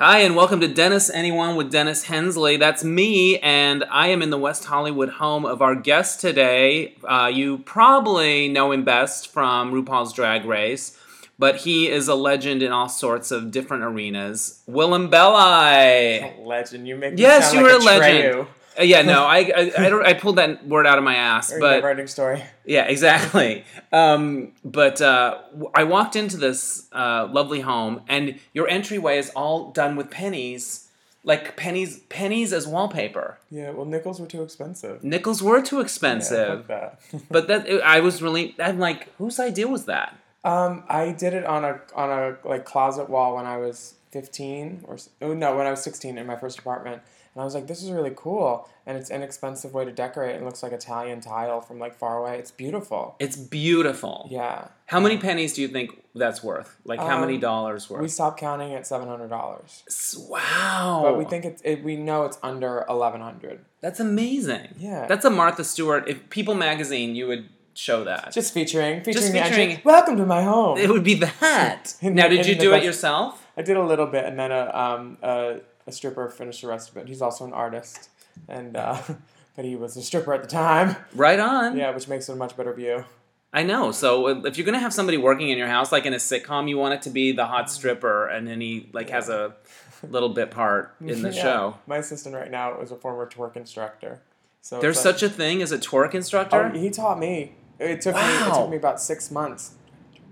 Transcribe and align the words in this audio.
Hi, 0.00 0.22
and 0.22 0.34
welcome 0.34 0.60
to 0.60 0.66
Dennis 0.66 1.08
Anyone 1.08 1.54
with 1.54 1.70
Dennis 1.70 2.02
Hensley. 2.02 2.56
That's 2.56 2.82
me, 2.82 3.38
and 3.38 3.84
I 3.88 4.08
am 4.08 4.22
in 4.22 4.30
the 4.30 4.38
West 4.38 4.64
Hollywood 4.64 5.08
home 5.08 5.46
of 5.46 5.62
our 5.62 5.76
guest 5.76 6.20
today. 6.20 6.96
Uh, 7.04 7.30
you 7.32 7.58
probably 7.58 8.48
know 8.48 8.72
him 8.72 8.82
best 8.84 9.28
from 9.28 9.72
RuPaul's 9.72 10.12
Drag 10.12 10.46
Race, 10.46 10.98
but 11.38 11.58
he 11.58 11.88
is 11.88 12.08
a 12.08 12.16
legend 12.16 12.60
in 12.60 12.72
all 12.72 12.88
sorts 12.88 13.30
of 13.30 13.52
different 13.52 13.84
arenas. 13.84 14.64
Willem 14.66 15.10
Belli. 15.10 16.34
Legend. 16.40 16.88
You 16.88 16.96
make 16.96 17.14
me 17.14 17.22
Yes, 17.22 17.52
you 17.52 17.62
like 17.62 17.72
were 17.72 17.78
a 17.78 17.82
legend. 17.84 18.34
Treyu. 18.34 18.46
Uh, 18.78 18.82
yeah, 18.82 19.02
no, 19.02 19.24
I, 19.24 19.38
I, 19.38 19.72
I, 19.78 19.88
don't, 19.88 20.04
I 20.04 20.14
pulled 20.22 20.36
that 20.36 20.66
word 20.66 20.86
out 20.86 20.98
of 20.98 21.04
my 21.04 21.14
ass, 21.14 21.52
Or 21.52 21.60
but 21.60 21.84
ending 21.84 22.06
story. 22.08 22.42
Yeah, 22.64 22.84
exactly. 22.86 23.64
um, 23.92 24.52
but 24.64 25.00
uh, 25.00 25.38
I 25.74 25.84
walked 25.84 26.16
into 26.16 26.36
this 26.36 26.88
uh, 26.92 27.28
lovely 27.30 27.60
home, 27.60 28.02
and 28.08 28.38
your 28.52 28.68
entryway 28.68 29.18
is 29.18 29.30
all 29.30 29.70
done 29.70 29.94
with 29.96 30.10
pennies, 30.10 30.88
like 31.22 31.56
pennies, 31.56 32.00
pennies 32.08 32.52
as 32.52 32.66
wallpaper. 32.66 33.38
Yeah, 33.50 33.70
well, 33.70 33.84
nickels 33.86 34.20
were 34.20 34.26
too 34.26 34.42
expensive. 34.42 35.04
Nickels 35.04 35.42
were 35.42 35.62
too 35.62 35.76
Yeah, 35.76 35.82
expensive, 35.82 36.66
fuck 36.66 36.66
that. 36.68 37.00
but 37.30 37.48
that 37.48 37.68
I 37.84 38.00
was 38.00 38.22
really. 38.22 38.54
I'm 38.58 38.78
like, 38.78 39.14
whose 39.18 39.38
idea 39.40 39.68
was 39.68 39.84
that? 39.86 40.16
um, 40.44 40.84
I 40.90 41.12
did 41.12 41.32
it 41.32 41.44
on 41.46 41.64
a 41.64 41.80
on 41.94 42.10
a 42.10 42.36
like 42.46 42.64
closet 42.66 43.08
wall 43.08 43.36
when 43.36 43.46
I 43.46 43.56
was 43.56 43.94
fifteen 44.10 44.84
or 44.86 44.98
oh 45.22 45.32
no, 45.32 45.56
when 45.56 45.66
I 45.66 45.70
was 45.70 45.82
sixteen 45.82 46.18
in 46.18 46.26
my 46.26 46.36
first 46.36 46.58
apartment, 46.58 47.00
and 47.34 47.42
I 47.42 47.44
was 47.44 47.54
like, 47.54 47.66
this 47.66 47.82
is 47.82 47.90
really 47.90 48.12
cool, 48.14 48.68
and 48.86 48.96
it's 48.96 49.10
an 49.10 49.16
inexpensive 49.16 49.74
way 49.74 49.84
to 49.84 49.92
decorate. 49.92 50.36
It 50.36 50.42
looks 50.44 50.62
like 50.62 50.72
Italian 50.72 51.20
tile 51.20 51.60
from 51.60 51.78
like 51.78 51.94
far 51.96 52.18
away. 52.18 52.38
It's 52.38 52.50
beautiful. 52.50 53.16
It's 53.18 53.36
beautiful. 53.36 54.28
Yeah, 54.30 54.68
How 54.86 55.00
many 55.00 55.18
pennies 55.18 55.54
do 55.54 55.62
you 55.62 55.68
think 55.68 56.02
that's 56.14 56.42
worth? 56.44 56.76
Like 56.84 57.00
how 57.00 57.18
many 57.20 57.34
Um, 57.34 57.40
dollars 57.40 57.90
worth? 57.90 58.02
we 58.02 58.08
stopped 58.08 58.38
counting 58.38 58.72
at 58.74 58.86
seven 58.86 59.08
hundred 59.08 59.28
dollars, 59.30 59.82
S- 59.88 60.16
wow. 60.30 61.00
but 61.04 61.18
we 61.18 61.24
think 61.24 61.44
it's 61.44 61.60
it, 61.64 61.82
we 61.82 61.96
know 61.96 62.24
it's 62.24 62.38
under 62.42 62.84
eleven 62.88 63.20
hundred. 63.20 63.64
that's 63.80 64.00
amazing. 64.00 64.68
Yeah. 64.78 65.06
That's 65.06 65.24
a 65.24 65.30
Martha 65.30 65.64
Stewart. 65.64 66.08
If 66.08 66.30
People 66.30 66.54
Magazine, 66.54 67.14
you 67.16 67.26
would 67.26 67.48
show 67.74 68.04
that. 68.04 68.30
Just 68.32 68.54
featuring 68.54 69.02
featuring, 69.02 69.32
the 69.32 69.42
featuring- 69.42 69.80
Welcome 69.84 70.16
to 70.18 70.26
my 70.26 70.42
home. 70.42 70.78
it 70.78 70.88
would 70.90 71.02
be 71.04 71.14
that. 71.14 71.94
In 72.00 72.14
now, 72.14 72.28
did 72.28 72.40
in 72.40 72.46
you 72.46 72.54
the 72.54 72.60
do 72.60 72.70
it 72.70 72.76
best- 72.76 72.84
yourself? 72.86 73.46
I 73.56 73.62
did 73.62 73.76
a 73.76 73.82
little 73.84 74.06
bit, 74.06 74.24
and 74.24 74.38
then 74.38 74.52
a 74.52 74.70
um 74.74 75.18
a, 75.22 75.56
a 75.86 75.92
stripper 75.92 76.28
finished 76.28 76.62
the 76.62 76.68
rest 76.68 76.90
of 76.90 76.96
it. 76.96 77.08
He's 77.08 77.22
also 77.22 77.44
an 77.44 77.52
artist, 77.52 78.08
and 78.48 78.76
uh, 78.76 79.00
but 79.56 79.64
he 79.64 79.76
was 79.76 79.96
a 79.96 80.02
stripper 80.02 80.32
at 80.34 80.42
the 80.42 80.48
time. 80.48 80.96
Right 81.14 81.38
on. 81.40 81.76
Yeah, 81.76 81.90
which 81.94 82.08
makes 82.08 82.28
it 82.28 82.32
a 82.32 82.36
much 82.36 82.56
better 82.56 82.72
view. 82.72 83.04
I 83.52 83.62
know. 83.62 83.92
So 83.92 84.26
uh, 84.28 84.42
if 84.44 84.56
you're 84.58 84.64
gonna 84.66 84.80
have 84.80 84.92
somebody 84.92 85.16
working 85.18 85.48
in 85.50 85.58
your 85.58 85.68
house, 85.68 85.92
like 85.92 86.06
in 86.06 86.12
a 86.14 86.18
sitcom, 86.18 86.68
you 86.68 86.76
want 86.78 86.94
it 86.94 87.02
to 87.02 87.10
be 87.10 87.32
the 87.32 87.46
hot 87.46 87.70
stripper, 87.70 88.26
and 88.26 88.46
then 88.48 88.60
he 88.60 88.88
like 88.92 89.10
has 89.10 89.28
a 89.28 89.54
little 90.02 90.28
bit 90.30 90.50
part 90.50 90.94
in 91.00 91.22
the 91.22 91.30
Yeah. 91.32 91.42
show. 91.42 91.78
My 91.86 91.98
assistant 91.98 92.34
right 92.34 92.50
now 92.50 92.80
is 92.80 92.90
a 92.90 92.96
former 92.96 93.28
twerk 93.28 93.56
instructor. 93.56 94.20
So 94.60 94.80
There's 94.80 94.96
like- 94.96 95.02
such 95.02 95.22
a 95.22 95.28
thing 95.28 95.62
as 95.62 95.70
a 95.72 95.78
twerk 95.78 96.14
instructor. 96.14 96.70
Oh, 96.74 96.78
he 96.78 96.90
taught 96.90 97.18
me. 97.18 97.54
It 97.78 98.00
took 98.00 98.14
me. 98.14 98.20
It 98.22 98.54
took 98.54 98.70
me 98.70 98.76
about 98.76 99.00
six 99.00 99.30
months. 99.30 99.74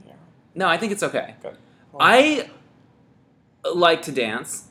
Yeah, 0.07 0.13
no, 0.55 0.69
I 0.69 0.77
think 0.79 0.93
it's 0.93 1.03
okay. 1.03 1.35
good. 1.43 1.57
I 2.01 2.49
like 3.75 4.03
to 4.03 4.13
dance. 4.13 4.69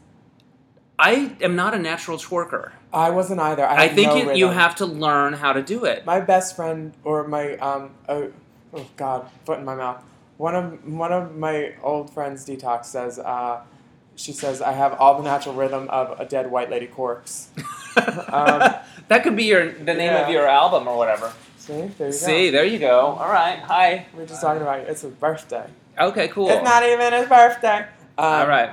I 1.01 1.35
am 1.41 1.55
not 1.55 1.73
a 1.73 1.79
natural 1.79 2.17
twerker. 2.17 2.71
I 2.93 3.09
wasn't 3.09 3.39
either. 3.39 3.65
I, 3.65 3.85
I 3.85 3.87
think 3.89 4.09
no 4.13 4.17
you, 4.17 4.33
you 4.33 4.47
have 4.49 4.75
to 4.75 4.85
learn 4.85 5.33
how 5.33 5.51
to 5.53 5.63
do 5.63 5.83
it. 5.85 6.05
my 6.05 6.19
best 6.19 6.55
friend 6.55 6.93
or 7.03 7.27
my 7.27 7.57
um 7.57 7.89
oh, 8.07 8.31
oh 8.73 8.85
god 8.97 9.27
foot 9.45 9.57
in 9.59 9.65
my 9.65 9.75
mouth 9.75 10.03
one 10.37 10.55
of 10.55 10.65
one 10.87 11.11
of 11.11 11.35
my 11.35 11.73
old 11.81 12.13
friends 12.13 12.45
detox 12.45 12.85
says 12.85 13.17
uh 13.19 13.61
she 14.15 14.31
says 14.31 14.61
i 14.61 14.73
have 14.73 14.93
all 14.99 15.17
the 15.17 15.23
natural 15.23 15.55
rhythm 15.55 15.87
of 15.89 16.19
a 16.19 16.25
dead 16.25 16.49
white 16.51 16.69
lady 16.69 16.87
corpse 16.87 17.49
um, 18.29 18.59
that 19.07 19.21
could 19.23 19.35
be 19.35 19.45
your 19.45 19.71
the 19.71 19.93
name 19.93 20.15
of 20.15 20.29
your 20.29 20.47
album 20.47 20.87
or 20.87 20.97
whatever. 20.97 21.31
see 21.57 21.73
there 21.97 22.07
you 22.07 22.13
See, 22.13 22.25
go 22.25 22.31
See, 22.31 22.49
there 22.49 22.65
you 22.65 22.79
go. 22.79 22.99
All 23.21 23.29
right. 23.29 23.59
Hi. 23.59 24.05
we're 24.15 24.25
just 24.25 24.41
talking 24.41 24.61
about 24.61 24.79
it's 24.81 25.03
a 25.03 25.09
birthday 25.09 25.67
Okay. 25.99 26.27
Cool. 26.29 26.49
it's 26.49 26.63
not 26.63 26.83
even 26.83 27.13
his 27.13 27.27
birthday 27.27 27.79
um, 28.17 28.25
All 28.25 28.47
right. 28.47 28.71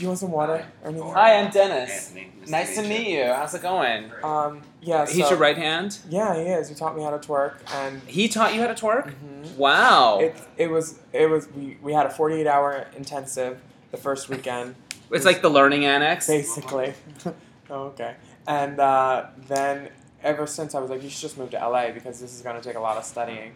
Do 0.00 0.04
you 0.04 0.08
want 0.08 0.18
some 0.18 0.30
water 0.30 0.66
or 0.82 0.88
anything 0.88 1.10
Hi, 1.12 1.36
I'm 1.36 1.50
Dennis. 1.50 2.08
Anthony. 2.08 2.32
Nice 2.48 2.74
to 2.76 2.82
meet 2.82 3.08
you. 3.08 3.24
How's 3.24 3.54
it 3.54 3.60
going? 3.60 4.10
um 4.24 4.62
yeah 4.80 5.04
He's 5.06 5.24
so- 5.24 5.30
your 5.30 5.38
right 5.38 5.58
hand. 5.58 5.98
yeah 6.08 6.34
he 6.34 6.42
is 6.48 6.70
he 6.70 6.74
taught 6.74 6.96
me 6.96 7.02
how 7.02 7.10
to 7.10 7.18
twerk 7.18 7.56
and 7.74 8.00
He 8.06 8.28
taught 8.28 8.54
you 8.54 8.60
how 8.62 8.66
to 8.68 8.74
twerk. 8.74 9.12
Mhm. 9.12 9.56
Wow. 9.56 10.20
it, 10.20 10.34
it 10.56 10.70
was 10.70 10.98
it 11.12 11.28
was 11.28 11.48
we, 11.52 11.76
we 11.82 11.92
had 11.92 12.06
a 12.06 12.10
48 12.10 12.46
hour 12.46 12.86
intensive 12.96 13.60
the 13.90 13.98
first 13.98 14.28
weekend 14.30 14.74
it's 15.10 15.26
like 15.26 15.42
the 15.42 15.50
learning 15.50 15.84
annex. 15.84 16.26
basically. 16.26 16.94
oh, 17.70 17.82
okay. 17.92 18.14
And 18.46 18.80
uh, 18.80 19.26
then 19.48 19.90
ever 20.22 20.46
since 20.46 20.74
I 20.74 20.80
was 20.80 20.88
like, 20.90 21.02
you 21.02 21.10
should 21.10 21.20
just 21.20 21.36
move 21.36 21.50
to 21.50 21.58
LA 21.58 21.90
because 21.90 22.20
this 22.20 22.34
is 22.34 22.40
going 22.42 22.56
to 22.56 22.62
take 22.62 22.76
a 22.76 22.80
lot 22.80 22.96
of 22.96 23.04
studying. 23.04 23.52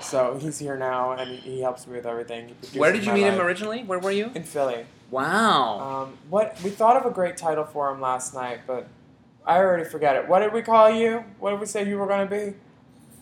So 0.00 0.38
he's 0.40 0.58
here 0.58 0.76
now 0.76 1.12
and 1.12 1.30
he, 1.30 1.36
he 1.36 1.60
helps 1.60 1.86
me 1.86 1.96
with 1.96 2.06
everything. 2.06 2.48
He 2.48 2.54
produces 2.54 2.76
Where 2.76 2.92
did 2.92 3.02
you 3.04 3.10
my 3.12 3.18
meet 3.18 3.24
him 3.24 3.34
life. 3.36 3.44
originally? 3.46 3.84
Where 3.84 3.98
were 3.98 4.10
you? 4.10 4.30
In 4.34 4.42
Philly. 4.42 4.86
Wow. 5.12 5.78
Um, 5.78 6.18
what 6.30 6.58
we 6.62 6.70
thought 6.70 6.96
of 6.96 7.04
a 7.04 7.10
great 7.10 7.36
title 7.36 7.64
for 7.64 7.90
him 7.90 8.00
last 8.00 8.32
night, 8.32 8.60
but 8.66 8.88
I 9.46 9.58
already 9.58 9.84
forget 9.84 10.16
it. 10.16 10.26
What 10.26 10.38
did 10.40 10.54
we 10.54 10.62
call 10.62 10.90
you? 10.90 11.22
What 11.38 11.50
did 11.50 11.60
we 11.60 11.66
say 11.66 11.86
you 11.86 11.98
were 11.98 12.06
going 12.06 12.26
to 12.26 12.34
be? 12.34 12.54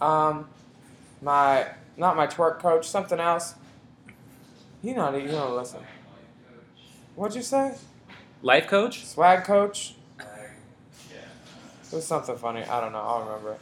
Um, 0.01 0.49
my 1.21 1.67
not 1.97 2.17
my 2.17 2.28
twerk 2.28 2.61
coach, 2.61 2.89
something 2.89 3.19
else. 3.19 3.55
You 4.83 4.95
know, 4.95 5.15
you 5.17 5.33
don't 5.33 5.56
listen. 5.56 5.81
What'd 7.17 7.34
you 7.34 7.43
say? 7.43 7.75
Life 8.41 8.69
coach? 8.69 9.05
Swag 9.05 9.45
coach. 9.45 9.97
It 10.21 11.97
was 11.97 12.07
something 12.07 12.37
funny. 12.37 12.62
I 12.62 12.81
don't 12.81 12.93
know. 12.93 13.01
I'll 13.01 13.25
remember. 13.25 13.59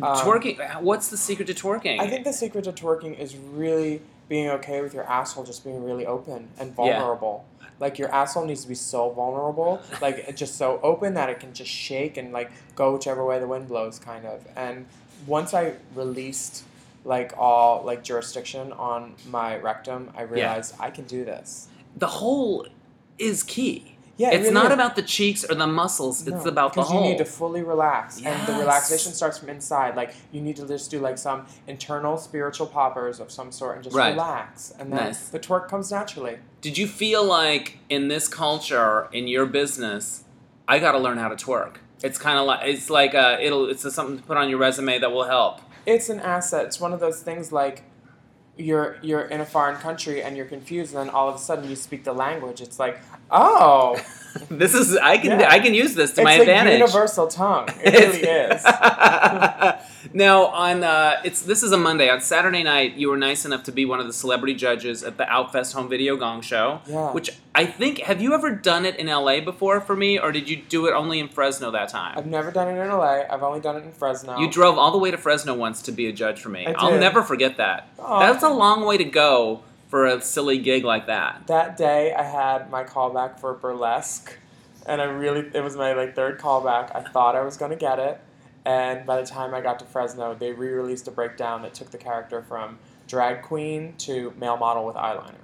Um, 0.00 0.16
twerking. 0.18 0.82
What's 0.82 1.08
the 1.08 1.16
secret 1.16 1.48
to 1.48 1.54
twerking? 1.54 1.98
I 1.98 2.08
think 2.08 2.24
the 2.24 2.32
secret 2.32 2.62
to 2.64 2.72
twerking 2.72 3.18
is 3.18 3.36
really 3.36 4.02
being 4.28 4.48
okay 4.50 4.80
with 4.80 4.94
your 4.94 5.02
asshole 5.04 5.42
just 5.42 5.64
being 5.64 5.84
really 5.84 6.06
open 6.06 6.48
and 6.58 6.72
vulnerable. 6.74 7.44
Like 7.80 7.98
your 7.98 8.08
asshole 8.10 8.44
needs 8.46 8.62
to 8.62 8.68
be 8.68 8.74
so 8.74 9.10
vulnerable, 9.10 9.80
like 10.00 10.24
it's 10.28 10.38
just 10.44 10.56
so 10.56 10.78
open 10.82 11.14
that 11.14 11.28
it 11.30 11.40
can 11.40 11.52
just 11.52 11.70
shake 11.70 12.16
and 12.16 12.32
like 12.32 12.50
go 12.76 12.92
whichever 12.94 13.24
way 13.24 13.38
the 13.38 13.46
wind 13.48 13.68
blows, 13.68 13.98
kind 13.98 14.24
of. 14.24 14.46
And 14.56 14.86
once 15.26 15.52
I 15.54 15.74
released 15.94 16.64
like 17.04 17.32
all 17.36 17.82
like 17.84 18.04
jurisdiction 18.04 18.72
on 18.74 19.14
my 19.28 19.56
rectum, 19.56 20.10
I 20.16 20.22
realized 20.22 20.74
I 20.78 20.90
can 20.90 21.04
do 21.04 21.24
this. 21.24 21.68
the 21.96 22.06
hole 22.06 22.66
is 23.18 23.42
key. 23.42 23.91
Yeah, 24.22 24.28
it 24.30 24.34
it's 24.34 24.42
really 24.42 24.54
not 24.54 24.66
is. 24.66 24.74
about 24.74 24.94
the 24.94 25.02
cheeks 25.02 25.42
or 25.48 25.56
the 25.56 25.66
muscles. 25.66 26.24
It's 26.28 26.46
about 26.46 26.74
the 26.74 26.82
because 26.82 26.92
you 26.92 27.00
need 27.00 27.18
to 27.18 27.24
fully 27.24 27.62
relax, 27.74 28.22
and 28.22 28.46
the 28.46 28.52
relaxation 28.52 29.12
starts 29.14 29.36
from 29.38 29.48
inside. 29.48 29.96
Like 29.96 30.14
you 30.30 30.40
need 30.40 30.54
to 30.56 30.66
just 30.68 30.92
do 30.92 31.00
like 31.00 31.18
some 31.18 31.44
internal 31.66 32.16
spiritual 32.16 32.68
poppers 32.68 33.18
of 33.18 33.32
some 33.32 33.50
sort, 33.50 33.74
and 33.74 33.82
just 33.82 33.96
Right. 33.96 34.10
relax, 34.10 34.72
and 34.78 34.92
then 34.92 35.06
Nice. 35.06 35.28
the 35.30 35.40
twerk 35.40 35.68
comes 35.68 35.90
naturally. 35.90 36.38
Did 36.60 36.78
you 36.78 36.86
feel 36.86 37.24
like 37.24 37.78
in 37.88 38.06
this 38.06 38.28
culture, 38.28 39.08
in 39.12 39.26
your 39.26 39.44
business, 39.60 40.22
I 40.68 40.78
got 40.78 40.92
to 40.92 40.98
learn 40.98 41.18
how 41.18 41.28
to 41.34 41.36
twerk? 41.46 41.74
It's 42.04 42.18
kind 42.18 42.38
of 42.38 42.46
like 42.46 42.60
it's 42.72 42.88
like 42.90 43.16
uh, 43.16 43.38
it'll 43.40 43.68
it's 43.68 43.82
something 43.92 44.18
to 44.18 44.22
put 44.22 44.36
on 44.36 44.48
your 44.48 44.60
resume 44.60 45.00
that 45.00 45.10
will 45.10 45.24
help. 45.24 45.60
It's 45.84 46.08
an 46.08 46.20
asset. 46.20 46.66
It's 46.66 46.78
one 46.78 46.92
of 46.92 47.00
those 47.00 47.20
things 47.22 47.50
like 47.50 47.82
you're 48.56 48.98
you're 49.02 49.22
in 49.22 49.40
a 49.40 49.46
foreign 49.46 49.76
country 49.76 50.22
and 50.22 50.36
you're 50.36 50.46
confused, 50.56 50.94
and 50.94 51.00
then 51.08 51.10
all 51.14 51.28
of 51.28 51.34
a 51.34 51.38
sudden 51.38 51.68
you 51.68 51.74
speak 51.76 52.04
the 52.04 52.12
language. 52.12 52.60
It's 52.60 52.78
like, 52.78 52.98
oh, 53.30 53.96
this 54.50 54.74
is 54.74 54.96
I 54.96 55.18
can 55.18 55.40
Yeah. 55.40 55.48
I 55.50 55.58
can 55.58 55.74
use 55.74 55.94
this 55.94 56.12
to 56.12 56.22
my 56.24 56.32
advantage. 56.34 56.40
it's 56.40 56.48
my 56.48 56.52
a 56.52 56.58
advantage. 56.62 56.78
universal 56.94 57.26
tongue. 57.28 57.68
It 57.84 57.94
really 57.94 58.20
is. 58.22 58.64
now 60.14 60.46
on 60.46 60.82
uh, 60.84 61.20
it's 61.24 61.42
this 61.42 61.62
is 61.62 61.72
a 61.72 61.76
Monday. 61.76 62.08
On 62.08 62.20
Saturday 62.20 62.62
night, 62.62 62.94
you 62.94 63.10
were 63.10 63.16
nice 63.16 63.44
enough 63.44 63.62
to 63.64 63.72
be 63.72 63.84
one 63.84 64.00
of 64.00 64.06
the 64.06 64.12
celebrity 64.12 64.54
judges 64.54 65.02
at 65.04 65.16
the 65.18 65.24
Outfest 65.24 65.74
Home 65.74 65.88
Video 65.88 66.16
Gong 66.16 66.40
Show. 66.40 66.80
Yeah. 66.86 67.12
Which 67.12 67.30
I 67.54 67.66
think 67.66 67.98
have 68.00 68.22
you 68.22 68.32
ever 68.34 68.50
done 68.50 68.84
it 68.86 68.96
in 68.96 69.06
LA 69.06 69.40
before 69.40 69.80
for 69.80 69.94
me, 69.96 70.18
or 70.18 70.32
did 70.32 70.48
you 70.48 70.56
do 70.56 70.86
it 70.86 70.92
only 70.94 71.20
in 71.20 71.28
Fresno 71.28 71.70
that 71.72 71.88
time? 71.90 72.16
I've 72.16 72.26
never 72.26 72.50
done 72.50 72.68
it 72.68 72.80
in 72.80 72.88
LA. 72.88 73.22
I've 73.30 73.42
only 73.42 73.60
done 73.60 73.76
it 73.76 73.84
in 73.84 73.92
Fresno. 73.92 74.38
You 74.38 74.50
drove 74.50 74.78
all 74.78 74.90
the 74.92 74.98
way 74.98 75.10
to 75.10 75.18
Fresno 75.18 75.54
once 75.54 75.82
to 75.82 75.92
be 75.92 76.06
a 76.08 76.12
judge 76.12 76.40
for 76.40 76.48
me. 76.48 76.66
I 76.66 76.72
I'll 76.78 76.98
never 76.98 77.22
forget 77.22 77.58
that. 77.58 77.88
Aw. 77.98 78.20
That's 78.20 78.42
a 78.42 78.48
long 78.50 78.84
way 78.86 78.96
to 78.96 79.04
go 79.04 79.62
for 79.92 80.06
a 80.06 80.22
silly 80.22 80.56
gig 80.56 80.84
like 80.84 81.06
that. 81.06 81.46
that 81.48 81.76
day 81.76 82.14
I 82.14 82.22
had 82.22 82.70
my 82.70 82.82
callback 82.82 83.38
for 83.38 83.52
burlesque 83.52 84.32
and 84.86 85.02
I 85.02 85.04
really 85.04 85.40
it 85.52 85.62
was 85.62 85.76
my 85.76 85.92
like 85.92 86.14
third 86.16 86.38
callback. 86.40 86.96
I 86.96 87.02
thought 87.02 87.36
I 87.36 87.42
was 87.42 87.58
gonna 87.58 87.76
get 87.76 87.98
it. 87.98 88.18
And 88.64 89.04
by 89.04 89.20
the 89.20 89.26
time 89.26 89.52
I 89.52 89.60
got 89.60 89.78
to 89.80 89.84
Fresno, 89.84 90.34
they 90.34 90.52
re-released 90.52 91.06
a 91.08 91.10
breakdown 91.10 91.60
that 91.60 91.74
took 91.74 91.90
the 91.90 91.98
character 91.98 92.40
from 92.40 92.78
drag 93.06 93.42
queen 93.42 93.92
to 93.98 94.32
male 94.40 94.56
model 94.56 94.86
with 94.86 94.96
eyeliner. 94.96 95.34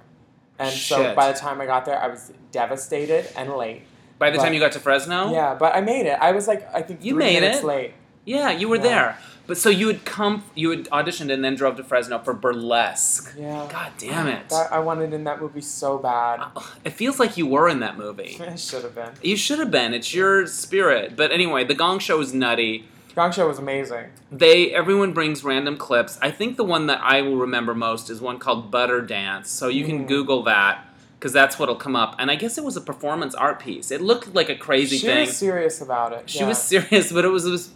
And 0.57 0.73
so 0.73 1.13
by 1.13 1.31
the 1.31 1.37
time 1.37 1.61
I 1.61 1.67
got 1.67 1.85
there, 1.85 1.99
I 2.01 2.07
was 2.07 2.31
devastated 2.51 3.27
and 3.37 3.53
late. 3.55 3.83
By 4.17 4.31
the 4.31 4.37
But- 4.39 4.45
time 4.45 4.53
you 4.55 4.59
got 4.59 4.71
to 4.71 4.79
Fresno? 4.79 5.31
Yeah, 5.31 5.53
but 5.53 5.75
I 5.75 5.81
made 5.81 6.07
it. 6.07 6.17
I 6.19 6.31
was 6.31 6.47
like, 6.47 6.67
I 6.73 6.81
think 6.81 7.05
You 7.05 7.13
made 7.13 7.39
minutes 7.39 7.59
it. 7.59 7.65
late. 7.65 7.93
Yeah, 8.25 8.49
you 8.49 8.67
were 8.67 8.77
Yeah. 8.77 8.81
there. 8.81 9.17
But 9.49 9.57
so 9.57 9.69
you 9.69 9.87
would 9.87 10.05
come, 10.05 10.43
you 10.53 10.69
would 10.69 10.87
auditioned 10.91 11.33
and 11.33 11.43
then 11.43 11.55
drove 11.55 11.75
to 11.77 11.83
Fresno 11.83 12.19
for 12.19 12.33
burlesque. 12.35 13.33
Yeah. 13.35 13.67
God 13.67 13.91
damn 13.97 14.27
it! 14.27 14.47
That, 14.49 14.71
I 14.71 14.77
wanted 14.77 15.11
in 15.11 15.23
that 15.23 15.41
movie 15.41 15.59
so 15.61 15.97
bad. 15.97 16.39
It 16.85 16.91
feels 16.91 17.19
like 17.19 17.35
you 17.35 17.47
were 17.47 17.67
in 17.67 17.79
that 17.79 17.97
movie. 17.97 18.37
I 18.47 18.55
should 18.55 18.83
have 18.83 18.93
been. 18.93 19.09
You 19.23 19.35
should 19.35 19.57
have 19.57 19.71
been. 19.71 19.95
It's 19.95 20.13
your 20.13 20.45
spirit. 20.45 21.15
But 21.15 21.31
anyway, 21.31 21.63
the 21.63 21.73
Gong 21.73 21.97
Show 21.97 22.21
is 22.21 22.31
nutty. 22.31 22.85
Gong 23.15 23.31
Show 23.31 23.47
was 23.47 23.57
amazing. 23.57 24.05
They 24.31 24.71
everyone 24.71 25.13
brings 25.13 25.43
random 25.43 25.77
clips. 25.77 26.19
I 26.21 26.29
think 26.29 26.55
the 26.55 26.63
one 26.63 26.85
that 26.85 27.01
I 27.01 27.23
will 27.23 27.37
remember 27.37 27.73
most 27.73 28.11
is 28.11 28.21
one 28.21 28.37
called 28.37 28.69
Butter 28.69 29.01
Dance. 29.01 29.49
So 29.49 29.67
you 29.67 29.83
can 29.83 30.05
Mm. 30.05 30.07
Google 30.07 30.43
that 30.43 30.85
because 31.19 31.33
that's 31.33 31.59
what'll 31.59 31.75
come 31.75 31.95
up. 31.97 32.15
And 32.17 32.31
I 32.31 32.35
guess 32.35 32.57
it 32.57 32.63
was 32.63 32.77
a 32.77 32.81
performance 32.81 33.35
art 33.35 33.59
piece. 33.59 33.91
It 33.91 33.99
looked 33.99 34.33
like 34.33 34.47
a 34.47 34.55
crazy 34.55 34.97
she 34.97 35.07
thing. 35.07 35.25
was 35.27 35.35
serious 35.35 35.81
about 35.81 36.13
it. 36.13 36.29
She 36.29 36.39
yeah. 36.39 36.47
was 36.47 36.61
serious, 36.61 37.11
but 37.11 37.25
it 37.25 37.27
was, 37.27 37.45
it 37.45 37.51
was 37.51 37.71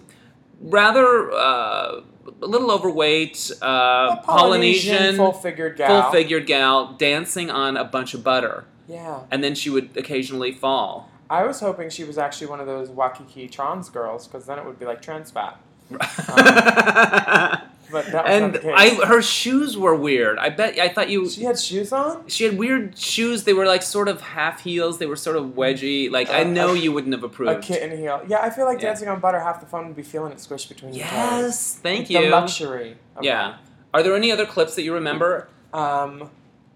rather 0.64 1.32
uh, 1.32 2.02
a 2.42 2.46
little 2.48 2.72
overweight, 2.72 3.52
uh, 3.62 3.66
A 4.18 4.22
Polynesian, 4.24 5.16
full-figured 5.18 5.78
gal. 5.78 6.04
full-figured 6.04 6.48
gal 6.48 6.94
dancing 6.94 7.50
on 7.52 7.78
a 7.78 7.84
bunch 7.84 8.14
of 8.14 8.24
butter, 8.24 8.66
Yeah. 8.88 9.20
and 9.32 9.44
then 9.44 9.56
she 9.56 9.70
would 9.70 9.96
occasionally 9.98 10.52
fall. 10.52 11.10
I 11.30 11.46
was 11.46 11.60
hoping 11.60 11.90
she 11.90 12.04
was 12.04 12.18
actually 12.18 12.48
one 12.48 12.60
of 12.60 12.68
those 12.68 12.90
Waikiki 12.90 13.48
trans 13.48 13.90
girls, 13.90 14.28
because 14.28 14.46
then 14.46 14.58
it 14.60 14.66
would 14.66 14.80
be 14.80 14.86
like 14.86 15.02
trans 15.02 15.32
fat. 15.32 15.58
But 17.94 18.08
that 18.08 18.26
was 18.26 18.34
and 18.34 18.44
not 18.46 18.54
the 18.54 18.60
case. 18.60 19.00
I, 19.02 19.06
her 19.06 19.22
shoes 19.22 19.78
were 19.78 19.96
weird. 19.96 20.38
I 20.40 20.50
bet 20.50 20.78
I 20.80 20.90
thought 20.90 21.10
you. 21.10 21.30
she 21.30 21.44
had 21.44 21.58
shoes 21.60 21.94
on? 21.94 22.28
She 22.28 22.44
had 22.44 22.58
weird 22.58 22.98
shoes. 22.98 23.46
They 23.46 23.54
were 23.54 23.66
like 23.68 23.84
sort 23.84 24.10
of 24.10 24.20
half 24.22 24.62
heels. 24.64 24.98
They 24.98 25.06
were 25.06 25.16
sort 25.16 25.38
of 25.38 25.46
wedgy. 25.56 26.12
Like 26.12 26.30
I 26.30 26.42
Uh, 26.42 26.46
know 26.46 26.74
a- 26.74 26.78
you 26.78 26.92
wouldn't 26.92 27.14
have 27.14 27.24
approved. 27.24 27.52
A 27.52 27.60
kitten 27.62 27.98
heel. 27.98 28.22
Yeah, 28.28 28.40
I 28.42 28.50
feel 28.50 28.66
like 28.66 28.80
Yeah. 28.82 28.88
dancing 28.90 29.08
on 29.08 29.20
butter, 29.22 29.40
half 29.40 29.60
the 29.62 29.66
fun 29.68 29.88
would 29.88 29.96
be 29.96 30.04
feeling 30.04 30.32
it 30.34 30.40
squish 30.42 30.66
between 30.66 30.94
your 30.94 31.06
toes. 31.06 31.14
Yes, 31.14 31.80
thank 31.82 32.10
you. 32.10 32.20
The 32.20 32.30
luxury. 32.30 32.98
of 33.16 33.24
Yeah. 33.24 33.56
Are 33.94 34.02
there 34.04 34.16
any 34.16 34.32
other 34.32 34.46
clips 34.48 34.74
that 34.76 34.82
you 34.82 34.94
remember? 34.94 35.48
that. 35.72 35.80
Um, 35.80 36.30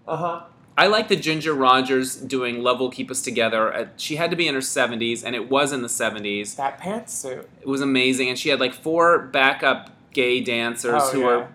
uh-huh. 0.06 0.42
I 0.76 0.86
like 0.86 1.08
the 1.08 1.16
Ginger 1.16 1.54
Rogers 1.54 2.14
doing 2.14 2.62
"Love 2.62 2.78
Will 2.78 2.90
Keep 2.92 3.10
Us 3.10 3.20
Together." 3.20 3.74
Uh, 3.74 3.86
she 3.96 4.14
had 4.14 4.30
to 4.30 4.36
be 4.36 4.46
in 4.46 4.54
her 4.54 4.60
seventies, 4.60 5.24
and 5.24 5.34
it 5.34 5.50
was 5.50 5.72
in 5.72 5.82
the 5.82 5.88
seventies. 5.88 6.54
That 6.54 6.80
pantsuit. 6.80 7.46
It 7.60 7.66
was 7.66 7.80
amazing, 7.80 8.28
and 8.28 8.38
she 8.38 8.50
had 8.50 8.60
like 8.60 8.72
four 8.72 9.18
backup 9.18 9.90
gay 10.12 10.40
dancers 10.40 11.02
Oh, 11.04 11.10
who 11.12 11.20
yeah. 11.20 11.26
were 11.26 11.48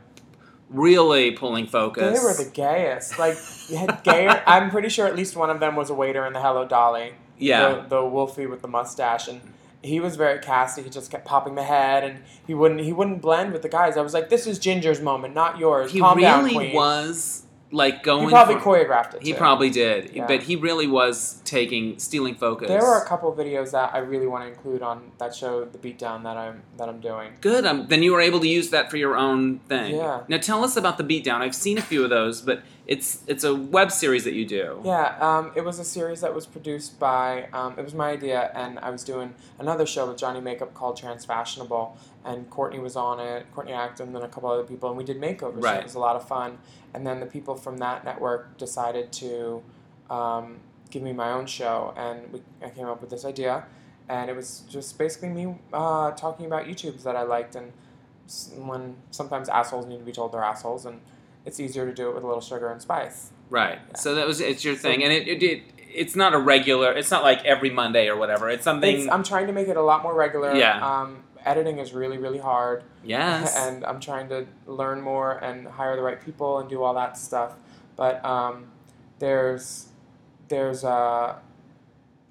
really 0.70 1.32
pulling 1.32 1.68
focus. 1.68 2.18
They 2.20 2.24
were 2.24 2.34
the 2.34 2.50
gayest. 2.54 3.20
Like, 3.20 3.38
you 3.70 3.86
gayer. 4.04 4.42
I'm 4.48 4.70
pretty 4.72 4.90
sure 4.90 5.06
at 5.08 5.16
least 5.16 5.36
one 5.36 5.50
of 5.50 5.60
them 5.60 5.76
was 5.76 5.90
a 5.90 5.94
waiter 5.94 6.26
in 6.26 6.34
the 6.34 6.42
Hello 6.42 6.66
Dolly. 6.66 7.14
yeah. 7.38 7.82
The, 7.88 7.98
the 7.98 8.06
Wolfie 8.06 8.48
with 8.48 8.62
the 8.62 8.68
mustache. 8.68 9.28
And 9.28 9.42
he 9.82 10.00
was 10.00 10.16
very 10.16 10.40
casty. 10.40 10.84
He 10.84 10.90
just 10.90 11.12
kept 11.12 11.26
popping 11.26 11.56
the 11.56 11.64
head 11.64 12.04
and 12.04 12.24
he 12.48 12.54
wouldn't 12.54 12.82
he 12.82 12.94
wouldn't 12.94 13.22
blend 13.22 13.52
with 13.54 13.62
the 13.62 13.70
guys. 13.70 13.98
I 13.98 14.02
was 14.02 14.14
like, 14.14 14.30
this 14.30 14.48
is 14.48 14.58
Ginger's 14.58 15.02
moment, 15.02 15.34
not 15.36 15.60
yours. 15.60 15.92
he 15.92 16.00
Calm 16.00 16.20
down, 16.20 16.46
really 16.46 16.56
queen. 16.56 16.74
was 16.76 17.43
like 17.74 18.04
going. 18.04 18.26
He 18.26 18.30
probably 18.30 18.56
for- 18.56 18.78
choreographed 18.78 19.16
it. 19.16 19.24
He 19.24 19.32
too. 19.32 19.38
probably 19.38 19.70
did, 19.70 20.12
Yeah. 20.14 20.28
but 20.28 20.44
he 20.44 20.56
really 20.56 20.88
was 20.88 21.42
taking 21.44 21.98
stealing 22.00 22.36
focus. 22.36 22.68
There 22.70 22.86
are 22.86 23.04
a 23.04 23.06
couple 23.08 23.34
videos 23.34 23.72
that 23.72 23.94
I 23.94 23.98
really 23.98 24.28
want 24.28 24.44
to 24.46 24.50
include 24.50 24.82
on 24.82 25.12
that 25.18 25.36
show 25.36 25.66
the 25.66 25.78
beatdown 25.80 26.24
that 26.24 26.38
I'm 26.38 26.62
that 26.78 26.88
I'm 26.88 27.00
doing. 27.02 27.34
Good. 27.42 27.66
Um, 27.66 27.88
then 27.88 28.04
you 28.04 28.14
were 28.14 28.22
able 28.22 28.40
to 28.40 28.48
use 28.48 28.70
that 28.70 28.90
for 28.92 28.98
your 28.98 29.18
own 29.18 29.60
thing. 29.68 29.96
Yeah. 29.96 30.22
Now 30.28 30.38
tell 30.38 30.64
us 30.64 30.78
about 30.78 30.98
the 30.98 31.04
beatdown. 31.04 31.42
I've 31.42 31.56
seen 31.56 31.78
a 31.78 31.82
few 31.82 32.04
of 32.04 32.10
those, 32.12 32.42
but 32.42 32.62
it's 32.86 33.24
it's 33.28 33.44
a 33.44 33.56
web 33.56 33.92
series 33.92 34.24
that 34.26 34.34
you 34.34 34.46
do. 34.46 34.80
Yeah, 34.84 35.16
um, 35.20 35.52
it 35.56 35.64
was 35.66 35.80
a 35.80 35.86
series 35.86 36.22
that 36.22 36.36
was 36.36 36.46
produced 36.46 37.00
by. 37.00 37.48
Um, 37.54 37.74
it 37.78 37.84
was 37.84 37.94
my 37.94 38.10
idea, 38.12 38.52
and 38.54 38.78
I 38.80 38.90
was 38.92 39.04
doing 39.04 39.34
another 39.58 39.86
show 39.86 40.08
with 40.08 40.18
Johnny 40.18 40.42
Makeup 40.42 40.74
called 40.74 41.00
Transfashionable, 41.00 41.96
and 42.26 42.50
Courtney 42.50 42.80
was 42.80 42.96
on 42.96 43.20
it. 43.20 43.46
Courtney 43.54 43.74
Acton, 43.74 44.08
and 44.08 44.16
then 44.16 44.24
a 44.24 44.28
couple 44.28 44.50
other 44.50 44.64
people, 44.64 44.90
and 44.90 44.98
we 44.98 45.04
did 45.04 45.20
makeovers. 45.20 45.56
So 45.56 45.60
Right. 45.62 45.78
it 45.80 45.84
was 45.84 45.96
a 45.96 46.00
lot 46.00 46.16
of 46.16 46.28
fun. 46.28 46.58
And 46.94 47.06
then 47.06 47.20
the 47.20 47.26
people 47.26 47.56
from 47.56 47.78
that 47.78 48.06
network 48.06 48.58
decided 48.58 49.12
to 49.14 49.62
um, 50.10 50.58
give 50.92 51.02
me 51.02 51.12
my 51.14 51.32
own 51.32 51.46
show, 51.48 51.94
and 51.98 52.32
we, 52.32 52.42
I 52.64 52.70
came 52.70 52.88
up 52.88 53.02
with 53.02 53.10
this 53.10 53.26
idea, 53.26 53.66
and 54.10 54.30
it 54.30 54.36
was 54.36 54.64
just 54.70 54.98
basically 54.98 55.30
me 55.30 55.56
uh, 55.74 56.12
talking 56.12 56.46
about 56.46 56.66
YouTubes 56.66 57.04
that 57.04 57.16
I 57.16 57.24
liked, 57.24 57.56
and 57.56 57.72
when 58.58 58.96
sometimes 59.12 59.50
assholes 59.50 59.86
need 59.86 59.98
to 60.00 60.04
be 60.06 60.12
told 60.12 60.32
they're 60.32 60.44
assholes, 60.44 60.86
and 60.86 61.02
it's 61.46 61.60
easier 61.60 61.86
to 61.86 61.94
do 61.94 62.10
it 62.10 62.16
with 62.16 62.24
a 62.24 62.28
little 62.28 62.42
sugar 62.42 62.70
and 62.70 62.82
spice. 62.82 63.32
Right. 63.50 63.80
So 63.98 64.16
that 64.16 64.26
was 64.28 64.40
it's 64.40 64.64
your 64.64 64.76
So- 64.76 64.82
thing, 64.84 65.04
and 65.04 65.12
it, 65.12 65.28
it, 65.28 65.44
it 65.44 65.64
it's 65.96 66.16
not 66.16 66.34
a 66.34 66.40
regular. 66.40 66.92
It's 66.94 67.12
not 67.12 67.22
like 67.24 67.44
every 67.46 67.70
Monday 67.70 68.08
or 68.08 68.16
whatever. 68.18 68.50
It's 68.50 68.64
something. 68.64 69.02
It's, 69.02 69.08
I'm 69.12 69.24
trying 69.24 69.48
to 69.48 69.54
make 69.54 69.68
it 69.68 69.78
a 69.78 69.82
lot 69.82 70.02
more 70.04 70.14
regular. 70.16 70.56
Yeah. 70.56 70.80
Um, 71.02 71.24
editing 71.46 71.78
is 71.80 71.94
really, 71.94 72.18
really 72.18 72.40
hard. 72.40 72.84
yes. 73.04 73.56
And 73.68 73.84
I'm 73.86 74.00
trying 74.00 74.30
to 74.30 74.46
learn 74.66 75.02
more 75.02 75.32
and 75.34 75.68
hire 75.68 75.96
the 75.96 76.02
right 76.02 76.20
people 76.24 76.60
and 76.60 76.70
do 76.70 76.84
all 76.84 76.94
that 76.96 77.18
stuff. 77.18 77.56
But 77.96 78.24
um, 78.26 78.68
there's 79.20 79.88
there's 80.50 80.84
uh, 80.84 81.36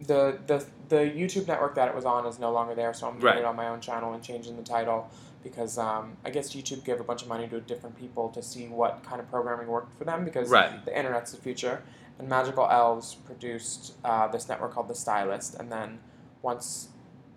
the 0.01 0.39
the 0.47 0.65
the 0.89 0.97
YouTube 0.97 1.47
network 1.47 1.75
that 1.77 1.89
it 1.89 1.95
was 1.95 2.05
on 2.05 2.27
is 2.27 2.39
no 2.39 2.53
longer 2.53 2.75
there, 2.75 2.93
so 2.93 3.07
I'm 3.09 3.15
doing 3.19 3.25
Right. 3.35 3.39
it 3.39 3.45
on 3.45 3.57
my 3.57 3.69
own 3.69 3.81
channel 3.81 4.13
and 4.13 4.23
changing 4.23 4.57
the 4.57 4.63
title 4.63 5.09
because 5.43 5.79
um, 5.79 6.17
I 6.25 6.31
guess 6.31 6.55
YouTube 6.55 6.85
gave 6.85 7.01
a 7.01 7.05
bunch 7.05 7.23
of 7.23 7.29
money 7.29 7.49
to 7.49 7.61
different 7.61 7.97
people 7.97 8.29
to 8.31 8.43
see 8.43 8.69
what 8.69 9.03
kind 9.03 9.21
of 9.21 9.29
programming 9.31 9.67
worked 9.69 9.97
for 9.99 10.05
them 10.05 10.25
because 10.25 10.49
Right. 10.51 10.85
the 10.85 10.97
internet's 10.97 11.33
the 11.33 11.39
future. 11.39 11.83
And 12.19 12.29
Magical 12.29 12.69
Elves 12.71 13.15
produced 13.15 13.95
uh, 14.05 14.29
this 14.29 14.49
network 14.49 14.73
called 14.75 14.89
The 14.89 14.95
Stylist, 14.95 15.55
and 15.55 15.73
then 15.73 15.99
once 16.43 16.89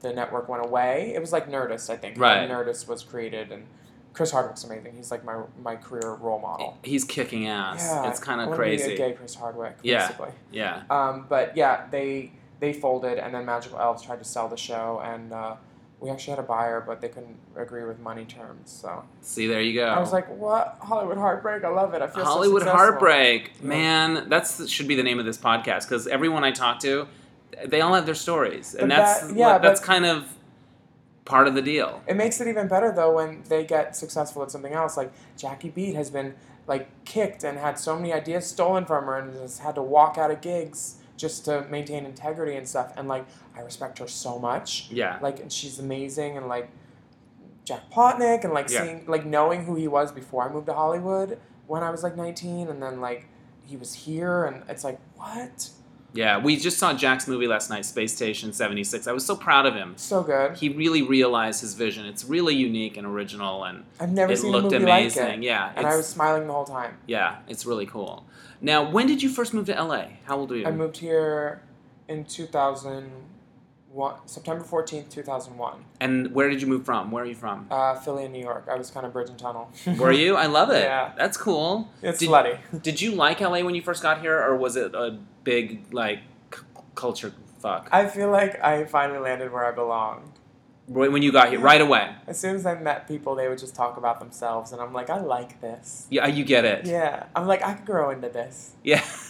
the 0.06 0.14
network 0.14 0.48
went 0.48 0.64
away, 0.66 1.14
it 1.16 1.20
was 1.20 1.32
like 1.34 1.50
Nerdist, 1.50 1.90
I 1.90 1.98
think. 1.98 2.18
Right. 2.20 2.38
And 2.38 2.52
Nerdist 2.52 2.88
was 2.88 3.04
created, 3.04 3.52
and 3.52 3.66
Chris 4.14 4.32
Hardwick's 4.32 4.64
amazing. 4.64 4.94
He's 4.96 5.12
like 5.12 5.24
my 5.26 5.42
my 5.62 5.76
career 5.76 6.14
role 6.14 6.40
model. 6.40 6.78
He's 6.84 7.04
kicking 7.04 7.48
ass. 7.48 7.82
Yeah, 7.90 8.10
it's 8.10 8.20
kind 8.20 8.42
of 8.42 8.56
crazy. 8.56 8.94
a 8.94 8.98
gay 8.98 9.14
Chris 9.14 9.36
Hardwick, 9.36 9.78
Yeah. 9.84 10.08
basically. 10.08 10.32
Yeah. 10.52 10.84
Um, 10.90 11.26
but 11.28 11.56
yeah, 11.58 11.88
they 11.92 12.32
they 12.60 12.72
folded, 12.72 13.18
and 13.18 13.34
then 13.34 13.46
Magical 13.46 13.80
Elves 13.80 14.02
tried 14.04 14.20
to 14.20 14.26
sell 14.26 14.48
the 14.48 14.56
show, 14.58 15.02
and 15.04 15.34
uh, 15.34 15.56
we 16.00 16.10
actually 16.10 16.32
had 16.32 16.40
a 16.40 16.48
buyer, 16.48 16.82
but 16.86 17.02
they 17.02 17.10
couldn't 17.10 17.38
agree 17.56 17.84
with 17.84 18.00
money 18.00 18.24
terms. 18.26 18.72
So 18.72 19.04
See, 19.22 19.48
there 19.48 19.62
you 19.62 19.74
go. 19.74 19.86
I 19.88 20.00
was 20.00 20.14
like, 20.14 20.28
"What 20.38 20.78
Hollywood 20.82 21.18
heartbreak? 21.18 21.64
I 21.66 21.70
love 21.70 21.94
it. 21.94 22.02
I 22.02 22.08
feel 22.08 22.24
so 22.24 22.32
Hollywood 22.32 22.62
successful." 22.62 22.78
heartbreak, 22.92 23.62
man. 23.64 24.30
That's 24.30 24.70
should 24.70 24.88
be 24.88 24.96
the 24.96 25.04
name 25.04 25.20
of 25.20 25.26
this 25.26 25.38
podcast 25.38 25.82
because 25.90 26.08
everyone 26.08 26.44
I 26.46 26.52
talk 26.52 26.80
to, 26.82 27.08
they 27.66 27.82
all 27.82 27.94
have 27.94 28.06
their 28.06 28.16
stories, 28.16 28.76
and 28.76 28.92
that's 28.92 29.28
that- 29.28 29.36
yeah, 29.36 29.58
that's 29.58 29.80
but- 29.80 29.86
kind 29.88 30.06
of 30.06 30.26
part 31.26 31.48
of 31.48 31.56
the 31.56 31.62
deal. 31.62 32.02
It 32.08 32.16
makes 32.16 32.40
it 32.40 32.48
even 32.48 32.68
better 32.68 32.92
though 32.92 33.16
when 33.16 33.44
they 33.50 33.64
get 33.66 33.96
successful 33.96 34.44
at 34.44 34.52
something 34.52 34.74
else. 34.74 34.96
Like 34.98 35.12
Jackie 35.38 35.70
Beat 35.70 35.96
has 35.96 36.10
been 36.12 36.36
like 36.68 36.88
kicked 37.06 37.44
and 37.44 37.58
had 37.58 37.80
so 37.80 37.96
many 37.96 38.14
ideas 38.14 38.46
stolen 38.46 38.86
from 38.86 39.06
her 39.06 39.18
and 39.18 39.36
has 39.38 39.60
had 39.60 39.76
to 39.76 39.82
walk 39.82 40.18
out 40.20 40.30
of 40.32 40.42
gigs 40.42 40.98
just 41.18 41.46
to 41.46 41.66
maintain 41.70 42.06
integrity 42.06 42.56
and 42.56 42.68
stuff. 42.68 42.94
And 42.96 43.08
like 43.08 43.26
I 43.56 43.62
respect 43.62 43.98
her 44.00 44.08
so 44.08 44.38
much. 44.38 44.88
Yeah. 44.92 45.18
Like 45.22 45.40
and 45.40 45.52
she's 45.52 45.80
amazing 45.80 46.38
and 46.38 46.48
like 46.48 46.70
Jack 47.64 47.90
Plotnick 47.92 48.44
and 48.44 48.54
like 48.54 48.70
Yeah. 48.70 48.84
seeing 48.84 49.06
like 49.08 49.26
knowing 49.26 49.66
who 49.66 49.74
he 49.76 49.88
was 49.88 50.12
before 50.12 50.48
I 50.48 50.52
moved 50.54 50.68
to 50.68 50.74
Hollywood 50.74 51.40
when 51.66 51.82
I 51.82 51.90
was 51.90 52.04
like 52.04 52.16
nineteen 52.16 52.68
and 52.68 52.84
then 52.84 53.02
like 53.02 53.28
he 53.66 53.78
was 53.78 53.94
here 53.94 54.46
and 54.46 54.64
it's 54.70 54.84
like 54.84 55.00
what? 55.16 55.70
Yeah, 56.16 56.38
we 56.40 56.56
just 56.56 56.78
saw 56.78 56.94
Jack's 56.94 57.28
movie 57.28 57.46
last 57.46 57.70
night, 57.70 57.84
Space 57.86 58.16
Station 58.16 58.54
76. 58.54 59.06
I 59.06 59.12
was 59.12 59.26
so 59.26 59.36
proud 59.36 59.66
of 59.66 59.76
him. 59.76 59.94
So 59.98 60.24
good. 60.24 60.56
He 60.56 60.70
really 60.70 61.02
realized 61.02 61.60
his 61.60 61.74
vision. 61.74 62.06
It's 62.06 62.24
really 62.24 62.56
unique 62.56 62.96
and 62.96 63.06
original, 63.06 63.66
and 63.66 63.84
I've 64.00 64.12
never 64.12 64.32
it 64.32 64.38
seen 64.38 64.52
looked 64.52 64.68
a 64.74 64.80
movie 64.80 64.84
amazing. 64.92 65.26
like 65.26 65.38
it. 65.40 65.44
Yeah, 65.44 65.74
And 65.76 65.86
I 65.86 65.98
was 65.98 66.08
smiling 66.08 66.48
the 66.48 66.54
whole 66.54 66.64
time. 66.66 66.98
yeah, 67.06 67.38
it's 67.50 67.66
really 67.66 67.86
cool. 67.86 68.26
Now, 68.62 68.90
when 68.90 69.08
did 69.08 69.22
you 69.22 69.28
first 69.30 69.54
move 69.54 69.66
to 69.66 69.74
LA? 69.74 70.06
How 70.24 70.38
old 70.38 70.52
are 70.54 70.58
you? 70.58 70.66
I 70.66 70.72
moved 70.72 70.98
here 70.98 71.62
in 72.08 72.24
2001, 73.96 74.28
September 74.28 74.64
14th, 74.66 75.10
2001. 75.10 75.86
and 76.02 76.34
where 76.34 76.50
did 76.50 76.62
you 76.62 76.68
move 76.68 76.86
from? 76.86 77.12
Where 77.12 77.24
are 77.24 77.28
you 77.28 77.36
from? 77.36 77.68
Uh, 77.72 77.96
Philly 77.96 78.26
and 78.26 78.34
New 78.34 78.42
York. 78.44 78.68
I 78.70 78.76
was 78.76 78.92
kind 78.92 79.06
of 79.06 79.14
bridge 79.14 79.30
and 79.30 79.40
tunnel. 79.40 79.72
Were 79.98 80.12
you? 80.12 80.36
I 80.36 80.48
love 80.48 80.70
it. 80.70 80.84
Yeah. 80.84 81.14
That's 81.18 81.38
cool. 81.38 81.90
It's 82.02 82.20
Did- 82.20 82.30
slutty. 82.30 82.82
Did 82.82 83.02
you 83.02 83.12
like 83.14 83.40
LA 83.40 83.62
when 83.64 83.74
you 83.76 83.82
first 83.82 84.04
got 84.04 84.20
here, 84.22 84.38
or 84.38 84.56
was 84.58 84.76
it 84.76 84.94
a 84.94 85.18
big 85.44 85.94
like 85.94 86.20
c- 86.54 86.62
culture 86.96 87.32
fuck 87.60 87.88
I 87.92 88.08
feel 88.08 88.30
like 88.30 88.62
I 88.64 88.86
finally 88.86 89.20
landed 89.20 89.52
where 89.52 89.66
I 89.66 89.72
belong. 89.72 90.34
when 90.88 91.22
you 91.24 91.32
got 91.32 91.50
here 91.50 91.60
right 91.60 91.82
away? 91.82 92.14
As 92.28 92.38
soon 92.40 92.56
as 92.56 92.66
I 92.66 92.76
met 92.76 93.08
people, 93.08 93.34
they 93.36 93.48
would 93.48 93.58
just 93.60 93.76
talk 93.76 93.96
about 93.98 94.20
themselves, 94.20 94.72
and 94.74 94.82
I'm 94.82 94.92
like, 94.94 95.10
I 95.10 95.20
like 95.20 95.62
this. 95.62 96.06
Yeah, 96.10 96.28
you 96.28 96.44
get 96.44 96.66
it. 96.66 96.86
Yeah, 96.86 97.24
I'm 97.36 97.48
like, 97.48 97.64
I 97.64 97.74
could 97.76 97.86
grow 97.86 98.10
into 98.12 98.28
this. 98.30 98.74
Yeah. 98.84 99.04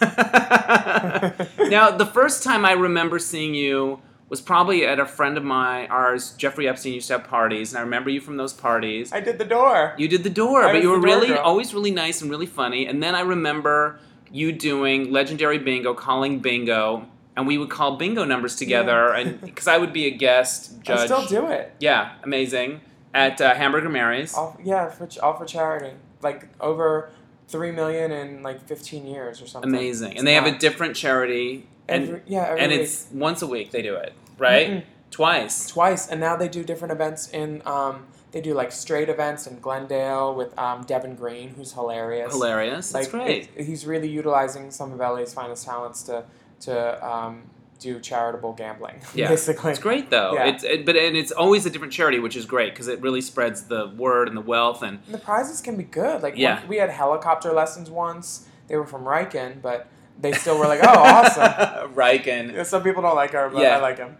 now, 1.70 1.90
the 1.92 2.08
first 2.12 2.42
time 2.42 2.64
I 2.64 2.72
remember 2.72 3.18
seeing 3.18 3.54
you 3.54 4.00
was 4.28 4.40
probably 4.40 4.84
at 4.86 4.98
a 4.98 5.06
friend 5.06 5.36
of 5.36 5.44
mine, 5.44 5.88
ours, 5.88 6.32
Jeffrey 6.32 6.68
Epstein, 6.68 6.94
used 6.94 7.06
to 7.08 7.18
have 7.18 7.28
parties, 7.28 7.72
and 7.72 7.78
I 7.78 7.82
remember 7.82 8.10
you 8.10 8.20
from 8.20 8.36
those 8.36 8.52
parties. 8.52 9.12
I 9.12 9.20
did 9.20 9.38
the 9.38 9.44
door. 9.44 9.94
You 9.96 10.08
did 10.08 10.24
the 10.24 10.30
door, 10.30 10.64
I 10.64 10.72
but 10.72 10.82
you 10.82 10.90
were 10.90 11.00
really 11.00 11.28
girl. 11.28 11.38
always 11.38 11.72
really 11.72 11.92
nice 11.92 12.22
and 12.22 12.30
really 12.30 12.46
funny. 12.46 12.86
And 12.86 13.02
then 13.02 13.14
I 13.14 13.20
remember 13.20 14.00
you 14.32 14.50
doing 14.52 15.12
legendary 15.12 15.58
bingo, 15.58 15.94
calling 15.94 16.40
bingo, 16.40 17.06
and 17.36 17.46
we 17.46 17.56
would 17.56 17.70
call 17.70 17.96
bingo 17.96 18.24
numbers 18.24 18.56
together, 18.56 19.12
and 19.12 19.40
because 19.44 19.68
I 19.68 19.78
would 19.78 19.92
be 19.92 20.06
a 20.06 20.10
guest 20.10 20.82
judge. 20.82 20.98
I 20.98 21.04
still 21.04 21.26
do 21.26 21.46
it. 21.48 21.74
Yeah, 21.78 22.14
amazing. 22.24 22.80
at 23.14 23.40
uh, 23.40 23.54
Hamburger 23.54 23.88
Mary's. 23.88 24.34
All, 24.34 24.58
yeah, 24.62 24.88
for 24.88 25.08
all 25.22 25.34
for 25.34 25.44
charity. 25.44 25.94
Like 26.22 26.48
over 26.60 27.10
three 27.46 27.70
million 27.70 28.10
in 28.10 28.42
like 28.42 28.66
fifteen 28.66 29.06
years 29.06 29.40
or 29.40 29.46
something. 29.46 29.70
Amazing, 29.70 30.12
It's 30.12 30.18
and 30.18 30.26
they 30.26 30.34
have 30.34 30.46
a 30.46 30.58
different 30.58 30.96
charity, 30.96 31.68
and 31.88 32.04
every, 32.08 32.22
yeah, 32.26 32.42
every 32.48 32.60
and 32.60 32.72
week. 32.72 32.80
it's 32.82 33.06
once 33.12 33.42
a 33.42 33.46
week 33.46 33.70
they 33.70 33.82
do 33.82 33.94
it, 33.94 34.12
right? 34.38 34.68
Mm-mm. 34.68 34.82
Twice. 35.10 35.68
twice, 35.68 36.08
and 36.08 36.20
now 36.20 36.36
they 36.36 36.48
do 36.48 36.62
different 36.64 36.92
events 36.92 37.28
in. 37.30 37.62
Um, 37.64 38.06
they 38.32 38.40
do 38.42 38.52
like 38.54 38.70
straight 38.72 39.08
events 39.08 39.46
in 39.46 39.60
Glendale 39.60 40.34
with 40.34 40.56
um, 40.58 40.82
Devin 40.84 41.14
Green, 41.14 41.50
who's 41.50 41.72
hilarious. 41.72 42.32
Hilarious. 42.32 42.90
That's 42.92 43.08
great. 43.08 43.48
it- 43.56 43.64
he's 43.64 43.86
really 43.86 44.08
utilizing 44.08 44.70
some 44.70 44.92
of 44.92 44.98
LA's 44.98 45.32
finest 45.32 45.64
talents 45.64 46.02
to 46.04 46.24
to 46.60 47.06
um, 47.06 47.44
do 47.78 47.98
charitable 48.00 48.52
gambling. 48.54 49.00
Yeah, 49.14 49.28
basically. 49.28 49.70
It's 49.70 49.80
great 49.80 50.10
though. 50.10 50.34
Yeah. 50.34 50.46
It's 50.48 50.64
it, 50.64 50.84
but 50.84 50.96
and 50.96 51.16
it's 51.16 51.32
always 51.32 51.64
a 51.66 51.70
different 51.70 51.92
charity, 51.94 52.18
which 52.18 52.36
is 52.36 52.44
great 52.44 52.72
because 52.74 52.88
it 52.88 53.00
really 53.00 53.20
spreads 53.22 53.62
the 53.62 53.86
word 53.96 54.28
and 54.28 54.36
the 54.36 54.40
wealth 54.42 54.82
and 54.82 54.98
And 55.06 55.14
the 55.14 55.18
prizes 55.18 55.62
can 55.62 55.76
be 55.76 55.84
good. 55.84 56.22
Like 56.22 56.36
Yeah. 56.36 56.58
one- 56.60 56.68
we 56.68 56.76
had 56.76 56.90
helicopter 56.90 57.52
lessons 57.52 57.88
once. 57.90 58.48
They 58.68 58.76
were 58.76 58.86
from 58.86 59.04
Riken, 59.04 59.62
but 59.62 59.86
they 60.20 60.32
still 60.32 60.58
were 60.58 60.66
like, 60.66 60.80
"Oh, 60.82 60.88
awesome." 60.88 61.42
Riken. 61.94 62.64
Some 62.66 62.82
people 62.82 63.02
don't 63.02 63.16
like 63.16 63.32
her, 63.32 63.48
but 63.50 63.62
Yeah. 63.62 63.76
I 63.76 63.80
like 63.80 63.98
him. 63.98 64.16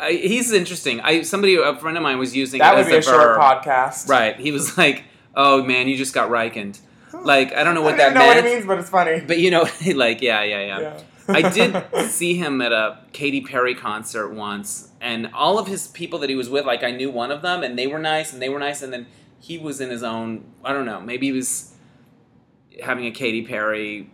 I, 0.00 0.12
he's 0.12 0.52
interesting. 0.52 1.00
I 1.00 1.22
somebody 1.22 1.56
a 1.56 1.76
friend 1.76 1.96
of 1.96 2.02
mine 2.02 2.18
was 2.18 2.34
using 2.34 2.58
That 2.58 2.74
would 2.76 2.86
be 2.86 2.96
a 2.96 3.02
short 3.02 3.16
verb. 3.36 3.40
podcast. 3.40 4.08
Right. 4.08 4.38
He 4.38 4.50
was 4.52 4.76
like, 4.82 5.04
"Oh 5.34 5.62
man, 5.62 5.88
you 5.88 5.96
just 5.96 6.14
got 6.14 6.30
Rikened." 6.30 6.80
Like 7.24 7.52
I 7.52 7.62
don't 7.62 7.74
know 7.74 7.82
what 7.82 7.94
I 7.94 7.96
that 7.98 8.14
know 8.14 8.20
meant, 8.20 8.36
what 8.36 8.46
it 8.46 8.54
means, 8.54 8.66
but 8.66 8.78
it's 8.78 8.88
funny. 8.90 9.20
but 9.20 9.38
you 9.38 9.50
know, 9.50 9.66
like 9.94 10.22
yeah, 10.22 10.42
yeah, 10.42 10.60
yeah. 10.66 10.80
Yeah. 10.80 11.00
I 11.28 11.48
did 11.50 12.10
see 12.10 12.34
him 12.34 12.60
at 12.60 12.72
a 12.72 12.98
Katy 13.12 13.42
Perry 13.42 13.74
concert 13.76 14.30
once, 14.30 14.90
and 15.00 15.28
all 15.32 15.56
of 15.58 15.68
his 15.68 15.86
people 15.86 16.18
that 16.18 16.28
he 16.30 16.34
was 16.34 16.50
with, 16.50 16.64
like 16.66 16.82
I 16.82 16.90
knew 16.90 17.10
one 17.10 17.30
of 17.30 17.42
them, 17.42 17.62
and 17.62 17.78
they 17.78 17.86
were 17.86 18.00
nice, 18.00 18.32
and 18.32 18.42
they 18.42 18.48
were 18.48 18.58
nice, 18.58 18.82
and 18.82 18.92
then 18.92 19.06
he 19.38 19.56
was 19.56 19.80
in 19.80 19.88
his 19.90 20.02
own. 20.02 20.44
I 20.64 20.72
don't 20.72 20.84
know. 20.86 21.00
Maybe 21.00 21.26
he 21.26 21.32
was 21.32 21.74
having 22.82 23.06
a 23.06 23.12
Katy 23.12 23.42
Perry 23.46 24.10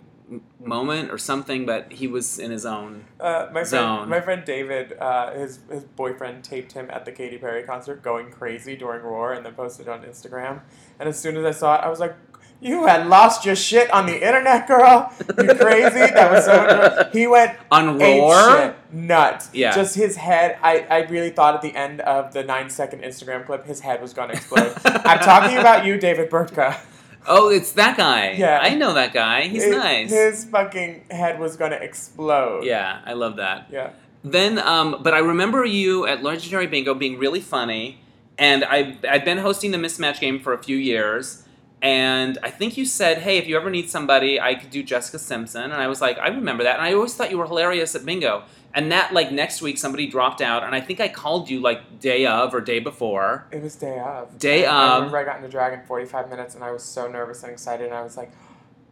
moment 0.63 1.11
or 1.11 1.19
something, 1.19 1.65
but 1.67 1.93
he 1.93 2.07
was 2.07 2.39
in 2.39 2.51
his 2.51 2.67
own. 2.67 3.05
Uh, 3.21 3.49
my 3.53 3.63
Zone. 3.63 3.99
friend, 3.99 4.11
my 4.11 4.21
friend 4.21 4.45
David, 4.45 4.93
uh, 4.99 5.33
his 5.33 5.61
his 5.71 5.85
boyfriend 5.85 6.45
taped 6.45 6.73
him 6.73 6.89
at 6.91 7.05
the 7.05 7.13
Katy 7.13 7.39
Perry 7.39 7.63
concert, 7.63 8.03
going 8.03 8.31
crazy 8.31 8.77
during 8.77 9.03
Roar, 9.03 9.33
and 9.33 9.45
then 9.45 9.55
posted 9.55 9.87
it 9.87 9.91
on 9.91 10.03
Instagram. 10.03 10.61
And 10.99 11.09
as 11.09 11.19
soon 11.19 11.37
as 11.37 11.45
I 11.45 11.53
saw 11.53 11.77
it, 11.77 11.85
I 11.85 11.89
was 11.89 12.01
like, 12.01 12.15
"You 12.61 12.87
had 12.87 13.07
lost 13.07 13.47
your 13.47 13.57
shit 13.57 13.91
on 13.91 14.07
the 14.07 14.15
internet, 14.27 14.67
girl! 14.69 15.13
You 15.39 15.55
crazy? 15.55 15.99
That 16.01 16.31
was 16.31 16.45
so." 16.45 16.57
Much 16.67 17.13
He 17.13 17.27
went 17.27 17.57
On 17.71 17.99
Roar? 17.99 18.77
nuts. 18.93 19.51
Yeah. 19.53 19.75
just 19.75 19.95
his 19.95 20.17
head. 20.17 20.59
I 20.63 20.81
I 20.91 20.99
really 21.07 21.31
thought 21.31 21.55
at 21.55 21.63
the 21.63 21.75
end 21.75 22.01
of 22.03 22.33
the 22.35 22.43
nine 22.45 22.69
second 22.71 23.03
Instagram 23.03 23.47
clip, 23.47 23.65
his 23.67 23.81
head 23.81 24.03
was 24.03 24.13
going 24.13 24.29
to 24.31 24.35
explode. 24.37 24.75
I'm 24.85 25.21
talking 25.21 25.57
about 25.57 25.87
you, 25.87 25.99
David 25.99 26.31
Burtka. 26.31 26.79
Oh, 27.27 27.49
it's 27.51 27.73
that 27.73 27.97
guy. 27.97 28.33
Yeah. 28.33 28.59
I 28.63 28.75
know 28.75 28.95
that 28.95 29.13
guy. 29.13 29.43
He's 29.49 29.65
His- 29.65 29.75
nice. 29.77 30.11
His 30.11 30.45
fucking 30.47 31.05
head 31.11 31.39
was 31.39 31.57
going 31.57 31.73
to 31.73 31.83
explode. 31.83 32.65
yeah, 32.65 33.01
I 33.05 33.13
love 33.13 33.37
that. 33.37 33.67
Yeah. 33.71 33.91
Then, 34.25 34.59
um, 34.59 34.97
but 35.03 35.15
I 35.15 35.19
remember 35.19 35.65
you 35.65 36.07
at 36.07 36.23
Legendary 36.23 36.67
Bingo 36.67 36.93
being 36.95 37.19
really 37.19 37.41
funny, 37.41 38.01
and 38.37 38.65
I 38.65 38.97
I'd 39.09 39.25
been 39.25 39.39
hosting 39.39 39.71
the 39.71 39.79
mismatch 39.79 40.21
game 40.21 40.41
for 40.41 40.53
a 40.53 40.59
few 40.59 40.77
years, 40.77 41.45
and 41.81 42.39
I 42.43 42.51
think 42.51 42.77
you 42.77 42.85
said, 42.85 43.19
"Hey, 43.19 43.39
if 43.39 43.47
you 43.47 43.57
ever 43.57 43.71
need 43.71 43.89
somebody, 43.89 44.41
I 44.41 44.55
could 44.55 44.71
do 44.71 44.83
Jessica 44.83 45.19
Simpson," 45.19 45.63
and 45.63 45.75
I 45.75 45.87
was 45.87 46.01
like, 46.01 46.19
"I 46.19 46.29
remember 46.29 46.65
that," 46.65 46.79
and 46.79 46.83
I 46.83 46.95
always 46.95 47.15
thought 47.15 47.31
you 47.31 47.39
were 47.39 47.47
hilarious 47.47 47.95
at 47.95 48.05
bingo. 48.05 48.45
And 48.75 48.93
that 48.93 49.15
like 49.15 49.33
next 49.33 49.63
week 49.63 49.79
somebody 49.79 50.07
dropped 50.07 50.41
out, 50.41 50.63
and 50.63 50.75
I 50.75 50.81
think 50.81 51.01
I 51.01 51.09
called 51.09 51.49
you 51.49 51.61
like 51.61 52.01
day 52.01 52.27
of 52.27 52.55
or 52.55 52.61
day 52.61 52.81
before. 52.81 53.47
It 53.51 53.63
was 53.63 53.77
day 53.77 53.99
of. 53.99 54.39
Day 54.39 54.67
I, 54.67 54.73
I 54.73 54.89
of. 54.89 54.95
remember 54.97 55.19
I 55.19 55.25
got 55.25 55.37
into 55.37 55.49
drag 55.49 55.73
in 55.73 55.87
45 55.87 56.29
minutes 56.29 56.55
and 56.55 56.63
I 56.63 56.71
was 56.71 56.83
so 56.83 57.09
nervous 57.09 57.43
and 57.43 57.51
excited 57.51 57.87
and 57.87 57.95
I 57.95 58.03
was 58.03 58.17
like, 58.17 58.31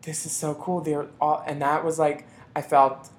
this 0.03 0.25
is 0.25 0.33
so 0.33 0.55
cool. 0.55 0.81
They're 0.81 1.09
all, 1.21 1.45
and 1.47 1.61
that 1.61 1.85
was 1.85 1.99
like, 1.99 2.27
I 2.55 2.63
felt, 2.63 3.11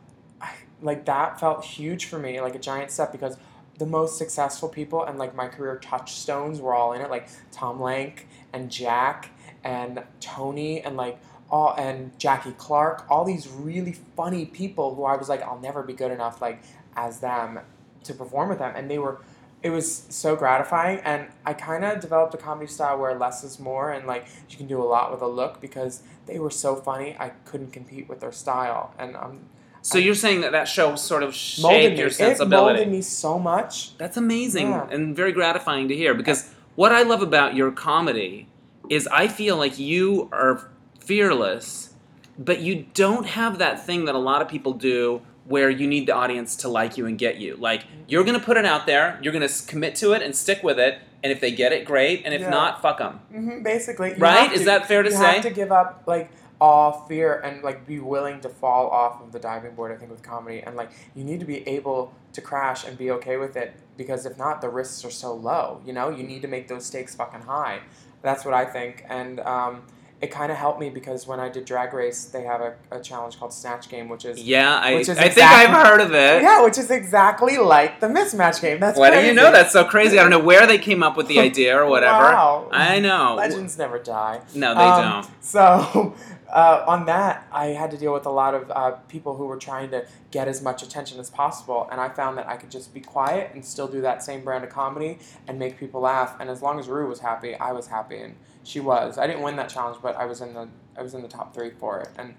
like 0.82 1.06
that 1.06 1.40
felt 1.40 1.64
huge 1.64 2.06
for 2.06 2.18
me, 2.18 2.42
like 2.42 2.56
a 2.56 2.60
giant 2.60 2.92
step 2.92 3.12
because 3.12 3.38
the 3.78 3.86
most 3.86 4.18
successful 4.18 4.68
people 4.68 5.04
and 5.04 5.20
like 5.20 5.36
my 5.36 5.48
career 5.48 5.78
touchstones 5.78 6.60
were 6.60 6.74
all 6.74 6.94
in 6.94 7.02
it, 7.02 7.12
like 7.12 7.30
Tom 7.52 7.80
Lenk 7.80 8.26
and 8.52 8.72
Jack 8.72 9.30
and 9.68 10.02
Tony 10.22 10.82
and 10.82 10.96
like 10.96 11.20
all 11.50 11.76
and 11.78 12.18
Jackie 12.18 12.54
Clark, 12.58 13.06
all 13.10 13.26
these 13.26 13.48
really 13.50 13.96
funny 14.16 14.46
people 14.46 14.96
who 14.96 15.04
I 15.04 15.16
was 15.18 15.28
like, 15.30 15.42
I'll 15.42 15.60
never 15.60 15.84
be 15.84 15.94
good 15.94 16.12
enough 16.12 16.42
like 16.42 16.62
as 16.96 17.20
them 17.20 17.60
to 18.04 18.14
perform 18.14 18.50
with 18.50 18.60
them, 18.60 18.74
and 18.76 18.90
they 18.90 18.98
were. 18.98 19.20
It 19.64 19.72
was 19.72 20.06
so 20.10 20.36
gratifying, 20.36 21.00
and 21.00 21.28
I 21.44 21.54
kind 21.54 21.84
of 21.84 22.00
developed 22.00 22.34
a 22.36 22.38
comedy 22.38 22.68
style 22.68 23.00
where 23.00 23.16
less 23.18 23.44
is 23.44 23.60
more, 23.60 23.92
and 23.92 24.06
like 24.08 24.28
you 24.50 24.56
can 24.56 24.68
do 24.68 24.80
a 24.82 24.86
lot 24.86 25.12
with 25.12 25.22
a 25.22 25.28
look 25.28 25.60
because 25.60 26.04
they 26.28 26.38
were 26.40 26.52
so 26.52 26.76
funny. 26.76 27.18
I 27.20 27.30
couldn't 27.46 27.72
compete 27.74 28.08
with 28.08 28.20
their 28.20 28.32
style, 28.32 28.94
and 29.00 29.16
um, 29.16 29.40
So 29.82 29.98
you're 29.98 30.22
saying 30.26 30.42
that 30.42 30.52
that 30.52 30.68
show 30.68 30.96
sort 30.96 31.24
of 31.24 31.36
molded 31.62 31.98
shaped 31.98 32.20
your 32.20 32.30
It 32.30 32.48
molded 32.48 32.92
me 32.92 33.02
so 33.02 33.40
much. 33.40 33.98
That's 33.98 34.16
amazing 34.16 34.70
Yeah. 34.70 34.88
and 34.92 35.16
very 35.16 35.32
gratifying 35.32 35.88
to 35.88 35.96
hear 35.96 36.14
because 36.14 36.50
what 36.76 36.92
I 36.92 37.02
love 37.02 37.24
about 37.24 37.56
your 37.56 37.72
comedy 37.72 38.48
is 38.90 39.08
I 39.08 39.28
feel 39.28 39.58
like 39.58 39.78
you 39.80 40.30
are 40.32 40.70
fearless, 41.00 41.94
but 42.38 42.60
you 42.60 42.86
don't 42.94 43.26
have 43.26 43.58
that 43.60 43.86
thing 43.86 44.06
that 44.06 44.16
a 44.16 44.20
lot 44.20 44.42
of 44.42 44.48
people 44.48 44.74
do 44.74 45.22
where 45.46 45.70
you 45.70 45.88
need 45.88 46.06
the 46.08 46.12
audience 46.14 46.58
to 46.58 46.68
like 46.68 46.98
you 46.98 47.06
and 47.06 47.18
get 47.18 47.38
you. 47.38 47.56
Like 47.56 47.86
you're 48.08 48.24
going 48.24 48.38
to 48.40 48.46
put 48.46 48.58
it 48.58 48.66
out 48.66 48.86
there, 48.86 49.18
you're 49.22 49.34
going 49.34 49.48
to 49.48 49.66
commit 49.66 49.96
to 49.96 50.12
it 50.12 50.22
and 50.22 50.36
stick 50.36 50.62
with 50.62 50.78
it, 50.78 51.00
and 51.24 51.32
if 51.32 51.40
they 51.40 51.52
get 51.52 51.72
it, 51.72 51.86
great, 51.86 52.22
and 52.26 52.34
if 52.34 52.42
Yeah. 52.42 52.50
not, 52.50 52.82
fuck 52.82 52.98
them. 53.00 53.20
hmm 53.32 53.64
basically, 53.64 54.10
you 54.10 54.18
Right? 54.18 54.52
Is 54.52 54.60
to- 54.62 54.66
that 54.66 54.88
fair 54.88 55.04
to 55.04 55.10
you 55.10 55.16
say? 55.16 55.34
have 55.36 55.42
to 55.44 55.50
give 55.50 55.72
up 55.72 56.04
like 56.06 56.30
all 56.60 57.06
fear 57.08 57.36
and 57.46 57.64
like 57.64 57.86
be 57.88 58.00
willing 58.00 58.42
to 58.42 58.50
fall 58.50 58.90
off 58.90 59.22
of 59.22 59.32
the 59.32 59.40
diving 59.40 59.74
board. 59.76 59.92
I 59.92 59.96
think 59.96 60.12
with 60.12 60.22
comedy, 60.24 60.60
and 60.66 60.76
like 60.76 60.90
you 61.16 61.24
need 61.24 61.40
to 61.40 61.46
be 61.46 61.68
able 61.68 62.14
to 62.34 62.42
crash 62.42 62.86
and 62.86 62.98
be 62.98 63.10
okay 63.12 63.38
with 63.38 63.56
it 63.56 63.74
because 63.96 64.26
if 64.26 64.38
not, 64.38 64.60
the 64.62 64.70
risks 64.70 65.06
are 65.06 65.12
so 65.12 65.34
low. 65.34 65.82
You 65.86 65.94
know, 65.94 66.10
you 66.10 66.24
need 66.24 66.42
to 66.42 66.48
make 66.48 66.68
those 66.68 66.86
stakes 66.86 67.16
fucking 67.16 67.42
high. 67.42 67.80
That's 68.22 68.44
what 68.46 68.54
I 68.54 68.66
think, 68.66 69.06
and 69.10 69.40
um, 69.42 69.84
it 70.20 70.32
kind 70.32 70.52
of 70.52 70.58
helped 70.58 70.80
me 70.80 70.90
because 70.90 71.28
when 71.28 71.40
I 71.40 71.48
did 71.48 71.66
Drag 71.66 71.94
Race, 71.94 72.26
they 72.26 72.42
have 72.44 72.60
a, 72.62 72.74
a 72.92 73.00
challenge 73.00 73.38
called 73.38 73.54
Snatch 73.54 73.88
Game, 73.88 74.10
which 74.10 74.26
is 74.26 74.42
Yeah, 74.42 74.76
I, 74.76 74.94
I 74.94 74.96
Which 74.96 75.06
think 75.06 75.20
is 75.20 75.26
exactly- 75.26 75.76
I've 75.76 75.88
heard 75.88 76.02
of 76.02 76.12
it. 76.16 76.42
yeah, 76.42 76.64
which 76.64 76.80
is 76.80 76.90
exactly 76.90 77.58
like 77.60 78.00
the 78.00 78.08
mismatch 78.08 78.60
game. 78.60 78.80
That's 78.80 78.98
Why 78.98 79.12
do 79.12 79.26
you 79.26 79.34
know? 79.36 79.52
That's 79.52 79.72
so 79.72 79.84
crazy. 79.86 80.18
I 80.18 80.24
don't 80.24 80.32
know 80.32 80.40
where 80.40 80.66
they 80.66 80.80
came 80.80 81.04
up 81.04 81.16
with 81.18 81.28
the 81.28 81.40
idea 81.40 81.78
or 81.78 81.86
whatever. 81.90 82.18
Wow. 82.18 82.68
I 82.72 83.00
know. 83.00 83.36
Legends 83.36 83.78
never 83.78 84.00
die. 84.00 84.42
No, 84.56 84.74
they 84.74 84.82
Um, 84.82 85.22
don't. 85.22 85.44
So, 85.44 86.16
uh, 86.50 86.86
on 86.88 87.06
that, 87.08 87.48
I 87.52 87.68
had 87.68 87.92
to 87.92 87.98
deal 87.98 88.14
with 88.14 88.26
a 88.26 88.32
lot 88.32 88.54
of 88.54 88.72
uh, 88.72 88.92
people 89.08 89.36
who 89.36 89.46
were 89.46 89.58
trying 89.58 89.92
to 89.92 90.06
get 90.32 90.48
as 90.48 90.62
much 90.62 90.82
attention 90.82 91.20
as 91.20 91.30
possible, 91.30 91.88
and 91.92 92.00
I 92.00 92.10
found 92.10 92.38
that 92.38 92.48
I 92.48 92.56
could 92.56 92.72
just 92.72 92.94
be 92.94 93.02
quiet 93.02 93.52
and 93.54 93.66
still 93.66 93.88
do 93.88 94.02
that 94.02 94.24
same 94.24 94.44
brand 94.44 94.64
of 94.64 94.70
comedy 94.70 95.20
and 95.48 95.60
make 95.60 95.78
people 95.78 96.02
laugh. 96.02 96.36
And 96.40 96.50
as 96.50 96.62
long 96.62 96.80
as 96.80 96.88
Rue 96.88 97.08
was 97.08 97.20
happy, 97.20 97.56
I 97.56 97.72
was 97.74 97.88
happy, 97.88 98.18
and 98.18 98.36
she 98.64 98.80
was. 98.80 99.18
I 99.18 99.28
didn't 99.28 99.42
win 99.42 99.56
that 99.58 99.70
challenge, 99.70 99.98
but 100.02 100.16
I 100.16 100.26
was 100.26 100.42
in 100.42 100.54
the 100.54 100.70
I 100.98 101.02
was 101.02 101.14
in 101.14 101.22
the 101.22 101.28
top 101.28 101.54
three 101.54 101.72
for 101.72 102.00
it, 102.00 102.10
and 102.18 102.34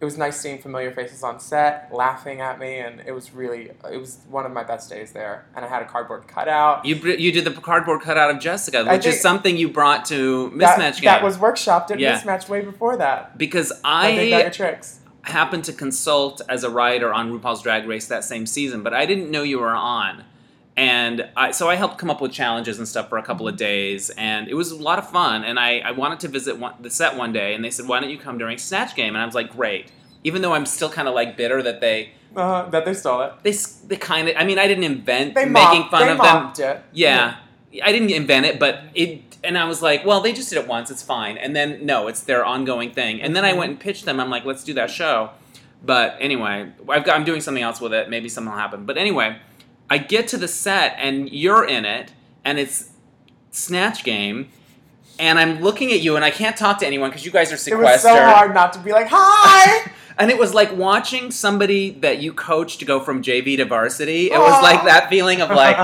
it 0.00 0.04
was 0.04 0.16
nice 0.16 0.40
seeing 0.40 0.60
familiar 0.62 0.92
faces 0.92 1.24
on 1.24 1.40
set 1.40 1.88
laughing 1.92 2.40
at 2.40 2.60
me, 2.60 2.78
and 2.78 3.00
it 3.04 3.10
was 3.12 3.32
really 3.34 3.70
it 3.90 3.98
was 4.00 4.18
one 4.30 4.46
of 4.46 4.52
my 4.52 4.62
best 4.62 4.88
days 4.88 5.12
there. 5.12 5.46
And 5.56 5.64
I 5.64 5.68
had 5.68 5.82
a 5.82 5.86
cardboard 5.86 6.28
cutout. 6.28 6.84
You 6.84 6.94
you 6.94 7.32
did 7.32 7.44
the 7.44 7.50
cardboard 7.50 8.02
cutout 8.02 8.30
of 8.30 8.40
Jessica, 8.40 8.84
which 8.84 9.06
is 9.06 9.20
something 9.20 9.56
you 9.56 9.68
brought 9.68 10.04
to 10.06 10.50
mismatch 10.54 10.76
that, 10.76 10.94
game. 10.96 11.04
that 11.04 11.22
was 11.24 11.36
workshopped 11.38 11.90
at 11.90 11.98
Yeah. 11.98 12.20
Mismatch 12.20 12.48
way 12.48 12.60
before 12.60 12.96
that. 12.96 13.36
because 13.36 13.72
I 13.82 14.14
Big 14.14 14.30
Bag 14.30 14.46
I 14.46 14.50
Tricks. 14.50 15.00
happened 15.22 15.64
to 15.64 15.72
consult 15.72 16.42
as 16.48 16.62
a 16.62 16.70
writer 16.70 17.12
on 17.12 17.32
RuPaul's 17.32 17.62
Drag 17.62 17.86
Race 17.88 18.06
that 18.06 18.22
same 18.24 18.46
season, 18.46 18.82
but 18.84 18.94
I 18.94 19.04
didn't 19.04 19.30
know 19.32 19.42
you 19.42 19.58
were 19.58 19.74
on. 19.74 20.24
And 20.78 21.28
I, 21.36 21.50
so 21.50 21.68
I 21.68 21.74
helped 21.74 21.98
come 21.98 22.08
up 22.08 22.20
with 22.20 22.30
challenges 22.32 22.78
and 22.78 22.86
stuff 22.86 23.08
for 23.08 23.18
a 23.18 23.22
couple 23.22 23.46
of 23.48 23.54
Mm-hmm. 23.54 23.58
days, 23.58 24.10
and 24.10 24.46
it 24.48 24.54
was 24.54 24.70
a 24.70 24.76
lot 24.76 24.98
of 25.00 25.10
fun. 25.10 25.42
And 25.44 25.58
I, 25.58 25.78
I 25.80 25.90
wanted 25.90 26.20
to 26.20 26.28
visit 26.28 26.56
one, 26.58 26.74
the 26.80 26.90
set 26.90 27.16
one 27.16 27.32
day, 27.32 27.54
and 27.54 27.64
they 27.64 27.70
said, 27.70 27.88
"Why 27.88 27.98
don't 28.00 28.10
you 28.10 28.18
come 28.18 28.38
during 28.38 28.58
Snatch 28.58 28.94
Game?" 28.94 29.14
And 29.16 29.22
I 29.22 29.26
was 29.26 29.34
like, 29.34 29.50
"Great." 29.56 29.90
Even 30.24 30.42
though 30.42 30.52
I'm 30.54 30.66
still 30.66 30.88
kind 30.90 31.08
of 31.08 31.14
like 31.14 31.36
bitter 31.36 31.62
that 31.62 31.80
they 31.80 32.10
Uh, 32.36 32.68
that 32.70 32.84
they 32.84 32.94
stole 32.94 33.22
it. 33.22 33.32
they 33.42 33.52
they 33.88 33.96
kind 33.96 34.28
of 34.28 34.34
I 34.36 34.44
mean 34.44 34.58
I 34.58 34.66
didn't 34.68 34.84
invent 34.84 35.34
They 35.34 35.44
making 35.46 35.80
mocked, 35.80 35.90
fun 35.90 36.02
of 36.08 36.18
them. 36.18 36.42
mocked 36.44 36.58
it. 36.60 36.82
Yeah. 36.92 37.36
I 37.84 37.92
didn't 37.92 38.10
invent 38.10 38.46
it, 38.46 38.58
but 38.58 38.74
it 38.94 39.22
and 39.44 39.56
I 39.58 39.64
was 39.66 39.80
like, 39.82 40.04
well, 40.06 40.20
they 40.20 40.32
just 40.32 40.48
did 40.50 40.58
it 40.58 40.66
once, 40.68 40.90
it's 40.90 41.02
fine. 41.02 41.36
And 41.38 41.54
then 41.56 41.84
no, 41.86 42.08
it's 42.08 42.22
their 42.22 42.44
ongoing 42.44 42.90
thing. 42.92 43.20
And 43.22 43.34
then 43.36 43.44
I 43.44 43.52
went 43.52 43.70
and 43.72 43.80
pitched 43.80 44.04
them. 44.04 44.18
I'm 44.20 44.30
like, 44.30 44.44
let's 44.44 44.64
do 44.64 44.74
that 44.74 44.90
show. 44.90 45.30
But 45.84 46.16
anyway, 46.20 46.72
I've 46.88 47.04
got, 47.04 47.14
I'm 47.16 47.24
doing 47.24 47.40
something 47.40 47.62
else 47.62 47.80
with 47.80 47.92
it. 47.94 48.10
Maybe 48.10 48.28
something 48.28 48.50
will 48.52 48.58
happen. 48.58 48.84
But 48.84 48.98
anyway, 48.98 49.36
I 49.90 49.98
get 49.98 50.28
to 50.28 50.36
the 50.36 50.48
set 50.48 50.96
and 50.98 51.30
you're 51.30 51.64
in 51.64 51.84
it, 51.84 52.12
and 52.44 52.58
it's 52.58 52.90
Snatch 53.50 54.04
Game, 54.04 54.48
and 55.18 55.38
I'm 55.38 55.60
looking 55.60 55.92
at 55.92 56.00
you, 56.00 56.16
and 56.16 56.24
I 56.24 56.30
can't 56.30 56.56
talk 56.56 56.78
to 56.80 56.86
anyone 56.86 57.10
because 57.10 57.24
you 57.24 57.32
guys 57.32 57.50
are 57.50 57.72
It 57.72 57.76
was 57.78 58.02
so 58.02 58.14
hard 58.14 58.54
not 58.54 58.72
to 58.74 58.78
be 58.78 58.92
like, 58.92 59.08
"Hi." 59.10 59.90
And 60.20 60.32
it 60.32 60.36
was 60.36 60.52
like 60.52 60.76
watching 60.76 61.30
somebody 61.30 61.90
that 62.00 62.20
you 62.20 62.32
coached 62.32 62.84
go 62.84 62.98
from 62.98 63.22
JV 63.22 63.56
to 63.58 63.64
varsity. 63.64 64.32
It 64.32 64.38
was 64.38 64.60
like 64.64 64.82
that 64.82 65.08
feeling 65.10 65.40
of 65.40 65.48
like, 65.50 65.78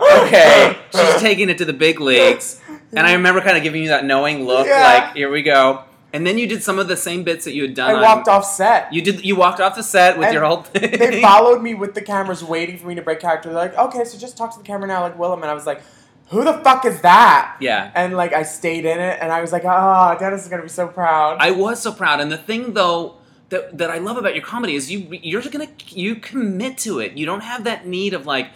okay, 0.00 0.76
she's 0.94 1.20
taking 1.20 1.48
it 1.50 1.58
to 1.58 1.64
the 1.64 1.72
big 1.72 1.98
leagues. 2.00 2.60
And 2.92 3.00
I 3.04 3.14
remember 3.14 3.40
kind 3.40 3.56
of 3.56 3.64
giving 3.64 3.82
you 3.82 3.88
that 3.88 4.04
knowing 4.04 4.44
look, 4.44 4.68
Yeah. 4.68 4.80
like, 5.06 5.16
here 5.16 5.28
we 5.28 5.42
go. 5.42 5.82
And 6.14 6.26
then 6.26 6.38
you 6.38 6.46
did 6.46 6.62
some 6.62 6.78
of 6.78 6.88
the 6.88 6.96
same 6.96 7.24
bits 7.24 7.44
that 7.44 7.52
you 7.54 7.62
had 7.62 7.74
done. 7.74 7.90
I 7.90 7.94
on- 7.94 8.00
walked 8.02 8.28
off 8.28 8.44
set. 8.46 8.90
You 8.92 9.02
did. 9.02 9.24
You 9.24 9.36
walked 9.36 9.60
off 9.60 9.74
the 9.74 9.82
set 9.82 10.16
with 10.16 10.28
And 10.28 10.34
your 10.34 10.44
whole 10.44 10.62
thing. 10.62 10.90
they 10.98 11.20
followed 11.20 11.60
me 11.60 11.74
with 11.74 11.94
the 11.94 12.00
cameras, 12.02 12.42
waiting 12.42 12.78
for 12.78 12.86
me 12.86 12.94
to 12.94 13.02
break 13.02 13.20
character. 13.20 13.48
They're 13.50 13.58
like, 13.58 13.76
"Okay, 13.76 14.04
so 14.04 14.16
just 14.16 14.36
talk 14.38 14.52
to 14.52 14.58
the 14.58 14.64
camera 14.64 14.86
now, 14.88 15.02
like 15.02 15.18
Willem." 15.18 15.42
And 15.42 15.50
I 15.50 15.54
was 15.54 15.66
like, 15.66 15.82
"Who 16.28 16.42
the 16.44 16.54
fuck 16.54 16.84
is 16.86 17.00
that?" 17.02 17.56
Yeah. 17.60 17.90
And 17.94 18.16
like 18.16 18.32
I 18.32 18.44
stayed 18.44 18.84
in 18.86 18.98
it, 19.00 19.18
and 19.20 19.30
I 19.32 19.40
was 19.42 19.52
like, 19.52 19.64
"Oh, 19.66 20.16
Dennis 20.18 20.42
is 20.44 20.48
gonna 20.48 20.62
be 20.62 20.68
so 20.68 20.86
proud." 20.86 21.38
I 21.40 21.50
was 21.50 21.82
so 21.82 21.92
proud, 21.92 22.20
and 22.20 22.30
the 22.32 22.38
thing 22.38 22.72
though 22.74 23.16
that 23.48 23.76
that 23.78 23.90
I 23.90 23.98
love 23.98 24.16
about 24.16 24.34
your 24.34 24.44
comedy 24.44 24.76
is 24.76 24.90
you 24.92 25.08
you're 25.22 25.42
gonna 25.42 25.68
you 25.88 26.14
commit 26.14 26.78
to 26.78 27.00
it. 27.00 27.12
You 27.18 27.26
don't 27.26 27.42
have 27.42 27.64
that 27.64 27.86
need 27.88 28.14
of 28.14 28.24
like, 28.24 28.48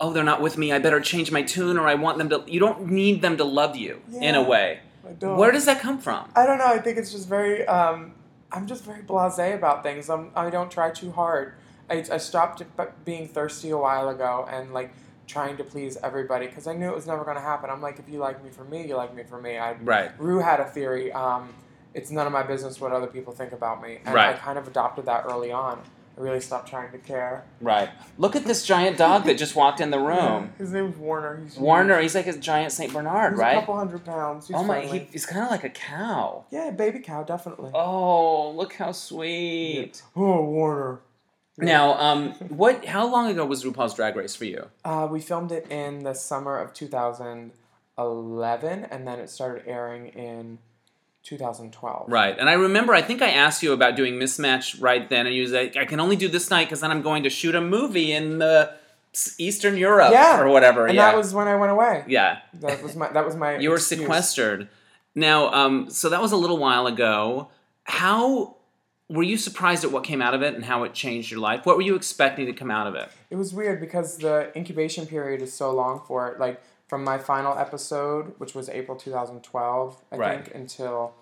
oh, 0.00 0.12
they're 0.12 0.22
not 0.22 0.40
with 0.40 0.56
me. 0.56 0.72
I 0.72 0.78
better 0.78 1.00
change 1.00 1.32
my 1.32 1.42
tune, 1.42 1.78
or 1.78 1.88
I 1.88 1.94
want 1.96 2.18
them 2.18 2.28
to. 2.30 2.44
You 2.46 2.60
don't 2.60 2.86
need 2.90 3.22
them 3.22 3.36
to 3.38 3.44
love 3.44 3.74
you 3.74 4.00
in 4.20 4.36
a 4.36 4.40
Yeah. 4.42 4.46
way. 4.48 4.78
I 5.08 5.12
don't. 5.12 5.36
Where 5.36 5.52
does 5.52 5.66
that 5.66 5.80
come 5.80 5.98
from? 5.98 6.28
I 6.34 6.46
don't 6.46 6.58
know. 6.58 6.66
I 6.66 6.78
think 6.78 6.98
it's 6.98 7.12
just 7.12 7.28
very. 7.28 7.66
Um, 7.66 8.14
I'm 8.52 8.66
just 8.66 8.84
very 8.84 9.02
blasé 9.02 9.54
about 9.54 9.82
things. 9.82 10.08
I'm, 10.08 10.30
I 10.34 10.50
don't 10.50 10.70
try 10.70 10.90
too 10.90 11.10
hard. 11.10 11.54
I, 11.90 12.04
I 12.10 12.18
stopped 12.18 12.62
being 13.04 13.28
thirsty 13.28 13.70
a 13.70 13.76
while 13.76 14.08
ago 14.08 14.46
and 14.50 14.72
like 14.72 14.92
trying 15.26 15.56
to 15.56 15.64
please 15.64 15.96
everybody 16.02 16.46
because 16.46 16.66
I 16.66 16.74
knew 16.74 16.88
it 16.88 16.94
was 16.94 17.06
never 17.06 17.24
going 17.24 17.36
to 17.36 17.42
happen. 17.42 17.70
I'm 17.70 17.82
like, 17.82 17.98
if 17.98 18.08
you 18.08 18.18
like 18.18 18.42
me 18.44 18.50
for 18.50 18.64
me, 18.64 18.86
you 18.86 18.96
like 18.96 19.14
me 19.14 19.24
for 19.24 19.40
me. 19.40 19.58
I 19.58 19.72
Right. 19.74 20.10
Rue 20.18 20.38
had 20.38 20.60
a 20.60 20.64
theory. 20.64 21.12
Um, 21.12 21.52
it's 21.94 22.10
none 22.10 22.26
of 22.26 22.32
my 22.32 22.42
business 22.42 22.80
what 22.80 22.92
other 22.92 23.06
people 23.06 23.32
think 23.32 23.52
about 23.52 23.82
me, 23.82 23.98
and 24.04 24.14
Right. 24.14 24.34
I 24.34 24.38
kind 24.38 24.58
of 24.58 24.68
adopted 24.68 25.06
that 25.06 25.24
early 25.26 25.50
on. 25.50 25.80
I 26.16 26.20
really 26.20 26.40
stopped 26.40 26.70
trying 26.70 26.92
to 26.92 26.98
care. 26.98 27.44
Right. 27.60 27.90
Look 28.16 28.36
at 28.36 28.46
this 28.46 28.64
giant 28.64 28.96
dog 28.96 29.24
that 29.26 29.36
just 29.36 29.54
walked 29.54 29.80
in 29.80 29.90
the 29.90 29.98
room. 29.98 30.52
His 30.56 30.72
name's 30.72 30.96
Warner. 30.96 31.40
He's 31.42 31.58
Warner, 31.58 32.00
he's 32.00 32.14
like 32.14 32.26
a 32.26 32.36
giant 32.38 32.72
Saint 32.72 32.90
Bernard, 32.92 33.34
He's 33.34 33.40
right? 33.40 33.56
a 33.56 33.60
couple 33.60 33.76
hundred 33.76 34.02
pounds. 34.04 34.48
He's 34.48 34.56
oh 34.56 34.64
my, 34.64 34.80
he, 34.80 35.00
he's 35.12 35.26
kind 35.26 35.44
of 35.44 35.50
like 35.50 35.64
a 35.64 35.68
cow. 35.68 36.46
yeah, 36.50 36.70
baby 36.70 37.00
cow, 37.00 37.22
definitely. 37.22 37.70
Oh, 37.74 38.50
look 38.52 38.72
how 38.74 38.92
sweet. 38.92 40.00
Oh, 40.14 40.42
Warner. 40.44 41.00
Now, 41.58 41.98
um, 41.98 42.32
what? 42.48 42.84
How 42.84 43.06
long 43.10 43.30
ago 43.30 43.46
was 43.46 43.64
RuPaul's 43.64 43.94
Drag 43.94 44.14
Race 44.14 44.36
for 44.36 44.44
you? 44.44 44.68
Uh, 44.84 45.08
we 45.10 45.20
filmed 45.20 45.52
it 45.52 45.66
in 45.70 46.02
the 46.02 46.12
summer 46.14 46.58
of 46.58 46.74
2011, 46.74 48.84
and 48.90 49.08
then 49.08 49.18
it 49.18 49.30
started 49.30 49.66
airing 49.66 50.08
in 50.08 50.58
2012. 51.26 52.08
Right, 52.10 52.36
and 52.38 52.48
I 52.48 52.54
remember 52.54 52.94
I 52.94 53.02
think 53.02 53.20
I 53.20 53.30
asked 53.30 53.62
you 53.62 53.72
about 53.72 53.96
doing 53.96 54.14
mismatch 54.14 54.80
right 54.80 55.08
then, 55.08 55.26
and 55.26 55.34
you 55.34 55.42
was 55.42 55.52
like, 55.52 55.76
"I 55.76 55.84
can 55.84 56.00
only 56.00 56.16
do 56.16 56.28
this 56.28 56.50
night 56.50 56.64
because 56.64 56.80
then 56.80 56.90
I'm 56.90 57.02
going 57.02 57.24
to 57.24 57.30
shoot 57.30 57.54
a 57.54 57.60
movie 57.60 58.12
in 58.12 58.38
the 58.38 58.72
Eastern 59.38 59.76
Europe 59.76 60.12
Yeah, 60.12 60.40
or 60.40 60.48
whatever." 60.48 60.86
And 60.86 60.94
yeah, 60.94 61.10
that 61.10 61.16
was 61.16 61.34
when 61.34 61.48
I 61.48 61.56
went 61.56 61.72
away. 61.72 62.04
yeah. 62.06 62.38
That 62.54 62.82
was 62.82 62.96
my. 62.96 63.08
That 63.08 63.24
was 63.24 63.34
my. 63.36 63.56
You 63.58 63.70
were 63.70 63.76
excuse. 63.76 64.00
sequestered. 64.00 64.68
Now, 65.14 65.50
um, 65.52 65.90
so 65.90 66.08
that 66.10 66.20
was 66.22 66.32
a 66.32 66.36
little 66.36 66.58
while 66.58 66.86
ago. 66.86 67.48
How 67.84 68.56
were 69.08 69.22
you 69.22 69.36
surprised 69.38 69.84
at 69.84 69.92
what 69.92 70.04
came 70.04 70.20
out 70.20 70.34
of 70.34 70.42
it 70.42 70.54
and 70.54 70.64
how 70.64 70.82
it 70.84 70.92
changed 70.92 71.30
your 71.30 71.40
life? 71.40 71.64
What 71.64 71.76
were 71.76 71.82
you 71.82 71.94
expecting 71.94 72.46
to 72.46 72.52
come 72.52 72.70
out 72.70 72.86
of 72.86 72.94
it? 72.96 73.08
It 73.30 73.36
was 73.36 73.54
weird 73.54 73.80
because 73.80 74.18
the 74.18 74.50
incubation 74.56 75.06
period 75.06 75.40
is 75.42 75.52
so 75.52 75.72
long 75.72 76.02
for 76.06 76.28
it. 76.30 76.38
Like 76.40 76.60
from 76.86 77.02
my 77.04 77.18
final 77.18 77.56
episode, 77.58 78.34
which 78.38 78.54
was 78.54 78.68
April 78.68 78.96
2012, 78.96 80.02
I 80.12 80.16
Right. 80.16 80.44
think, 80.44 80.54
until 80.54 81.14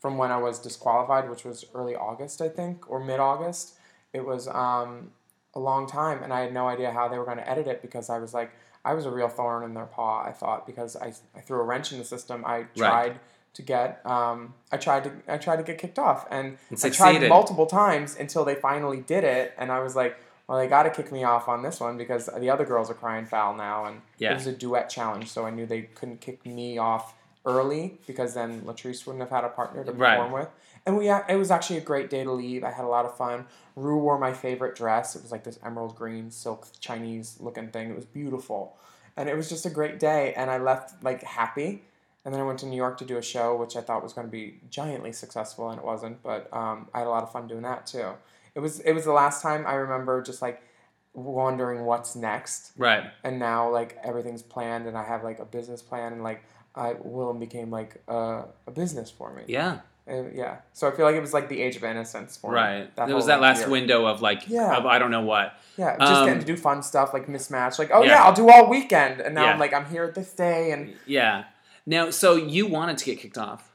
from 0.00 0.18
when 0.18 0.32
I 0.32 0.36
was 0.38 0.58
disqualified, 0.58 1.30
which 1.30 1.44
was 1.44 1.64
early 1.74 1.94
August, 1.94 2.40
I 2.42 2.48
think, 2.48 2.90
or 2.90 2.98
mid 2.98 3.20
August. 3.20 3.74
It 4.12 4.26
was 4.26 4.48
um, 4.48 5.12
a 5.54 5.60
long 5.60 5.86
time, 5.86 6.22
and 6.22 6.32
I 6.32 6.40
had 6.40 6.52
no 6.52 6.66
idea 6.68 6.90
how 6.90 7.08
they 7.08 7.18
were 7.18 7.24
going 7.24 7.36
to 7.38 7.48
edit 7.48 7.66
it 7.68 7.82
because 7.82 8.10
I 8.10 8.18
was 8.18 8.34
like, 8.34 8.50
I 8.84 8.94
was 8.94 9.06
a 9.06 9.10
real 9.12 9.28
thorn 9.28 9.62
in 9.62 9.74
their 9.74 9.86
paw. 9.86 10.24
I 10.26 10.32
thought 10.32 10.66
because 10.66 10.96
I, 10.96 11.12
I 11.36 11.40
threw 11.40 11.60
a 11.60 11.64
wrench 11.64 11.92
in 11.92 11.98
the 11.98 12.04
system. 12.04 12.44
I 12.44 12.64
tried 12.74 13.20
to 13.54 13.62
get 13.62 14.04
um, 14.04 14.54
I 14.72 14.76
tried 14.76 15.04
to 15.04 15.12
I 15.28 15.38
tried 15.38 15.56
to 15.56 15.62
get 15.62 15.78
kicked 15.78 15.98
off, 16.00 16.26
And 16.30 16.58
I 16.82 16.88
tried 16.90 17.12
multiple 17.28 17.66
times 17.66 18.16
until 18.18 18.44
they 18.44 18.56
finally 18.56 19.00
did 19.00 19.22
it, 19.22 19.54
and 19.56 19.70
I 19.70 19.78
was 19.80 19.94
like, 19.94 20.18
well, 20.52 20.60
they 20.60 20.68
got 20.68 20.82
to 20.82 20.90
kick 20.90 21.10
me 21.10 21.24
off 21.24 21.48
on 21.48 21.62
this 21.62 21.80
one 21.80 21.96
because 21.96 22.28
the 22.38 22.50
other 22.50 22.66
girls 22.66 22.90
are 22.90 22.94
crying 22.94 23.24
foul 23.24 23.54
now, 23.54 23.86
and 23.86 24.02
Yeah. 24.18 24.32
it 24.32 24.34
was 24.34 24.46
a 24.46 24.52
duet 24.52 24.90
challenge, 24.90 25.30
so 25.30 25.46
I 25.46 25.50
knew 25.50 25.64
they 25.64 25.80
couldn't 25.82 26.20
kick 26.20 26.44
me 26.44 26.76
off 26.76 27.14
early 27.46 27.98
because 28.06 28.34
then 28.34 28.60
Latrice 28.60 29.06
wouldn't 29.06 29.22
have 29.22 29.30
had 29.30 29.44
a 29.44 29.48
partner 29.48 29.82
to 29.82 29.92
Right. 29.92 30.10
perform 30.18 30.32
with. 30.32 30.48
And 30.84 30.98
we 30.98 31.08
it 31.08 31.38
was 31.38 31.50
actually 31.50 31.78
a 31.78 31.80
great 31.80 32.10
day 32.10 32.22
to 32.22 32.30
leave. 32.30 32.64
I 32.64 32.70
had 32.70 32.84
a 32.84 32.88
lot 32.88 33.06
of 33.06 33.16
fun. 33.16 33.46
Rue 33.76 33.96
wore 33.96 34.18
my 34.18 34.34
favorite 34.34 34.74
dress. 34.76 35.16
It 35.16 35.22
was 35.22 35.32
like 35.32 35.44
this 35.44 35.58
emerald 35.64 35.96
green 35.96 36.30
silk 36.30 36.66
Chinese 36.80 37.38
looking 37.40 37.68
thing. 37.68 37.88
It 37.88 37.96
was 37.96 38.04
beautiful, 38.04 38.76
and 39.16 39.30
it 39.30 39.36
was 39.38 39.48
just 39.48 39.64
a 39.64 39.70
great 39.70 39.98
day. 39.98 40.34
And 40.34 40.50
I 40.50 40.58
left 40.58 41.02
like 41.02 41.22
happy. 41.22 41.82
And 42.26 42.32
then 42.34 42.42
I 42.42 42.44
went 42.44 42.58
to 42.58 42.66
New 42.66 42.76
York 42.76 42.98
to 42.98 43.04
do 43.06 43.16
a 43.16 43.22
show, 43.22 43.56
which 43.56 43.74
I 43.74 43.80
thought 43.80 44.02
was 44.02 44.12
going 44.12 44.26
to 44.26 44.30
be 44.30 44.60
giantly 44.70 45.12
successful, 45.12 45.70
and 45.70 45.78
it 45.80 45.84
wasn't. 45.84 46.22
But 46.22 46.52
um, 46.52 46.88
I 46.92 46.98
had 46.98 47.06
a 47.08 47.10
lot 47.10 47.22
of 47.22 47.32
fun 47.32 47.48
doing 47.48 47.62
that 47.62 47.86
too. 47.86 48.10
It 48.54 48.60
was 48.60 48.80
it 48.80 48.92
was 48.92 49.04
the 49.04 49.12
last 49.12 49.42
time 49.42 49.66
I 49.66 49.74
remember 49.74 50.22
just 50.22 50.42
like 50.42 50.62
wondering 51.14 51.84
what's 51.84 52.16
next 52.16 52.72
Right. 52.78 53.04
and 53.22 53.38
now 53.38 53.68
like 53.70 53.98
everything's 54.02 54.42
planned 54.42 54.86
and 54.86 54.96
I 54.96 55.04
have 55.04 55.22
like 55.24 55.38
a 55.40 55.44
business 55.44 55.82
plan 55.82 56.12
and 56.14 56.22
like 56.22 56.42
I 56.74 56.94
Willem 57.02 57.38
became 57.38 57.70
like 57.70 58.02
a, 58.08 58.44
a 58.66 58.70
business 58.70 59.10
for 59.10 59.32
me. 59.34 59.42
Yeah. 59.46 59.80
Uh, 60.10 60.22
yeah. 60.34 60.56
So 60.72 60.88
I 60.88 60.90
feel 60.90 61.04
like 61.04 61.14
it 61.14 61.20
was 61.20 61.34
like 61.34 61.48
the 61.50 61.60
age 61.60 61.76
of 61.76 61.84
innocence 61.84 62.36
for 62.38 62.50
me. 62.50 62.56
Right. 62.56 62.90
whole, 62.98 63.14
was 63.14 63.26
that 63.26 63.40
last 63.42 63.60
year. 63.60 63.68
window 63.70 64.06
of 64.06 64.22
like, 64.22 64.48
Yeah. 64.48 64.76
of 64.76 64.86
I 64.86 64.98
don't 64.98 65.10
know 65.10 65.20
what. 65.20 65.52
Yeah, 65.76 65.96
just 65.98 66.12
Um, 66.12 66.26
getting 66.26 66.40
to 66.40 66.46
do 66.46 66.56
fun 66.56 66.82
stuff 66.82 67.12
like 67.12 67.26
mismatch. 67.28 67.78
Like, 67.78 67.90
oh 67.92 68.02
Yeah. 68.02 68.12
yeah, 68.12 68.24
I'll 68.24 68.32
do 68.32 68.48
all 68.50 68.68
weekend, 68.70 69.20
and 69.20 69.34
now 69.34 69.44
Yeah. 69.44 69.52
I'm 69.52 69.58
like 69.60 69.72
I'm 69.74 69.84
here 69.86 70.10
this 70.10 70.32
day, 70.32 70.72
and 70.72 70.94
Yeah. 71.06 71.44
Now, 71.84 72.10
so 72.10 72.36
you 72.36 72.66
wanted 72.66 72.96
to 72.98 73.04
get 73.04 73.18
kicked 73.20 73.36
off. 73.38 73.71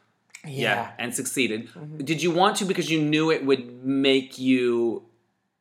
Yeah, 0.47 0.91
And 0.99 1.13
succeeded. 1.13 1.69
Mhm. 1.73 2.05
Did 2.05 2.21
you 2.23 2.31
want 2.31 2.57
to 2.57 2.65
because 2.65 2.89
you 2.89 3.01
knew 3.01 3.31
it 3.31 3.45
would 3.45 3.83
make 3.85 4.37
you 4.39 5.03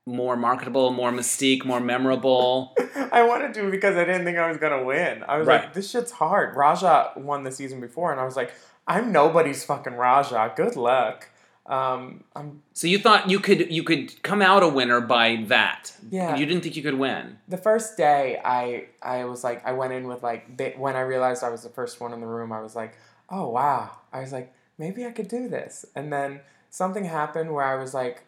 more 0.07 0.37
marketable, 0.37 0.91
more 0.93 1.11
mystique, 1.11 1.65
more 1.65 1.81
memorable? 1.81 2.75
I 3.13 3.23
wanted 3.25 3.55
to 3.55 3.71
because 3.71 3.97
I 3.97 4.05
didn't 4.05 4.25
think 4.25 4.39
I 4.39 4.49
was 4.49 4.57
gonna 4.59 4.85
win. 4.85 5.25
I 5.27 5.37
was 5.39 5.47
Right. 5.47 5.63
like, 5.63 5.75
this 5.75 5.91
shit's 5.91 6.13
hard. 6.13 6.57
Raja 6.57 7.13
won 7.17 7.43
the 7.45 7.51
season 7.53 7.81
before, 7.81 8.13
and 8.13 8.21
I 8.21 8.25
was 8.25 8.37
like, 8.37 8.53
I'm 8.87 9.11
nobody's 9.13 9.65
fucking 9.65 9.95
Raja. 9.95 10.53
Good 10.55 10.77
luck. 10.77 11.29
Um, 11.67 12.23
I'm 12.37 12.63
so 12.75 12.87
you 12.87 12.99
thought 13.01 13.29
you 13.29 13.41
could 13.41 13.73
you 13.73 13.83
could 13.83 14.23
come 14.23 14.41
out 14.41 14.63
a 14.63 14.69
winner 14.69 15.01
by 15.01 15.43
that. 15.49 15.93
Yeah. 16.09 16.37
You 16.37 16.47
didn't 16.47 16.63
think 16.63 16.77
you 16.77 16.83
could 16.85 16.95
win. 16.95 17.39
the 17.49 17.57
first 17.57 17.97
day 17.97 18.41
I 18.45 18.85
I 19.03 19.25
was 19.25 19.43
like 19.43 19.67
I 19.67 19.73
went 19.73 19.93
in 19.93 20.07
with 20.07 20.23
like 20.23 20.57
ba- 20.57 20.75
when 20.77 20.95
I 20.95 21.01
realized 21.01 21.43
I 21.43 21.49
was 21.51 21.65
the 21.65 21.69
first 21.69 22.01
one 22.01 22.13
in 22.13 22.21
the 22.21 22.27
room 22.29 22.53
I 22.53 22.61
was 22.61 22.77
like 22.77 22.93
oh 23.31 23.49
wow 23.49 23.91
I 24.13 24.21
was 24.21 24.31
like 24.33 24.53
maybe 24.79 25.05
I 25.07 25.11
could 25.11 25.29
do 25.29 25.49
this. 25.49 25.85
And 25.95 26.13
then 26.13 26.41
something 26.71 27.05
happened 27.05 27.53
where 27.53 27.65
I 27.65 27.77
was 27.77 27.95
like 27.95 28.25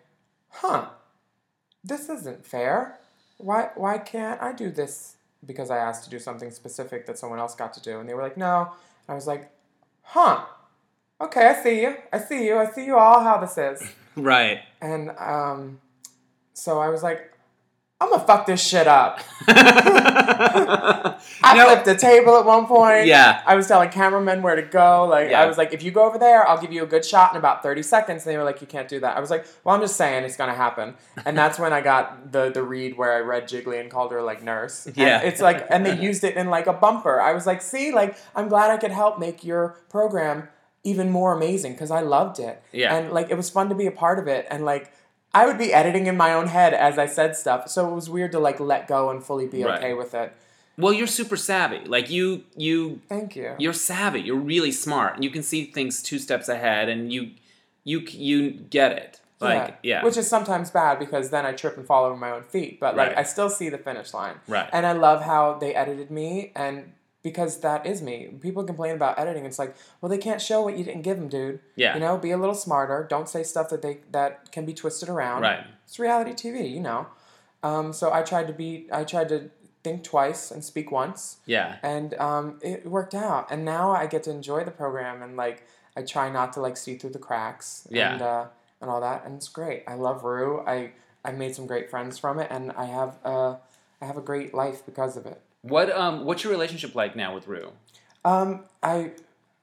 huh 0.51 0.89
this 1.85 2.09
isn't 2.09 2.45
fair. 2.45 2.99
Why 3.39 3.71
why 3.77 3.99
can't 3.99 4.43
I 4.43 4.53
do 4.53 4.71
this? 4.71 5.17
Because 5.47 5.71
I 5.71 5.79
asked 5.79 6.05
to 6.05 6.11
do 6.11 6.19
something 6.19 6.51
specific 6.51 7.07
that 7.07 7.17
someone 7.19 7.39
else 7.39 7.55
got 7.55 7.73
to 7.75 7.81
do. 7.83 8.01
And 8.01 8.09
they 8.09 8.15
were 8.15 8.23
like 8.23 8.37
no. 8.37 8.73
I 9.09 9.15
was 9.15 9.27
like 9.27 9.51
huh 10.03 10.45
okay 11.21 11.47
I 11.47 11.63
see 11.63 11.83
you. 11.83 11.95
I 12.13 12.19
see 12.19 12.45
you. 12.47 12.59
I 12.59 12.71
see 12.71 12.85
you 12.87 12.97
all 12.99 13.23
how 13.23 13.39
this 13.39 13.57
is. 13.59 13.83
Right. 14.17 14.59
and 14.81 15.11
um 15.17 15.81
so 16.53 16.81
I 16.81 16.89
was 16.89 17.05
like 17.05 17.33
I'm 18.01 18.11
gonna 18.11 18.23
fuck 18.25 18.47
this 18.47 18.65
shit 18.65 18.87
up 18.87 19.19
I 19.49 21.55
No. 21.57 21.67
flipped 21.67 21.85
the 21.87 21.97
table 21.97 22.37
at 22.39 22.45
one 22.45 22.67
point. 22.67 23.07
Yeah. 23.07 23.43
I 23.47 23.57
was 23.57 23.67
telling 23.67 23.91
cameramen 23.91 24.43
where 24.43 24.57
to 24.57 24.63
go. 24.63 25.05
Like 25.07 25.31
Yeah. 25.31 25.43
I 25.43 25.47
was 25.47 25.59
like, 25.59 25.73
if 25.73 25.83
you 25.83 25.91
go 25.91 26.05
over 26.05 26.19
there, 26.19 26.47
I'll 26.47 26.61
give 26.61 26.73
you 26.73 26.83
a 26.83 26.87
good 26.87 27.05
shot 27.05 27.33
in 27.33 27.39
about 27.39 27.63
thirty 27.63 27.83
seconds. 27.83 28.25
And 28.25 28.33
they 28.33 28.39
were 28.39 28.45
like, 28.45 28.61
you 28.61 28.67
can't 28.67 28.89
do 28.89 29.01
that. 29.01 29.17
I 29.17 29.21
was 29.21 29.31
like, 29.31 29.47
well, 29.65 29.75
I'm 29.75 29.81
just 29.81 29.97
saying 29.97 30.25
it's 30.25 30.37
gonna 30.37 30.55
happen. 30.55 30.95
And 31.25 31.37
that's 31.37 31.59
when 31.59 31.73
I 31.73 31.81
got 31.81 32.33
the 32.33 32.51
the 32.51 32.63
read 32.63 32.97
where 32.97 33.13
I 33.15 33.21
read 33.21 33.49
Jiggly 33.49 33.81
and 33.81 33.91
called 33.91 34.13
her 34.13 34.23
like 34.23 34.43
nurse. 34.43 34.87
And 34.87 34.97
Yeah. 34.97 35.21
it's 35.23 35.41
like, 35.41 35.67
and 35.71 35.85
they 35.85 35.99
used 35.99 36.25
it 36.25 36.37
in 36.37 36.51
like 36.51 36.67
a 36.67 36.73
bumper. 36.73 37.21
I 37.21 37.33
was 37.33 37.47
like, 37.47 37.63
see, 37.63 37.93
like 37.93 38.17
I'm 38.37 38.49
glad 38.49 38.71
I 38.71 38.77
could 38.77 38.93
help 38.93 39.19
make 39.19 39.45
your 39.45 39.77
program 39.89 40.49
even 40.85 41.11
more 41.11 41.33
amazing 41.33 41.73
because 41.73 41.91
I 41.91 42.01
loved 42.03 42.39
it. 42.39 42.63
Yeah. 42.73 42.95
And 42.95 43.13
like 43.13 43.31
it 43.31 43.37
was 43.37 43.51
fun 43.51 43.69
to 43.71 43.75
be 43.75 43.87
a 43.87 43.91
part 43.93 44.19
of 44.19 44.29
it. 44.29 44.47
And 44.51 44.65
like. 44.65 44.93
I 45.35 45.47
would 45.47 45.59
be 45.59 45.73
editing 45.73 46.07
in 46.07 46.17
my 46.17 46.33
own 46.33 46.47
head 46.49 46.73
as 46.75 46.99
I 46.99 47.07
said 47.07 47.37
stuff, 47.37 47.69
so 47.69 47.91
it 47.91 47.95
was 47.95 48.09
weird 48.09 48.33
to 48.33 48.39
like 48.39 48.59
let 48.61 48.89
go 48.89 49.11
and 49.11 49.23
fully 49.23 49.47
be 49.47 49.63
Right. 49.65 49.79
okay 49.79 49.95
with 49.95 50.15
it. 50.15 50.33
well, 50.77 50.93
you're 50.93 51.07
super 51.07 51.37
savvy. 51.37 51.81
Like 51.85 52.09
you 52.11 52.45
you 52.57 53.01
Thank 53.09 53.37
you. 53.37 53.55
you're 53.59 53.73
savvy. 53.73 54.21
You're 54.21 54.37
really 54.55 54.73
smart. 54.73 55.23
You 55.23 55.31
can 55.31 55.43
see 55.43 55.65
things 55.67 56.03
two 56.03 56.19
steps 56.19 56.49
ahead, 56.49 56.89
and 56.89 57.13
you 57.13 57.31
you 57.85 58.01
you 58.01 58.51
get 58.51 58.93
it. 58.93 59.21
Like 59.41 59.79
yeah, 59.85 60.03
Which 60.05 60.17
is 60.17 60.27
sometimes 60.29 60.71
bad 60.71 60.99
because 60.99 61.31
then 61.31 61.47
I 61.47 61.53
trip 61.53 61.77
and 61.77 61.87
fall 61.87 62.05
over 62.05 62.17
my 62.17 62.33
own 62.33 62.43
feet. 62.45 62.81
But 62.81 62.97
like 62.97 63.11
Right. 63.11 63.19
I 63.19 63.23
still 63.23 63.49
see 63.49 63.69
the 63.69 63.79
finish 63.79 64.13
line. 64.13 64.35
right. 64.49 64.69
And 64.73 64.85
I 64.85 64.93
love 64.93 65.23
how 65.23 65.55
they 65.55 65.75
edited 65.77 66.11
me 66.11 66.51
and 66.57 66.93
because 67.23 67.61
that 67.61 67.87
is 67.87 68.01
me. 68.01 68.29
People 68.41 68.65
complain 68.65 68.95
about 68.95 69.19
editing. 69.19 69.45
It's 69.45 69.59
like, 69.59 69.75
well, 70.01 70.09
they 70.09 70.19
can't 70.19 70.41
show 70.41 70.63
what 70.63 70.79
you 70.79 70.85
didn't 70.85 71.03
give 71.03 71.19
them, 71.19 71.29
dude. 71.29 71.61
Yeah. 71.77 71.95
You 71.95 72.01
know, 72.01 72.17
be 72.17 72.31
a 72.31 72.39
little 72.39 72.55
smarter. 72.55 73.07
Don't 73.09 73.29
say 73.29 73.43
stuff 73.43 73.69
that 73.71 73.83
they 73.83 73.99
that 74.13 74.53
can 74.53 74.65
be 74.65 74.75
twisted 74.75 75.09
around. 75.09 75.43
Right. 75.43 75.65
It's 75.85 75.99
reality 75.99 76.33
TV, 76.33 76.71
you 76.71 76.81
know. 76.81 77.07
Um, 77.63 77.93
so 77.93 78.13
I 78.13 78.23
tried 78.23 78.47
to 78.47 78.53
be. 78.53 78.87
I 78.93 79.05
tried 79.05 79.29
to 79.31 79.51
think 79.85 80.05
twice 80.05 80.51
and 80.51 80.65
speak 80.65 80.91
once. 80.91 81.39
Yeah. 81.47 81.77
And 81.83 82.15
um, 82.15 82.59
it 82.63 82.87
worked 82.87 83.15
out. 83.15 83.51
And 83.51 83.65
now 83.65 83.93
I 83.93 84.07
get 84.07 84.25
to 84.25 84.31
enjoy 84.31 84.65
the 84.65 84.71
program 84.73 85.23
and 85.23 85.37
like 85.37 85.67
I 85.97 86.03
try 86.03 86.31
not 86.31 86.53
to 86.55 86.61
like 86.61 86.77
see 86.77 86.97
through 86.97 87.11
the 87.11 87.19
cracks. 87.19 87.87
Yeah. 87.91 88.13
And, 88.13 88.23
uh, 88.23 88.45
and 88.81 88.91
all 88.91 89.01
that. 89.01 89.25
And 89.25 89.37
it's 89.37 89.49
great. 89.49 89.83
I 89.87 89.95
love 89.95 90.25
Rue. 90.25 90.63
I 90.67 90.93
I 91.25 91.33
made 91.33 91.55
some 91.55 91.67
great 91.67 91.91
friends 91.91 92.19
from 92.19 92.39
it, 92.39 92.49
and 92.51 92.73
I 92.73 92.87
have 92.87 93.19
uh, 93.25 93.57
I 94.01 94.07
have 94.07 94.17
a 94.17 94.23
great 94.23 94.55
life 94.55 94.85
because 94.87 95.17
of 95.17 95.27
it. 95.27 95.43
What 95.63 95.91
um 95.91 96.25
what's 96.25 96.45
your 96.45 96.53
relationship 96.53 96.95
like 96.95 97.17
now 97.17 97.35
with 97.35 97.47
Rue? 97.49 97.73
Um, 98.25 98.65
I 98.83 99.13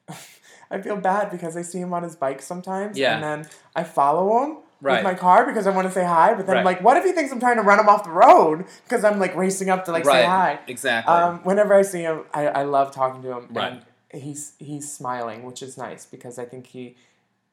I 0.72 0.82
feel 0.82 0.98
bad 0.98 1.32
because 1.32 1.56
I 1.56 1.62
see 1.62 1.80
him 1.80 1.94
on 1.94 2.04
his 2.04 2.16
bike 2.16 2.42
sometimes, 2.42 2.98
Yeah. 2.98 3.16
and 3.16 3.24
then 3.24 3.50
I 3.76 3.84
follow 3.84 4.44
him 4.44 4.58
Right. 4.82 4.96
with 4.96 5.04
my 5.04 5.14
car 5.16 5.46
because 5.46 5.66
I 5.68 5.72
want 5.72 5.88
to 5.88 5.94
say 5.94 6.04
hi. 6.04 6.34
But 6.36 6.48
then 6.48 6.58
I'm 6.58 6.66
like, 6.66 6.82
what 6.84 6.98
if 6.98 7.06
he 7.06 7.12
thinks 7.14 7.32
I'm 7.32 7.40
trying 7.40 7.56
to 7.56 7.62
run 7.64 7.80
him 7.80 7.88
off 7.88 8.04
the 8.04 8.12
road 8.12 8.66
because 8.84 9.04
I'm 9.06 9.20
like 9.20 9.36
racing 9.36 9.70
up 9.70 9.86
to 9.86 9.92
like 9.92 10.06
say 10.06 10.26
hi? 10.26 10.60
Exactly. 10.68 11.12
Um, 11.14 11.40
whenever 11.44 11.74
I 11.74 11.82
see 11.82 12.02
him, 12.02 12.24
I, 12.34 12.48
I 12.48 12.64
love 12.64 12.92
talking 12.92 13.22
to 13.24 13.32
him. 13.32 13.48
Right. 13.52 13.82
And 14.12 14.22
he's 14.22 14.54
he's 14.60 14.92
smiling, 14.92 15.44
which 15.44 15.64
is 15.64 15.78
nice 15.78 16.06
because 16.06 16.38
I 16.38 16.46
think 16.46 16.68
he, 16.68 16.98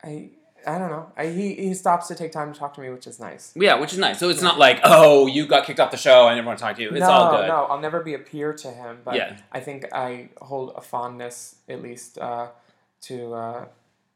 I 0.02 0.30
I 0.66 0.78
don't 0.78 0.90
know, 0.90 1.10
I, 1.16 1.26
he 1.26 1.54
he 1.54 1.74
stops 1.74 2.08
to 2.08 2.14
take 2.14 2.32
time 2.32 2.52
to 2.52 2.58
talk 2.58 2.74
to 2.74 2.80
me, 2.80 2.90
which 2.90 3.06
is 3.06 3.18
nice. 3.20 3.52
yeah, 3.54 3.78
which 3.78 3.92
is 3.92 3.98
nice. 3.98 4.18
So 4.18 4.28
it's 4.28 4.42
not 4.42 4.58
like, 4.58 4.80
oh, 4.84 5.26
you 5.26 5.46
got 5.46 5.64
kicked 5.66 5.80
off 5.80 5.90
the 5.90 5.96
show, 5.96 6.26
I 6.28 6.34
never 6.34 6.46
want 6.46 6.58
to 6.58 6.64
talk 6.64 6.76
to 6.76 6.82
you. 6.82 6.90
It's 6.90 7.00
no, 7.00 7.10
all 7.10 7.30
good. 7.36 7.48
no, 7.48 7.64
I'll 7.64 7.80
never 7.80 8.00
be 8.00 8.14
a 8.14 8.18
peer 8.18 8.52
to 8.52 8.70
him, 8.70 8.98
but 9.04 9.14
Yeah. 9.16 9.36
I 9.50 9.60
think 9.60 9.86
I 9.92 10.28
hold 10.40 10.72
a 10.76 10.80
fondness 10.80 11.56
at 11.68 11.82
least 11.82 12.18
uh, 12.18 12.48
to 13.02 13.34
uh, 13.34 13.64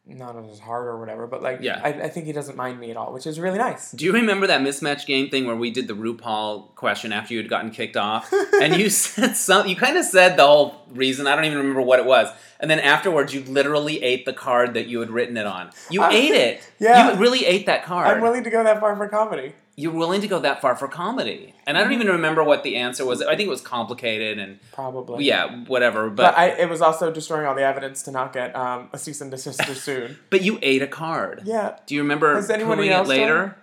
not 0.06 0.36
as 0.36 0.60
hard 0.60 0.86
or 0.86 0.98
whatever, 0.98 1.26
but 1.26 1.42
like 1.42 1.60
Yeah. 1.60 1.80
I, 1.82 1.88
I 1.88 2.08
think 2.08 2.26
he 2.26 2.32
doesn't 2.32 2.56
mind 2.56 2.78
me 2.78 2.90
at 2.90 2.96
all, 2.96 3.12
which 3.12 3.26
is 3.26 3.40
really 3.40 3.58
nice. 3.58 3.90
Do 3.90 4.04
you 4.04 4.12
remember 4.12 4.46
that 4.46 4.60
mismatch 4.60 5.04
game 5.04 5.28
thing 5.28 5.46
where 5.46 5.56
we 5.56 5.70
did 5.70 5.88
the 5.88 5.94
RuPaul 5.94 6.74
question 6.76 7.12
after 7.12 7.34
you 7.34 7.40
had 7.40 7.48
gotten 7.48 7.70
kicked 7.70 7.96
off? 7.96 8.32
and 8.62 8.76
you 8.76 8.88
said 8.88 9.36
some 9.36 9.66
you 9.66 9.74
kind 9.74 9.96
of 9.96 10.04
said 10.04 10.36
the 10.36 10.46
whole 10.46 10.82
reason, 10.90 11.26
I 11.26 11.34
don't 11.34 11.44
even 11.44 11.58
remember 11.58 11.82
what 11.82 11.98
it 11.98 12.06
was. 12.06 12.28
And 12.60 12.70
then 12.70 12.78
afterwards 12.78 13.34
you 13.34 13.42
literally 13.42 14.02
ate 14.02 14.24
the 14.24 14.32
card 14.32 14.74
that 14.74 14.86
you 14.86 15.00
had 15.00 15.10
written 15.10 15.36
it 15.36 15.46
on. 15.46 15.70
You 15.90 16.04
ate 16.04 16.32
it. 16.32 16.70
yeah. 16.78 17.12
You 17.12 17.18
really 17.18 17.44
ate 17.44 17.66
that 17.66 17.84
card. 17.84 18.06
I'm 18.06 18.22
willing 18.22 18.44
to 18.44 18.50
go 18.50 18.62
that 18.62 18.80
far 18.80 18.94
for 18.96 19.08
comedy. 19.08 19.54
You're 19.78 19.92
willing 19.92 20.22
to 20.22 20.28
go 20.28 20.38
that 20.40 20.62
far 20.62 20.74
for 20.74 20.88
comedy. 20.88 21.54
And 21.66 21.76
I 21.76 21.82
don't 21.82 21.92
even 21.92 22.06
remember 22.06 22.42
what 22.42 22.62
the 22.62 22.76
answer 22.76 23.04
was. 23.04 23.20
I 23.20 23.36
think 23.36 23.46
it 23.46 23.50
was 23.50 23.60
complicated 23.60 24.38
and 24.38 24.58
Probably. 24.72 25.24
yeah, 25.24 25.64
whatever. 25.66 26.08
But, 26.08 26.16
But 26.16 26.38
I, 26.38 26.46
it 26.48 26.70
was 26.70 26.80
also 26.80 27.12
destroying 27.12 27.46
all 27.46 27.54
the 27.54 27.62
evidence 27.62 28.02
to 28.04 28.10
not 28.10 28.32
get 28.32 28.56
um, 28.56 28.88
a 28.94 28.98
cease 28.98 29.20
and 29.20 29.30
desist 29.30 29.62
soon. 29.76 30.16
but 30.30 30.40
you 30.42 30.58
ate 30.62 30.80
a 30.80 30.86
card. 30.86 31.42
Yeah. 31.44 31.76
Do 31.86 31.94
you 31.94 32.00
remember 32.00 32.34
Has 32.36 32.48
anybody 32.48 32.88
it 32.88 32.92
else 32.92 33.08
done 33.08 33.18
later? 33.18 33.56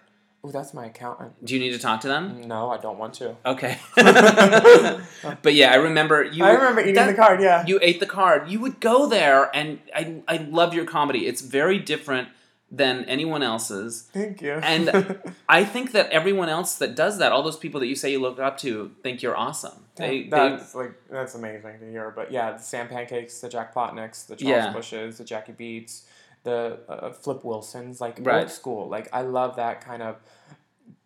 Oh, 0.46 0.52
that's 0.52 0.74
my 0.74 0.88
accountant. 0.88 1.44
Do 1.44 1.54
you 1.54 1.60
need 1.60 1.72
to 1.72 1.80
talk 1.80 2.02
to 2.02 2.08
them? 2.10 2.42
No, 2.48 2.70
I 2.70 2.78
don't 2.78 3.00
want 3.00 3.14
to. 3.16 3.36
Okay. 3.46 3.80
but 3.96 5.54
yeah, 5.54 5.72
I 5.72 5.76
remember 5.76 6.22
you. 6.24 6.44
I 6.44 6.52
remember 6.52 6.82
eating 6.82 6.96
that- 6.96 7.08
the 7.08 7.14
card. 7.14 7.42
Yeah. 7.42 7.66
You 7.66 7.80
ate 7.82 8.00
the 8.00 8.06
card. 8.06 8.50
You 8.50 8.60
would 8.60 8.80
go 8.82 9.08
there, 9.08 9.50
and 9.56 9.80
I 9.96 10.22
I 10.28 10.38
love 10.38 10.74
your 10.74 10.86
comedy. 10.86 11.28
It's 11.28 11.42
very 11.42 11.80
different 11.80 12.28
than 12.76 13.06
anyone 13.06 13.44
else's. 13.44 14.10
Thank 14.12 14.42
you. 14.42 14.54
And 14.54 15.20
I 15.48 15.64
think 15.64 15.92
that 15.92 16.10
everyone 16.10 16.50
else 16.50 16.76
that 16.78 16.96
does 16.96 17.20
that, 17.20 17.32
all 17.32 17.44
those 17.44 17.56
people 17.56 17.80
that 17.82 17.88
you 17.88 17.96
say 17.96 18.12
you 18.12 18.20
look 18.20 18.40
up 18.40 18.58
to, 18.60 18.92
think 19.04 19.22
you're 19.22 19.38
awesome. 19.38 19.86
They, 19.96 20.24
they 20.24 20.30
that's 20.30 20.74
like 20.74 20.94
that's 21.10 21.36
amazing 21.36 21.80
to 21.80 21.90
hear. 21.92 22.12
But 22.16 22.32
yeah, 22.32 22.54
the 22.54 22.58
Sam 22.58 22.88
Pancakes, 22.88 23.40
the 23.42 23.48
Jack 23.50 23.76
Plotnicks, 23.76 24.26
the 24.26 24.36
Charles 24.36 24.50
Yeah. 24.66 24.74
Busches, 24.74 25.20
the 25.20 25.24
Jackie 25.24 25.52
Beats, 25.52 26.08
the 26.44 26.80
uh, 26.90 27.12
Flip 27.12 27.44
Wilsons, 27.46 28.02
like 28.02 28.18
Right. 28.22 28.42
old 28.42 28.50
school. 28.52 28.90
Like 28.90 29.08
I 29.14 29.22
love 29.22 29.56
that 29.58 29.82
kind 29.86 30.02
of 30.02 30.16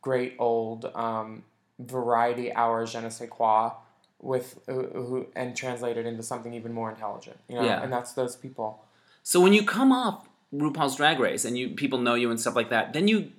great 0.01 0.35
old 0.39 0.85
um, 0.95 1.43
variety 1.79 2.53
hour 2.53 2.85
je 2.85 3.01
ne 3.01 3.09
sais 3.09 3.27
quoi 3.29 3.71
with 4.21 4.57
uh, 4.69 4.71
who 4.73 5.27
and 5.35 5.53
translated 5.55 6.05
into 6.05 6.23
something 6.23 6.53
even 6.53 6.71
more 6.71 6.89
intelligent. 6.89 7.37
You 7.49 7.55
know, 7.57 7.65
Yeah. 7.65 7.83
and 7.83 7.91
that's 7.91 8.13
those 8.13 8.37
people. 8.37 8.85
So 9.23 9.41
when 9.41 9.51
you 9.51 9.63
come 9.65 9.91
off 9.91 10.27
RuPaul's 10.53 10.95
Drag 10.95 11.19
Race 11.19 11.45
and 11.45 11.57
you 11.57 11.69
people 11.69 11.99
know 11.99 12.15
you 12.15 12.29
and 12.31 12.39
stuff 12.39 12.55
like 12.55 12.69
that, 12.69 12.93
then 12.93 13.07
you 13.07 13.31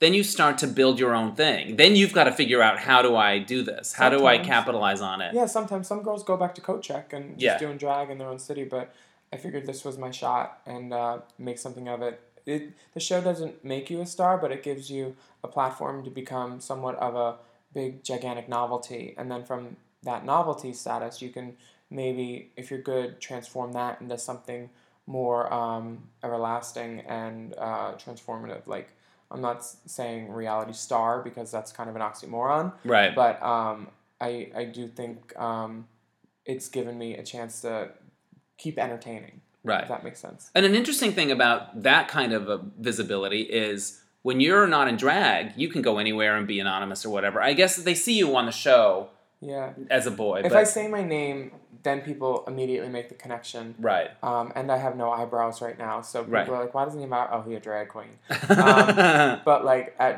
then 0.00 0.14
you 0.14 0.24
start 0.24 0.58
to 0.58 0.66
build 0.66 0.98
your 0.98 1.14
own 1.14 1.34
thing. 1.36 1.76
Then 1.76 1.94
you've 1.94 2.12
got 2.12 2.24
to 2.24 2.32
figure 2.32 2.60
out 2.60 2.78
how 2.80 3.02
do 3.02 3.14
I 3.14 3.38
do 3.38 3.62
this? 3.62 3.92
How 3.92 4.08
do 4.10 4.26
I 4.26 4.38
capitalize 4.38 5.00
on 5.00 5.20
it? 5.20 5.32
Yeah, 5.32 5.46
sometimes 5.46 5.86
some 5.86 6.02
girls 6.02 6.24
go 6.24 6.36
back 6.36 6.56
to 6.56 6.60
coat 6.60 6.82
check 6.82 7.12
and 7.12 7.38
just 7.38 7.42
Yeah. 7.42 7.58
doing 7.58 7.76
drag 7.76 8.10
in 8.10 8.18
their 8.18 8.26
own 8.28 8.40
city, 8.40 8.64
but 8.64 8.92
I 9.32 9.36
figured 9.36 9.64
this 9.64 9.84
was 9.84 9.96
my 9.98 10.10
shot 10.10 10.60
and 10.66 10.92
uh, 10.92 11.18
make 11.38 11.58
something 11.58 11.88
of 11.88 12.02
it. 12.02 12.20
It 12.44 12.72
the 12.94 13.00
show 13.00 13.20
doesn't 13.20 13.64
make 13.64 13.90
you 13.90 14.00
a 14.00 14.06
star, 14.06 14.36
but 14.38 14.50
it 14.50 14.64
gives 14.64 14.90
you 14.90 15.14
a 15.44 15.48
platform 15.48 16.02
to 16.02 16.10
become 16.10 16.60
somewhat 16.60 16.96
of 16.96 17.14
a 17.14 17.36
big 17.72 18.02
gigantic 18.02 18.48
novelty, 18.48 19.14
and 19.16 19.30
then 19.30 19.44
from 19.44 19.76
that 20.02 20.24
novelty 20.26 20.72
status, 20.72 21.22
you 21.22 21.30
can 21.30 21.56
maybe, 21.88 22.50
if 22.56 22.70
you're 22.70 22.80
good, 22.80 23.20
transform 23.20 23.72
that 23.74 24.00
into 24.00 24.18
something 24.18 24.68
more 25.06 25.52
um, 25.52 26.08
everlasting 26.22 27.00
and 27.00 27.54
uh, 27.58 27.92
transformative. 27.94 28.66
Like 28.66 28.88
I'm 29.30 29.40
not 29.40 29.64
saying 29.64 30.30
reality 30.30 30.72
star 30.72 31.22
because 31.22 31.50
that's 31.50 31.72
kind 31.72 31.88
of 31.90 31.96
an 31.96 32.02
oxymoron, 32.02 32.72
Right. 32.84 33.14
but 33.14 33.42
um, 33.42 33.88
I 34.20 34.50
I 34.54 34.64
do 34.64 34.86
think 34.88 35.36
um, 35.38 35.86
it's 36.44 36.68
given 36.68 36.98
me 36.98 37.16
a 37.16 37.22
chance 37.22 37.60
to 37.62 37.90
keep 38.58 38.78
entertaining. 38.78 39.40
right. 39.64 39.82
If 39.82 39.88
that 39.88 40.04
makes 40.04 40.20
sense. 40.20 40.50
And 40.54 40.64
an 40.66 40.74
interesting 40.74 41.12
thing 41.12 41.30
about 41.32 41.82
that 41.82 42.08
kind 42.08 42.32
of 42.32 42.48
a 42.48 42.60
visibility 42.78 43.42
is 43.42 44.00
when 44.22 44.38
you're 44.40 44.68
not 44.68 44.86
in 44.86 44.96
drag, 44.96 45.52
you 45.56 45.68
can 45.68 45.82
go 45.82 45.98
anywhere 45.98 46.36
and 46.36 46.46
be 46.46 46.60
anonymous 46.60 47.04
or 47.04 47.10
whatever. 47.10 47.42
I 47.42 47.54
guess 47.54 47.76
they 47.76 47.94
see 47.94 48.16
you 48.16 48.36
on 48.36 48.46
the 48.46 48.52
show 48.52 49.08
Yeah. 49.42 49.72
as 49.90 50.06
a 50.06 50.10
boy. 50.12 50.38
If 50.44 50.50
but, 50.50 50.56
I 50.56 50.64
say 50.64 50.86
my 50.88 51.02
name, 51.02 51.50
then 51.82 52.00
people 52.02 52.44
immediately 52.46 52.88
make 52.88 53.08
the 53.08 53.16
connection. 53.16 53.74
right. 53.80 54.10
Um, 54.22 54.52
and 54.54 54.70
I 54.70 54.76
have 54.78 54.96
no 54.96 55.10
eyebrows 55.10 55.60
right 55.60 55.76
now, 55.76 56.00
so 56.00 56.20
people 56.20 56.34
Right. 56.38 56.48
are 56.48 56.60
like, 56.64 56.74
"Why 56.74 56.84
doesn't 56.84 57.00
he 57.00 57.08
have? 57.08 57.28
Oh, 57.32 57.42
he 57.42 57.54
a 57.56 57.60
drag 57.60 57.88
queen." 57.88 58.18
Um, 58.48 59.40
But 59.44 59.64
like 59.64 59.94
at 59.98 60.16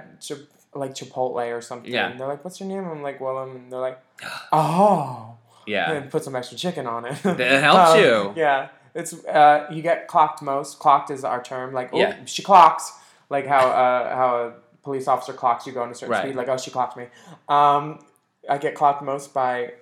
like 0.75 0.93
Chipotle 0.95 1.57
or 1.57 1.61
something, 1.63 1.91
Yeah. 1.91 2.13
they're 2.17 2.27
like, 2.27 2.45
"What's 2.45 2.61
your 2.61 2.69
name?" 2.69 2.85
I'm 2.87 3.03
like, 3.03 3.19
"Willem," 3.21 3.51
and 3.57 3.73
they're 3.73 3.81
like, 3.81 3.99
"Oh." 4.53 5.37
yeah. 5.67 5.93
and 5.93 6.11
put 6.11 6.23
some 6.23 6.37
extra 6.37 6.59
chicken 6.59 6.87
on 6.87 7.07
it. 7.07 7.17
That 7.23 7.63
helps 7.63 7.93
Um, 7.93 8.01
you. 8.01 8.33
Yeah, 8.37 8.69
it's 8.95 9.15
uh, 9.25 9.67
you 9.71 9.81
get 9.81 10.07
clocked 10.09 10.43
most. 10.43 10.79
Clocked 10.79 11.11
is 11.11 11.25
our 11.25 11.43
term. 11.43 11.73
Like, 11.73 11.89
oh, 11.95 11.99
Yeah. 11.99 12.17
she 12.27 12.43
clocks. 12.43 12.93
Like 13.31 13.47
how 13.47 13.67
uh, 13.69 14.15
how 14.15 14.37
a 14.37 14.53
police 14.83 15.09
officer 15.09 15.33
clocks 15.33 15.67
you 15.67 15.73
going 15.73 15.91
a 15.91 15.95
certain 15.95 16.13
Right. 16.13 16.25
speed. 16.25 16.37
Like, 16.37 16.49
oh, 16.51 16.59
she 16.59 16.71
clocked 16.71 16.99
me. 16.99 17.07
Um, 17.49 18.01
I 18.49 18.59
get 18.59 18.75
clocked 18.75 19.03
most 19.03 19.33
by 19.35 19.75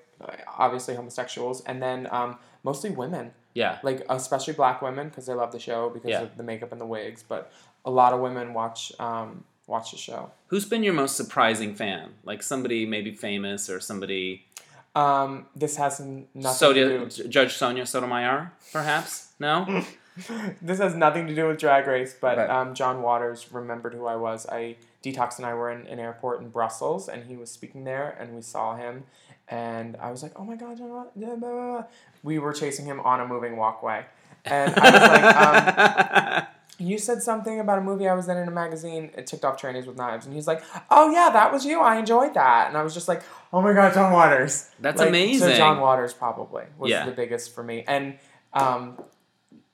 obviously 0.59 0.95
homosexuals, 0.95 1.63
and 1.65 1.83
then 1.83 2.09
um, 2.11 2.39
mostly 2.63 2.91
women. 2.91 3.33
Yeah. 3.55 3.79
Like 3.83 4.03
especially 4.09 4.55
black 4.55 4.81
women 4.83 5.09
because 5.09 5.27
they 5.27 5.35
love 5.35 5.53
the 5.53 5.59
show 5.59 5.91
because 5.91 6.11
Yeah. 6.11 6.23
of 6.23 6.37
the 6.37 6.43
makeup 6.43 6.73
and 6.73 6.81
the 6.81 6.87
wigs. 6.87 7.23
But 7.27 7.53
a 7.85 7.91
lot 7.91 8.13
of 8.13 8.21
women 8.21 8.55
watch 8.55 8.93
um, 8.99 9.45
watch 9.67 9.91
the 9.91 9.97
show. 9.99 10.31
Who's 10.47 10.65
been 10.65 10.83
your 10.83 10.95
most 10.95 11.17
surprising 11.17 11.75
fan? 11.75 12.11
Like 12.25 12.43
somebody 12.43 12.87
maybe 12.87 13.13
famous 13.13 13.69
or 13.69 13.81
somebody. 13.81 14.47
Um, 14.95 15.47
this 15.57 15.77
has 15.77 16.01
nothing 16.01 16.27
Sonia, 16.43 16.99
to 17.09 17.23
do. 17.23 17.29
Judge 17.29 17.55
Sonia 17.55 17.87
Sotomayor, 17.87 18.53
perhaps? 18.73 19.33
No? 19.39 19.83
this 20.63 20.79
has 20.79 20.95
nothing 20.95 21.27
to 21.27 21.35
do 21.35 21.47
with 21.49 21.59
Drag 21.59 21.87
Race, 21.87 22.15
but 22.21 22.37
Right. 22.37 22.51
um, 22.51 22.75
John 22.75 23.01
Waters 23.01 23.51
remembered 23.53 23.95
who 23.95 24.07
I 24.07 24.17
was. 24.17 24.47
I 24.47 24.77
Detox 25.03 25.37
and 25.39 25.47
I 25.47 25.55
were 25.55 25.71
in 25.71 25.87
an 25.89 25.99
airport 25.99 26.41
in 26.41 26.49
Brussels, 26.51 27.09
and 27.09 27.25
he 27.25 27.37
was 27.37 27.51
speaking 27.51 27.85
there, 27.85 28.17
and 28.21 28.35
we 28.35 28.43
saw 28.43 28.77
him, 28.77 29.05
and 29.49 29.97
I 30.01 30.11
was 30.11 30.23
like, 30.23 30.33
"Oh 30.37 30.45
my 30.45 30.57
God, 30.57 30.79
John!" 30.79 30.89
Blah, 30.89 31.35
blah, 31.37 31.37
blah." 31.37 31.85
We 32.23 32.39
were 32.39 32.53
chasing 32.53 32.87
him 32.87 33.01
on 33.01 33.21
a 33.21 33.27
moving 33.27 33.57
walkway, 33.57 34.05
and 34.45 34.73
I 34.77 34.91
was 34.91 35.03
like, 35.03 36.39
um, 36.43 36.47
"You 36.79 36.99
said 36.99 37.23
something 37.23 37.59
about 37.61 37.79
a 37.79 37.83
movie 37.83 38.09
I 38.09 38.15
was 38.15 38.29
in 38.29 38.37
in 38.37 38.47
a 38.49 38.53
magazine. 38.53 39.11
It 39.17 39.27
ticked 39.27 39.45
off 39.45 39.61
trannies 39.61 39.87
with 39.87 39.97
knives," 39.97 40.25
and 40.27 40.35
he's 40.35 40.47
like, 40.47 40.63
"Oh 40.91 41.11
yeah, 41.11 41.31
that 41.33 41.53
was 41.53 41.65
you. 41.67 41.81
I 41.81 41.97
enjoyed 41.99 42.35
that," 42.35 42.69
and 42.69 42.77
I 42.77 42.83
was 42.83 42.95
just 42.95 43.09
like, 43.09 43.23
"Oh 43.53 43.61
my 43.61 43.73
God, 43.73 43.93
John 43.95 44.13
Waters!" 44.13 44.71
That's 44.81 45.01
Like, 45.01 45.09
amazing. 45.09 45.49
So 45.49 45.55
John 45.57 45.81
Waters 45.81 46.13
probably 46.15 46.65
was 46.79 46.91
Yeah. 46.91 47.05
the 47.07 47.13
biggest 47.13 47.55
for 47.55 47.63
me, 47.65 47.85
and 47.89 48.19
um, 48.53 49.03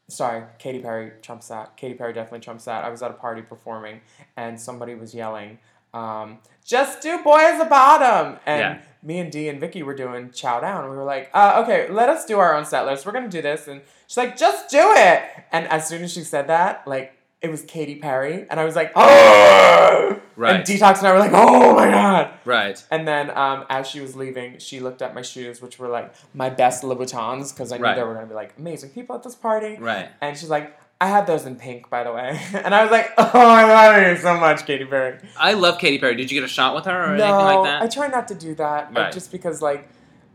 sorry, 0.08 0.44
Katy 0.58 0.80
Perry 0.80 1.12
trumps 1.22 1.48
that. 1.48 1.76
Katy 1.76 1.94
Perry 1.94 2.12
definitely 2.12 2.40
trumps 2.40 2.64
that. 2.64 2.84
I 2.84 2.88
was 2.88 3.02
at 3.02 3.10
a 3.10 3.14
party 3.14 3.42
performing, 3.42 4.00
and 4.36 4.60
somebody 4.60 4.94
was 4.94 5.14
yelling, 5.14 5.58
um, 5.94 6.38
"Just 6.64 7.00
do 7.02 7.22
boy 7.22 7.38
as 7.38 7.60
a 7.60 7.64
bottom!" 7.66 8.38
And 8.46 8.60
Yeah. 8.60 8.78
me 9.02 9.18
and 9.20 9.30
Dee 9.30 9.48
and 9.48 9.60
Vicky 9.60 9.82
were 9.82 9.94
doing 9.94 10.30
chow 10.32 10.60
down. 10.60 10.90
We 10.90 10.96
were 10.96 11.04
like, 11.04 11.30
uh, 11.34 11.60
"Okay, 11.62 11.88
let 11.88 12.08
us 12.08 12.24
do 12.24 12.38
our 12.38 12.54
own 12.54 12.64
set 12.64 12.86
list. 12.86 13.06
We're 13.06 13.12
gonna 13.12 13.28
do 13.28 13.42
this." 13.42 13.68
And 13.68 13.82
she's 14.06 14.16
like, 14.16 14.36
"Just 14.36 14.68
do 14.70 14.92
it!" 14.96 15.22
And 15.52 15.66
as 15.68 15.86
soon 15.88 16.02
as 16.02 16.12
she 16.12 16.22
said 16.24 16.46
that, 16.48 16.86
like. 16.86 17.14
It 17.40 17.50
was 17.50 17.62
Katy 17.62 17.96
Perry, 17.96 18.46
and 18.50 18.58
I 18.58 18.64
was 18.64 18.74
like, 18.74 18.92
"Oh!" 18.96 20.20
Right. 20.36 20.56
And 20.56 20.64
Detox 20.64 20.98
and 20.98 21.06
I 21.08 21.12
were 21.12 21.18
like, 21.18 21.32
"Oh 21.32 21.74
my 21.74 21.90
god!" 21.90 22.32
right. 22.44 22.82
And 22.90 23.06
then 23.06 23.30
um, 23.36 23.64
as 23.68 23.86
she 23.88 24.00
was 24.00 24.16
leaving, 24.16 24.58
she 24.58 24.80
looked 24.80 25.02
at 25.02 25.14
my 25.14 25.22
shoes, 25.22 25.60
which 25.62 25.78
were 25.78 25.88
like 25.88 26.12
my 26.34 26.50
best 26.50 26.82
Louboutins, 26.82 27.52
because 27.54 27.70
I 27.72 27.76
knew 27.76 27.84
Right. 27.84 27.94
there 27.96 28.06
were 28.06 28.14
gonna 28.14 28.26
be 28.26 28.34
like 28.34 28.54
amazing 28.58 28.90
people 28.90 29.14
at 29.16 29.22
this 29.22 29.34
party. 29.34 29.76
Right. 29.78 30.08
And 30.20 30.36
she's 30.36 30.48
like, 30.50 30.76
I 31.00 31.06
had 31.06 31.26
those 31.28 31.46
in 31.46 31.54
pink, 31.56 31.88
by 31.90 32.02
the 32.04 32.12
way, 32.12 32.40
and 32.54 32.74
I 32.74 32.82
was 32.82 32.90
like, 32.90 33.10
"Oh, 33.18 33.30
I 33.34 33.64
love 33.64 34.02
you 34.16 34.16
so 34.20 34.36
much, 34.36 34.66
Katy 34.66 34.84
Perry." 34.86 35.18
I 35.38 35.52
love 35.52 35.78
Katy 35.78 35.98
Perry. 35.98 36.16
Did 36.16 36.30
you 36.32 36.40
get 36.40 36.44
a 36.44 36.52
shot 36.52 36.74
with 36.74 36.86
her 36.86 37.14
or 37.14 37.16
no, 37.16 37.24
anything 37.24 37.44
like 37.44 37.64
that? 37.64 37.82
I 37.82 37.86
try 37.86 38.08
not 38.08 38.26
to 38.28 38.34
do 38.34 38.54
that, 38.56 38.92
Right. 38.94 39.12
just 39.12 39.30
because 39.30 39.62
like, 39.62 39.88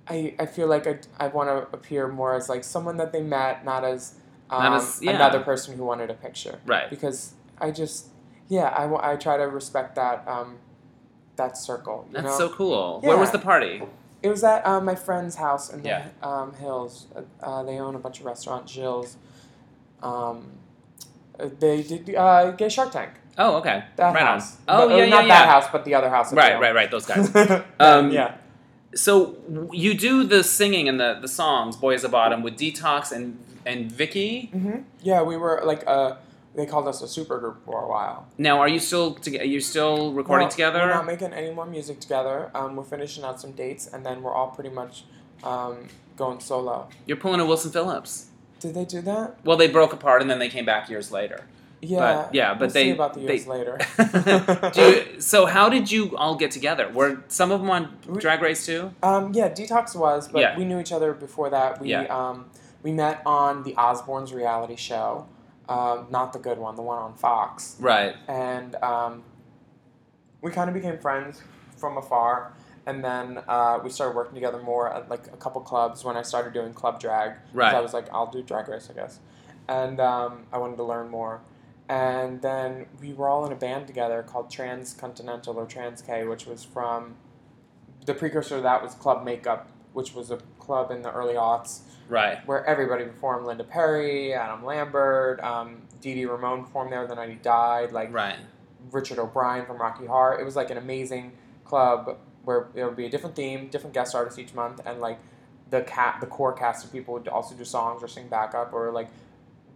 I 0.07 0.35
I 0.39 0.45
feel 0.45 0.67
like 0.67 0.87
I, 0.87 0.99
I 1.19 1.27
want 1.27 1.49
to 1.49 1.75
appear 1.75 2.07
more 2.07 2.35
as 2.35 2.47
like 2.47 2.63
someone 2.63 2.95
that 2.97 3.11
they 3.11 3.21
met, 3.21 3.65
not 3.65 3.83
as, 3.83 4.15
um, 4.49 4.85
yeah. 5.01 5.11
another 5.11 5.39
person 5.39 5.77
who 5.77 5.83
wanted 5.83 6.09
a 6.09 6.13
picture. 6.13 6.59
right. 6.65 6.89
Because 6.89 7.33
I 7.59 7.71
just, 7.71 8.07
yeah, 8.49 8.67
I, 8.69 9.13
I 9.13 9.15
try 9.15 9.37
to 9.37 9.43
respect 9.43 9.95
that 9.95 10.27
um, 10.27 10.57
that 11.35 11.57
circle. 11.57 12.05
You 12.09 12.13
That's 12.13 12.25
know? 12.25 12.37
so 12.37 12.49
cool. 12.49 13.01
Where 13.01 13.17
was 13.17 13.31
the 13.31 13.39
party? 13.39 13.81
It 14.21 14.29
was 14.29 14.43
at 14.43 14.65
um, 14.65 14.85
my 14.85 14.95
friend's 14.95 15.35
house 15.35 15.71
in 15.73 15.83
Yeah. 15.83 16.07
the 16.21 16.27
um, 16.27 16.53
hills. 16.53 17.07
Uh, 17.41 17.63
they 17.63 17.77
own 17.79 17.95
a 17.95 17.99
bunch 17.99 18.19
of 18.19 18.25
restaurants, 18.25 18.71
Jill's. 18.71 19.17
Um, 20.01 20.51
uh, 21.39 21.49
they 21.59 21.81
did 21.83 22.15
uh, 22.15 22.51
Gay 22.51 22.69
Shark 22.69 22.91
Tank. 22.91 23.11
Oh, 23.37 23.55
okay. 23.57 23.83
That 23.95 24.13
right 24.13 24.23
house. 24.23 24.57
on. 24.57 24.61
Oh, 24.67 24.87
But- 24.87 24.93
uh, 24.93 24.97
yeah, 24.97 25.03
yeah, 25.05 25.09
Not 25.09 25.25
yeah. 25.27 25.39
that 25.39 25.49
house, 25.49 25.65
but 25.71 25.85
the 25.85 25.95
other 25.95 26.09
house. 26.09 26.31
Right, 26.33 26.59
right, 26.59 26.75
right. 26.75 26.89
Those 26.91 27.05
guys. 27.05 27.35
um, 27.79 28.11
yeah. 28.11 28.35
So 28.95 29.37
you 29.71 29.95
do 29.95 30.23
the 30.23 30.43
singing 30.43 30.87
and 30.87 30.99
the, 30.99 31.17
the 31.19 31.27
songs, 31.27 31.75
boys 31.75 32.01
Is 32.01 32.05
a 32.05 32.09
Bottom" 32.09 32.43
with 32.43 32.55
Detox 32.57 33.11
and 33.11 33.39
and 33.65 33.91
Vicky. 33.91 34.47
hmm 34.51 34.79
Yeah, 35.01 35.21
we 35.23 35.37
were 35.37 35.61
like 35.63 35.83
uh 35.87 36.15
they 36.55 36.65
called 36.67 36.87
us 36.87 37.01
a 37.01 37.07
super 37.07 37.39
group 37.39 37.65
for 37.65 37.81
a 37.83 37.87
while. 37.89 38.27
Now, 38.37 38.59
are 38.59 38.67
you 38.67 38.77
still 38.79 39.15
to, 39.15 39.39
are 39.39 39.43
you 39.43 39.59
still 39.59 40.13
recording 40.13 40.45
Well, 40.45 40.51
together? 40.51 40.79
We're 40.81 40.93
not 40.93 41.07
making 41.07 41.33
any 41.33 41.51
more 41.51 41.65
music 41.65 41.99
together. 41.99 42.51
Um, 42.53 42.75
we're 42.75 42.83
finishing 42.83 43.23
out 43.23 43.41
some 43.41 43.53
dates, 43.53 43.87
and 43.87 44.05
then 44.05 44.21
we're 44.21 44.33
all 44.35 44.49
pretty 44.49 44.69
much 44.69 45.05
um, 45.43 45.87
going 46.15 46.39
solo. 46.39 46.89
You're 47.07 47.17
pulling 47.17 47.39
a 47.39 47.45
Wilson 47.45 47.71
Phillips. 47.71 48.27
Did 48.59 48.75
they 48.75 48.85
do 48.85 49.01
that? 49.01 49.37
Well, 49.43 49.57
they 49.57 49.67
broke 49.67 49.93
apart 49.93 50.21
and 50.21 50.29
then 50.29 50.37
they 50.37 50.47
came 50.47 50.63
back 50.63 50.89
years 50.91 51.11
later. 51.11 51.43
Yeah. 51.81 52.29
yeah, 52.31 52.53
but 52.53 52.59
we'll 52.61 52.69
they- 52.69 52.83
see 52.83 52.91
about 52.91 53.13
the 53.15 53.21
they- 53.21 53.33
years 53.33 53.47
later. 53.47 53.77
Do 54.73 54.81
you, 54.81 55.19
so 55.21 55.45
how 55.47 55.67
did 55.69 55.91
you 55.91 56.15
all 56.15 56.35
get 56.35 56.51
together? 56.51 56.87
Were 56.89 57.23
some 57.27 57.51
of 57.51 57.59
them 57.61 57.69
on 57.69 57.97
Drag 58.19 58.41
Race 58.41 58.65
too? 58.65 58.91
Um, 59.03 59.33
yeah, 59.33 59.49
Detox 59.49 59.93
was, 59.95 60.27
but 60.29 60.39
Yeah. 60.39 60.57
we 60.57 60.63
knew 60.65 60.79
each 60.79 60.93
other 60.93 61.11
before 61.13 61.49
that. 61.49 61.81
We 61.81 61.89
Yeah. 61.89 62.03
um, 62.03 62.45
we 62.83 62.91
met 62.91 63.21
on 63.25 63.63
the 63.63 63.73
Osbournes 63.73 64.33
reality 64.33 64.75
show, 64.75 65.25
um, 65.69 66.07
not 66.11 66.33
the 66.33 66.39
good 66.39 66.57
one, 66.57 66.75
the 66.75 66.81
one 66.81 66.99
on 66.99 67.15
Fox, 67.15 67.77
Right. 67.79 68.15
and 68.27 68.75
um, 68.75 69.23
we 70.41 70.51
kind 70.51 70.69
of 70.69 70.73
became 70.75 70.99
friends 70.99 71.41
from 71.77 71.97
afar. 71.97 72.53
And 72.85 73.01
then 73.01 73.39
uh, 73.47 73.79
we 73.81 73.89
started 73.89 74.13
working 74.13 74.33
together 74.35 74.61
more 74.61 74.93
at 74.93 75.09
like 75.09 75.27
a 75.27 75.37
couple 75.37 75.61
clubs 75.61 76.03
when 76.03 76.17
I 76.17 76.21
started 76.21 76.51
doing 76.51 76.73
club 76.73 76.99
drag. 76.99 77.37
Right. 77.53 77.73
I 77.73 77.79
was 77.79 77.93
like, 77.93 78.11
I'll 78.13 78.29
do 78.29 78.43
drag 78.43 78.67
race, 78.67 78.89
I 78.91 78.93
guess, 78.93 79.19
and 79.69 80.01
um, 80.01 80.43
I 80.51 80.57
wanted 80.57 80.75
to 80.75 80.83
learn 80.83 81.07
more. 81.09 81.39
And 81.87 82.41
then 82.41 82.87
we 82.99 83.13
were 83.13 83.29
all 83.29 83.45
in 83.45 83.53
a 83.53 83.55
band 83.55 83.87
together 83.87 84.21
called 84.21 84.51
Transcontinental 84.51 85.55
or 85.55 85.65
Trans 85.65 86.01
K, 86.01 86.25
which 86.25 86.45
was 86.45 86.65
from 86.65 87.15
the 88.05 88.13
precursor 88.13 88.57
to 88.57 88.61
that 88.63 88.83
was 88.83 88.95
Club 88.95 89.23
Makeup, 89.23 89.69
which 89.93 90.13
was 90.13 90.29
a 90.29 90.37
club 90.59 90.91
in 90.91 91.03
the 91.03 91.11
early 91.13 91.35
aughts 91.35 91.79
Right. 92.09 92.45
where 92.45 92.65
everybody 92.65 93.05
performed. 93.05 93.45
Linda 93.45 93.63
Perry, 93.63 94.33
Adam 94.33 94.63
Lambert, 94.65 95.39
um, 95.41 95.81
Dee 96.01 96.13
Dee 96.15 96.25
Ramone 96.25 96.63
performed 96.63 96.91
there 96.91 97.05
the 97.07 97.15
night 97.15 97.29
he 97.29 97.35
died. 97.35 97.91
Like 97.91 98.13
Right. 98.13 98.35
Richard 98.91 99.19
O'Brien 99.19 99.65
from 99.65 99.77
Rocky 99.77 100.05
Horror. 100.05 100.39
It 100.39 100.43
was 100.43 100.55
like 100.55 100.69
an 100.69 100.77
amazing 100.77 101.31
club 101.65 102.17
where 102.43 102.67
there 102.75 102.85
would 102.87 102.97
be 102.97 103.05
a 103.05 103.09
different 103.09 103.35
theme, 103.35 103.67
different 103.69 103.93
guest 103.93 104.13
artists 104.13 104.37
each 104.37 104.53
month, 104.53 104.81
and 104.85 104.99
like 104.99 105.17
the 105.69 105.81
cat, 105.81 106.17
the 106.19 106.27
core 106.27 106.51
cast 106.53 106.83
of 106.85 106.91
people 106.91 107.13
would 107.13 107.27
also 107.29 107.55
do 107.55 107.63
songs 107.63 108.03
or 108.03 108.07
sing 108.07 108.27
backup 108.27 108.73
or 108.73 108.91
like 108.91 109.07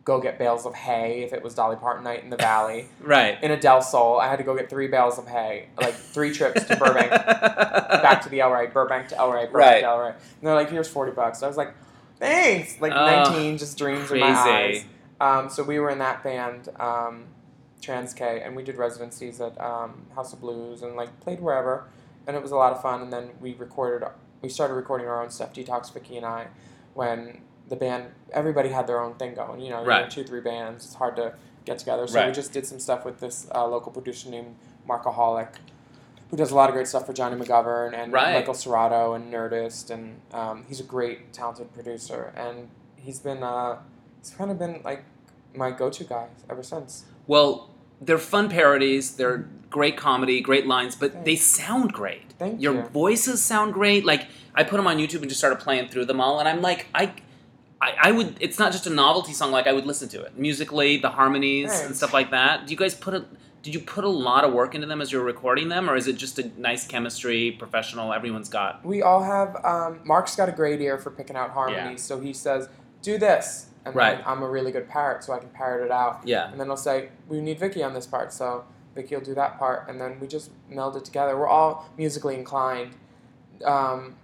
go 0.03 0.21
get 0.21 0.37
bales 0.37 0.65
of 0.65 0.73
hay 0.73 1.21
if 1.23 1.33
it 1.33 1.41
was 1.43 1.53
Dolly 1.53 1.75
Parton 1.75 2.03
night 2.03 2.23
in 2.23 2.29
the 2.29 2.37
Valley. 2.37 2.87
Right. 3.01 3.41
in 3.41 3.51
a 3.51 3.59
Del 3.59 3.81
Sol, 3.81 4.19
I 4.19 4.27
had 4.27 4.37
to 4.37 4.43
go 4.43 4.55
get 4.55 4.69
three 4.69 4.87
bales 4.87 5.17
of 5.17 5.27
hay, 5.27 5.67
like 5.81 5.93
three 5.95 6.31
trips 6.33 6.63
to 6.65 6.75
Burbank, 6.75 7.09
back 7.11 8.21
to 8.23 8.29
the 8.29 8.41
El 8.41 8.51
Rey, 8.51 8.67
Burbank 8.67 9.07
to 9.09 9.17
El 9.17 9.31
Rey, 9.31 9.45
Burbank 9.45 9.53
Right. 9.55 9.79
to 9.81 9.85
El 9.87 9.99
Rey. 9.99 10.09
And 10.09 10.17
they're 10.43 10.53
like, 10.55 10.69
"Here's 10.69 10.87
forty 10.89 11.11
bucks." 11.13 11.41
I 11.43 11.47
was 11.47 11.57
like, 11.57 11.73
"Thanks." 12.19 12.79
Like 12.81 12.91
nineteen, 13.25 13.57
just 13.57 13.77
dreams 13.77 14.11
in 14.11 14.19
my 14.19 14.27
eyes. 14.27 14.85
Um, 15.19 15.49
so 15.49 15.63
we 15.63 15.79
were 15.79 15.89
in 15.89 15.99
that 15.99 16.23
band, 16.23 16.69
um, 16.79 17.25
Trans 17.81 18.13
K, 18.13 18.41
and 18.43 18.55
we 18.55 18.63
did 18.63 18.75
residencies 18.77 19.41
at 19.41 19.59
um, 19.59 20.05
House 20.15 20.33
of 20.33 20.41
Blues 20.41 20.81
and 20.83 20.95
like 20.95 21.19
played 21.21 21.39
wherever, 21.39 21.85
and 22.27 22.35
it 22.35 22.41
was 22.41 22.51
a 22.51 22.55
lot 22.55 22.71
of 22.73 22.81
fun. 22.81 23.01
And 23.01 23.11
then 23.11 23.29
we 23.41 23.53
recorded, 23.55 24.07
we 24.41 24.49
started 24.49 24.75
recording 24.75 25.07
our 25.07 25.21
own 25.23 25.29
stuff, 25.29 25.53
Detox, 25.53 25.91
Vicky, 25.93 26.17
and 26.17 26.25
I, 26.25 26.47
when 26.93 27.41
the 27.67 27.75
band, 27.75 28.05
everybody 28.31 28.69
had 28.69 28.87
their 28.87 29.01
own 29.01 29.15
thing 29.15 29.33
going. 29.33 29.59
You 29.61 29.71
know, 29.71 29.83
Right. 29.83 30.09
two, 30.09 30.23
three 30.23 30.41
bands. 30.41 30.85
It's 30.85 30.95
hard 30.95 31.15
to 31.17 31.33
get 31.65 31.79
together. 31.79 32.07
So 32.07 32.13
we 32.27 32.31
just 32.31 32.53
did 32.53 32.65
some 32.65 32.79
stuff 32.79 33.03
with 33.03 33.19
this 33.19 33.47
uh, 33.53 33.65
local 33.67 33.91
producer 33.91 34.29
named 34.29 34.55
Markaholic, 34.87 35.49
who 36.29 36.37
does 36.37 36.51
a 36.51 36.55
lot 36.55 36.69
of 36.69 36.75
great 36.75 36.87
stuff 36.87 37.05
for 37.05 37.13
Johnny 37.13 37.35
McGovern 37.35 37.93
and 37.93 38.11
Right. 38.11 38.33
Michael 38.33 38.53
Serrato 38.53 39.15
and 39.15 39.33
Nerdist, 39.33 39.89
and 39.89 40.19
um, 40.33 40.65
he's 40.67 40.79
a 40.79 40.83
great, 40.83 41.31
talented 41.33 41.73
producer. 41.73 42.33
And 42.35 42.69
he's 42.95 43.19
been, 43.19 43.43
uh, 43.43 43.77
he's 44.21 44.31
kind 44.31 44.51
of 44.51 44.59
been 44.59 44.81
like 44.83 45.03
my 45.55 45.71
go-to 45.71 46.03
guy 46.03 46.27
ever 46.49 46.63
since. 46.63 47.05
Well, 47.27 47.69
they're 48.01 48.17
fun 48.17 48.49
parodies. 48.49 49.15
They're 49.15 49.47
great 49.69 49.97
comedy, 49.97 50.39
great 50.41 50.67
lines, 50.67 50.95
but 50.95 51.25
they 51.25 51.35
sound 51.35 51.93
great. 51.93 52.33
Thank 52.37 52.61
Your 52.61 52.75
you. 52.75 52.81
voices 52.83 53.41
sound 53.41 53.73
great. 53.73 54.05
Like 54.05 54.27
I 54.53 54.63
put 54.63 54.77
them 54.77 54.87
on 54.87 54.97
YouTube 54.97 55.21
and 55.21 55.29
just 55.29 55.39
started 55.39 55.59
playing 55.59 55.89
through 55.89 56.05
them 56.05 56.21
all, 56.21 56.39
and 56.39 56.47
I'm 56.47 56.61
like, 56.61 56.87
I, 56.93 57.13
I, 57.81 57.95
I 57.99 58.11
would. 58.11 58.37
It's 58.39 58.59
not 58.59 58.71
just 58.71 58.85
a 58.85 58.89
novelty 58.91 59.33
song. 59.33 59.51
Like 59.51 59.65
I 59.67 59.73
would 59.73 59.85
listen 59.85 60.09
to 60.09 60.21
it 60.21 60.37
musically, 60.37 60.97
the 60.97 61.09
harmonies 61.09 61.79
and 61.81 61.95
stuff 61.95 62.13
like 62.13 62.31
that. 62.31 62.67
Do 62.67 62.71
you 62.71 62.77
guys 62.77 62.93
put 62.95 63.13
a? 63.15 63.25
Did 63.63 63.73
you 63.73 63.81
put 63.81 64.03
a 64.03 64.09
lot 64.09 64.43
of 64.43 64.53
work 64.53 64.75
into 64.75 64.87
them 64.87 65.01
as 65.01 65.11
you 65.11 65.19
were 65.19 65.25
recording 65.25 65.67
them, 65.69 65.89
or 65.89 65.95
is 65.95 66.07
it 66.07 66.13
just 66.13 66.39
a 66.39 66.49
nice 66.59 66.87
chemistry, 66.87 67.51
professional? 67.51 68.13
Everyone's 68.13 68.49
got. 68.49 68.85
We 68.85 69.01
all 69.01 69.23
have. 69.23 69.57
Um, 69.65 69.99
Mark's 70.05 70.35
got 70.35 70.47
a 70.47 70.51
great 70.53 70.79
ear 70.81 70.97
for 70.97 71.11
picking 71.11 71.35
out 71.35 71.51
harmonies, 71.51 72.01
so 72.01 72.19
he 72.19 72.33
says, 72.33 72.69
"Do 73.01 73.17
this," 73.17 73.67
and 73.83 73.93
Right. 73.95 74.17
then 74.17 74.23
I'm 74.27 74.41
a 74.43 74.47
really 74.49 74.71
good 74.71 74.87
parrot, 74.87 75.23
so 75.23 75.33
I 75.33 75.39
can 75.39 75.49
parrot 75.49 75.83
it 75.85 75.91
out. 75.91 76.21
Yeah. 76.23 76.49
And 76.49 76.59
then 76.59 76.69
I'll 76.69 76.77
say, 76.77 77.09
"We 77.27 77.41
need 77.41 77.59
Vicky 77.59 77.83
on 77.83 77.93
this 77.93 78.05
part," 78.07 78.31
so 78.31 78.63
Vicky 78.95 79.15
will 79.15 79.23
do 79.23 79.33
that 79.35 79.57
part, 79.59 79.89
and 79.89 79.99
then 79.99 80.19
we 80.21 80.27
just 80.27 80.51
meld 80.69 80.95
it 80.95 81.03
together. 81.03 81.35
We're 81.37 81.47
all 81.47 81.89
musically 81.97 82.35
inclined. 82.35 82.93
Um, 83.65 84.15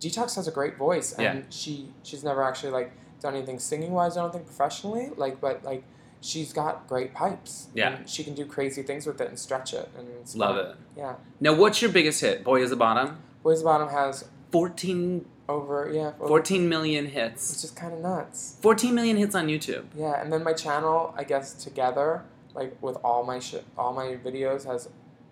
Detox 0.00 0.34
has 0.36 0.46
a 0.48 0.50
great 0.52 0.76
voice, 0.76 1.12
and 1.12 1.22
Yeah. 1.38 1.44
she 1.48 1.90
she's 2.02 2.22
never 2.24 2.42
actually 2.42 2.72
like 2.72 2.92
done 3.20 3.34
anything 3.34 3.58
singing 3.58 3.92
wise. 3.92 4.16
I 4.18 4.20
don't 4.20 4.32
think 4.32 4.44
professionally, 4.46 5.10
like, 5.16 5.40
but 5.40 5.64
like 5.64 5.84
she's 6.24 6.52
got 6.52 6.86
great 6.88 7.12
pipes. 7.14 7.68
Yeah. 7.74 7.96
And 7.96 8.08
she 8.08 8.24
can 8.24 8.34
do 8.34 8.44
crazy 8.46 8.82
things 8.82 9.06
with 9.06 9.20
it 9.20 9.28
and 9.28 9.38
stretch 9.38 9.74
it, 9.74 9.88
and 9.98 10.08
it's 10.20 10.34
Love 10.34 10.56
fun. 10.56 10.66
it. 10.66 10.76
Yeah. 10.96 11.14
Now, 11.40 11.54
what's 11.54 11.82
your 11.82 11.90
biggest 11.92 12.20
hit? 12.20 12.42
Boy 12.44 12.62
is 12.62 12.72
a 12.72 12.76
bottom. 12.76 13.18
Boys 13.42 13.62
Bottom 13.62 13.88
has 13.90 14.24
14, 14.52 15.26
over 15.50 15.90
yeah 15.92 16.12
over 16.18 16.28
14 16.28 16.66
million 16.68 17.04
It's 17.04 17.14
hits. 17.14 17.60
just 17.62 17.76
kind 17.76 17.92
of 17.92 18.00
nuts. 18.00 18.56
14 18.62 18.94
million 18.94 19.16
hits 19.18 19.34
on 19.34 19.48
YouTube. 19.48 19.84
Yeah, 19.94 20.20
and 20.22 20.32
then 20.32 20.42
my 20.42 20.54
channel, 20.54 21.12
I 21.18 21.24
guess 21.24 21.52
together, 21.52 22.22
like 22.54 22.80
with 22.82 22.96
all 23.04 23.22
my 23.24 23.38
shit, 23.40 23.64
all 23.76 23.92
my 23.92 24.16
videos 24.24 24.64
has 24.64 24.88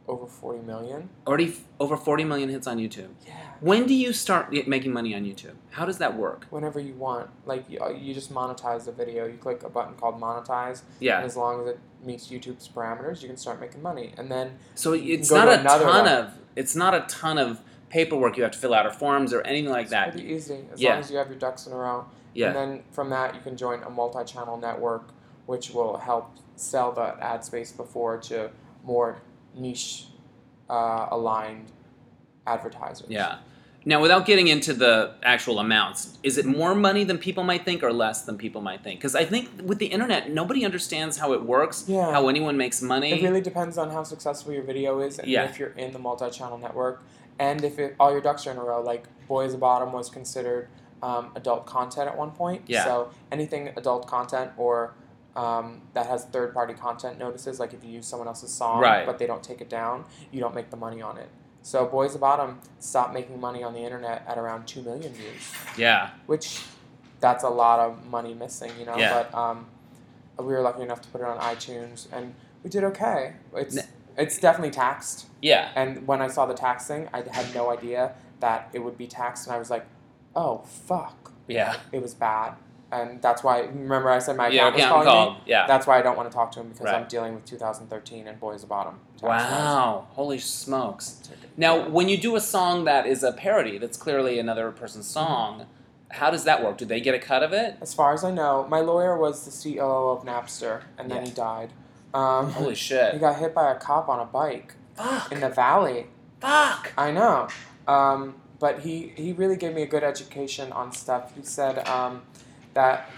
over 0.09 0.27
forty 0.27 0.61
million. 0.61 1.09
Already 1.27 1.49
f- 1.49 1.61
over 1.79 1.97
40 1.97 2.25
million 2.25 2.49
hits 2.49 2.67
on 2.67 2.79
YouTube. 2.79 3.09
Yeah. 3.27 3.35
When 3.61 3.87
do 3.87 3.95
you 3.95 4.13
start 4.13 4.49
y- 4.53 4.65
making 4.67 4.93
money 4.93 5.15
on 5.15 5.25
YouTube? 5.25 5.55
How 5.71 5.85
does 5.87 5.99
that 5.99 6.17
work? 6.17 6.47
Whenever 6.51 6.81
you 6.81 6.95
want, 6.95 7.31
like 7.47 7.69
you, 7.71 7.79
uh, 7.81 7.91
you 7.91 8.13
just 8.13 8.33
monetize 8.33 8.85
the 8.85 8.93
video. 8.93 9.27
You 9.27 9.37
click 9.39 9.63
a 9.63 9.69
button 9.69 9.95
called 9.95 10.21
monetize, 10.21 10.81
and 10.83 10.89
Yeah. 11.01 11.21
as 11.21 11.37
long 11.37 11.61
as 11.63 11.69
it 11.69 11.79
meets 12.05 12.29
YouTube's 12.29 12.69
parameters, 12.69 13.23
you 13.23 13.29
can 13.29 13.37
start 13.37 13.61
making 13.61 13.81
money. 13.83 14.13
And 14.17 14.31
then 14.31 14.59
So 14.75 14.93
it's 14.93 15.31
not 15.31 15.49
a 15.49 15.63
ton 15.63 16.09
of 16.09 16.33
it's 16.57 16.75
not 16.77 16.95
a 16.95 17.01
ton 17.09 17.39
of 17.39 17.61
paperwork 17.89 18.37
you 18.37 18.43
have 18.43 18.53
to 18.53 18.59
fill 18.59 18.75
out 18.75 18.87
or 18.87 18.91
forms 18.91 19.33
or 19.33 19.41
anything 19.43 19.71
like 19.71 19.83
it's 19.83 19.91
that. 19.93 20.13
pretty 20.13 20.27
easy 20.33 20.65
as 20.73 20.81
Yeah. 20.81 20.91
long 20.91 20.99
as 21.01 21.11
you 21.11 21.17
have 21.19 21.29
your 21.29 21.39
ducks 21.39 21.67
in 21.67 21.73
a 21.73 21.77
row. 21.77 22.07
Yeah. 22.35 22.49
And 22.49 22.57
then 22.57 22.83
from 22.91 23.11
that, 23.11 23.35
you 23.35 23.41
can 23.41 23.57
join 23.57 23.83
a 23.83 23.91
multi-channel 23.91 24.57
network, 24.57 25.09
which 25.47 25.71
will 25.73 25.99
help 25.99 26.31
sell 26.57 26.91
the 26.93 27.17
ad 27.23 27.45
space 27.45 27.71
before 27.73 28.17
to 28.19 28.51
more 28.85 29.19
niche 29.55 30.07
uh, 30.71 31.07
aligned 31.11 31.71
advertisers. 32.47 33.09
Yeah. 33.09 33.39
Now, 33.85 34.01
without 34.01 34.27
getting 34.27 34.47
into 34.47 34.75
the 34.75 35.15
actual 35.25 35.59
amounts, 35.59 36.17
is 36.23 36.39
it 36.39 36.47
more 36.47 36.73
money 36.73 37.03
than 37.03 37.19
people 37.19 37.43
might 37.43 37.65
think 37.65 37.83
or 37.83 37.93
less 37.93 38.23
than 38.23 38.39
people 38.39 38.61
might 38.61 38.85
think? 38.85 39.01
Because 39.01 39.17
I 39.17 39.25
think 39.25 39.49
with 39.65 39.79
the 39.79 39.87
internet, 39.87 40.31
nobody 40.31 40.65
understands 40.65 41.17
how 41.19 41.33
it 41.33 41.43
works, 41.43 41.85
Yeah. 41.89 42.13
how 42.13 42.29
anyone 42.29 42.57
makes 42.57 42.81
money. 42.81 43.11
It 43.13 43.23
really 43.25 43.41
depends 43.41 43.79
on 43.79 43.91
how 43.91 44.05
successful 44.05 44.53
your 44.53 44.63
video 44.63 45.01
is 45.01 45.19
and 45.19 45.27
Yeah. 45.29 45.45
if 45.45 45.59
you're 45.59 45.71
in 45.71 45.93
the 45.93 45.99
multi-channel 45.99 46.59
network 46.59 47.03
and 47.41 47.65
if 47.65 47.81
it, 47.81 47.97
all 47.99 48.13
your 48.13 48.21
ducks 48.21 48.47
are 48.47 48.53
in 48.53 48.57
a 48.57 48.63
row. 48.63 48.81
Like 48.81 49.05
Boys 49.27 49.53
of 49.53 49.59
Bottom 49.59 49.93
was 49.93 50.09
considered 50.09 50.69
um, 51.03 51.33
adult 51.35 51.67
content 51.67 52.07
at 52.09 52.17
one 52.17 52.31
point. 52.31 52.63
Yeah. 52.69 52.85
So 52.85 53.11
anything 53.33 53.73
adult 53.77 54.07
content 54.07 54.53
or 54.57 54.95
um, 55.37 55.83
that 55.95 56.07
has 56.07 56.25
third-party 56.27 56.75
content 56.75 57.19
notices, 57.19 57.59
like 57.61 57.73
if 57.75 57.83
you 57.85 57.91
use 57.91 58.07
someone 58.07 58.29
else's 58.29 58.53
song 58.53 58.81
Right. 58.81 59.07
but 59.07 59.19
they 59.19 59.27
don't 59.27 59.43
take 59.43 59.61
it 59.61 59.69
down, 59.71 60.05
you 60.31 60.41
don't 60.41 60.55
make 60.55 60.71
the 60.71 60.77
money 60.77 61.01
on 61.01 61.17
it. 61.19 61.29
So 61.63 61.87
Boys 61.87 62.13
the 62.13 62.19
Bottom 62.19 62.61
stopped 62.81 63.15
making 63.15 63.41
money 63.41 63.63
on 63.63 63.73
the 63.73 63.81
internet 63.81 64.25
at 64.27 64.37
around 64.37 64.67
two 64.67 64.83
million 64.83 65.13
views 65.13 65.53
yeah. 65.77 66.11
which 66.27 66.61
that's 67.21 67.45
a 67.45 67.49
lot 67.49 67.79
of 67.79 68.05
money 68.07 68.35
missing, 68.35 68.73
you 68.79 68.85
know. 68.85 68.97
Yeah. 68.97 69.23
But 69.31 69.35
um, 69.39 69.67
we 70.39 70.47
were 70.53 70.61
lucky 70.61 70.83
enough 70.83 71.01
to 71.03 71.09
put 71.09 71.21
it 71.21 71.27
on 71.27 71.39
iTunes, 71.39 72.09
and 72.13 72.35
we 72.65 72.69
did 72.69 72.83
okay. 72.85 73.35
It's 73.55 73.79
N- 73.79 73.87
it's 74.19 74.39
definitely 74.39 74.73
taxed. 74.73 75.27
Yeah. 75.41 75.71
And 75.77 76.07
when 76.07 76.21
I 76.21 76.27
saw 76.27 76.47
the 76.47 76.55
tax 76.55 76.87
thing, 76.89 77.09
I 77.15 77.23
had 77.31 77.55
no 77.55 77.71
idea 77.71 78.13
that 78.41 78.69
it 78.73 78.81
would 78.81 78.99
be 78.99 79.07
taxed, 79.07 79.47
and 79.47 79.55
I 79.55 79.59
was 79.59 79.71
like, 79.71 79.87
"Oh 80.35 80.59
fuck!" 80.67 81.33
Yeah. 81.47 81.77
It 81.93 82.03
was 82.03 82.13
bad, 82.13 82.55
and 82.93 83.21
that's 83.23 83.43
why. 83.43 83.61
Remember, 83.63 84.11
I 84.11 84.19
said 84.21 84.37
my 84.37 84.49
yeah. 84.49 84.69
account 84.69 84.75
was 84.77 84.85
calling 84.85 85.07
called. 85.09 85.35
me. 85.39 85.43
Yeah. 85.47 85.67
That's 85.67 85.87
why 85.87 85.99
I 85.99 86.03
don't 86.03 86.17
want 86.17 86.31
to 86.31 86.35
talk 86.35 86.53
to 86.53 86.61
him 86.61 86.69
because 86.69 86.85
Right. 86.87 86.95
I'm 86.95 87.09
dealing 87.09 87.35
with 87.35 87.45
2013 87.47 88.29
and 88.29 88.39
Boys 88.39 88.61
the 88.61 88.67
Bottom. 88.67 89.01
Wow. 89.23 90.07
Holy 90.13 90.39
smokes. 90.39 91.23
Now, 91.57 91.89
when 91.89 92.09
you 92.09 92.17
do 92.17 92.37
a 92.37 92.41
song 92.41 92.85
that 92.85 93.07
is 93.07 93.23
a 93.23 93.33
parody, 93.33 93.79
that's 93.79 93.97
clearly 93.97 94.39
another 94.39 94.71
person's 94.71 95.07
song, 95.07 95.67
how 96.11 96.31
does 96.31 96.45
that 96.45 96.63
work? 96.63 96.77
Do 96.79 96.85
they 96.85 97.01
get 97.01 97.15
a 97.15 97.19
cut 97.19 97.43
of 97.43 97.53
it? 97.53 97.77
as 97.81 97.95
far 97.95 98.13
as 98.13 98.23
I 98.25 98.31
know, 98.31 98.67
my 98.69 98.81
lawyer 98.81 99.17
was 99.17 99.45
the 99.45 99.51
CEO 99.51 100.15
of 100.17 100.25
Napster, 100.25 100.83
and 100.99 101.11
then 101.11 101.19
Yeah. 101.23 101.29
he 101.29 101.31
died. 101.31 101.71
Um, 102.15 102.51
Holy 102.51 102.75
shit! 102.75 103.15
he 103.15 103.19
got 103.19 103.37
hit 103.39 103.55
by 103.55 103.71
a 103.73 103.75
cop 103.75 104.09
on 104.11 104.21
a 104.21 104.27
bike 104.27 104.75
Fuck. 104.97 105.33
in 105.33 105.41
the 105.41 105.49
valley. 105.49 106.09
Fuck. 106.41 106.93
I 106.99 107.11
know. 107.11 107.49
Um, 107.89 108.35
but 108.59 108.81
he, 108.81 109.13
he 109.17 109.33
really 109.33 109.57
gave 109.57 109.75
me 109.75 109.83
a 109.83 109.87
good 109.87 110.05
education 110.05 110.71
on 110.73 110.93
stuff. 110.93 111.35
He 111.35 111.43
said 111.43 111.87
um, 111.89 112.23
that 112.75 113.11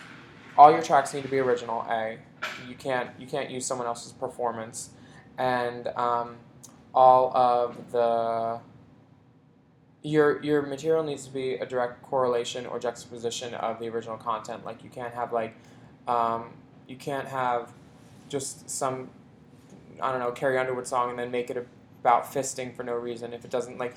all 0.57 0.71
your 0.71 0.83
tracks 0.83 1.13
need 1.15 1.23
to 1.23 1.29
be 1.29 1.39
original. 1.39 1.87
A, 1.89 2.19
you 2.69 2.75
can't 2.75 3.11
you 3.19 3.27
can't 3.27 3.51
use 3.51 3.67
someone 3.67 3.87
else's 3.87 4.13
performance, 4.13 4.91
and 5.39 5.89
um, 5.97 6.37
all 6.95 7.37
of 7.37 7.93
the 7.93 8.61
your 10.03 10.43
your 10.43 10.63
material 10.63 11.03
needs 11.03 11.27
to 11.27 11.33
be 11.33 11.55
a 11.55 11.67
direct 11.67 12.03
correlation 12.03 12.67
or 12.67 12.79
juxtaposition 12.79 13.55
of 13.55 13.81
the 13.81 13.89
original 13.89 14.17
content. 14.17 14.65
Like 14.65 14.85
you 14.85 14.91
can't 14.91 15.15
have 15.15 15.33
like 15.33 15.55
um, 16.07 16.51
you 16.87 16.97
can't 16.97 17.27
have 17.27 17.73
just 18.29 18.69
some 18.69 19.11
I 20.01 20.11
don't 20.11 20.21
know 20.21 20.31
Carrie 20.33 20.59
Underwood 20.59 20.87
song 20.87 21.11
and 21.11 21.19
then 21.19 21.31
make 21.31 21.51
it 21.51 21.67
about 22.01 22.25
fisting 22.25 22.75
for 22.77 22.83
no 22.83 22.95
reason 22.95 23.33
if 23.33 23.45
it 23.45 23.51
doesn't 23.51 23.79
like. 23.79 23.95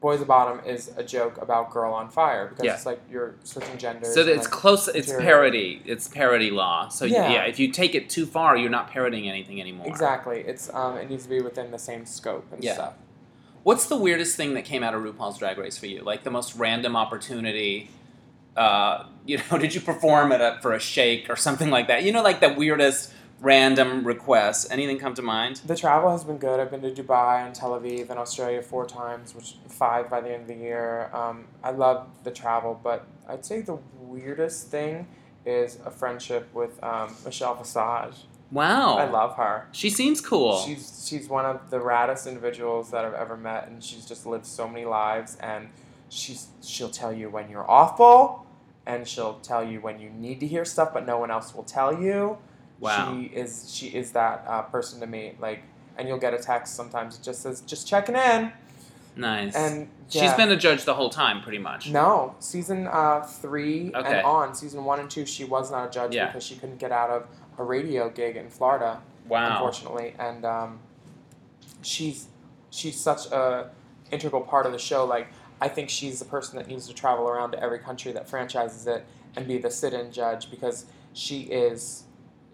Boys 0.00 0.20
the 0.20 0.26
Bottom 0.26 0.60
is 0.66 0.92
a 0.96 1.02
joke 1.02 1.40
about 1.40 1.70
Girl 1.70 1.92
on 1.92 2.10
Fire 2.10 2.48
because 2.48 2.64
Yeah. 2.64 2.74
it's 2.74 2.86
like 2.86 3.00
you're 3.10 3.34
switching 3.44 3.78
genders. 3.78 4.12
So 4.14 4.20
it's 4.20 4.42
like, 4.44 4.50
close. 4.50 4.88
It's 4.88 5.08
material. 5.08 5.22
parody. 5.26 5.82
It's 5.86 6.06
parody 6.06 6.50
law. 6.50 6.88
So 6.88 7.04
yeah. 7.06 7.30
Yeah. 7.32 7.42
if 7.44 7.58
you 7.58 7.72
take 7.72 7.94
it 7.94 8.10
too 8.10 8.26
far, 8.26 8.56
you're 8.56 8.70
not 8.70 8.90
parodying 8.90 9.28
anything 9.28 9.60
anymore. 9.60 9.86
Exactly. 9.86 10.40
It's 10.40 10.72
um, 10.74 10.96
it 10.98 11.08
needs 11.08 11.24
to 11.24 11.30
be 11.30 11.40
within 11.40 11.70
the 11.70 11.78
same 11.78 12.04
scope 12.04 12.46
and 12.52 12.62
Yeah. 12.62 12.74
stuff. 12.74 12.94
What's 13.62 13.86
the 13.86 13.96
weirdest 13.96 14.36
thing 14.36 14.54
that 14.54 14.64
came 14.64 14.82
out 14.84 14.94
of 14.94 15.02
RuPaul's 15.02 15.38
Drag 15.38 15.58
Race 15.58 15.76
for 15.78 15.86
you? 15.86 16.02
Like 16.02 16.22
the 16.24 16.30
most 16.30 16.54
random 16.56 16.94
opportunity. 16.94 17.90
Uh, 18.56 19.06
you 19.26 19.38
know, 19.50 19.58
did 19.58 19.74
you 19.74 19.80
perform 19.80 20.30
at 20.30 20.40
a, 20.40 20.58
for 20.62 20.72
a 20.72 20.78
sheikh 20.78 21.28
or 21.30 21.36
something 21.36 21.70
like 21.70 21.88
that? 21.88 22.04
You 22.04 22.12
know, 22.12 22.22
like 22.22 22.40
the 22.40 22.52
weirdest 22.52 23.12
random 23.40 24.06
requests. 24.06 24.70
Anything 24.70 24.98
come 24.98 25.14
to 25.14 25.22
mind? 25.22 25.60
The 25.66 25.76
travel 25.76 26.10
has 26.10 26.24
been 26.24 26.38
good. 26.38 26.60
I've 26.60 26.70
been 26.70 26.82
to 26.82 26.90
Dubai 26.90 27.44
and 27.44 27.54
Tel 27.54 27.70
Aviv 27.70 28.10
and 28.10 28.18
Australia 28.18 28.62
four 28.62 28.86
times, 28.86 29.34
which 29.34 29.56
five 29.68 30.08
by 30.08 30.20
the 30.20 30.32
end 30.32 30.42
of 30.42 30.48
the 30.48 30.54
year. 30.54 31.10
Um, 31.12 31.46
I 31.62 31.70
love 31.70 32.08
the 32.24 32.30
travel, 32.30 32.80
but 32.82 33.06
I'd 33.28 33.44
say 33.44 33.60
the 33.60 33.78
weirdest 34.00 34.68
thing 34.68 35.06
is 35.44 35.78
a 35.84 35.90
friendship 35.90 36.52
with 36.54 36.82
um, 36.82 37.14
Michelle 37.24 37.54
Visage. 37.54 38.26
Wow. 38.50 38.96
I 38.96 39.08
love 39.08 39.36
her. 39.36 39.68
She 39.72 39.90
seems 39.90 40.20
cool. 40.20 40.60
She's 40.60 41.06
she's 41.08 41.28
one 41.28 41.44
of 41.44 41.70
the 41.70 41.78
raddest 41.78 42.28
individuals 42.28 42.90
that 42.92 43.04
I've 43.04 43.14
ever 43.14 43.36
met, 43.36 43.68
and 43.68 43.82
she's 43.82 44.06
just 44.06 44.24
lived 44.26 44.46
so 44.46 44.68
many 44.68 44.84
lives. 44.84 45.36
And 45.40 45.68
she's 46.08 46.48
she'll 46.62 46.90
tell 46.90 47.12
you 47.12 47.28
when 47.28 47.50
you're 47.50 47.68
awful, 47.68 48.46
and 48.86 49.06
she'll 49.06 49.40
tell 49.40 49.64
you 49.64 49.80
when 49.80 49.98
you 49.98 50.10
need 50.10 50.40
to 50.40 50.46
hear 50.46 50.64
stuff, 50.64 50.94
but 50.94 51.06
no 51.06 51.18
one 51.18 51.30
else 51.30 51.54
will 51.54 51.64
tell 51.64 52.00
you. 52.00 52.38
Wow. 52.80 53.14
She 53.18 53.26
is 53.26 53.70
she 53.74 53.86
is 53.88 54.12
that 54.12 54.44
uh, 54.46 54.62
person 54.62 55.00
to 55.00 55.06
me. 55.06 55.34
Like, 55.40 55.62
and 55.96 56.06
you'll 56.08 56.18
get 56.18 56.34
a 56.34 56.38
text 56.38 56.74
sometimes. 56.74 57.18
It 57.18 57.22
just 57.22 57.42
says 57.42 57.62
just 57.62 57.86
checking 57.88 58.14
in, 58.16 58.52
nice. 59.16 59.54
and 59.56 59.88
she's 60.08 60.32
been 60.34 60.50
a 60.50 60.56
judge 60.56 60.84
the 60.84 60.94
whole 60.94 61.08
time, 61.08 61.40
pretty 61.40 61.58
much. 61.58 61.88
No, 61.90 62.34
season 62.38 62.86
uh, 62.86 63.22
three 63.22 63.90
Okay. 63.94 64.18
and 64.18 64.26
on, 64.26 64.54
season 64.54 64.84
one 64.84 65.00
and 65.00 65.10
two, 65.10 65.24
she 65.24 65.44
was 65.44 65.70
not 65.70 65.88
a 65.88 65.90
judge 65.90 66.14
Yeah. 66.14 66.26
because 66.26 66.44
she 66.44 66.56
couldn't 66.56 66.78
get 66.78 66.92
out 66.92 67.08
of 67.10 67.26
a 67.58 67.62
radio 67.62 68.10
gig 68.10 68.36
in 68.36 68.50
Florida 68.50 69.00
Wow. 69.26 69.52
unfortunately, 69.52 70.14
and 70.18 70.44
um, 70.44 70.78
she's 71.82 72.28
she's 72.70 72.98
such 73.00 73.26
a 73.32 73.70
integral 74.10 74.42
part 74.42 74.66
of 74.66 74.72
the 74.72 74.78
show. 74.78 75.04
Like 75.04 75.28
I 75.60 75.68
think 75.68 75.88
she's 75.88 76.18
the 76.18 76.24
person 76.26 76.58
that 76.58 76.68
needs 76.68 76.86
to 76.88 76.94
travel 76.94 77.28
around 77.28 77.52
to 77.52 77.62
every 77.62 77.78
country 77.78 78.12
that 78.12 78.28
franchises 78.28 78.86
it 78.86 79.04
and 79.36 79.46
be 79.48 79.58
the 79.58 79.70
sit-in 79.70 80.12
judge 80.12 80.50
because 80.50 80.84
she 81.14 81.42
is 81.42 82.02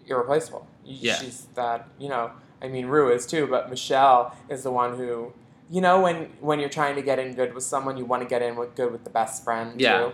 irreplaceable. 0.07 0.67
Yeah. 0.83 1.15
She's 1.15 1.45
that 1.55 1.87
you 1.99 2.09
know. 2.09 2.31
I 2.61 2.67
mean, 2.69 2.85
Ru 2.85 3.11
is 3.11 3.25
too, 3.25 3.45
but 3.47 3.69
Michelle 3.69 4.35
is 4.49 4.63
the 4.63 4.71
one 4.71 4.95
who. 4.97 5.33
You 5.69 5.81
know 5.81 6.01
when 6.01 6.29
when 6.39 6.59
you're 6.59 6.69
trying 6.69 6.95
to 6.95 7.01
get 7.01 7.19
in 7.19 7.33
good 7.33 7.53
with 7.53 7.63
someone, 7.63 7.97
you 7.97 8.05
want 8.05 8.21
to 8.21 8.27
get 8.27 8.41
in 8.41 8.55
with 8.55 8.75
good 8.75 8.91
with 8.91 9.03
the 9.05 9.09
best 9.09 9.43
friend 9.43 9.79
Yeah. 9.81 9.97
too. 9.99 10.11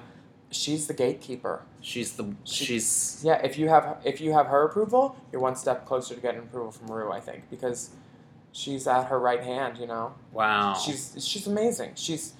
She's 0.52 0.88
the 0.88 0.93
gatekeeper. 0.93 1.63
She's 1.82 2.13
the. 2.13 2.34
She- 2.43 2.65
She's. 2.65 3.21
Yeah, 3.23 3.41
if 3.43 3.58
you 3.58 3.67
have 3.69 3.97
if 4.04 4.21
you 4.21 4.32
have 4.34 4.47
her 4.47 4.63
approval, 4.63 5.15
you're 5.32 5.41
one 5.41 5.56
step 5.56 5.86
closer 5.86 6.15
to 6.15 6.21
getting 6.21 6.39
approval 6.41 6.71
from 6.71 6.88
Ru, 6.88 7.12
I 7.12 7.19
think, 7.19 7.49
because 7.49 7.89
she's 8.52 8.88
at 8.88 9.06
her 9.08 9.19
right 9.19 9.43
hand. 9.43 9.78
You 9.78 9.88
know, 9.88 10.13
Wow. 10.32 10.73
she's 10.75 11.15
she's 11.19 11.45
amazing. 11.45 11.91
She's 11.95 12.34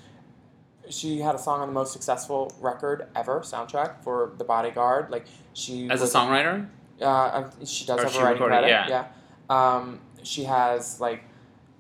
she 0.90 1.20
had 1.20 1.36
a 1.36 1.40
song 1.40 1.62
on 1.62 1.68
the 1.68 1.74
most 1.74 1.94
successful 1.94 2.52
record 2.60 3.08
ever 3.16 3.42
soundtrack 3.42 4.02
for 4.04 4.32
The 4.38 4.44
Bodyguard. 4.44 5.12
Like 5.12 5.26
she 5.54 5.90
As 5.90 6.02
a 6.02 6.06
songwriter? 6.06 6.68
Uh, 7.02 7.50
she 7.66 7.86
does 7.86 8.00
Or 8.00 8.04
have 8.04 8.12
she 8.12 8.20
a 8.20 8.24
writing 8.24 8.42
recorded, 8.42 8.70
credit. 8.70 8.90
yeah. 8.90 9.06
Um, 9.50 10.00
she 10.24 10.44
has 10.46 11.00
like 11.00 11.24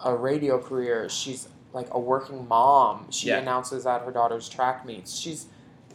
a 0.04 0.16
radio 0.16 0.60
career. 0.60 1.10
She's 1.10 1.48
like 1.74 1.88
a 1.92 2.00
working 2.00 2.48
mom. 2.48 3.08
She 3.12 3.28
Yeah. 3.28 3.38
announces 3.40 3.86
at 3.86 4.02
her 4.04 4.12
daughter's 4.12 4.48
track 4.50 4.86
meets. 4.86 5.14
She's 5.18 5.46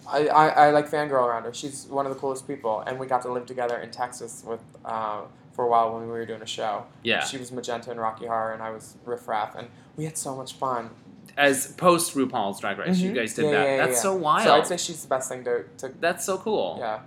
I, 0.07 0.27
I, 0.29 0.47
I 0.67 0.71
like 0.71 0.91
fangirl 0.91 1.27
around 1.27 1.45
her. 1.45 1.55
She's 1.55 1.87
one 1.87 2.05
of 2.05 2.13
the 2.15 2.19
coolest 2.21 2.47
people, 2.47 2.81
and 2.87 2.99
we 2.99 3.07
got 3.07 3.23
to 3.23 3.33
live 3.33 3.47
together 3.47 3.79
in 3.79 3.91
Texas 3.91 4.45
with 4.47 4.61
uh, 4.85 5.23
for 5.55 5.65
a 5.65 5.69
while 5.69 5.95
when 5.95 6.03
we 6.03 6.09
were 6.09 6.27
doing 6.27 6.43
a 6.43 6.47
show. 6.47 6.85
Yeah. 7.03 7.25
She 7.25 7.39
was 7.39 7.51
Magenta 7.51 7.91
and 7.91 7.99
Rocky 7.99 8.27
Horror, 8.27 8.53
and 8.53 8.63
I 8.63 8.69
was 8.71 8.97
Riff 9.07 9.27
Raff, 9.27 9.55
and 9.57 9.69
we 9.97 10.05
had 10.05 10.19
so 10.19 10.37
much 10.37 10.53
fun. 10.55 10.91
As 11.39 11.69
post 11.73 12.15
RuPaul's 12.15 12.61
Drag 12.61 12.77
Race, 12.79 12.99
you 12.99 13.13
Mhm. 13.13 13.15
guys 13.15 13.33
did 13.35 13.47
Yeah, 13.47 13.51
that. 13.53 13.65
yeah, 13.65 13.77
That's 13.79 13.97
yeah. 13.97 14.03
so 14.03 14.15
wild. 14.15 14.45
So 14.45 14.55
I'd 14.55 14.67
say 14.67 14.77
she's 14.77 15.01
the 15.03 15.09
best 15.09 15.31
thing 15.31 15.43
to, 15.45 15.65
to 15.79 15.89
That's 15.99 16.25
so 16.27 16.37
cool. 16.37 16.77
yeah. 16.79 16.99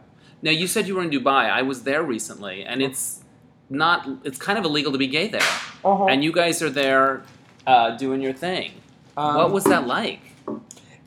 Now 0.42 0.52
you 0.52 0.68
said 0.68 0.88
you 0.88 0.96
were 0.96 1.04
in 1.04 1.10
Dubai. 1.10 1.50
I 1.50 1.62
was 1.64 1.84
there 1.84 2.04
recently, 2.04 2.64
and 2.64 2.82
it's 2.82 3.22
not. 3.70 4.08
It's 4.24 4.38
kind 4.38 4.58
of 4.60 4.66
illegal 4.66 4.92
to 4.92 4.98
be 4.98 5.08
gay 5.08 5.28
there, 5.28 5.42
Uh-huh. 5.84 6.06
and 6.06 6.24
you 6.24 6.32
guys 6.32 6.62
are 6.62 6.70
there 6.70 7.24
uh, 7.66 7.92
doing 7.98 8.22
your 8.22 8.34
thing. 8.34 8.72
Um, 9.18 9.36
what 9.36 9.52
was 9.52 9.64
that 9.66 9.88
like? 9.88 10.20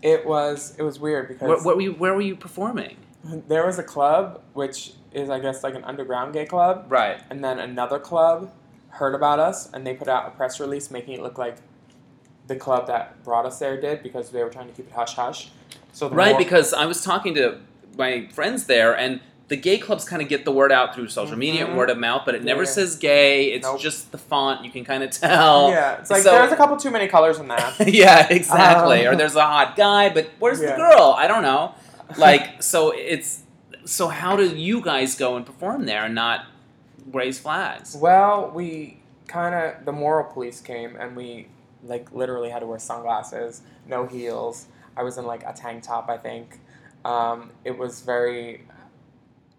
it 0.03 0.25
was 0.27 0.75
it 0.79 0.83
was 0.83 0.99
weird 0.99 1.29
because 1.29 1.47
Where, 1.49 1.59
where 1.62 1.77
were 1.77 1.83
you? 1.83 1.93
Where 1.93 2.14
were 2.14 2.21
you 2.23 2.37
performing? 2.37 2.97
there 3.49 3.66
was 3.66 3.79
a 3.79 3.83
club 3.83 4.40
which 4.55 4.95
is 5.12 5.29
I 5.29 5.38
guess 5.40 5.62
like 5.62 5.75
an 5.75 5.85
underground 5.85 6.33
gay 6.33 6.47
club, 6.47 6.87
Right. 6.88 7.21
and 7.31 7.45
then 7.45 7.59
another 7.59 7.99
club 7.99 8.51
heard 8.88 9.14
about 9.14 9.38
us 9.38 9.71
and 9.73 9.87
they 9.87 9.93
put 9.95 10.09
out 10.09 10.27
a 10.27 10.31
press 10.31 10.59
release 10.59 10.90
making 10.90 11.14
it 11.14 11.23
look 11.23 11.37
like 11.38 11.57
the 12.47 12.57
club 12.57 12.87
that 12.87 13.23
brought 13.23 13.45
us 13.47 13.59
there 13.59 13.79
did 13.81 14.03
because 14.03 14.31
they 14.31 14.43
were 14.43 14.49
trying 14.51 14.66
to 14.69 14.73
keep 14.73 14.87
it 14.88 14.93
hush 14.95 15.14
hush. 15.14 15.51
So 15.93 16.09
the 16.09 16.14
Right, 16.16 16.31
more- 16.33 16.38
because 16.38 16.73
I 16.73 16.87
was 16.87 17.05
talking 17.05 17.35
to 17.35 17.59
my 17.96 18.26
friends 18.33 18.64
there, 18.64 18.96
and 18.96 19.20
the 19.48 19.57
gay 19.57 19.79
clubs 19.79 20.05
kind 20.05 20.22
of 20.22 20.29
get 20.29 20.44
the 20.44 20.53
word 20.53 20.70
out 20.70 20.94
through 20.94 21.09
social 21.09 21.37
media, 21.37 21.66
Mhm. 21.66 21.74
word 21.74 21.90
of 21.90 21.98
mouth, 21.98 22.22
but 22.24 22.35
it 22.37 22.44
never 22.44 22.62
Yeah. 22.62 22.68
says 22.70 22.94
gay. 22.96 23.46
It's 23.46 23.66
Nope. 23.66 23.81
just 23.81 24.12
the 24.12 24.18
font. 24.18 24.64
You 24.64 24.70
can 24.70 24.85
kind 24.85 25.03
of 25.03 25.11
tell. 25.11 25.70
yeah, 25.70 25.94
it's 25.98 26.09
like 26.11 26.22
so- 26.22 26.31
there's 26.31 26.53
a 26.53 26.57
couple 26.57 26.76
too 26.76 26.90
many 26.90 27.09
colors 27.09 27.38
in 27.40 27.48
that. 27.48 27.74
yeah, 27.88 28.29
exactly. 28.31 29.07
Um, 29.07 29.14
or 29.14 29.16
there's 29.16 29.35
a 29.35 29.42
hot 29.44 29.74
guy, 29.76 30.09
but 30.09 30.31
where's 30.38 30.61
Yeah. 30.61 30.70
the 30.72 30.76
girl? 30.76 31.14
I 31.18 31.26
don't 31.26 31.42
know. 31.42 31.74
Like, 32.16 32.62
so 32.62 32.90
it's 32.90 33.42
so 33.85 34.09
how 34.09 34.37
do 34.37 34.44
you 34.44 34.81
guys 34.81 35.14
go 35.16 35.37
and 35.37 35.44
perform 35.46 35.87
there 35.87 36.05
and 36.05 36.14
not 36.14 36.44
raise 37.12 37.38
flags? 37.40 37.96
Well, 37.96 38.50
we 38.55 39.00
kind 39.26 39.55
of 39.55 39.85
the 39.85 39.92
moral 39.92 40.24
police 40.33 40.61
came 40.61 40.96
and 40.96 41.16
we 41.16 41.48
like 41.85 42.12
literally 42.12 42.50
had 42.50 42.61
to 42.61 42.66
wear 42.66 42.79
sunglasses, 42.79 43.62
no 43.88 44.07
heels. 44.07 44.66
I 44.96 45.03
was 45.03 45.18
in 45.18 45.26
like 45.26 45.42
a 45.44 45.53
tank 45.53 45.83
top, 45.83 46.09
I 46.09 46.18
think. 46.18 46.60
Um, 47.05 47.51
it 47.65 47.79
was 47.79 48.01
very, 48.03 48.67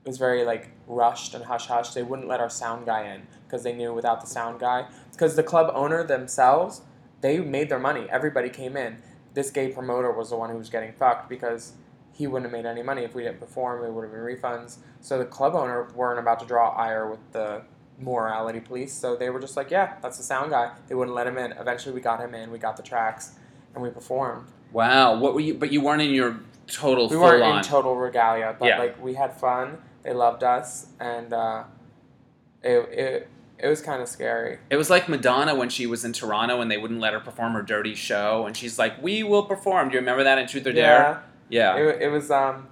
it 0.05 0.07
was 0.07 0.17
very 0.17 0.43
like 0.43 0.69
rushed 0.87 1.33
and 1.33 1.45
hush 1.45 1.67
hush. 1.67 1.89
They 1.91 2.03
wouldn't 2.03 2.27
let 2.27 2.39
our 2.39 2.49
sound 2.49 2.85
guy 2.85 3.13
in 3.13 3.27
because 3.45 3.63
they 3.63 3.73
knew 3.73 3.93
without 3.93 4.21
the 4.21 4.27
sound 4.27 4.59
guy, 4.59 4.87
because 5.11 5.35
the 5.35 5.43
club 5.43 5.71
owner 5.75 6.03
themselves, 6.03 6.81
they 7.21 7.39
made 7.39 7.69
their 7.69 7.79
money. 7.79 8.07
Everybody 8.09 8.49
came 8.49 8.77
in. 8.77 8.97
This 9.33 9.49
gay 9.49 9.69
promoter 9.69 10.11
was 10.11 10.29
the 10.29 10.35
one 10.37 10.49
who 10.49 10.57
was 10.57 10.69
getting 10.69 10.93
fucked 10.93 11.29
because 11.29 11.73
he 12.13 12.27
wouldn't 12.27 12.51
have 12.51 12.63
made 12.63 12.69
any 12.69 12.83
money 12.83 13.03
if 13.03 13.15
we 13.15 13.23
didn't 13.23 13.39
perform. 13.39 13.83
It 13.83 13.91
would 13.91 14.03
have 14.03 14.11
been 14.11 14.21
refunds. 14.21 14.77
So 14.99 15.17
the 15.17 15.25
club 15.25 15.55
owner 15.55 15.87
weren't 15.95 16.19
about 16.19 16.39
to 16.41 16.45
draw 16.45 16.69
ire 16.69 17.09
with 17.09 17.19
the 17.31 17.63
morality 17.99 18.59
police. 18.59 18.93
So 18.93 19.15
they 19.15 19.29
were 19.29 19.39
just 19.39 19.55
like, 19.55 19.71
yeah, 19.71 19.95
that's 20.01 20.17
the 20.17 20.23
sound 20.23 20.51
guy. 20.51 20.73
They 20.87 20.95
wouldn't 20.95 21.15
let 21.15 21.27
him 21.27 21.37
in. 21.37 21.53
Eventually, 21.53 21.95
we 21.95 22.01
got 22.01 22.19
him 22.19 22.35
in. 22.35 22.51
We 22.51 22.57
got 22.57 22.77
the 22.77 22.83
tracks, 22.83 23.33
and 23.73 23.83
we 23.83 23.89
performed. 23.89 24.47
Wow, 24.71 25.17
what 25.19 25.33
were 25.33 25.39
you? 25.39 25.53
But 25.53 25.71
you 25.71 25.81
weren't 25.81 26.01
in 26.01 26.11
your 26.11 26.39
total 26.67 27.07
We 27.09 27.17
weren't 27.17 27.43
on. 27.43 27.57
in 27.57 27.63
total 27.63 27.95
regalia, 27.95 28.55
but 28.59 28.65
Yeah. 28.67 28.79
like 28.79 29.01
we 29.03 29.13
had 29.15 29.33
fun. 29.39 29.77
they 30.03 30.13
loved 30.13 30.43
us, 30.43 30.87
and 30.99 31.31
uh, 31.33 31.63
it 32.63 32.77
it 32.91 33.27
it 33.59 33.67
was 33.67 33.81
kind 33.81 34.01
of 34.01 34.07
scary. 34.07 34.57
It 34.71 34.75
was 34.77 34.89
like 34.89 35.07
Madonna 35.07 35.53
when 35.53 35.69
she 35.69 35.85
was 35.85 36.03
in 36.03 36.13
Toronto 36.13 36.61
and 36.61 36.71
they 36.71 36.77
wouldn't 36.79 36.99
let 36.99 37.13
her 37.13 37.19
perform 37.19 37.53
her 37.53 37.61
dirty 37.61 37.93
show, 37.95 38.45
and 38.47 38.57
she's 38.57 38.79
like, 38.79 39.01
"We 39.01 39.21
will 39.23 39.43
perform." 39.43 39.89
Do 39.89 39.93
you 39.93 39.99
remember 39.99 40.23
that 40.23 40.37
in 40.39 40.47
Truth 40.47 40.65
or 40.67 40.73
Dare? 40.73 41.23
Yeah. 41.49 41.75
It, 41.77 42.01
it 42.03 42.07
was 42.09 42.31
um, 42.31 42.67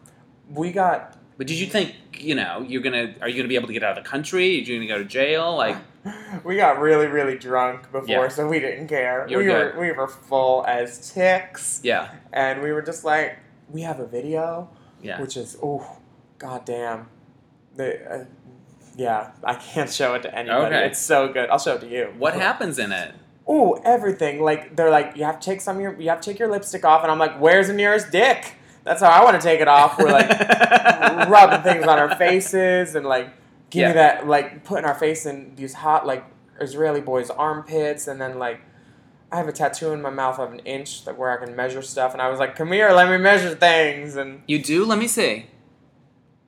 we 0.49 0.71
got. 0.71 1.15
But 1.37 1.47
did 1.47 1.59
you 1.59 1.67
think 1.67 1.95
you 2.17 2.33
know 2.35 2.65
you're 2.67 2.81
gonna 2.81 3.13
are 3.21 3.29
you 3.29 3.35
gonna 3.37 3.47
be 3.47 3.55
able 3.55 3.67
to 3.67 3.73
get 3.73 3.83
out 3.83 3.97
of 3.97 4.03
the 4.03 4.09
country? 4.09 4.57
Are 4.57 4.61
you 4.61 4.75
gonna 4.77 4.87
go 4.87 4.97
to 4.97 5.05
jail? 5.05 5.55
Like 5.55 5.77
we 6.43 6.55
got 6.57 6.79
really 6.79 7.07
really 7.07 7.37
drunk 7.37 7.83
before, 7.91 8.07
Yeah. 8.07 8.27
so 8.29 8.47
we 8.47 8.59
didn't 8.59 8.87
care. 8.87 9.25
You 9.29 9.37
were 9.37 9.43
we 9.43 9.49
good. 9.49 9.75
were 9.75 9.81
we 9.81 9.91
were 9.91 10.07
full 10.07 10.65
as 10.67 11.11
ticks, 11.13 11.79
yeah, 11.83 12.09
and 12.33 12.61
we 12.61 12.71
were 12.73 12.81
just 12.81 13.05
like, 13.05 13.37
we 13.69 13.81
have 13.81 13.99
a 13.99 14.05
video, 14.07 14.69
yeah. 15.01 15.21
which 15.21 15.37
is 15.37 15.57
oh, 15.61 15.97
goddamn, 16.37 17.07
the. 17.75 18.11
Uh, 18.21 18.25
yeah, 18.97 19.31
I 19.45 19.53
can't 19.55 19.89
show 19.89 20.15
it 20.15 20.23
to 20.23 20.35
anybody. 20.37 20.75
Okay. 20.75 20.87
It's 20.87 20.99
so 20.99 21.31
good. 21.31 21.49
I'll 21.49 21.59
show 21.59 21.75
it 21.75 21.81
to 21.81 21.87
you. 21.87 22.13
What 22.17 22.33
happens 22.33 22.77
in 22.79 22.91
it? 22.91 23.15
Oh, 23.47 23.79
everything. 23.85 24.41
Like 24.41 24.75
they're 24.75 24.89
like, 24.91 25.15
you 25.15 25.23
have 25.23 25.39
to 25.39 25.45
take 25.45 25.61
some 25.61 25.77
of 25.77 25.81
your, 25.81 25.99
you 26.01 26.09
have 26.09 26.19
to 26.21 26.29
take 26.29 26.37
your 26.39 26.49
lipstick 26.49 26.83
off, 26.83 27.03
and 27.03 27.11
I'm 27.11 27.19
like, 27.19 27.39
where's 27.39 27.67
the 27.67 27.73
nearest 27.73 28.11
dick? 28.11 28.55
That's 28.83 29.01
how 29.01 29.09
I 29.09 29.23
want 29.23 29.39
to 29.39 29.45
take 29.47 29.61
it 29.61 29.67
off. 29.69 29.97
We're 29.97 30.11
like 30.11 30.29
rubbing 31.29 31.61
things 31.61 31.85
on 31.85 31.97
our 31.99 32.15
faces 32.17 32.95
and 32.95 33.05
like 33.05 33.29
give 33.69 33.81
Yeah. 33.81 33.87
me 33.89 33.93
that 33.93 34.27
like 34.27 34.65
putting 34.65 34.85
our 34.85 34.95
face 34.95 35.25
in 35.25 35.55
these 35.55 35.73
hot 35.75 36.05
like 36.05 36.25
Israeli 36.59 36.99
boys' 37.01 37.29
armpits, 37.29 38.07
and 38.07 38.19
then 38.19 38.37
like 38.37 38.59
I 39.31 39.37
have 39.37 39.47
a 39.47 39.51
tattoo 39.51 39.91
in 39.91 40.01
my 40.01 40.09
mouth 40.09 40.39
of 40.39 40.51
an 40.53 40.59
inch 40.59 41.05
that 41.05 41.17
where 41.17 41.29
I 41.31 41.43
can 41.43 41.55
measure 41.55 41.81
stuff, 41.81 42.13
and 42.13 42.21
I 42.21 42.29
was 42.29 42.39
like, 42.39 42.55
come 42.55 42.71
here, 42.71 42.89
let 42.91 43.09
me 43.09 43.17
measure 43.17 43.53
things, 43.55 44.15
and 44.15 44.41
You 44.47 44.61
do? 44.61 44.85
Let 44.85 44.97
me 44.97 45.07
see. 45.07 45.45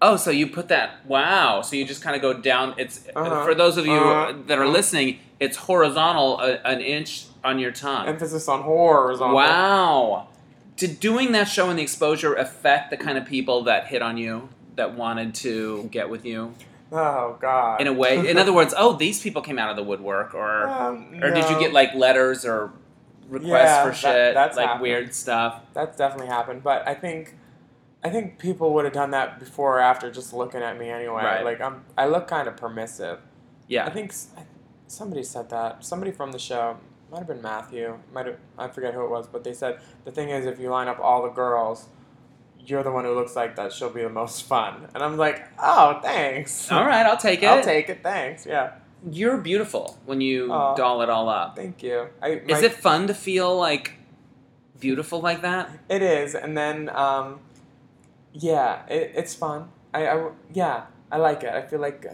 Oh, 0.02 0.16
so 0.18 0.32
you 0.32 0.48
put 0.48 0.68
that? 0.70 1.06
Wow! 1.06 1.62
So 1.62 1.76
you 1.76 1.86
just 1.86 2.02
kind 2.02 2.16
of 2.16 2.24
go 2.24 2.34
down. 2.34 2.74
It's 2.78 3.08
Uh-huh. 3.16 3.46
for 3.46 3.54
those 3.54 3.78
of 3.78 3.86
you 3.86 3.94
Uh-huh. 3.94 4.34
that 4.48 4.58
are 4.58 4.68
listening. 4.68 5.20
It's 5.40 5.58
horizontal, 5.58 6.40
a, 6.40 6.54
an 6.66 6.82
inch 6.82 7.26
on 7.44 7.60
your 7.60 7.72
tongue. 7.72 8.08
emphasis 8.08 8.48
on 8.48 8.64
horizontal. 8.64 9.36
Wow! 9.36 10.28
Did 10.76 11.00
doing 11.00 11.34
that 11.34 11.48
show 11.48 11.70
and 11.70 11.78
the 11.78 11.84
exposure 11.84 12.34
affect 12.34 12.90
the 12.90 12.98
kind 12.98 13.18
of 13.18 13.26
people 13.26 13.64
that 13.66 13.88
hit 13.88 14.02
on 14.02 14.18
you, 14.18 14.50
that 14.76 14.96
wanted 14.96 15.36
to 15.36 15.88
get 15.92 16.10
with 16.10 16.26
you 16.26 16.56
Oh 16.92 17.38
God. 17.40 17.80
in 17.82 17.88
a 17.88 17.94
way? 17.94 18.28
In 18.30 18.38
other 18.38 18.52
words, 18.54 18.74
oh, 18.78 18.94
these 18.94 19.22
people 19.22 19.42
came 19.42 19.58
out 19.58 19.70
of 19.70 19.76
the 19.78 19.84
woodwork, 19.84 20.34
or 20.34 20.68
Um, 20.68 21.14
or 21.22 21.32
did 21.32 21.50
you 21.50 21.60
get 21.60 21.72
like 21.74 21.94
letters 21.94 22.44
or 22.46 22.74
requests 23.30 23.48
Yeah, 23.64 23.84
for 23.84 23.90
that- 23.90 23.96
shit, 23.98 24.34
that's 24.34 24.58
like 24.58 24.66
happened. 24.68 24.82
weird 24.84 25.14
stuff? 25.14 25.62
That's 25.74 25.98
definitely 25.98 26.28
happened, 26.28 26.64
but 26.64 26.86
I 26.88 26.94
think, 26.94 27.36
I 28.04 28.10
think 28.10 28.40
people 28.40 28.74
would 28.74 28.84
have 28.86 28.94
done 28.94 29.12
that 29.12 29.40
before 29.40 29.78
or 29.78 29.80
after 29.80 30.12
just 30.12 30.34
looking 30.34 30.62
at 30.62 30.78
me 30.78 30.90
anyway. 30.90 31.24
Right. 31.24 31.46
Like 31.46 31.62
I'm, 31.62 31.86
I 31.98 32.08
look 32.08 32.28
kind 32.28 32.48
of 32.48 32.58
permissive. 32.58 33.20
Yeah. 33.68 33.86
I 33.86 33.90
think 33.90 34.14
somebody 34.88 35.24
said 35.24 35.50
that. 35.52 35.86
Somebody 35.86 36.12
from 36.12 36.32
the 36.34 36.40
show 36.40 36.78
might 37.10 37.20
have 37.20 37.28
been 37.28 37.42
Matthew. 37.42 37.98
Might 38.14 38.26
have 38.26 38.38
I 38.58 38.68
forget 38.68 38.94
who 38.94 39.04
it 39.06 39.10
was, 39.10 39.28
but 39.28 39.44
they 39.46 39.54
said 39.54 39.80
the 40.04 40.12
thing 40.12 40.30
is 40.30 40.46
if 40.46 40.60
you 40.60 40.70
line 40.70 40.88
up 40.90 41.00
all 41.00 41.24
the 41.24 41.30
girls, 41.30 41.88
you're 42.66 42.84
the 42.84 42.92
one 42.92 43.06
who 43.06 43.14
looks 43.14 43.36
like 43.36 43.56
that. 43.56 43.74
She'll 43.74 43.90
be 43.90 44.02
the 44.04 44.10
most 44.10 44.44
fun. 44.44 44.88
And 44.94 45.04
I'm 45.04 45.18
like, 45.18 45.48
oh, 45.62 46.00
thanks. 46.02 46.72
All 46.72 46.86
right, 46.86 47.06
I'll 47.06 47.18
take 47.18 47.44
it. 47.44 47.48
I'll 47.48 47.64
take 47.64 47.90
it. 47.90 48.02
Thanks. 48.04 48.46
Yeah. 48.46 48.74
You're 49.10 49.38
beautiful 49.38 49.98
when 50.06 50.22
you 50.22 50.52
Aw. 50.52 50.76
doll 50.76 51.02
it 51.02 51.10
all 51.10 51.28
up. 51.28 51.56
Thank 51.56 51.82
you. 51.82 52.08
I, 52.22 52.42
my- 52.48 52.58
Is 52.58 52.64
it 52.64 52.74
fun 52.74 53.08
to 53.08 53.14
feel 53.14 53.58
like 53.58 53.94
beautiful 54.80 55.22
like 55.22 55.42
that? 55.42 55.70
It 55.90 56.02
is, 56.04 56.36
and 56.36 56.56
then 56.58 56.90
um, 56.90 57.40
yeah, 58.34 58.86
it, 58.88 59.14
it's 59.16 59.34
fun. 59.34 59.70
I, 59.94 60.08
I 60.08 60.30
yeah, 60.54 60.86
I 61.12 61.18
like 61.18 61.44
it. 61.44 61.52
I 61.52 61.64
feel 61.64 61.80
like 61.80 62.06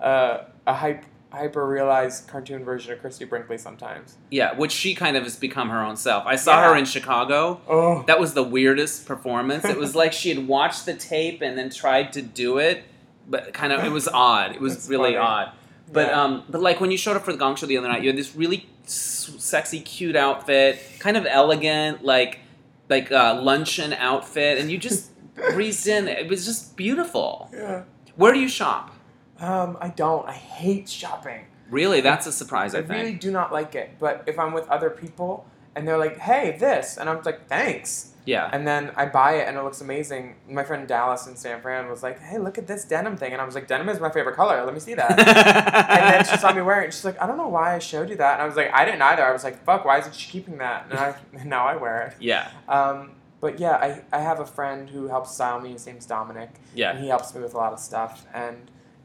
uh, 0.00 0.38
a 0.66 0.74
hype 0.74 1.04
hyper 1.32 1.66
realized 1.66 2.28
cartoon 2.28 2.64
version 2.64 2.92
of 2.92 3.00
Christie 3.00 3.24
Brinkley 3.24 3.58
sometimes. 3.58 4.16
Yeah, 4.30 4.54
which 4.56 4.72
she 4.72 4.94
kind 4.94 5.16
of 5.16 5.24
has 5.24 5.36
become 5.36 5.68
her 5.70 5.82
own 5.82 5.96
self. 5.96 6.24
I 6.26 6.36
saw 6.36 6.60
Yeah. 6.62 6.70
her 6.70 6.76
in 6.76 6.84
Chicago. 6.84 7.60
Oh, 7.68 8.04
That 8.06 8.20
was 8.20 8.34
the 8.34 8.42
weirdest 8.42 9.06
performance. 9.06 9.64
It 9.64 9.76
was 9.76 9.94
like 10.02 10.12
she 10.12 10.28
had 10.34 10.46
watched 10.48 10.86
the 10.86 10.94
tape 10.94 11.42
and 11.42 11.58
then 11.58 11.68
tried 11.70 12.12
to 12.14 12.22
do 12.22 12.58
it, 12.58 12.84
but 13.28 13.52
kind 13.52 13.72
of 13.72 13.84
it 13.84 13.90
was 13.90 14.08
odd. 14.08 14.54
It 14.54 14.60
was 14.60 14.74
That's 14.74 14.88
really 14.88 15.12
funny. 15.14 15.16
odd. 15.16 15.52
But 15.92 16.08
Yeah. 16.08 16.22
um, 16.22 16.44
but 16.48 16.60
like 16.62 16.80
when 16.80 16.90
you 16.90 16.96
showed 16.98 17.16
up 17.16 17.24
for 17.24 17.32
the 17.32 17.38
Gong 17.38 17.56
Show 17.56 17.66
the 17.66 17.76
other 17.78 17.88
night, 17.88 18.02
you 18.02 18.08
had 18.08 18.16
this 18.18 18.34
really 18.34 18.66
s- 18.84 19.34
sexy, 19.38 19.80
cute 19.80 20.16
outfit, 20.16 20.80
kind 20.98 21.16
of 21.16 21.26
elegant, 21.28 22.04
like 22.04 22.40
like 22.88 23.10
uh, 23.12 23.40
luncheon 23.42 23.92
outfit, 23.92 24.58
and 24.58 24.70
you 24.70 24.78
just 24.78 25.10
breezed 25.52 25.86
in. 25.88 26.08
It 26.08 26.28
was 26.28 26.44
just 26.46 26.76
beautiful. 26.76 27.50
yeah. 27.52 27.82
Where 28.16 28.32
do 28.32 28.38
you 28.40 28.48
shop? 28.48 28.92
Um, 29.40 29.76
I 29.80 29.88
don't. 29.88 30.26
I 30.28 30.32
hate 30.32 30.88
shopping. 30.88 31.46
Really, 31.70 32.00
that's 32.00 32.26
a 32.26 32.32
surprise. 32.32 32.74
I 32.74 32.78
I 32.78 32.82
really 32.82 33.14
do 33.14 33.30
not 33.30 33.52
like 33.52 33.74
it. 33.74 33.90
But 33.98 34.22
if 34.26 34.38
I'm 34.38 34.52
with 34.52 34.68
other 34.68 34.88
people 34.90 35.46
and 35.74 35.86
they're 35.86 35.98
like, 35.98 36.16
"Hey, 36.18 36.56
this," 36.58 36.96
and 36.96 37.10
I'm 37.10 37.20
like, 37.22 37.48
"Thanks," 37.48 38.12
Yeah. 38.24 38.48
and 38.52 38.66
then 38.66 38.92
I 38.96 39.06
buy 39.06 39.34
it 39.34 39.48
and 39.48 39.56
it 39.58 39.62
looks 39.62 39.80
amazing. 39.80 40.36
My 40.48 40.62
friend 40.64 40.86
Dallas 40.88 41.26
in 41.26 41.36
San 41.36 41.60
Fran 41.60 41.90
was 41.90 42.02
like, 42.02 42.20
"Hey, 42.20 42.38
look 42.38 42.56
at 42.56 42.66
this 42.66 42.84
denim 42.84 43.16
thing," 43.16 43.32
and 43.32 43.42
I 43.42 43.44
was 43.44 43.54
like, 43.56 43.66
"Denim 43.66 43.88
is 43.88 43.98
my 44.00 44.10
favorite 44.10 44.36
color. 44.36 44.64
Let 44.64 44.72
me 44.74 44.80
see 44.80 44.94
that." 44.94 45.18
and 45.18 46.14
then 46.14 46.24
she 46.24 46.36
saw 46.38 46.52
me 46.54 46.62
wearing 46.62 46.82
it. 46.82 46.84
And 46.86 46.94
she's 46.94 47.04
like, 47.04 47.20
I 47.20 47.26
don't 47.26 47.36
know 47.36 47.48
why 47.48 47.74
I 47.74 47.78
showed 47.78 48.08
you 48.10 48.16
that. 48.16 48.34
And 48.34 48.42
I 48.42 48.46
was 48.46 48.56
like, 48.56 48.70
I 48.72 48.84
didn't 48.84 49.02
either. 49.02 49.24
I 49.24 49.32
was 49.32 49.44
like, 49.44 49.62
fuck, 49.64 49.84
why 49.84 49.98
isn't 49.98 50.14
she 50.14 50.30
keeping 50.30 50.58
that? 50.58 50.86
And 50.88 50.98
I, 50.98 51.14
now 51.44 51.66
I 51.66 51.76
wear 51.76 52.02
it. 52.06 52.22
Yeah. 52.22 52.48
Um, 52.68 53.12
but 53.40 53.58
yeah, 53.60 53.72
I, 53.72 54.02
I 54.16 54.20
have 54.20 54.40
a 54.40 54.46
friend 54.46 54.88
who 54.88 55.08
helps 55.08 55.32
style 55.34 55.60
me. 55.60 55.72
His 55.72 55.84
name's 55.86 56.06
Dominic. 56.06 56.50
Yeah. 56.74 56.90
And 56.92 57.00
he 57.00 57.08
helps 57.08 57.34
me 57.34 57.42
with 57.42 57.54
a 57.54 57.56
lot 57.58 57.72
of 57.74 57.78
stuff. 57.80 58.24
And 58.32 58.56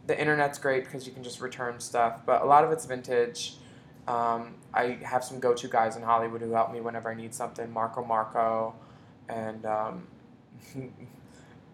the 0.08 0.20
internet's 0.20 0.58
great 0.58 0.86
because 0.86 1.06
you 1.06 1.14
can 1.14 1.24
just 1.24 1.41
return 1.41 1.80
stuff. 1.80 2.22
But 2.26 2.41
a 2.41 2.45
lot 2.45 2.64
of 2.64 2.72
it's 2.72 2.86
vintage. 2.86 3.56
Um, 4.08 4.56
I 4.74 4.97
have 5.04 5.24
some 5.24 5.39
go 5.39 5.54
to 5.54 5.68
guys 5.68 5.95
in 5.95 6.04
Hollywood 6.04 6.41
who 6.41 6.52
help 6.52 6.72
me 6.72 6.82
whenever 6.82 7.10
I 7.10 7.14
need 7.14 7.34
something 7.34 7.72
Marco 7.72 8.04
Marco. 8.04 8.74
And 9.30 9.66
um, 9.66 10.08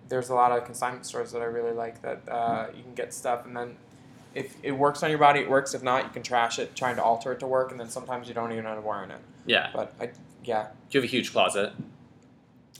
there's 0.09 0.29
a 0.29 0.35
lot 0.35 0.51
of 0.51 0.65
consignment 0.65 1.05
stores 1.05 1.31
that 1.31 1.41
I 1.41 1.45
really 1.45 1.71
like 1.71 2.01
that 2.01 2.27
uh, 2.29 2.67
you 2.75 2.83
can 2.83 2.93
get 2.93 3.13
stuff. 3.13 3.45
And 3.45 3.55
then 3.55 3.77
if 4.35 4.55
it 4.61 4.71
works 4.71 5.03
on 5.03 5.09
your 5.09 5.19
body, 5.19 5.39
it 5.39 5.49
works. 5.49 5.73
If 5.73 5.83
not, 5.83 6.03
you 6.03 6.09
can 6.09 6.23
trash 6.23 6.59
it 6.59 6.75
trying 6.75 6.95
to 6.97 7.03
alter 7.03 7.31
it 7.31 7.39
to 7.39 7.47
work. 7.47 7.71
And 7.71 7.79
then 7.79 7.89
sometimes 7.89 8.27
you 8.27 8.33
don't 8.33 8.51
even 8.51 8.65
end 8.65 8.77
up 8.77 8.83
wearing 8.83 9.09
it. 9.11 9.19
Yeah. 9.45 9.69
But 9.73 9.93
I, 9.99 10.09
yeah, 10.43 10.67
Do 10.89 10.97
you 10.97 11.01
have 11.01 11.09
a 11.09 11.11
huge 11.11 11.31
closet? 11.31 11.73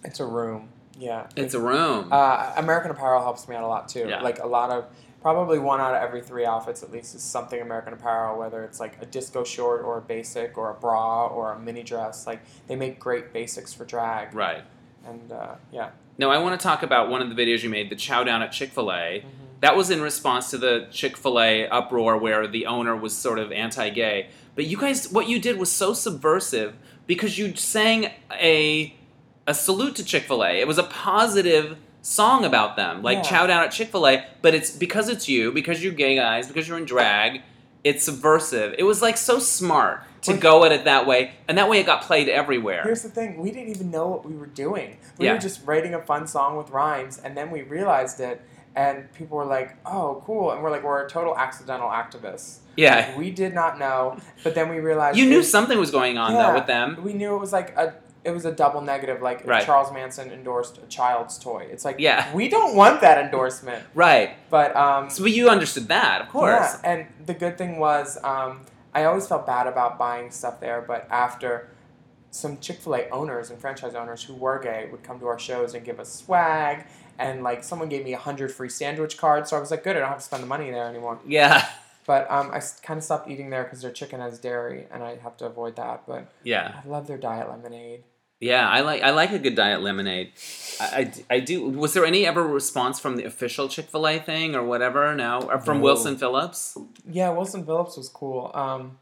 it's 0.04 0.20
a 0.20 0.26
room. 0.26 0.70
Yeah. 1.00 1.28
It's 1.36 1.54
a 1.54 1.60
room. 1.60 2.10
Uh, 2.12 2.54
American 2.58 2.92
Apparel 2.92 3.22
helps 3.22 3.48
me 3.48 3.56
out 3.56 3.64
a 3.64 3.68
lot 3.68 3.90
too. 3.90 4.06
Yeah. 4.08 4.22
Like 4.22 4.40
a 4.40 4.48
lot 4.48 4.70
of, 4.70 4.86
probably 5.22 5.60
one 5.60 5.82
out 5.82 5.96
of 5.96 6.02
every 6.02 6.22
three 6.22 6.46
outfits 6.46 6.84
at 6.84 6.92
least 6.92 7.16
is 7.16 7.24
something 7.24 7.60
American 7.60 7.94
Apparel, 7.94 8.38
whether 8.38 8.64
it's 8.64 8.80
like 8.80 9.02
a 9.02 9.06
disco 9.06 9.44
short 9.44 9.84
or 9.84 9.98
a 9.98 10.02
basic 10.02 10.58
or 10.58 10.70
a 10.70 10.74
bra 10.74 11.28
or 11.28 11.54
a 11.54 11.60
mini 11.60 11.84
dress. 11.84 12.28
Like 12.28 12.42
they 12.68 12.76
make 12.76 13.00
great 13.00 13.34
basics 13.34 13.74
for 13.74 13.86
drag. 13.86 14.34
right. 14.34 14.64
And 15.06 15.32
uh, 15.32 15.56
yeah. 15.72 15.92
Now, 16.18 16.32
I 16.32 16.40
want 16.40 16.60
to 16.60 16.64
talk 16.64 16.84
about 16.84 17.10
one 17.10 17.22
of 17.22 17.34
the 17.34 17.36
videos 17.36 17.64
you 17.64 17.70
made, 17.70 17.90
the 17.90 17.96
chow 17.96 18.24
down 18.24 18.42
at 18.42 18.52
Chick 18.52 18.72
fil 18.72 18.92
A. 18.92 19.20
Mm-hmm. 19.20 19.28
That 19.62 19.76
was 19.76 19.90
in 19.90 20.02
response 20.02 20.50
to 20.52 20.58
the 20.58 20.88
Chick 20.92 21.16
fil 21.16 21.40
A 21.40 21.68
uproar 21.68 22.18
where 22.18 22.48
the 22.48 22.66
owner 22.66 22.96
was 22.96 23.16
sort 23.16 23.40
of 23.40 23.52
anti 23.52 23.90
gay. 23.90 24.30
But 24.56 24.66
you 24.66 24.78
guys, 24.78 25.12
what 25.12 25.30
you 25.30 25.40
did 25.40 25.58
was 25.58 25.72
so 25.72 25.94
subversive 25.94 26.76
because 27.06 27.38
you 27.38 27.56
sang 27.56 28.12
a, 28.32 28.96
a 29.46 29.54
salute 29.54 29.96
to 29.96 30.04
Chick 30.04 30.24
fil 30.24 30.44
A. 30.44 30.60
It 30.60 30.68
was 30.68 30.78
a 30.78 30.84
positive 30.84 31.78
song 32.08 32.46
about 32.46 32.76
them, 32.78 33.02
like 33.04 33.18
Yeah. 33.18 33.24
chow 33.24 33.48
down 33.48 33.64
at 33.64 33.72
Chick 33.72 33.90
fil 33.90 34.08
A. 34.08 34.24
But 34.42 34.54
it's 34.56 34.72
because 34.72 35.10
it's 35.10 35.28
you, 35.28 35.52
because 35.52 35.84
you're 35.84 35.94
gay 35.94 36.16
guys, 36.16 36.48
because 36.48 36.68
you're 36.68 36.78
in 36.78 36.86
drag, 36.86 37.42
it's 37.84 38.04
subversive. 38.04 38.76
It 38.78 38.84
was 38.84 39.02
like 39.02 39.18
so 39.18 39.40
smart 39.40 40.04
to 40.24 40.32
Well- 40.32 40.40
go 40.40 40.66
at 40.66 40.72
it 40.72 40.86
that 40.86 41.06
way. 41.06 41.32
And 41.48 41.58
that 41.58 41.70
way 41.70 41.80
it 41.80 41.86
got 41.86 42.02
played 42.02 42.30
everywhere. 42.30 42.82
Here's 42.84 43.04
the 43.04 43.10
thing: 43.10 43.38
we 43.42 43.52
didn't 43.52 43.70
even 43.70 43.92
know 43.92 44.08
what 44.08 44.26
we 44.26 44.36
were 44.36 44.46
doing. 44.48 44.98
We 45.18 45.26
Yeah. 45.26 45.34
were 45.34 45.40
just 45.40 45.66
writing 45.66 45.94
a 45.94 46.02
fun 46.02 46.28
song 46.28 46.56
with 46.58 46.70
rhymes, 46.70 47.20
and 47.24 47.36
then 47.38 47.52
we 47.52 47.62
realized 47.62 48.20
it, 48.22 48.42
and 48.76 49.12
people 49.14 49.38
were 49.38 49.46
like, 49.46 49.76
"Oh, 49.86 50.24
cool!" 50.26 50.52
And 50.52 50.64
we're 50.64 50.72
like, 50.72 50.84
"We're 50.84 51.06
a 51.06 51.10
total 51.10 51.38
accidental 51.38 51.90
activists." 51.90 52.60
yeah. 52.78 53.18
We 53.18 53.32
did 53.32 53.54
not 53.56 53.80
know, 53.80 54.18
but 54.44 54.54
then 54.56 54.70
we 54.70 54.80
realized 54.80 55.18
You 55.18 55.26
knew 55.28 55.42
something 55.44 55.78
was 55.80 55.90
going 55.92 56.18
on, 56.18 56.34
Yeah. 56.34 56.44
though, 56.48 56.54
with 56.56 56.68
them. 56.68 56.98
We 57.04 57.14
knew 57.14 57.34
it 57.36 57.40
was 57.40 57.52
like 57.52 57.76
a 57.78 57.94
it 58.28 58.32
was 58.32 58.46
a 58.46 58.52
double 58.52 58.82
negative. 58.82 59.22
Like 59.22 59.42
if 59.42 59.48
Right. 59.48 59.66
Charles 59.66 59.92
Manson 59.92 60.32
endorsed 60.32 60.78
a 60.78 60.86
child's 60.88 61.38
toy, 61.40 61.66
it's 61.72 61.84
like 61.86 61.96
Yeah. 62.00 62.32
we 62.36 62.50
don't 62.50 62.76
want 62.76 63.02
that 63.02 63.18
endorsement. 63.26 63.84
Right. 63.96 64.30
But 64.50 64.76
um, 64.76 65.10
So 65.10 65.24
but 65.24 65.32
you 65.32 65.50
understood 65.50 65.88
that, 65.88 66.22
of 66.22 66.30
course. 66.30 66.78
yeah, 66.84 66.92
and 66.92 67.08
the 67.26 67.34
good 67.34 67.58
thing 67.58 67.80
was 67.80 68.18
um, 68.24 68.62
I 68.94 69.06
always 69.06 69.26
felt 69.28 69.46
bad 69.48 69.66
about 69.68 69.98
buying 69.98 70.30
stuff 70.32 70.60
there, 70.60 70.82
but 70.82 71.08
after 71.10 71.70
some 72.32 72.60
Chick 72.60 72.78
Fil 72.82 72.96
A 72.96 73.10
owners 73.10 73.50
and 73.50 73.60
franchise 73.60 73.96
owners 73.96 74.22
who 74.24 74.34
were 74.36 74.60
gay 74.60 74.88
would 74.92 75.02
come 75.04 75.20
to 75.22 75.28
our 75.28 75.40
shows 75.40 75.74
and 75.74 75.84
give 75.86 76.00
us 76.00 76.14
swag. 76.14 76.86
And 77.20 77.42
like 77.44 77.64
someone 77.64 77.90
gave 77.90 78.04
me 78.04 78.14
a 78.14 78.18
hundred 78.20 78.52
free 78.52 78.70
sandwich 78.70 79.18
cards, 79.18 79.50
so 79.50 79.58
I 79.58 79.60
was 79.60 79.72
like, 79.72 79.84
good, 79.84 79.96
I 79.96 80.00
don't 80.00 80.10
have 80.10 80.20
to 80.20 80.24
spend 80.24 80.44
the 80.44 80.48
money 80.48 80.70
there 80.70 80.88
anymore. 80.88 81.20
Yeah. 81.26 81.66
But 82.08 82.32
um, 82.32 82.52
I 82.54 82.62
kind 82.84 82.98
of 83.00 83.04
stopped 83.04 83.30
eating 83.30 83.50
there 83.50 83.64
because 83.66 83.82
their 83.82 83.92
chicken 83.92 84.22
has 84.22 84.40
dairy, 84.40 84.88
and 84.94 85.04
I 85.04 85.18
have 85.18 85.36
to 85.38 85.46
avoid 85.46 85.76
that. 85.76 86.04
But 86.08 86.32
Yeah. 86.42 86.80
I 86.82 86.88
love 86.88 87.06
their 87.06 87.18
diet 87.18 87.50
lemonade. 87.50 88.04
Yeah, 88.40 88.70
I 88.70 88.82
like 88.82 89.02
I 89.02 89.10
like 89.12 89.32
a 89.32 89.40
good 89.40 89.56
diet 89.56 89.82
lemonade. 89.82 90.32
I, 90.80 91.12
I, 91.30 91.36
I 91.36 91.40
do. 91.40 91.68
Was 91.70 91.94
there 91.94 92.06
any 92.06 92.26
ever 92.26 92.44
response 92.46 93.00
from 93.00 93.16
the 93.16 93.24
official 93.24 93.68
Chick 93.68 93.86
Fil 93.90 94.08
A 94.08 94.20
thing 94.20 94.56
or 94.56 94.64
whatever? 94.64 95.16
No, 95.16 95.42
or 95.42 95.60
from 95.60 95.78
No. 95.78 95.84
Wilson 95.86 96.18
Phillips. 96.18 96.78
Yeah, 97.10 97.32
Wilson 97.32 97.66
Phillips 97.66 97.98
was 97.98 98.10
cool. 98.10 98.52
Um, 98.54 98.98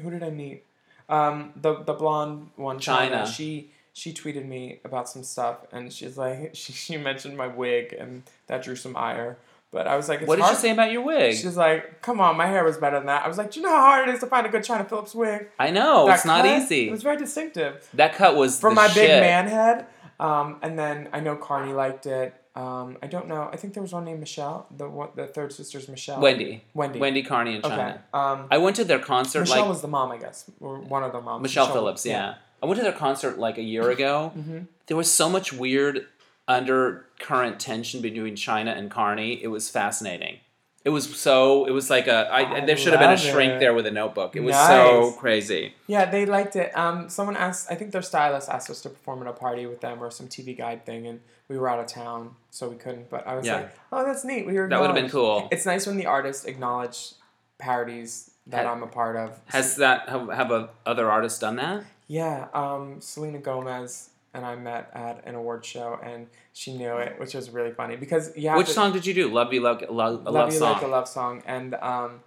who 0.00 0.10
did 0.10 0.22
I 0.22 0.30
meet? 0.30 0.64
Um, 1.08 1.52
the 1.56 1.82
the 1.82 1.94
blonde 1.94 2.50
one, 2.56 2.78
Chynna. 2.78 3.10
Chynna. 3.10 3.26
She 3.26 3.70
she 3.92 4.12
tweeted 4.12 4.46
me 4.46 4.78
about 4.84 5.08
some 5.08 5.24
stuff, 5.24 5.58
and 5.72 5.92
she's 5.92 6.16
like, 6.16 6.50
she, 6.54 6.72
she 6.72 6.96
mentioned 6.96 7.36
my 7.36 7.48
wig, 7.48 7.92
and 7.98 8.22
that 8.46 8.62
drew 8.62 8.76
some 8.76 8.96
ire. 8.96 9.36
But 9.72 9.86
I 9.86 9.96
was 9.96 10.08
like, 10.08 10.20
it's 10.20 10.28
what 10.28 10.36
did 10.36 10.42
hard. 10.42 10.54
you 10.56 10.60
say 10.60 10.70
about 10.70 10.90
your 10.92 11.02
wig? 11.02 11.34
She's 11.36 11.56
like, 11.56 12.00
come 12.00 12.20
on, 12.20 12.36
my 12.36 12.46
hair 12.46 12.64
was 12.64 12.76
better 12.78 12.96
than 12.98 13.06
that. 13.06 13.24
I 13.24 13.28
was 13.28 13.36
like, 13.36 13.50
do 13.50 13.60
you 13.60 13.66
know 13.66 13.72
how 13.72 13.82
hard 13.82 14.08
it 14.08 14.14
is 14.14 14.20
to 14.20 14.26
find 14.26 14.46
a 14.46 14.48
good 14.48 14.62
Chynna 14.62 14.88
Phillips 14.88 15.14
wig? 15.14 15.48
I 15.58 15.70
know 15.70 16.06
That 16.06 16.16
it's 16.16 16.24
not 16.24 16.46
easy. 16.46 16.88
It 16.88 16.92
was 16.92 17.02
very 17.02 17.16
distinctive. 17.18 17.86
that 17.94 18.14
cut 18.14 18.36
was 18.36 18.58
From 18.60 18.74
my 18.74 18.88
big 18.94 19.08
man 19.08 19.48
head. 19.48 19.86
Um, 20.18 20.56
and 20.62 20.78
then 20.78 21.08
I 21.12 21.20
know 21.20 21.36
Carnie 21.36 21.74
liked 21.74 22.06
it. 22.06 22.34
Um, 22.54 22.96
I 23.02 23.06
don't 23.06 23.28
know. 23.28 23.50
I 23.52 23.56
think 23.56 23.74
there 23.74 23.82
was 23.82 23.92
one 23.92 24.06
named 24.06 24.20
Michelle. 24.20 24.66
The 24.74 24.88
one, 24.88 25.10
the 25.14 25.26
third 25.26 25.52
sister's 25.52 25.88
Michelle. 25.90 26.20
Wendy, 26.20 26.64
Wendy. 26.72 26.98
Wendy 26.98 27.22
Carnie 27.22 27.56
in 27.56 27.62
Okay. 27.66 27.74
Chynna. 27.74 27.98
Um, 28.14 28.46
I 28.50 28.56
went 28.56 28.76
to 28.76 28.84
their 28.84 28.98
concert 28.98 29.40
Michelle 29.40 29.60
like 29.62 29.68
was 29.68 29.82
the 29.82 29.88
mom, 29.88 30.10
I 30.10 30.16
guess, 30.16 30.50
or 30.60 30.78
one 30.80 31.02
of 31.02 31.12
the 31.12 31.20
moms. 31.20 31.42
Michelle, 31.42 31.70
Phillips. 31.70 32.06
Yeah. 32.06 32.36
I 32.62 32.66
went 32.66 32.78
to 32.78 32.82
their 32.82 32.92
concert 32.92 33.38
like 33.38 33.58
a 33.58 33.62
year 33.62 33.90
ago. 33.90 34.30
hmm 34.34 34.60
There 34.86 34.96
was 34.96 35.12
so 35.12 35.28
much 35.28 35.52
weird 35.52 36.06
undercurrent 36.48 37.60
tension 37.60 38.00
between 38.00 38.36
Chynna 38.36 38.76
and 38.76 38.90
Carnie. 38.90 39.40
It 39.42 39.48
was 39.48 39.68
fascinating. 39.70 40.38
It 40.84 40.90
was 40.90 41.18
so. 41.18 41.64
It 41.66 41.72
was 41.72 41.90
like 41.90 42.06
a. 42.06 42.28
I, 42.30 42.58
I 42.58 42.64
there 42.64 42.76
should 42.76 42.92
have 42.92 43.00
been 43.00 43.10
a 43.10 43.16
shrink 43.16 43.54
it. 43.54 43.58
there 43.60 43.74
with 43.74 43.86
a 43.86 43.90
notebook. 43.90 44.36
It 44.36 44.40
was 44.40 44.54
so 44.54 45.12
crazy. 45.18 45.74
Yeah, 45.88 46.04
they 46.08 46.26
liked 46.26 46.54
it. 46.54 46.76
Um, 46.78 47.08
someone 47.08 47.36
asked, 47.36 47.66
I 47.72 47.74
think 47.74 47.90
their 47.90 48.02
stylist 48.02 48.48
asked 48.48 48.70
us 48.70 48.82
to 48.82 48.90
perform 48.90 49.20
at 49.22 49.26
a 49.26 49.32
party 49.32 49.66
with 49.66 49.80
them 49.80 50.00
or 50.00 50.12
some 50.12 50.28
TV 50.28 50.56
guide 50.56 50.86
thing, 50.86 51.08
and 51.08 51.20
we 51.48 51.58
were 51.58 51.68
out 51.68 51.80
of 51.80 51.86
town, 51.88 52.36
so 52.52 52.68
we 52.68 52.76
couldn't. 52.76 53.10
But 53.10 53.26
I 53.26 53.34
was 53.34 53.44
Yeah. 53.46 53.56
like, 53.56 53.76
oh, 53.90 54.04
that's 54.06 54.24
neat. 54.24 54.46
We 54.46 54.52
were 54.54 54.68
That 54.68 54.78
would 54.80 54.86
have 54.86 54.94
been 54.94 55.10
cool. 55.10 55.48
It's 55.50 55.66
nice 55.66 55.88
when 55.88 55.96
the 55.96 56.06
artists 56.06 56.44
acknowledge 56.44 57.14
parodies 57.58 58.30
that 58.46 58.64
Ha- 58.66 58.72
I'm 58.72 58.84
a 58.84 58.86
part 58.86 59.16
of. 59.16 59.40
Has 59.46 59.74
that 59.76 60.08
have, 60.08 60.28
have 60.28 60.52
a, 60.52 60.68
other 60.86 61.10
artists 61.10 61.40
done 61.40 61.56
that? 61.56 61.82
Yeah, 62.06 62.46
um, 62.54 63.00
Selena 63.00 63.38
Gomez 63.38 64.10
and 64.36 64.44
I 64.44 64.54
met 64.54 64.90
at 64.92 65.26
an 65.26 65.34
award 65.34 65.64
show, 65.64 65.98
and 66.02 66.26
she 66.52 66.76
knew 66.76 66.98
it, 66.98 67.18
which 67.18 67.34
was 67.34 67.48
really 67.50 67.72
funny 67.72 67.96
because 67.96 68.36
yeah. 68.36 68.56
Which 68.56 68.66
to, 68.68 68.72
song 68.74 68.92
did 68.92 69.06
you 69.06 69.14
do? 69.14 69.32
Love 69.32 69.52
You 69.52 69.62
Love, 69.62 69.82
love, 69.90 70.26
a 70.26 70.30
Love, 70.30 70.30
Song? 70.30 70.34
love 70.34 70.52
You 70.52 70.58
song. 70.58 70.72
Like 70.74 70.82
a 70.82 70.86
Love 70.86 71.08
Song, 71.08 71.42
and 71.46 71.74
um, 71.76 72.20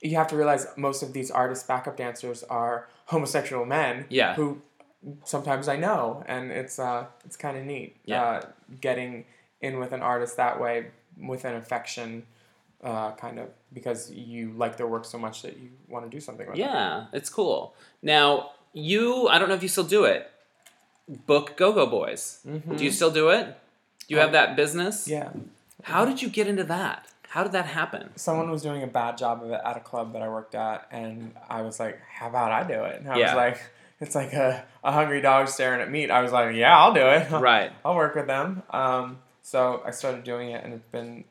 you 0.00 0.16
have 0.16 0.28
to 0.28 0.36
realize 0.36 0.66
most 0.76 1.02
of 1.02 1.14
these 1.14 1.30
artists, 1.30 1.66
backup 1.66 1.96
dancers, 1.96 2.42
are 2.44 2.88
homosexual 3.06 3.64
men. 3.64 4.04
Yeah. 4.10 4.34
Who 4.34 4.60
sometimes 5.24 5.68
I 5.68 5.76
know, 5.76 6.22
and 6.26 6.50
it's 6.52 6.78
uh, 6.78 7.06
it's 7.24 7.36
kind 7.36 7.56
of 7.56 7.64
neat. 7.64 7.96
Yeah. 8.04 8.22
Uh, 8.22 8.42
getting 8.80 9.24
in 9.62 9.78
with 9.78 9.92
an 9.92 10.02
artist 10.02 10.36
that 10.36 10.60
way 10.60 10.88
with 11.18 11.44
an 11.46 11.54
affection. 11.56 12.24
Uh, 12.80 13.10
kind 13.16 13.40
of 13.40 13.48
because 13.72 14.08
you 14.12 14.52
like 14.52 14.76
their 14.76 14.86
work 14.86 15.04
so 15.04 15.18
much 15.18 15.42
that 15.42 15.58
you 15.58 15.68
want 15.88 16.08
to 16.08 16.10
do 16.16 16.20
something 16.20 16.46
with 16.46 16.56
it. 16.56 16.60
Yeah, 16.60 17.06
it's 17.12 17.28
cool. 17.28 17.74
Now 18.02 18.50
you, 18.72 19.26
I 19.26 19.40
don't 19.40 19.48
know 19.48 19.56
if 19.56 19.64
you 19.64 19.68
still 19.68 19.82
do 19.82 20.04
it. 20.04 20.30
Book 21.08 21.56
Go 21.56 21.72
Go 21.72 21.86
Boys. 21.86 22.40
Mhm. 22.46 22.76
Do 22.78 22.84
you 22.84 22.90
still 22.90 23.10
do 23.10 23.30
it? 23.30 23.46
Do 24.06 24.14
you 24.14 24.18
have 24.20 24.32
that 24.32 24.56
business? 24.56 25.08
Yeah. 25.08 25.30
How 25.84 26.04
did 26.04 26.20
you 26.22 26.28
get 26.28 26.46
into 26.46 26.64
that? 26.64 27.06
How 27.30 27.42
did 27.42 27.52
that 27.52 27.66
happen? 27.66 28.10
someone 28.16 28.50
was 28.50 28.62
doing 28.62 28.82
a 28.82 28.86
bad 28.86 29.18
job 29.18 29.42
of 29.42 29.50
it 29.50 29.60
at 29.64 29.76
a 29.76 29.80
club 29.80 30.12
that 30.14 30.22
I 30.22 30.28
worked 30.28 30.54
at, 30.54 30.86
and 30.90 31.34
I 31.48 31.60
was 31.62 31.78
like, 31.78 32.00
"How 32.10 32.28
about 32.28 32.50
I 32.52 32.62
do 32.64 32.82
it?" 32.84 33.00
And 33.00 33.10
I 33.12 33.18
Yeah. 33.18 33.26
was 33.26 33.36
like, 33.36 33.60
"It's 34.00 34.14
like 34.14 34.32
a, 34.32 34.64
a 34.82 34.92
hungry 34.92 35.20
dog 35.20 35.48
staring 35.48 35.80
at 35.82 35.90
meat." 35.90 36.10
I 36.10 36.22
was 36.22 36.32
like, 36.32 36.54
"Yeah, 36.56 36.76
I'll 36.76 36.94
do 36.94 37.06
it. 37.06 37.30
Right. 37.50 37.70
I'll 37.84 37.94
work 37.96 38.14
with 38.14 38.26
them." 38.26 38.62
Um, 38.70 39.18
so 39.42 39.82
I 39.84 39.90
started 39.90 40.24
doing 40.24 40.50
it, 40.50 40.64
and 40.64 40.72
it's 40.72 40.88
been 40.90 41.24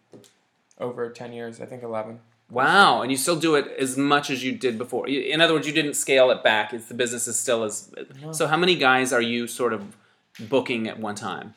over 0.80 1.10
ten 1.10 1.34
years. 1.34 1.60
I 1.62 1.66
think 1.66 1.82
eleven. 1.84 2.20
Wow, 2.50 3.02
and 3.02 3.12
you 3.12 3.18
still 3.18 3.36
do 3.36 3.56
it 3.56 3.68
as 3.78 3.98
much 3.98 4.30
as 4.30 4.44
you 4.44 4.54
did 4.54 4.78
before. 4.78 5.08
In 5.08 5.42
other 5.42 5.54
words, 5.54 5.68
you 5.68 5.74
didn't 5.74 5.96
scale 5.96 6.32
it 6.32 6.44
back. 6.44 6.74
It's 6.74 6.86
the 6.86 6.94
business 6.94 7.28
is 7.28 7.38
still 7.38 7.64
as. 7.64 7.92
No. 8.22 8.32
So, 8.32 8.48
how 8.48 8.56
many 8.56 8.76
guys 8.76 9.12
are 9.12 9.22
you 9.22 9.48
sort 9.48 9.74
of 9.74 9.98
booking 10.40 10.88
at 10.88 10.98
one 11.00 11.16
time? 11.16 11.56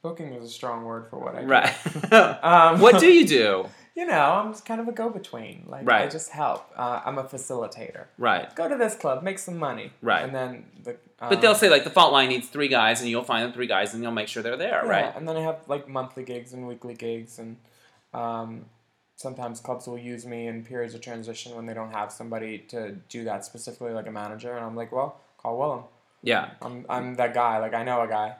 Booking 0.00 0.32
is 0.32 0.44
a 0.44 0.48
strong 0.48 0.84
word 0.84 1.06
for 1.10 1.18
what 1.18 1.36
I 1.36 1.42
do. 1.42 1.46
Right. 1.46 1.74
Um, 2.42 2.80
what 2.80 2.98
do 2.98 3.06
you 3.06 3.26
do? 3.26 3.66
You 3.94 4.06
know, 4.06 4.14
I'm 4.14 4.52
just 4.52 4.64
kind 4.64 4.80
of 4.80 4.88
a 4.88 4.92
go-between. 4.92 5.66
Like 5.68 5.86
I 5.86 6.06
just 6.06 6.30
help. 6.30 6.66
Uh, 6.74 7.02
I'm 7.04 7.18
a 7.18 7.24
facilitator. 7.24 8.06
Right. 8.16 8.52
Go 8.56 8.66
to 8.66 8.74
this 8.76 8.94
club, 8.94 9.22
make 9.22 9.38
some 9.38 9.58
money. 9.58 9.92
Right. 10.00 10.22
And 10.24 10.34
then 10.34 10.64
the. 10.82 10.92
Um, 11.20 11.28
But 11.28 11.42
they'll 11.42 11.54
say 11.54 11.68
like 11.68 11.84
the 11.84 11.90
fault 11.90 12.10
line 12.10 12.30
needs 12.30 12.48
three 12.48 12.68
guys, 12.68 13.02
and 13.02 13.10
you'll 13.10 13.22
find 13.22 13.46
the 13.46 13.52
three 13.52 13.66
guys, 13.66 13.92
and 13.92 14.02
you'll 14.02 14.12
make 14.12 14.28
sure 14.28 14.42
they're 14.42 14.56
there, 14.56 14.80
Yeah, 14.82 14.90
right? 14.90 15.12
And 15.14 15.28
then 15.28 15.36
I 15.36 15.42
have 15.42 15.58
like 15.68 15.88
monthly 15.90 16.24
gigs 16.24 16.54
and 16.54 16.66
weekly 16.66 16.94
gigs, 16.94 17.38
and 17.38 17.58
um, 18.14 18.64
sometimes 19.16 19.60
clubs 19.60 19.86
will 19.86 19.98
use 19.98 20.26
me 20.26 20.46
in 20.46 20.64
periods 20.64 20.94
of 20.94 21.00
transition 21.00 21.54
when 21.54 21.66
they 21.66 21.74
don't 21.74 21.92
have 21.92 22.10
somebody 22.12 22.58
to 22.68 22.92
do 23.08 23.24
that 23.24 23.44
specifically, 23.44 23.92
like 23.92 24.06
a 24.06 24.10
manager. 24.12 24.54
And 24.56 24.64
I'm 24.64 24.74
like, 24.76 24.90
well, 24.92 25.20
call 25.38 25.58
Willam. 25.58 25.84
Yeah. 26.22 26.50
I'm 26.62 26.86
I'm 26.88 27.14
that 27.16 27.34
guy. 27.34 27.58
Like 27.58 27.74
I 27.74 27.82
know 27.84 28.00
a 28.02 28.08
guy. 28.08 28.36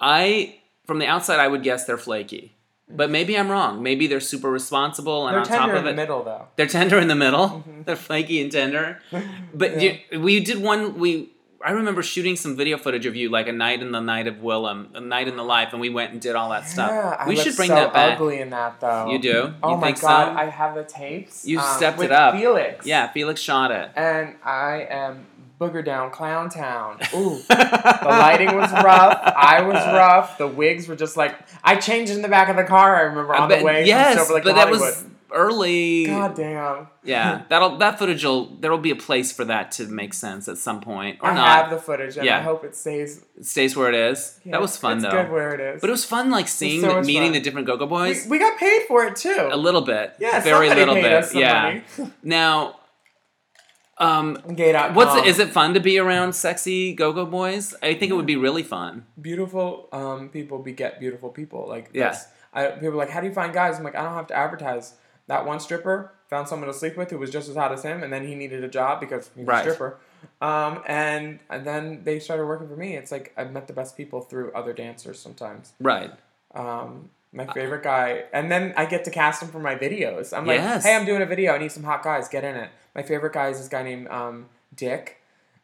I, 0.00 0.56
from 0.86 0.98
the 0.98 1.06
outside, 1.06 1.40
I 1.40 1.48
would 1.48 1.62
guess 1.62 1.84
they're 1.84 1.98
flaky, 1.98 2.54
but 2.88 3.10
maybe 3.10 3.36
I'm 3.36 3.50
wrong. 3.50 3.82
Maybe 3.82 4.06
they're 4.06 4.20
super 4.20 4.50
responsible, 4.50 5.26
and 5.26 5.34
They're 5.34 5.40
on 5.40 5.46
top 5.46 5.58
tender 5.60 5.74
of 5.74 5.86
in 5.86 5.96
the 5.96 6.00
middle 6.02 6.22
though. 6.22 6.46
they're 6.56 6.66
tender 6.68 6.98
in 6.98 7.08
the 7.08 7.16
middle. 7.16 7.64
Mhm. 7.68 7.84
They're 7.84 7.96
flaky 7.96 8.40
and 8.42 8.52
tender. 8.52 9.00
But 9.54 9.80
Yeah. 9.82 9.96
you, 10.12 10.20
we 10.20 10.40
did 10.40 10.62
one. 10.62 10.98
We 10.98 11.30
I 11.64 11.72
remember 11.72 12.02
shooting 12.04 12.36
some 12.36 12.56
video 12.56 12.78
footage 12.78 13.04
of 13.06 13.16
you, 13.16 13.30
like 13.30 13.48
a 13.48 13.52
night 13.52 13.82
in 13.82 13.90
the 13.90 14.00
night 14.00 14.28
of 14.28 14.36
Willam, 14.36 14.94
a 14.94 15.00
night 15.00 15.26
in 15.26 15.36
the 15.36 15.42
life, 15.42 15.70
and 15.72 15.80
we 15.80 15.88
went 15.88 16.12
and 16.12 16.20
did 16.20 16.36
all 16.36 16.50
that 16.50 16.62
Yeah, 16.62 16.66
stuff. 16.68 17.16
I 17.20 17.28
we 17.28 17.34
look 17.34 17.44
should 17.44 17.56
bring 17.56 17.68
so 17.68 17.74
that 17.74 17.92
back. 17.92 18.16
Ugly 18.20 18.40
in 18.40 18.50
that 18.50 18.80
though. 18.80 19.10
You 19.10 19.18
do? 19.18 19.54
Oh 19.62 19.72
you 19.72 19.76
my 19.78 19.86
think 19.88 20.00
god, 20.00 20.34
so? 20.34 20.40
I 20.40 20.44
have 20.46 20.74
the 20.76 20.84
tapes. 20.84 21.44
You 21.44 21.58
um, 21.58 21.76
stepped 21.76 22.00
it 22.00 22.12
up. 22.12 22.34
Felix. 22.36 22.86
yeah, 22.86 23.10
Felix 23.10 23.40
shot 23.40 23.72
it. 23.72 23.90
And 23.96 24.36
I 24.44 24.86
am 24.88 25.26
booger 25.60 25.84
down 25.84 26.12
clown 26.12 26.48
town. 26.48 27.00
Ooh. 27.16 27.38
The 27.48 27.96
lighting 28.06 28.54
was 28.54 28.70
rough. 28.70 29.20
I 29.24 29.60
was 29.62 29.74
rough. 29.86 30.38
The 30.38 30.46
wigs 30.46 30.86
were 30.86 30.94
just 30.94 31.16
like 31.16 31.34
I 31.64 31.74
changed 31.76 32.12
in 32.12 32.22
the 32.22 32.28
back 32.28 32.48
of 32.48 32.54
the 32.56 32.62
car. 32.64 32.94
I 32.94 33.00
remember 33.00 33.34
on 33.34 33.48
But- 33.48 33.58
the 33.58 33.64
way 33.64 33.84
yes, 33.84 34.14
from 34.14 34.26
Silver 34.26 34.34
Lake 34.34 34.44
but 34.44 34.50
to 34.50 34.54
that 34.56 34.70
was 34.70 35.04
early. 35.32 36.06
God 36.06 36.34
damn. 36.34 36.88
Yeah, 37.04 37.42
that'll 37.48 37.76
that 37.78 37.98
footage 37.98 38.24
will 38.24 38.46
there 38.60 38.70
will 38.70 38.78
be 38.78 38.90
a 38.90 38.96
place 38.96 39.32
for 39.32 39.44
that 39.44 39.72
to 39.72 39.86
make 39.86 40.14
sense 40.14 40.48
at 40.48 40.58
some 40.58 40.80
point 40.80 41.18
or 41.22 41.30
I 41.30 41.34
not. 41.34 41.48
have 41.48 41.70
the 41.70 41.78
footage, 41.78 42.16
and 42.16 42.26
Yeah. 42.26 42.38
I 42.38 42.42
hope 42.42 42.64
it 42.64 42.74
stays. 42.74 43.24
It 43.36 43.46
stays 43.46 43.76
where 43.76 43.88
it 43.88 43.94
is. 43.94 44.40
yeah, 44.44 44.52
that 44.52 44.60
was 44.60 44.76
fun 44.76 44.98
it's 44.98 45.04
though. 45.06 45.10
good 45.22 45.30
where 45.30 45.54
it 45.54 45.60
is. 45.60 45.80
But 45.80 45.88
it 45.88 45.92
was 45.92 46.04
fun, 46.04 46.30
like 46.30 46.48
seeing, 46.48 46.80
so 46.80 46.94
much 46.96 47.06
meeting 47.06 47.24
fun. 47.24 47.32
the 47.32 47.40
different 47.40 47.66
Go 47.66 47.76
Go 47.76 47.86
Boys. 47.86 48.26
we 48.28 48.38
got 48.38 48.58
paid 48.58 48.82
for 48.88 49.04
it 49.04 49.16
too. 49.16 49.48
a 49.50 49.56
little 49.56 49.82
bit, 49.82 50.14
yeah, 50.18 50.40
very 50.40 50.68
little 50.68 50.94
paid 50.94 51.02
bit. 51.02 51.34
Yeah. 51.34 51.80
money. 51.98 52.12
Now, 52.22 52.76
um, 53.98 54.38
Gay.com. 54.54 54.94
what's 54.94 55.16
it, 55.16 55.26
is 55.26 55.38
it 55.40 55.48
fun 55.50 55.74
to 55.74 55.80
be 55.80 55.98
around 55.98 56.32
sexy 56.34 56.94
Go 56.94 57.12
Go 57.12 57.26
Boys? 57.26 57.74
I 57.82 57.94
think 57.94 58.10
it 58.10 58.14
would 58.14 58.26
be 58.26 58.36
really 58.36 58.62
fun. 58.62 59.06
beautiful 59.20 59.88
um, 59.92 60.28
people 60.28 60.58
beget 60.60 61.00
beautiful 61.00 61.30
people. 61.30 61.66
Like 61.68 61.90
Yeah. 61.92 62.04
that's- 62.04 62.28
I, 62.54 62.68
people 62.68 62.94
are 62.94 62.96
like, 62.96 63.10
how 63.10 63.20
do 63.20 63.26
you 63.26 63.32
find 63.34 63.52
guys? 63.52 63.76
I'm 63.76 63.84
like, 63.84 63.94
I 63.94 64.02
don't 64.02 64.14
have 64.14 64.28
to 64.28 64.34
advertise. 64.36 64.94
That 65.28 65.46
one 65.46 65.60
stripper 65.60 66.12
found 66.28 66.48
someone 66.48 66.68
to 66.68 66.74
sleep 66.74 66.96
with 66.96 67.10
who 67.10 67.18
was 67.18 67.30
just 67.30 67.48
as 67.48 67.54
hot 67.56 67.72
as 67.72 67.82
him, 67.84 68.02
and 68.02 68.12
then 68.12 68.26
he 68.26 68.34
needed 68.34 68.64
a 68.64 68.68
job 68.68 69.00
because 69.00 69.30
he's 69.36 69.46
Right. 69.46 69.58
a 69.60 69.62
stripper. 69.62 69.98
Um, 70.40 70.82
and 70.86 71.38
and 71.48 71.64
then 71.66 72.02
they 72.04 72.18
started 72.18 72.44
working 72.46 72.68
for 72.68 72.76
me. 72.76 72.96
It's 72.96 73.12
like 73.12 73.32
I've 73.36 73.52
met 73.52 73.66
the 73.68 73.72
best 73.72 73.96
people 73.96 74.20
through 74.20 74.52
other 74.52 74.72
dancers 74.72 75.18
sometimes. 75.20 75.72
Right. 75.80 76.10
Um, 76.54 77.10
my 77.32 77.46
favorite 77.52 77.82
guy, 77.82 78.24
and 78.32 78.50
then 78.50 78.72
I 78.76 78.86
get 78.86 79.04
to 79.04 79.10
cast 79.10 79.42
him 79.42 79.48
for 79.50 79.58
my 79.60 79.74
videos. 79.76 80.36
I'm 80.36 80.46
like, 80.46 80.58
Yes. 80.60 80.84
hey, 80.84 80.96
I'm 80.96 81.04
doing 81.04 81.20
a 81.22 81.26
video. 81.26 81.52
I 81.52 81.58
need 81.58 81.70
some 81.72 81.84
hot 81.84 82.02
guys. 82.02 82.26
Get 82.28 82.42
in 82.42 82.56
it. 82.56 82.70
My 82.94 83.02
favorite 83.02 83.34
guy 83.34 83.48
is 83.48 83.58
this 83.58 83.68
guy 83.68 83.82
named 83.82 84.08
um, 84.08 84.46
Dick. 84.74 85.18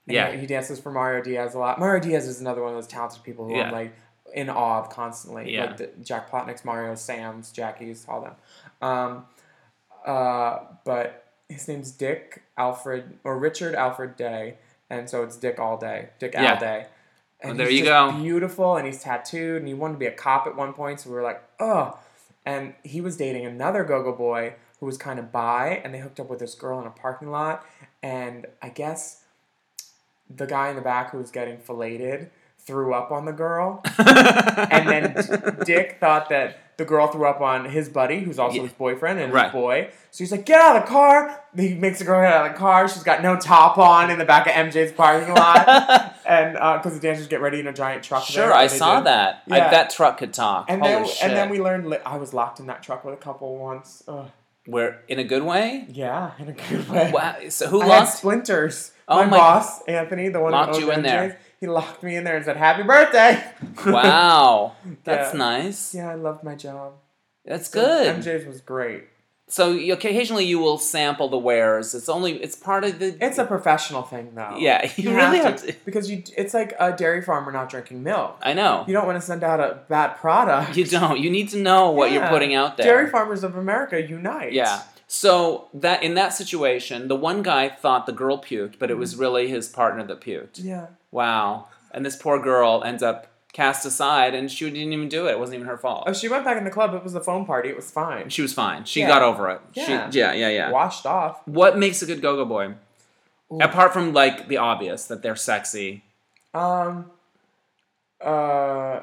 And 0.07 0.15
Yeah. 0.15 0.33
he, 0.33 0.41
he 0.41 0.47
dances 0.47 0.79
for 0.79 0.93
Mario 0.93 1.23
Diaz 1.23 1.55
a 1.55 1.59
lot. 1.59 1.79
Mario 1.81 2.01
Diaz 2.03 2.29
is 2.29 2.39
another 2.41 2.61
one 2.63 2.71
of 2.71 2.77
those 2.77 2.87
talented 2.87 3.23
people 3.23 3.47
who 3.47 3.57
Yeah. 3.57 3.69
I'm 3.69 3.73
like 3.73 3.95
in 4.35 4.51
awe 4.51 4.81
of 4.81 4.91
constantly. 4.91 5.55
Yeah. 5.55 5.65
Like 5.67 5.77
the, 5.79 5.91
Jack 6.03 6.31
Plotnick's, 6.31 6.65
Mario, 6.67 6.95
Sam's, 6.97 7.51
Jackie's, 7.51 8.05
all 8.09 8.21
them. 8.21 8.35
Um, 8.83 9.25
uh, 10.05 10.61
but 10.85 11.25
his 11.49 11.67
name's 11.69 11.91
Dick 11.91 12.43
Alfred 12.57 13.19
or 13.25 13.39
Richard 13.39 13.75
Alfred 13.75 14.17
Day, 14.17 14.55
and 14.91 15.09
so 15.09 15.23
it's 15.23 15.37
Dick 15.37 15.59
all 15.59 15.77
day, 15.79 16.09
Dick 16.19 16.35
Yeah. 16.35 16.55
all 16.55 16.61
day. 16.61 16.87
And 17.41 17.51
Well, 17.51 17.59
there 17.59 17.69
he's 17.69 17.81
you 17.81 17.85
just 17.87 18.15
go. 18.17 18.23
Beautiful, 18.23 18.77
and 18.77 18.87
he's 18.87 19.03
tattooed, 19.03 19.59
and 19.59 19.69
he 19.69 19.75
wanted 19.75 19.95
to 19.95 19.99
be 19.99 20.07
a 20.07 20.13
cop 20.13 20.47
at 20.47 20.57
one 20.57 20.73
point. 20.73 21.01
So 21.01 21.11
we 21.11 21.17
were 21.17 21.23
like, 21.23 21.43
oh. 21.61 21.99
And 22.47 22.75
he 22.83 23.01
was 23.01 23.17
dating 23.17 23.47
another 23.47 23.85
go-go 23.85 24.13
boy 24.13 24.55
who 24.81 24.87
was 24.87 24.97
kind 24.99 25.19
of 25.19 25.33
bi, 25.33 25.81
and 25.85 25.95
they 25.95 25.99
hooked 25.99 26.21
up 26.21 26.29
with 26.31 26.39
this 26.39 26.55
girl 26.55 26.81
in 26.81 26.87
a 26.87 26.91
parking 26.91 27.31
lot. 27.31 27.65
And 28.03 28.47
I 28.63 28.69
guess 28.69 29.23
the 30.35 30.47
guy 30.47 30.69
in 30.71 30.77
the 30.77 30.83
back 30.83 31.11
who 31.11 31.19
was 31.19 31.31
getting 31.31 31.59
filleted 31.59 32.31
threw 32.59 32.95
up 32.95 33.11
on 33.11 33.25
the 33.27 33.33
girl, 33.33 33.83
and 33.99 34.89
then 34.89 35.59
Dick 35.67 35.99
thought 36.01 36.29
that 36.31 36.64
the 36.77 36.85
girl 36.85 37.07
threw 37.07 37.27
up 37.27 37.41
on 37.41 37.67
his 37.67 37.89
buddy, 37.89 38.21
who's 38.21 38.39
also 38.39 38.57
Yeah. 38.57 38.63
his 38.65 38.73
boyfriend 38.73 39.19
and 39.21 39.33
Right. 39.33 39.45
his 39.45 39.53
boy. 39.53 39.89
So 40.11 40.19
he's 40.25 40.33
like, 40.33 40.45
"Get 40.45 40.61
out 40.61 40.77
of 40.77 40.83
the 40.83 40.89
car!" 40.89 41.41
He 41.57 41.75
makes 41.75 41.99
the 42.01 42.05
girl 42.05 42.21
get 42.21 42.33
out 42.33 42.47
of 42.47 42.53
the 42.53 42.59
car. 42.59 42.89
She's 42.89 43.03
got 43.03 43.23
no 43.23 43.37
top 43.37 43.79
on 43.79 44.11
in 44.11 44.19
the 44.19 44.25
back 44.25 44.47
of 44.47 44.53
MJ's 44.53 44.93
parking 44.93 45.33
lot, 45.35 46.15
and 46.27 46.57
uh, 46.57 46.79
because 46.79 46.95
the 46.95 47.01
dancers 47.01 47.27
get 47.29 47.41
ready 47.41 47.61
in 47.61 47.67
a 47.67 47.73
giant 47.73 48.03
truck. 48.03 48.25
sure, 48.25 48.53
I 48.53 48.67
saw 48.67 48.99
do. 48.99 49.05
that. 49.05 49.43
I, 49.51 49.57
Yeah. 49.57 49.71
that 49.71 49.91
truck 49.91 50.19
could 50.19 50.33
talk. 50.35 50.67
And 50.69 50.81
Holy 50.83 50.95
then, 50.95 51.05
shit. 51.07 51.23
and 51.25 51.37
then 51.37 51.49
we 51.51 51.61
learned. 51.61 51.87
Li- 51.89 51.99
I 52.05 52.17
was 52.17 52.35
locked 52.35 52.61
in 52.61 52.67
that 52.67 52.83
truck 52.83 53.05
with 53.05 53.15
a 53.15 53.19
couple 53.19 53.57
once. 53.57 54.03
Ugh. 54.09 54.27
Where 54.67 55.03
in 55.09 55.19
a 55.19 55.25
good 55.25 55.43
way? 55.43 55.85
Yeah, 55.91 56.31
in 56.39 56.49
a 56.49 56.53
good 56.53 56.89
way. 56.89 57.11
Wow. 57.13 57.35
So 57.51 57.67
who 57.69 57.83
I 57.83 57.87
lost? 57.87 58.19
splinters. 58.19 58.93
Oh 59.07 59.19
my, 59.19 59.27
my- 59.27 59.37
boss, 59.37 59.83
Anthony, 59.83 60.29
the 60.31 60.41
one 60.41 60.53
who 60.55 60.59
Locked 60.59 60.75
owns 60.77 60.79
you 60.81 60.91
in 60.91 61.03
there. 61.03 61.39
He 61.65 61.71
locked 61.71 62.03
me 62.03 62.15
in 62.15 62.25
there 62.25 62.37
and 62.37 62.45
said, 62.45 62.59
"Happy 62.59 62.83
birthday." 62.83 63.43
Wow, 63.87 64.75
that's 65.03 65.33
Yeah. 65.33 65.39
nice. 65.39 65.95
Yeah, 65.95 66.11
I 66.11 66.15
loved 66.15 66.45
my 66.45 66.55
job. 66.55 66.93
That's 67.47 67.71
So 67.71 67.81
good. 67.81 68.17
MJ's 68.23 68.47
was 68.47 68.61
great. 68.61 69.05
So 69.47 69.73
you, 69.73 69.93
occasionally 69.93 70.45
you 70.47 70.59
will 70.59 70.77
sample 70.79 71.29
the 71.29 71.39
wares. 71.39 71.95
It's 71.95 72.09
only 72.09 72.33
it's 72.43 72.57
part 72.57 72.85
of 72.85 72.99
the. 72.99 73.17
It's 73.25 73.39
a 73.39 73.45
professional 73.45 74.03
thing, 74.03 74.33
though. 74.35 74.57
yeah. 74.59 74.91
You, 74.97 75.15
really 75.15 75.39
have 75.39 75.57
to. 75.65 75.75
because 75.87 76.11
you. 76.11 76.23
It's 76.37 76.53
like 76.55 76.75
a 76.79 76.93
dairy 76.93 77.23
farmer 77.23 77.51
not 77.53 77.69
drinking 77.71 78.03
milk. 78.03 78.39
I 78.43 78.53
know. 78.53 78.85
You 78.87 78.93
don't 78.93 79.07
want 79.07 79.19
to 79.21 79.27
send 79.27 79.43
out 79.43 79.61
a 79.61 79.81
bad 79.89 80.17
product. 80.17 80.77
You 80.77 80.85
don't. 80.85 81.19
You 81.19 81.31
need 81.31 81.49
to 81.51 81.59
know 81.59 81.91
what 81.93 82.13
you're 82.13 82.29
putting 82.29 82.55
out 82.55 82.77
there. 82.77 82.87
Dairy 82.87 83.11
farmers 83.11 83.43
of 83.43 83.57
America 83.57 84.01
unite. 84.03 84.53
Yeah. 84.53 84.83
So 85.17 85.69
that 85.75 86.03
in 86.03 86.15
that 86.15 86.31
situation, 86.35 87.07
the 87.07 87.15
one 87.15 87.45
guy 87.45 87.69
thought 87.69 88.05
the 88.07 88.13
girl 88.13 88.37
puked, 88.37 88.81
but 88.81 88.91
it 88.91 88.99
was 88.99 89.15
really 89.15 89.47
his 89.47 89.69
partner 89.69 90.03
that 90.03 90.21
puked. 90.21 90.59
Yeah. 90.61 90.89
Wow. 91.13 91.69
And 91.93 92.05
this 92.05 92.17
poor 92.17 92.43
girl 92.43 92.83
ends 92.85 93.01
up 93.01 93.29
cast 93.53 93.87
aside, 93.87 94.35
and 94.35 94.51
she 94.51 94.69
didn't 94.69 94.93
even 94.93 95.09
do 95.09 95.29
it. 95.29 95.31
It 95.31 95.39
wasn't 95.39 95.55
even 95.55 95.69
her 95.69 95.79
fault. 95.79 96.03
Oh, 96.09 96.13
she 96.13 96.27
went 96.29 96.45
back 96.45 96.57
in 96.59 96.65
the 96.65 96.71
club. 96.71 96.95
It 96.95 97.05
was 97.05 97.15
a 97.15 97.21
phone 97.21 97.47
party. 97.47 97.69
It 97.69 97.77
was 97.77 97.93
fine. 97.93 98.29
She 98.29 98.43
was 98.43 98.53
fine. 98.53 98.87
She 98.87 99.01
Yeah. 99.03 99.07
got 99.07 99.23
over 99.23 99.49
it. 99.51 99.61
Yeah. 99.75 100.11
She, 100.11 100.19
yeah, 100.19 100.33
yeah, 100.33 100.49
yeah. 100.49 100.71
Washed 100.73 101.07
off. 101.07 101.47
What 101.47 101.79
makes 101.79 102.03
a 102.03 102.07
good 102.07 102.21
go-go 102.21 102.45
boy? 102.45 102.75
Ooh. 103.53 103.59
Apart 103.61 103.93
from 103.93 104.13
like 104.13 104.49
the 104.49 104.57
obvious 104.57 105.07
that 105.07 105.23
they're 105.23 105.37
sexy. 105.37 106.03
Um. 106.53 107.13
Uh. 108.21 109.03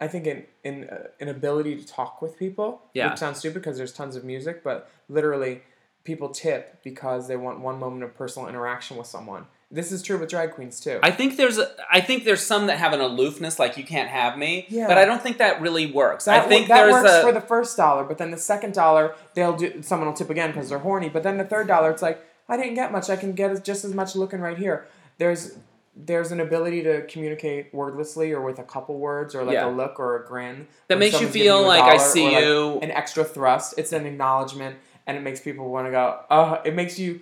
I 0.00 0.08
think 0.08 0.26
in 0.26 0.44
in 0.62 0.84
uh, 0.84 1.08
an 1.20 1.28
ability 1.28 1.76
to 1.76 1.86
talk 1.86 2.20
with 2.20 2.38
people. 2.38 2.82
Yeah. 2.94 3.10
Which 3.10 3.18
sounds 3.18 3.38
stupid 3.38 3.62
because 3.62 3.76
there's 3.76 3.92
tons 3.92 4.16
of 4.16 4.24
music, 4.24 4.62
but 4.62 4.90
literally, 5.08 5.62
people 6.04 6.28
tip 6.28 6.82
because 6.82 7.28
they 7.28 7.36
want 7.36 7.60
one 7.60 7.78
moment 7.78 8.02
of 8.02 8.16
personal 8.16 8.48
interaction 8.48 8.96
with 8.96 9.06
someone. 9.06 9.46
This 9.70 9.90
is 9.90 10.00
true 10.00 10.16
with 10.16 10.28
drag 10.28 10.52
queens 10.52 10.78
too. 10.78 11.00
I 11.02 11.10
think 11.10 11.36
there's 11.36 11.58
a, 11.58 11.68
I 11.90 12.00
think 12.00 12.24
there's 12.24 12.42
some 12.42 12.68
that 12.68 12.78
have 12.78 12.92
an 12.92 13.00
aloofness, 13.00 13.58
like 13.58 13.76
you 13.76 13.82
can't 13.82 14.08
have 14.08 14.38
me. 14.38 14.66
Yeah. 14.68 14.86
But 14.86 14.96
I 14.96 15.04
don't 15.04 15.20
think 15.20 15.38
that 15.38 15.60
really 15.60 15.90
works. 15.90 16.26
That, 16.26 16.44
I 16.44 16.48
think 16.48 16.68
that 16.68 16.88
works 16.90 17.10
a 17.10 17.22
for 17.22 17.32
the 17.32 17.40
first 17.40 17.76
dollar, 17.76 18.04
but 18.04 18.16
then 18.18 18.30
the 18.30 18.38
second 18.38 18.74
dollar, 18.74 19.16
they'll 19.34 19.56
do. 19.56 19.82
Someone 19.82 20.08
will 20.08 20.14
tip 20.14 20.30
again 20.30 20.52
because 20.52 20.68
they're 20.68 20.78
horny. 20.78 21.08
But 21.08 21.24
then 21.24 21.36
the 21.36 21.44
third 21.44 21.66
dollar, 21.66 21.90
it's 21.90 22.02
like 22.02 22.24
I 22.48 22.56
didn't 22.56 22.74
get 22.74 22.92
much. 22.92 23.10
I 23.10 23.16
can 23.16 23.32
get 23.32 23.64
just 23.64 23.84
as 23.84 23.92
much 23.92 24.14
looking 24.14 24.40
right 24.40 24.56
here. 24.56 24.86
There's 25.18 25.56
there's 25.98 26.30
an 26.30 26.40
ability 26.40 26.82
to 26.82 27.06
communicate 27.06 27.72
wordlessly 27.74 28.30
or 28.30 28.42
with 28.42 28.58
a 28.58 28.62
couple 28.62 28.98
words 28.98 29.34
or 29.34 29.44
like 29.44 29.54
Yeah. 29.54 29.68
a 29.68 29.72
look 29.72 29.98
or 29.98 30.22
a 30.22 30.26
grin 30.26 30.68
that 30.88 30.98
makes 30.98 31.18
you 31.20 31.26
feel 31.26 31.60
a 31.60 31.66
like 31.66 31.82
I 31.82 31.96
see 31.96 32.28
like, 32.30 32.44
you. 32.44 32.78
an 32.82 32.90
extra 32.90 33.24
thrust. 33.24 33.74
It's 33.78 33.92
an 33.92 34.04
acknowledgement, 34.04 34.76
and 35.06 35.16
it 35.16 35.20
makes 35.20 35.40
people 35.40 35.68
want 35.70 35.86
to 35.86 35.90
go. 35.90 36.20
Oh, 36.30 36.60
it 36.64 36.74
makes 36.74 36.98
you 36.98 37.20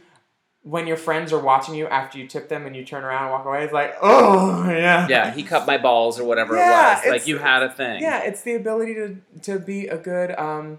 when 0.62 0.86
your 0.86 0.96
friends 0.96 1.30
are 1.32 1.38
watching 1.38 1.74
you 1.74 1.86
after 1.86 2.18
you 2.18 2.26
tip 2.26 2.48
them 2.48 2.64
and 2.66 2.74
you 2.74 2.84
turn 2.84 3.04
around 3.04 3.24
and 3.24 3.32
walk 3.32 3.44
away. 3.46 3.62
It's 3.64 3.72
like, 3.72 3.94
oh 4.02 4.64
yeah, 4.68 5.06
yeah, 5.08 5.30
he 5.32 5.42
cut 5.44 5.66
my 5.66 5.78
balls 5.78 6.18
or 6.18 6.24
whatever 6.24 6.56
Yeah, 6.56 7.00
it 7.02 7.06
was. 7.06 7.12
Like 7.12 7.26
you 7.28 7.38
had 7.38 7.62
a 7.62 7.70
thing. 7.70 8.02
yeah. 8.02 8.22
It's 8.24 8.42
the 8.42 8.54
ability 8.54 8.94
to 8.94 9.16
to 9.42 9.58
be 9.60 9.86
a 9.88 9.98
good, 9.98 10.32
um, 10.38 10.78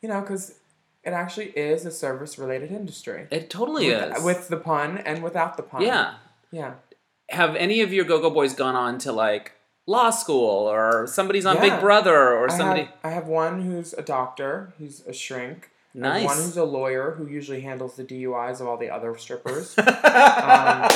you 0.00 0.08
know, 0.08 0.20
because 0.22 0.54
it 1.04 1.10
actually 1.12 1.46
is 1.50 1.84
a 1.84 1.90
service 1.90 2.38
related 2.38 2.70
industry. 2.70 3.26
It 3.30 3.50
totally 3.50 3.88
with, 3.88 4.16
is. 4.18 4.22
with 4.24 4.48
the 4.48 4.56
pun 4.56 4.98
and 4.98 5.22
without 5.22 5.56
the 5.56 5.62
pun. 5.62 5.82
yeah. 5.82 6.14
yeah. 6.50 6.74
Have 7.30 7.56
any 7.56 7.80
of 7.82 7.92
your 7.92 8.04
go-go 8.04 8.30
boys 8.30 8.54
gone 8.54 8.74
on 8.74 8.98
to 9.00 9.12
like 9.12 9.52
law 9.86 10.10
school 10.10 10.68
or 10.70 11.06
somebody's 11.06 11.46
on 11.46 11.56
Yeah. 11.56 11.62
Big 11.70 11.80
Brother 11.80 12.16
or 12.34 12.50
I 12.50 12.56
somebody? 12.56 12.82
have, 12.82 12.92
I 13.04 13.10
have 13.10 13.26
one 13.26 13.62
who's 13.62 13.92
a 13.94 14.02
doctor. 14.02 14.72
He's 14.78 15.06
a 15.06 15.12
shrink. 15.12 15.70
Nice. 15.94 16.24
One 16.26 16.36
who's 16.36 16.56
a 16.56 16.64
lawyer 16.64 17.12
who 17.12 17.26
usually 17.26 17.62
handles 17.62 17.96
the 17.96 18.04
DUIs 18.04 18.60
of 18.60 18.68
all 18.68 18.76
the 18.76 18.90
other 18.90 19.16
strippers. 19.16 19.74
yeah. 19.78 20.88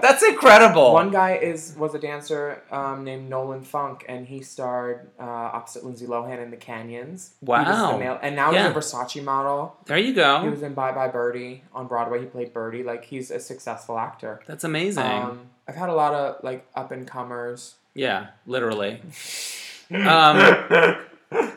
That's 0.00 0.22
incredible. 0.22 0.92
One 0.92 1.10
guy 1.10 1.36
is 1.36 1.74
was 1.76 1.94
a 1.94 1.98
dancer 1.98 2.62
um, 2.70 3.04
named 3.04 3.28
Nolan 3.28 3.62
Funk, 3.62 4.04
and 4.08 4.26
he 4.26 4.42
starred 4.42 5.08
uh, 5.18 5.22
opposite 5.24 5.84
Lindsay 5.84 6.06
Lohan 6.06 6.42
in 6.42 6.50
The 6.50 6.56
Canyons. 6.56 7.32
He 7.40 7.46
was 7.46 7.66
Wow. 7.66 7.98
male, 7.98 8.18
and 8.22 8.36
now 8.36 8.52
Yeah. 8.52 8.68
he's 8.68 8.76
a 8.76 8.80
Versace 8.80 9.22
model. 9.22 9.76
there 9.86 9.98
you 9.98 10.14
go. 10.14 10.42
He 10.42 10.48
was 10.48 10.62
in 10.62 10.74
Bye 10.74 10.92
Bye 10.92 11.08
Birdie 11.08 11.64
on 11.74 11.86
Broadway. 11.86 12.20
He 12.20 12.26
played 12.26 12.52
Birdie. 12.52 12.82
Like 12.82 13.04
he's 13.04 13.30
a 13.30 13.40
successful 13.40 13.98
actor. 13.98 14.40
That's 14.46 14.64
amazing. 14.64 15.04
Um, 15.04 15.46
I've 15.68 15.76
had 15.76 15.88
a 15.88 15.94
lot 15.94 16.14
of 16.14 16.42
like 16.44 16.66
up 16.74 16.90
and 16.92 17.06
comers. 17.06 17.74
yeah, 17.94 18.28
literally. 18.46 19.00
Um, 19.90 20.96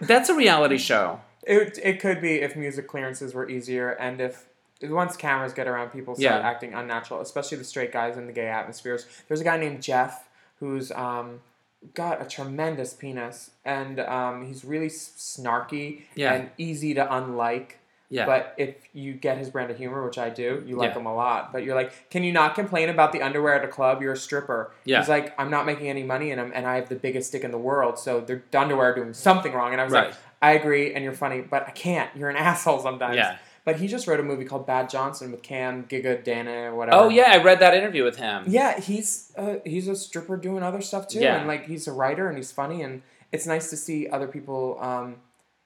that's 0.01 0.27
a 0.27 0.35
reality 0.35 0.77
show. 0.77 1.21
It 1.47 1.79
it 1.81 1.99
could 1.99 2.21
be 2.21 2.41
if 2.41 2.55
music 2.55 2.87
clearances 2.87 3.33
were 3.33 3.49
easier, 3.49 3.91
and 3.91 4.19
if 4.21 4.45
once 4.83 5.15
cameras 5.15 5.53
get 5.53 5.67
around, 5.67 5.89
people 5.89 6.13
start 6.15 6.41
Yeah. 6.41 6.47
acting 6.47 6.73
unnatural, 6.73 7.21
especially 7.21 7.57
the 7.57 7.63
straight 7.63 7.91
guys 7.91 8.17
in 8.17 8.27
the 8.27 8.33
gay 8.33 8.47
atmospheres. 8.47 9.07
There's 9.27 9.41
a 9.41 9.43
guy 9.43 9.57
named 9.57 9.81
Jeff 9.81 10.27
who's 10.59 10.91
um, 10.91 11.39
got 11.93 12.21
a 12.21 12.25
tremendous 12.25 12.93
penis, 12.93 13.51
and 13.65 13.99
um, 14.01 14.45
he's 14.45 14.63
really 14.65 14.89
snarky 14.89 16.03
Yeah. 16.15 16.33
and 16.33 16.49
easy 16.57 16.93
to 16.93 17.13
unlike. 17.15 17.79
Yeah. 18.09 18.25
But 18.25 18.53
if 18.57 18.75
you 18.93 19.13
get 19.13 19.37
his 19.37 19.49
brand 19.49 19.69
of 19.69 19.77
humor, 19.77 20.05
which 20.05 20.17
I 20.17 20.29
do, 20.29 20.63
you 20.65 20.77
like 20.77 20.91
Yeah. 20.93 20.99
him 20.99 21.05
a 21.07 21.13
lot. 21.13 21.51
But 21.51 21.63
you're 21.65 21.75
like, 21.75 22.09
can 22.09 22.23
you 22.23 22.31
not 22.31 22.55
complain 22.55 22.87
about 22.87 23.11
the 23.11 23.21
underwear 23.21 23.55
at 23.55 23.65
a 23.65 23.67
club? 23.67 24.01
You're 24.01 24.13
a 24.13 24.17
stripper. 24.17 24.71
Yeah. 24.85 24.99
He's 24.99 25.09
like, 25.09 25.33
I'm 25.37 25.49
not 25.51 25.65
making 25.65 25.89
any 25.89 26.03
money 26.03 26.31
in 26.31 26.37
them, 26.37 26.51
and 26.55 26.65
I 26.65 26.75
have 26.75 26.87
the 26.87 26.95
biggest 26.95 27.27
stick 27.29 27.43
in 27.43 27.51
the 27.51 27.57
world, 27.57 27.99
so 27.99 28.21
the 28.21 28.41
underwear 28.57 28.91
are 28.91 28.95
doing 28.95 29.13
something 29.13 29.51
wrong. 29.51 29.73
And 29.73 29.81
I 29.81 29.83
was 29.83 29.91
Right. 29.93 30.05
like, 30.07 30.15
I 30.41 30.51
agree, 30.51 30.93
and 30.93 31.03
you're 31.03 31.13
funny, 31.13 31.41
but 31.41 31.67
I 31.67 31.71
can't. 31.71 32.09
You're 32.15 32.29
an 32.29 32.35
asshole 32.49 32.79
sometimes. 32.79 33.15
Yeah. 33.15 33.37
But 33.65 33.77
he 33.81 33.87
just 33.87 34.07
wrote 34.07 34.19
a 34.21 34.23
movie 34.23 34.45
called 34.45 34.65
Bad 34.65 34.89
Johnson 34.89 35.29
with 35.31 35.43
Cam, 35.43 35.83
Giga, 35.85 36.23
Dana, 36.23 36.73
whatever. 36.73 36.97
Oh 37.03 37.09
yeah, 37.09 37.31
I 37.33 37.43
read 37.43 37.59
that 37.59 37.73
interview 37.73 38.03
with 38.05 38.15
him. 38.15 38.45
Yeah, 38.47 38.79
he's 38.79 39.33
uh, 39.37 39.55
he's 39.65 39.89
a 39.89 39.95
stripper 39.95 40.37
doing 40.37 40.63
other 40.63 40.79
stuff 40.81 41.07
too, 41.09 41.19
Yeah. 41.19 41.37
and 41.37 41.47
like 41.47 41.65
he's 41.65 41.85
a 41.87 41.91
writer 41.91 42.29
and 42.29 42.37
he's 42.37 42.51
funny, 42.51 42.81
and 42.81 43.01
it's 43.33 43.45
nice 43.45 43.69
to 43.71 43.75
see 43.77 44.07
other 44.07 44.27
people. 44.27 44.77
Um, 44.79 45.17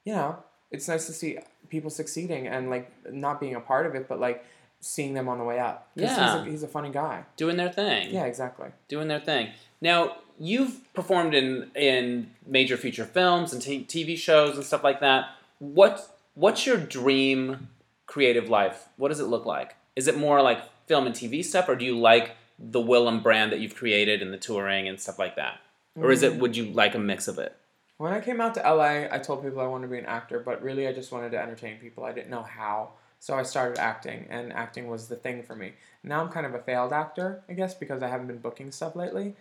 you 0.04 0.14
know, 0.16 0.38
it's 0.72 0.88
nice 0.88 1.06
to 1.06 1.14
see 1.14 1.38
people 1.70 1.92
succeeding 1.92 2.48
and 2.48 2.72
like 2.72 2.92
not 3.14 3.40
being 3.40 3.54
a 3.54 3.60
part 3.60 3.86
of 3.86 3.94
it, 3.94 4.08
but 4.10 4.20
like 4.20 4.44
seeing 4.80 5.14
them 5.14 5.30
on 5.30 5.38
the 5.38 5.44
way 5.44 5.60
up. 5.60 5.92
Yeah. 5.94 6.08
he's 6.10 6.48
a, 6.48 6.52
he's 6.52 6.64
a 6.64 6.68
funny 6.68 6.90
guy. 6.90 7.26
Doing 7.38 7.56
their 7.56 7.72
thing. 7.72 8.10
Yeah, 8.10 8.24
exactly. 8.26 8.70
Doing 8.88 9.10
their 9.10 9.20
thing. 9.20 9.50
Now 9.80 10.16
you've 10.42 10.92
performed 10.94 11.36
in 11.36 11.70
in 11.76 12.32
major 12.46 12.76
feature 12.76 13.06
films 13.06 13.54
and 13.54 13.62
t- 13.62 13.86
TV 13.88 14.18
shows 14.18 14.56
and 14.56 14.66
stuff 14.66 14.84
like 14.84 15.00
that. 15.00 15.30
What 15.60 16.18
what's 16.34 16.66
your 16.66 16.78
dream 16.78 17.70
creative 18.08 18.50
life? 18.50 18.90
What 18.98 19.10
does 19.10 19.20
it 19.20 19.26
look 19.26 19.46
like? 19.46 19.76
Is 19.96 20.08
it 20.08 20.18
more 20.18 20.42
like 20.42 20.64
film 20.88 21.06
and 21.06 21.16
TV 21.16 21.46
stuff, 21.46 21.70
or 21.70 21.76
do 21.76 21.86
you 21.86 21.98
like 21.98 22.32
the 22.58 22.80
Willam 22.80 23.22
brand 23.22 23.52
that 23.52 23.60
you've 23.60 23.76
created 23.76 24.22
and 24.22 24.34
the 24.34 24.38
touring 24.38 24.88
and 24.88 25.00
stuff 25.00 25.20
like 25.20 25.36
that? 25.36 25.60
Or 25.96 26.12
is 26.12 26.24
it 26.24 26.34
mm. 26.34 26.40
would 26.40 26.58
you 26.58 26.66
like 26.66 26.96
a 26.96 27.00
mix 27.00 27.28
of 27.28 27.38
it? 27.38 27.56
When 27.98 28.14
I 28.14 28.20
came 28.20 28.42
out 28.42 28.56
to 28.56 28.62
LA, 28.62 29.08
I 29.12 29.20
told 29.20 29.44
people 29.44 29.62
I 29.62 29.68
wanted 29.68 29.88
to 29.88 29.92
be 29.92 30.00
an 30.00 30.06
actor, 30.06 30.40
but 30.40 30.64
really 30.64 30.88
I 30.88 30.94
just 30.94 31.12
wanted 31.12 31.32
to 31.32 31.40
entertain 31.40 31.78
people. 31.78 32.04
I 32.04 32.14
didn't 32.14 32.32
know 32.32 32.42
how. 32.42 32.92
So 33.20 33.36
I 33.36 33.44
started 33.44 33.78
acting, 33.78 34.26
and 34.32 34.52
acting 34.52 34.88
was 34.88 35.08
the 35.08 35.16
thing 35.16 35.44
for 35.44 35.56
me. 35.56 35.74
Now 36.04 36.22
I'm 36.22 36.30
kind 36.30 36.48
of 36.48 36.56
a 36.56 36.60
failed 36.60 36.92
actor, 36.92 37.44
I 37.48 37.54
guess, 37.54 37.76
because 37.76 38.02
I 38.02 38.08
haven't 38.08 38.26
been 38.26 38.40
booking 38.40 38.72
stuff 38.72 38.96
lately. 38.96 39.36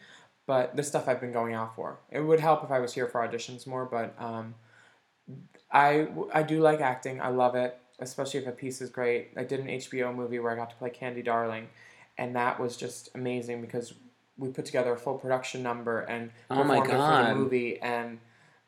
But 0.47 0.75
the 0.77 0.83
stuff 0.83 1.07
I've 1.07 1.21
been 1.21 1.33
going 1.33 1.55
out 1.55 1.77
for. 1.77 2.01
It 2.11 2.21
would 2.21 2.41
help 2.41 2.65
if 2.65 2.71
I 2.71 2.81
was 2.81 2.95
here 2.95 3.07
for 3.07 3.27
auditions 3.27 3.67
more, 3.67 3.85
but 3.85 4.15
um, 4.19 4.55
I, 5.71 6.09
I 6.35 6.43
do 6.43 6.61
like 6.61 6.81
acting. 6.81 7.21
I 7.21 7.29
love 7.29 7.55
it, 7.55 7.79
especially 8.01 8.41
if 8.41 8.47
a 8.47 8.53
piece 8.53 8.81
is 8.81 8.91
great. 8.91 9.31
I 9.37 9.45
did 9.45 9.61
an 9.61 9.67
HBO 9.67 10.15
movie 10.15 10.39
where 10.39 10.51
I 10.53 10.57
got 10.57 10.71
to 10.71 10.77
play 10.77 10.91
Candy 10.91 11.23
Darling, 11.23 11.69
and 12.19 12.35
that 12.35 12.59
was 12.59 12.77
just 12.77 13.11
amazing 13.15 13.61
because 13.61 13.95
we 14.37 14.49
put 14.49 14.65
together 14.65 14.93
a 14.93 14.97
full 14.97 15.19
production 15.19 15.63
number 15.63 16.01
and 16.01 16.31
Oh 16.51 16.65
my 16.65 16.79
it 16.79 16.87
for 16.87 16.93
the 16.95 17.35
movie, 17.35 17.79
and 17.81 18.19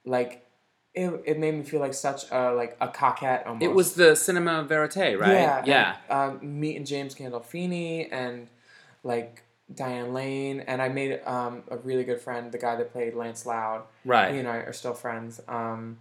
like 0.04 0.46
it, 0.94 1.22
it 1.24 1.38
made 1.38 1.54
me 1.54 1.62
feel 1.62 1.80
like 1.80 1.94
such 1.94 2.30
a 2.30 2.52
like 2.52 2.76
a 2.80 2.88
coquette 2.88 3.46
almost. 3.46 3.64
It 3.64 3.72
was 3.72 3.94
the 3.94 4.14
Cinema 4.14 4.64
Verite, 4.64 5.18
right? 5.18 5.32
Yeah, 5.32 5.62
Yeah. 5.64 5.96
And, 6.08 6.42
um, 6.42 6.60
meeting 6.60 6.84
James 6.84 7.14
Gandolfini 7.14 8.08
and 8.12 8.48
like 9.02 9.42
Diane 9.74 10.12
Lane, 10.12 10.60
and 10.60 10.82
I 10.82 10.88
made 10.88 11.20
um, 11.24 11.62
a 11.70 11.76
really 11.78 12.04
good 12.04 12.20
friend, 12.20 12.52
the 12.52 12.58
guy 12.58 12.76
that 12.76 12.92
played 12.92 13.14
Lance 13.14 13.46
Loud. 13.46 13.84
right. 14.04 14.32
He 14.32 14.38
and 14.38 14.48
I 14.48 14.56
are 14.56 14.72
still 14.72 14.94
friends. 14.94 15.40
Um, 15.48 15.98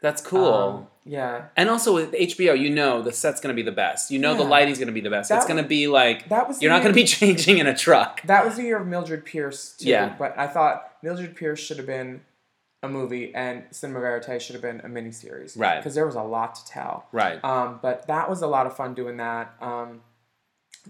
That's 0.00 0.22
cool. 0.22 0.52
um, 0.52 0.86
yeah, 1.04 1.46
and 1.56 1.68
also 1.68 1.94
with 1.94 2.12
HBO, 2.12 2.58
you 2.58 2.70
know 2.70 3.02
the 3.02 3.12
set's 3.12 3.40
going 3.40 3.54
to 3.54 3.60
be 3.60 3.64
the 3.64 3.74
best. 3.74 4.10
You 4.10 4.18
know 4.18 4.34
the 4.34 4.44
lighting's 4.44 4.78
going 4.78 4.88
to 4.88 4.92
be 4.92 5.00
the 5.00 5.10
best. 5.10 5.30
That 5.30 5.38
it's 5.38 5.46
going 5.46 5.62
to 5.62 5.68
be 5.68 5.88
like 5.88 6.28
that 6.28 6.46
was 6.46 6.62
you're 6.62 6.70
not 6.70 6.82
going 6.82 6.94
to 6.94 7.00
be 7.00 7.04
changing 7.18 7.58
in 7.58 7.66
a 7.66 7.76
truck. 7.76 8.22
That 8.22 8.44
was 8.44 8.56
the 8.56 8.62
year 8.62 8.78
of 8.78 8.86
Mildred 8.86 9.24
Pierce 9.24 9.76
too. 9.76 9.88
Yeah. 9.88 10.14
But 10.18 10.38
I 10.38 10.46
thought 10.46 10.92
Mildred 11.02 11.34
Pierce 11.34 11.58
should 11.60 11.78
have 11.78 11.86
been 11.86 12.20
a 12.82 12.88
movie, 12.88 13.34
and 13.34 13.64
Cinema 13.72 14.00
Verite 14.00 14.40
should 14.40 14.54
have 14.54 14.62
been 14.62 14.80
a 14.80 14.88
miniseries. 14.88 15.58
Right. 15.58 15.78
Because 15.78 15.94
there 15.96 16.06
was 16.06 16.14
a 16.14 16.22
lot 16.22 16.54
to 16.56 16.66
tell. 16.66 17.06
Right. 17.10 17.42
Um, 17.42 17.80
but 17.82 18.06
that 18.06 18.30
was 18.30 18.42
a 18.42 18.46
lot 18.46 18.66
of 18.66 18.76
fun 18.76 18.94
doing 18.94 19.16
that. 19.16 19.54
Um, 19.60 20.02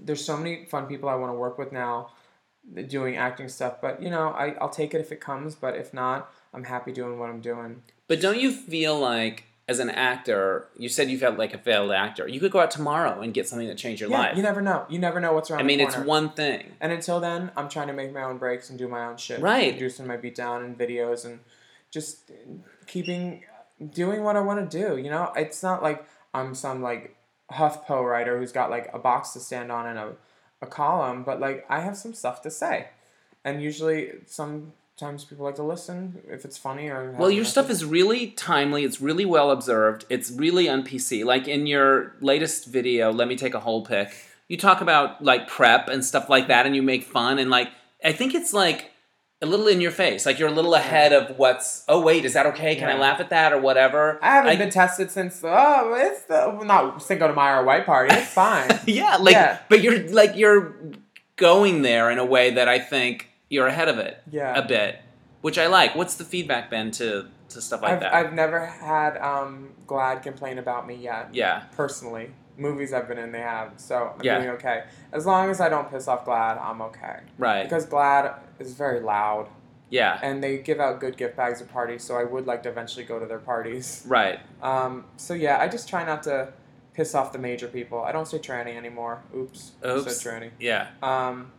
there's 0.05 0.25
so 0.25 0.37
many 0.37 0.65
fun 0.67 0.87
people 0.87 1.09
I 1.09 1.15
want 1.15 1.33
to 1.33 1.39
work 1.39 1.59
with 1.59 1.73
now 1.73 2.11
doing 2.87 3.17
acting 3.17 3.49
stuff. 3.49 3.81
But, 3.81 4.03
you 4.03 4.11
know, 4.11 4.29
I, 4.29 4.55
I'll 4.61 4.69
take 4.69 4.95
it 4.95 5.01
if 5.01 5.13
it 5.13 5.21
comes. 5.21 5.55
But 5.55 5.77
if 5.77 5.95
not, 5.95 6.31
I'm 6.53 6.65
happy 6.65 6.93
doing 6.93 7.19
what 7.19 7.31
I'm 7.31 7.41
doing. 7.41 7.83
But 8.07 8.21
don't 8.21 8.41
you 8.41 8.53
feel 8.53 8.99
like, 8.99 9.45
as 9.69 9.81
an 9.81 9.91
actor, 9.91 10.69
you 10.79 10.89
said 10.89 11.11
you 11.11 11.19
felt 11.19 11.39
like 11.39 11.53
a 11.53 11.59
failed 11.59 11.93
actor. 11.93 12.27
You 12.27 12.41
could 12.41 12.51
go 12.51 12.61
out 12.61 12.71
tomorrow 12.71 13.21
and 13.21 13.35
get 13.35 13.47
something 13.47 13.69
that 13.69 13.77
changed 13.77 14.01
your 14.01 14.09
yeah, 14.09 14.19
life. 14.19 14.37
you 14.37 14.43
never 14.43 14.63
know. 14.63 14.87
You 14.89 14.99
never 14.99 15.21
know 15.21 15.35
what's 15.35 15.51
around 15.51 15.61
I 15.61 15.65
mean, 15.65 15.81
it's 15.81 15.97
one 15.97 16.31
thing. 16.31 16.73
And 16.81 16.91
until 16.91 17.21
then, 17.21 17.51
I'm 17.55 17.69
trying 17.69 17.89
to 17.89 17.93
make 17.93 18.15
my 18.15 18.23
own 18.23 18.39
breaks 18.39 18.71
and 18.71 18.79
do 18.79 18.89
my 18.89 19.05
own 19.05 19.19
shit. 19.19 19.41
Right. 19.41 19.73
Producing 19.73 20.07
my 20.07 20.17
beatdown 20.17 20.65
and 20.65 20.79
videos 20.79 21.27
and 21.27 21.41
just 21.91 22.31
keeping 22.87 23.45
doing 23.91 24.23
what 24.23 24.37
I 24.37 24.41
want 24.41 24.71
to 24.71 24.79
do. 24.79 24.97
You 24.97 25.11
know, 25.11 25.33
it's 25.37 25.63
not 25.63 25.83
like 25.83 26.07
I'm 26.33 26.55
some 26.55 26.83
like 26.83 27.15
HuffPo 27.53 28.09
writer 28.09 28.39
who's 28.39 28.53
got 28.53 28.71
like 28.71 28.91
a 28.93 28.99
box 28.99 29.31
to 29.31 29.41
stand 29.41 29.73
on 29.73 29.87
and 29.87 29.99
a, 29.99 30.13
a 30.61 30.67
column, 30.67 31.23
but 31.25 31.41
like 31.41 31.65
I 31.69 31.81
have 31.81 31.97
some 31.97 32.15
stuff 32.15 32.43
to 32.43 32.51
say. 32.51 32.89
And 33.45 33.63
usually 33.63 34.13
sometimes 34.27 35.25
people 35.25 35.45
like 35.45 35.55
to 35.57 35.63
listen 35.63 36.21
if 36.29 36.45
it's 36.45 36.59
funny 36.59 36.89
or 36.89 37.13
Well, 37.13 37.31
your 37.31 37.45
stuff 37.45 37.71
is 37.71 37.85
really 37.85 38.29
timely. 38.29 38.85
It's 38.85 39.01
really 39.01 39.25
well 39.25 39.51
observed. 39.51 40.05
It's 40.11 40.31
really 40.31 40.69
on 40.69 40.83
PC. 40.83 41.25
Like 41.25 41.49
in 41.49 41.67
your 41.67 42.15
latest 42.21 42.67
video, 42.67 43.13
let 43.13 43.29
me 43.29 43.37
take 43.37 43.55
a 43.55 43.61
whole 43.61 43.85
pick. 43.85 44.13
You 44.49 44.57
talk 44.57 44.81
about 44.81 45.23
like 45.23 45.49
prep 45.49 45.89
and 45.89 46.05
stuff 46.05 46.29
like 46.29 46.49
that, 46.49 46.67
and 46.67 46.75
you 46.75 46.83
make 46.83 47.05
fun 47.05 47.39
and 47.39 47.51
like 47.51 47.69
I 48.05 48.13
think 48.13 48.35
it's 48.35 48.53
like 48.53 48.93
a 49.41 49.47
little 49.47 49.69
in 49.69 49.81
your 49.81 49.91
face. 49.93 50.27
Like 50.27 50.39
you're 50.39 50.49
a 50.49 50.53
little 50.53 50.75
ahead 50.75 51.13
of 51.13 51.39
what's. 51.39 51.85
Oh 51.89 52.01
wait, 52.01 52.25
is 52.25 52.33
that 52.35 52.47
okay? 52.47 52.75
Can 52.77 52.89
I 52.89 52.99
laugh 52.99 53.21
at 53.21 53.31
that 53.31 53.53
or 53.53 53.61
whatever? 53.61 54.19
I 54.23 54.35
haven't 54.35 54.51
I- 54.51 54.57
been 54.57 54.71
tested 54.71 55.11
since 55.11 55.41
oh 55.45 55.95
it's 55.97 56.23
the 56.25 56.63
not 56.65 57.03
Cinco 57.03 57.29
de 57.29 57.35
Mayo 57.35 57.61
or 57.61 57.65
white 57.65 57.87
party. 57.87 58.15
It's 58.15 58.33
fine. 58.33 58.69
Yeah, 58.87 59.17
like 59.17 59.35
Yeah. 59.35 59.59
but 59.69 59.83
you're 59.83 60.09
like 60.09 60.37
you're 60.37 60.75
going 61.37 61.83
there 61.83 62.11
in 62.11 62.19
a 62.19 62.25
way 62.25 62.51
that 62.51 62.69
I 62.69 62.79
think 62.81 63.29
you're 63.49 63.69
ahead 63.69 63.89
of 63.89 63.99
it 63.99 64.21
Yeah. 64.31 64.59
a 64.59 64.67
bit, 64.67 64.99
which 65.41 65.57
I 65.59 65.69
like. 65.69 65.95
What's 65.95 66.17
the 66.17 66.25
feedback 66.25 66.69
been 66.71 66.91
to 66.93 67.27
to 67.51 67.61
stuff 67.63 67.81
like 67.83 67.93
I've, 67.93 68.01
that? 68.01 68.13
I've 68.15 68.33
never 68.35 68.67
had 68.67 69.17
um, 69.19 69.71
GLAAD 69.87 70.23
complain 70.23 70.59
about 70.59 70.87
me 70.87 70.97
yet. 70.97 71.31
yeah, 71.33 71.61
personally. 71.77 72.31
Movies 72.59 72.93
I've 72.93 73.09
been 73.09 73.19
in, 73.19 73.33
they 73.33 73.41
have. 73.41 73.73
So 73.77 74.13
I'm 74.19 74.21
Yeah. 74.25 74.39
doing 74.39 74.51
okay. 74.57 74.85
As 75.13 75.25
long 75.27 75.49
as 75.49 75.61
I 75.61 75.69
don't 75.69 75.91
piss 75.91 76.09
off 76.09 76.25
GLAAD, 76.27 76.61
I'm 76.61 76.83
okay. 76.83 77.21
right. 77.39 77.63
Because 77.63 77.87
GLAAD 77.87 78.35
is 78.59 78.75
very 78.75 79.01
loud, 79.01 79.49
yeah, 79.91 80.19
and 80.23 80.43
they 80.43 80.59
give 80.59 80.81
out 80.81 81.01
good 81.01 81.17
gift 81.17 81.37
bags 81.37 81.63
at 81.63 81.73
parties. 81.73 82.03
So 82.03 82.17
I 82.19 82.25
would 82.25 82.47
like 82.47 82.63
to 82.65 82.69
eventually 82.69 83.05
go 83.05 83.19
to 83.19 83.27
their 83.27 83.39
parties. 83.39 84.05
right. 84.07 84.41
Um, 84.63 85.05
so 85.17 85.35
yeah, 85.35 85.59
I 85.61 85.69
just 85.69 85.89
try 85.89 86.05
not 86.05 86.25
to 86.25 86.53
piss 86.95 87.15
off 87.15 87.33
the 87.33 87.39
major 87.39 87.69
people. 87.69 88.03
I 88.03 88.11
don't 88.11 88.27
say 88.27 88.39
tranny 88.39 88.77
anymore. 88.77 89.23
Oops. 89.35 89.73
I 89.85 89.89
Oops. 89.91 90.17
said 90.21 90.33
tranny. 90.43 90.51
Yeah, 90.59 90.89
Um, 91.03 91.53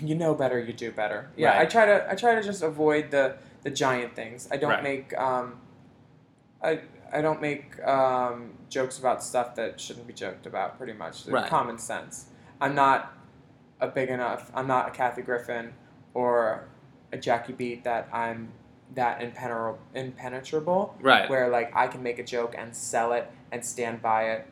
you 0.00 0.14
know 0.14 0.34
better, 0.34 0.60
you 0.60 0.72
do 0.72 0.92
better. 0.92 1.28
Yeah, 1.36 1.48
Right. 1.48 1.62
I 1.62 1.66
try 1.66 1.84
to 1.86 2.08
I 2.10 2.14
try 2.14 2.36
to 2.36 2.42
just 2.42 2.62
avoid 2.62 3.10
the 3.10 3.34
the 3.64 3.70
giant 3.70 4.14
things. 4.14 4.48
I 4.52 4.56
don't 4.56 4.70
Right. 4.70 4.82
make 4.84 5.18
um, 5.18 5.58
I 6.62 6.80
I 7.12 7.20
don't 7.22 7.40
make 7.40 7.82
um, 7.86 8.52
jokes 8.68 8.98
about 8.98 9.22
stuff 9.22 9.54
that 9.56 9.80
shouldn't 9.80 10.06
be 10.06 10.12
joked 10.12 10.46
about. 10.46 10.76
Pretty 10.78 10.92
much, 10.92 11.26
Right. 11.26 11.48
common 11.48 11.78
sense. 11.78 12.26
I'm 12.60 12.74
not 12.74 13.12
a 13.80 13.88
big 13.88 14.08
enough. 14.10 14.50
I'm 14.54 14.66
not 14.66 14.88
a 14.88 14.90
Kathy 14.90 15.22
Griffin 15.22 15.72
or 16.14 16.64
a 17.12 17.16
Jackie 17.18 17.52
Beat 17.52 17.84
that 17.84 18.08
I'm 18.12 18.48
that 18.94 19.22
impenetrable. 19.22 19.78
impenetrable 19.94 20.96
right. 21.00 21.28
where 21.28 21.48
like 21.48 21.70
I 21.76 21.86
can 21.88 22.02
make 22.02 22.18
a 22.18 22.24
joke 22.24 22.54
and 22.56 22.74
sell 22.74 23.12
it 23.12 23.30
and 23.52 23.64
stand 23.64 24.00
by 24.02 24.30
it. 24.30 24.46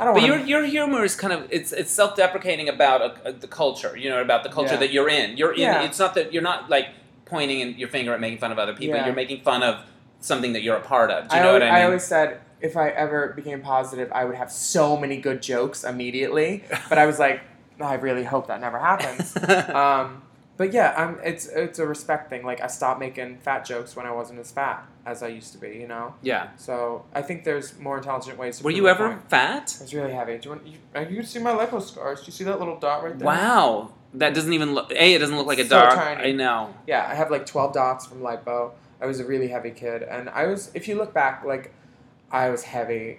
I 0.00 0.04
don't 0.04 0.14
But 0.14 0.24
your 0.24 0.38
your 0.38 0.64
humor 0.64 1.04
is 1.04 1.14
kind 1.14 1.32
of 1.32 1.46
it's 1.52 1.70
it's 1.72 1.90
self 1.92 2.16
deprecating 2.16 2.68
about 2.68 3.00
a, 3.00 3.28
a- 3.28 3.32
the 3.32 3.46
culture, 3.46 3.96
you 3.96 4.08
know, 4.10 4.20
about 4.20 4.42
the 4.42 4.48
culture 4.48 4.74
Yeah. 4.74 4.80
that 4.80 4.92
you're 4.92 5.08
in. 5.08 5.36
You're 5.36 5.52
in. 5.52 5.60
Yeah. 5.60 5.82
It's 5.82 5.98
not 5.98 6.14
that 6.14 6.32
you're 6.32 6.42
not 6.42 6.68
like 6.68 6.88
pointing 7.26 7.60
in 7.60 7.74
your 7.78 7.88
finger 7.88 8.12
at 8.12 8.20
making 8.20 8.38
fun 8.38 8.50
of 8.50 8.58
other 8.58 8.72
people. 8.74 8.96
Yeah. 8.96 9.06
You're 9.06 9.14
making 9.14 9.42
fun 9.42 9.62
of 9.62 9.84
something 10.24 10.52
that 10.54 10.62
you're 10.62 10.76
a 10.76 10.80
part 10.80 11.10
of. 11.10 11.28
Do 11.28 11.34
you 11.36 11.40
I 11.40 11.44
know 11.44 11.48
always, 11.50 11.60
what 11.62 11.70
I 11.70 11.74
mean? 11.76 11.84
always 11.86 12.04
said 12.04 12.40
if 12.60 12.76
I 12.76 12.88
ever 12.88 13.28
became 13.36 13.60
positive, 13.60 14.10
I 14.12 14.24
would 14.24 14.36
have 14.36 14.50
so 14.50 14.96
many 14.96 15.18
good 15.18 15.42
jokes 15.42 15.84
immediately. 15.84 16.64
But 16.88 16.98
I 16.98 17.06
was 17.06 17.18
like, 17.18 17.40
"No, 17.78 17.84
I 17.86 17.94
really 17.94 18.24
hope 18.24 18.46
that 18.48 18.60
never 18.60 18.78
happens. 18.78 19.36
um, 19.74 20.22
but 20.56 20.72
yeah, 20.72 20.94
I'm. 20.96 21.18
It's 21.24 21.46
it's 21.46 21.78
a 21.78 21.86
respect 21.86 22.30
thing. 22.30 22.42
Like 22.44 22.60
I 22.62 22.68
stopped 22.68 23.00
making 23.00 23.38
fat 23.38 23.64
jokes 23.66 23.96
when 23.96 24.06
I 24.06 24.12
wasn't 24.12 24.38
as 24.38 24.50
fat 24.50 24.86
as 25.04 25.22
I 25.22 25.28
used 25.28 25.52
to 25.52 25.58
be. 25.58 25.70
You 25.76 25.88
know. 25.88 26.14
yeah. 26.22 26.50
So 26.56 27.04
I 27.12 27.22
think 27.22 27.44
there's 27.44 27.78
more 27.78 27.98
intelligent 27.98 28.38
ways. 28.38 28.58
to 28.58 28.64
Were 28.64 28.70
you 28.70 28.88
ever 28.88 29.08
point. 29.08 29.28
fat? 29.28 29.76
I 29.78 29.82
was 29.82 29.92
really 29.94 30.12
heavy. 30.12 30.38
Do 30.38 30.48
you 30.48 30.54
want? 30.54 30.66
You, 30.66 30.78
you 31.10 31.16
can 31.16 31.26
see 31.26 31.40
my 31.40 31.50
lipo 31.52 31.82
scars. 31.82 32.20
Do 32.20 32.26
you 32.26 32.32
see 32.32 32.44
that 32.44 32.58
little 32.60 32.78
dot 32.78 33.02
right 33.04 33.18
there? 33.18 33.26
Wow. 33.26 33.92
That 34.14 34.32
doesn't 34.32 34.52
even 34.52 34.74
look. 34.74 34.92
A. 34.92 35.14
It 35.14 35.18
doesn't 35.18 35.36
look 35.36 35.48
like 35.48 35.58
a 35.58 35.66
So 35.66 35.76
tiny. 35.90 36.22
I 36.22 36.32
know. 36.32 36.72
Yeah, 36.86 37.04
I 37.04 37.14
have 37.16 37.32
like 37.32 37.46
12 37.46 37.74
dots 37.74 38.06
from 38.06 38.20
lipo. 38.20 38.70
I 39.04 39.06
was 39.06 39.20
a 39.20 39.24
really 39.26 39.48
heavy 39.48 39.70
kid, 39.70 40.02
and 40.02 40.30
I 40.30 40.46
was. 40.46 40.70
If 40.72 40.88
you 40.88 40.94
look 40.94 41.12
back, 41.12 41.44
like 41.44 41.74
I 42.32 42.48
was 42.48 42.62
heavy 42.62 43.18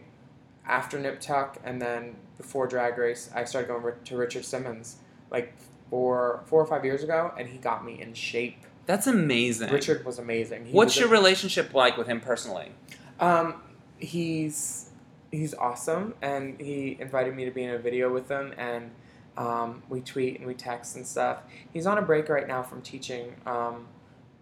after 0.67 0.97
Nip 0.97 1.21
Tuck, 1.21 1.59
and 1.63 1.79
then 1.79 2.15
before 2.37 2.65
Drag 2.65 2.97
Race, 2.97 3.29
I 3.35 3.43
started 3.43 3.67
going 3.67 3.93
to 4.03 4.17
Richard 4.17 4.43
Simmons 4.45 4.95
like 5.29 5.53
four, 5.91 6.41
four 6.47 6.59
or 6.59 6.65
five 6.65 6.83
years 6.85 7.03
ago, 7.03 7.31
and 7.37 7.47
he 7.47 7.59
got 7.59 7.85
me 7.85 8.01
in 8.01 8.15
shape. 8.15 8.57
That's 8.87 9.05
amazing. 9.05 9.71
Richard 9.71 10.03
was 10.03 10.17
amazing. 10.17 10.65
He 10.65 10.71
What's 10.73 10.95
was 10.95 11.01
your 11.01 11.09
a- 11.09 11.11
relationship 11.11 11.71
like 11.75 11.97
with 11.97 12.07
him 12.07 12.19
personally? 12.19 12.71
Um, 13.19 13.61
he's 13.99 14.89
he's 15.31 15.53
awesome, 15.53 16.15
and 16.19 16.59
he 16.59 16.97
invited 16.99 17.35
me 17.35 17.45
to 17.45 17.51
be 17.51 17.63
in 17.63 17.69
a 17.69 17.77
video 17.77 18.11
with 18.11 18.27
him, 18.27 18.55
and 18.57 18.89
um, 19.37 19.83
we 19.87 20.01
tweet 20.01 20.39
and 20.39 20.47
we 20.47 20.55
text 20.55 20.95
and 20.95 21.05
stuff. 21.05 21.43
He's 21.71 21.85
on 21.85 21.99
a 21.99 22.01
break 22.01 22.27
right 22.27 22.47
now 22.47 22.63
from 22.63 22.81
teaching, 22.81 23.35
um, 23.45 23.85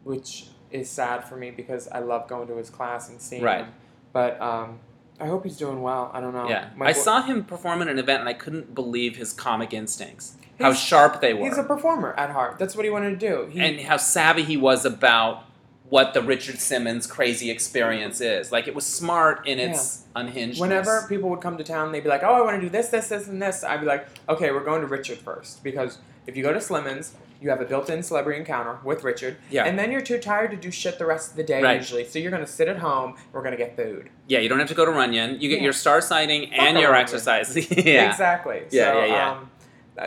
which 0.06 0.48
is 0.74 0.90
sad 0.90 1.24
for 1.24 1.36
me 1.38 1.52
because 1.52 1.88
I 1.88 2.00
love 2.00 2.28
going 2.28 2.48
to 2.48 2.58
his 2.58 2.70
class 2.70 3.10
and 3.10 3.22
seeing 3.22 3.42
Right. 3.44 3.66
him. 3.66 3.74
But 4.12 4.40
um, 4.42 4.80
I 5.20 5.28
hope 5.28 5.44
he's 5.44 5.58
doing 5.58 5.82
well. 5.82 6.12
I 6.14 6.20
don't 6.20 6.34
know. 6.34 6.50
yeah. 6.50 6.70
My 6.76 6.88
I 6.88 6.94
bo- 6.94 7.00
saw 7.00 7.22
him 7.22 7.44
perform 7.46 7.82
at 7.82 7.88
an 7.88 8.00
event 8.00 8.20
and 8.22 8.30
I 8.30 8.34
couldn't 8.34 8.74
believe 8.76 9.16
his 9.16 9.32
comic 9.34 9.74
instincts. 9.74 10.36
How 10.60 10.74
sharp 10.74 11.20
they 11.20 11.34
were. 11.34 11.46
He's 11.48 11.58
a 11.58 11.64
performer 11.64 12.14
at 12.18 12.30
heart. 12.30 12.58
That's 12.60 12.76
what 12.76 12.86
he 12.86 12.92
wanted 12.92 13.20
to 13.20 13.28
do. 13.28 13.50
He, 13.52 13.60
and 13.60 13.80
how 13.82 13.98
savvy 13.98 14.44
he 14.44 14.56
was 14.56 14.86
about 14.86 15.44
what 15.90 16.14
the 16.14 16.22
Richard 16.22 16.60
Simmons 16.60 17.06
crazy 17.08 17.50
experience 17.52 18.22
is. 18.22 18.52
Like 18.52 18.68
it 18.68 18.76
was 18.76 18.86
smart 18.86 19.46
in 19.48 19.60
its 19.60 20.04
unhingedness. 20.16 20.60
Whenever 20.60 21.06
people 21.10 21.30
would 21.32 21.42
come 21.42 21.58
to 21.58 21.64
town, 21.64 21.92
they'd 21.92 22.04
be 22.04 22.10
like, 22.10 22.24
"Oh, 22.24 22.34
I 22.34 22.42
want 22.42 22.56
to 22.58 22.62
do 22.62 22.70
this, 22.70 22.90
this, 22.90 23.10
this, 23.10 23.28
and 23.28 23.42
this." 23.42 23.64
I'd 23.64 23.80
be 23.82 23.86
like, 23.86 24.08
"Okay, 24.30 24.52
we're 24.52 24.64
going 24.64 24.82
to 24.82 24.88
Richard 24.88 25.18
first 25.18 25.64
because 25.64 25.98
if 26.28 26.38
you 26.38 26.44
go 26.44 26.54
to 26.54 26.60
Slimmons, 26.60 27.12
you 27.44 27.50
have 27.50 27.60
a 27.60 27.66
built-in 27.66 28.02
celebrity 28.02 28.40
encounter 28.40 28.80
with 28.86 29.04
Richard, 29.04 29.36
Yeah. 29.52 29.66
and 29.66 29.78
then 29.78 29.92
you're 29.92 30.02
too 30.02 30.18
tired 30.18 30.50
to 30.52 30.58
do 30.58 30.72
shit 30.72 30.98
the 30.98 31.06
rest 31.06 31.32
of 31.32 31.36
the 31.38 31.44
day 31.44 31.62
Right. 31.62 31.78
usually. 31.78 32.06
So 32.06 32.18
you're 32.18 32.32
gonna 32.32 32.48
sit 32.48 32.70
at 32.70 32.78
home. 32.78 33.16
We're 33.34 33.44
gonna 33.44 33.58
get 33.58 33.76
food. 33.76 34.10
yeah, 34.28 34.40
you 34.40 34.48
don't 34.48 34.60
have 34.60 34.70
to 34.70 34.74
go 34.74 34.86
to 34.86 34.92
Runyon. 34.92 35.42
You 35.42 35.50
get 35.50 35.58
Yeah. 35.58 35.66
your 35.66 35.74
star 35.74 36.00
sighting 36.00 36.50
Fuck 36.50 36.60
and 36.60 36.80
your 36.80 36.92
Runyon. 36.92 37.02
exercise. 37.04 37.56
yeah. 37.86 38.10
exactly. 38.10 38.64
Yeah, 38.72 38.94
so, 38.94 39.00
yeah, 39.00 39.06
yeah. 39.06 39.32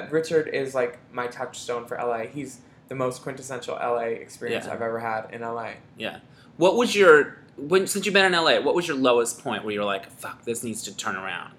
Um, 0.01 0.09
Richard 0.11 0.49
is 0.49 0.75
like 0.75 0.99
my 1.13 1.27
touchstone 1.27 1.85
for 1.87 1.97
LA. 1.99 2.21
He's 2.27 2.61
the 2.89 2.95
most 2.95 3.23
quintessential 3.23 3.75
LA 3.77 4.07
experience 4.21 4.65
Yeah. 4.67 4.73
I've 4.73 4.83
ever 4.83 4.99
had 5.01 5.27
in 5.33 5.43
LA. 5.43 5.73
Yeah. 5.99 6.19
What 6.57 6.77
was 6.77 6.97
your 6.97 7.37
when 7.59 7.87
since 7.87 8.05
you've 8.07 8.13
been 8.15 8.25
in 8.27 8.33
LA, 8.33 8.61
what 8.61 8.75
was 8.75 8.89
your 8.89 8.97
lowest 8.97 9.43
point 9.45 9.63
where 9.65 9.73
you 9.75 9.81
were 9.81 9.87
like, 9.87 10.11
fuck, 10.11 10.45
this 10.45 10.63
needs 10.65 10.83
to 10.85 10.97
turn 10.97 11.17
around? 11.17 11.53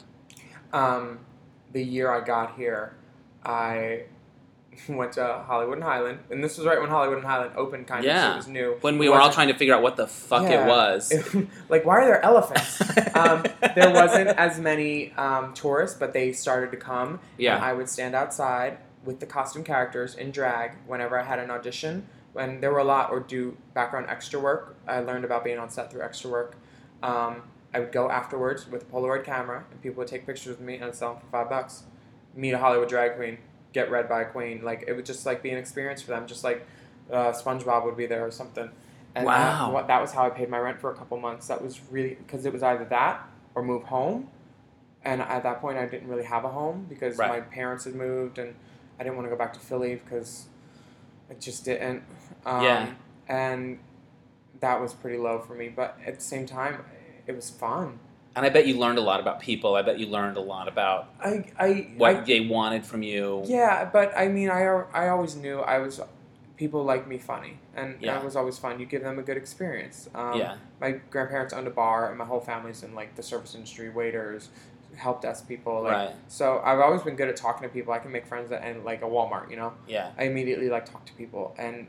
Um, 0.74 1.20
the 1.72 1.84
year 1.84 2.12
I 2.12 2.24
got 2.26 2.56
here, 2.56 2.96
I 3.46 4.04
went 4.90 5.14
to 5.14 5.44
Hollywood 5.48 5.76
and 5.78 5.84
Highland, 5.84 6.20
and 6.30 6.44
this 6.44 6.58
was 6.58 6.66
right 6.68 6.80
when 6.80 6.90
Hollywood 6.90 7.18
and 7.18 7.28
Highland 7.28 7.52
opened, 7.56 7.88
kind 7.88 8.06
of. 8.06 8.10
So 8.12 8.16
Yeah. 8.16 8.34
it 8.34 8.38
was 8.38 8.48
new. 8.48 8.78
When 8.82 8.98
we 8.98 9.10
were 9.10 9.20
all 9.20 9.32
trying 9.32 9.48
to 9.50 9.54
figure 9.54 9.74
out 9.76 9.82
what 9.82 9.96
the 9.96 10.08
fuck 10.08 10.44
Yeah. 10.44 10.66
it 10.66 10.68
was. 10.68 11.12
like, 11.70 11.86
why 11.86 12.02
are 12.02 12.06
there 12.06 12.24
elephants? 12.24 12.82
um, 13.16 13.44
there 13.76 13.92
wasn't 13.94 14.30
as 14.30 14.60
many 14.60 15.14
um, 15.14 15.54
tourists, 15.54 15.98
but 15.98 16.14
they 16.14 16.32
started 16.34 16.72
to 16.72 16.78
come. 16.78 17.20
Yeah. 17.38 17.56
And 17.56 17.66
I 17.66 17.74
would 17.74 17.90
stand 17.90 18.16
outside 18.16 18.78
with 19.04 19.20
the 19.20 19.26
costume 19.26 19.64
characters 19.64 20.16
in 20.16 20.32
drag 20.32 20.72
whenever 20.86 21.20
I 21.20 21.24
had 21.24 21.40
an 21.40 21.50
audition. 21.52 22.08
When 22.34 22.62
there 22.62 22.72
were 22.72 22.80
a 22.80 22.84
lot, 22.84 23.10
or 23.10 23.20
do 23.20 23.58
background 23.74 24.08
extra 24.10 24.40
work. 24.40 24.78
I 24.88 25.00
learned 25.00 25.26
about 25.26 25.44
being 25.44 25.58
on 25.58 25.70
set 25.72 25.92
through 25.92 26.04
extra 26.04 26.30
work. 26.30 26.56
Um, 27.02 27.42
I 27.74 27.80
would 27.80 27.92
go 27.92 28.10
afterwards 28.12 28.68
with 28.68 28.84
a 28.84 28.86
Polaroid 28.86 29.24
camera, 29.24 29.64
and 29.72 29.82
people 29.82 30.00
would 30.00 30.08
take 30.08 30.26
pictures 30.26 30.48
with 30.48 30.62
me, 30.62 30.76
and 30.76 30.86
I'd 30.86 30.96
sell 30.96 31.14
them 31.14 31.22
for 31.22 31.28
five 31.32 31.50
bucks. 31.50 31.84
Meet 32.36 32.52
a 32.52 32.58
Hollywood 32.60 32.90
drag 32.90 33.16
queen, 33.16 33.40
get 33.74 33.90
read 33.92 34.08
by 34.10 34.22
a 34.22 34.26
queen. 34.26 34.64
Like 34.64 34.86
it 34.88 34.94
would 34.94 35.06
just 35.06 35.26
like 35.26 35.42
be 35.44 35.50
an 35.52 35.58
experience 35.58 36.02
for 36.02 36.12
them, 36.12 36.28
just 36.28 36.44
like 36.44 36.66
uh, 37.12 37.32
SpongeBob 37.32 37.86
would 37.86 37.98
be 37.98 38.06
there 38.06 38.26
or 38.26 38.32
something. 38.32 38.70
And 39.16 39.26
Wow. 39.26 39.72
that, 39.76 39.88
that 39.88 40.02
was 40.02 40.12
how 40.12 40.26
I 40.26 40.30
paid 40.30 40.50
my 40.50 40.60
rent 40.60 40.80
for 40.80 40.92
a 40.92 40.96
couple 40.96 41.18
months. 41.20 41.48
That 41.48 41.62
was 41.64 41.80
really 41.90 42.16
because 42.16 42.46
it 42.46 42.54
was 42.54 42.62
either 42.64 42.86
that 42.86 43.28
or 43.56 43.64
move 43.64 43.84
home. 43.84 44.30
And 45.04 45.22
at 45.22 45.44
that 45.44 45.62
point, 45.62 45.78
I 45.78 45.86
didn't 45.86 46.08
really 46.10 46.26
have 46.26 46.44
a 46.44 46.50
home 46.50 46.86
because 46.90 47.18
Right. 47.18 47.30
my 47.30 47.40
parents 47.42 47.86
had 47.86 47.96
moved, 47.96 48.38
and 48.40 48.56
I 49.00 49.04
didn't 49.04 49.16
want 49.16 49.26
to 49.28 49.30
go 49.30 49.38
back 49.38 49.54
to 49.54 49.60
Philly 49.60 49.96
because 49.96 50.48
it 51.30 51.40
just 51.40 51.64
didn't. 51.66 52.04
Um, 52.46 52.64
Yeah. 52.64 52.94
And 53.30 53.80
that 54.60 54.82
was 54.82 54.94
pretty 54.94 55.18
low 55.18 55.40
for 55.40 55.54
me. 55.54 55.70
But 55.70 55.98
at 56.06 56.16
the 56.16 56.22
same 56.22 56.46
time, 56.46 56.84
it 57.26 57.36
was 57.36 57.50
fun. 57.50 58.00
And 58.38 58.46
I 58.46 58.50
bet 58.50 58.68
you 58.68 58.78
learned 58.78 59.00
a 59.00 59.02
lot 59.02 59.20
about 59.20 59.40
people. 59.40 59.74
I 59.74 59.82
bet 59.82 60.00
you 60.00 60.06
learned 60.06 60.38
a 60.38 60.42
lot 60.42 60.68
about 60.68 61.10
I 61.20 61.44
I 61.58 61.90
what 61.98 62.16
I, 62.18 62.20
they 62.22 62.42
wanted 62.42 62.86
from 62.86 63.02
you. 63.02 63.42
yeah, 63.48 63.90
but 63.92 64.16
I 64.16 64.28
mean, 64.28 64.52
I 64.52 64.62
I 64.94 65.10
always 65.10 65.36
knew 65.36 65.60
I 65.60 65.80
was 65.80 66.00
people 66.56 66.84
like 66.84 67.08
me 67.08 67.18
funny, 67.18 67.58
and 67.76 67.96
Yeah. 68.00 68.14
that 68.14 68.24
was 68.24 68.36
always 68.36 68.60
fun. 68.60 68.80
You 68.80 68.86
give 68.86 69.02
them 69.02 69.18
a 69.18 69.24
good 69.24 69.38
experience. 69.38 70.08
Um, 70.14 70.38
yeah. 70.40 70.58
my 70.80 70.92
grandparents 71.10 71.52
owned 71.52 71.66
a 71.66 71.72
bar, 71.72 72.10
and 72.10 72.18
my 72.18 72.26
whole 72.26 72.40
family's 72.40 72.84
in 72.84 72.94
like 72.94 73.16
the 73.16 73.24
service 73.24 73.56
industry, 73.56 73.90
waiters, 73.90 74.50
help 74.96 75.22
desk 75.24 75.48
people. 75.48 75.82
Like, 75.82 75.94
Right. 75.94 76.16
So 76.28 76.62
I've 76.64 76.80
always 76.80 77.02
been 77.02 77.16
good 77.16 77.30
at 77.30 77.38
talking 77.38 77.68
to 77.68 77.74
people. 77.74 77.92
I 77.92 77.98
can 78.00 78.12
make 78.12 78.28
friends 78.28 78.52
at 78.52 78.62
and 78.62 78.86
like 78.86 79.02
a 79.02 79.06
Walmart, 79.06 79.50
you 79.50 79.56
know. 79.56 79.74
Yeah. 79.88 80.12
I 80.16 80.26
immediately 80.26 80.70
like 80.70 80.86
talk 80.86 81.06
to 81.08 81.14
people, 81.14 81.56
and 81.58 81.88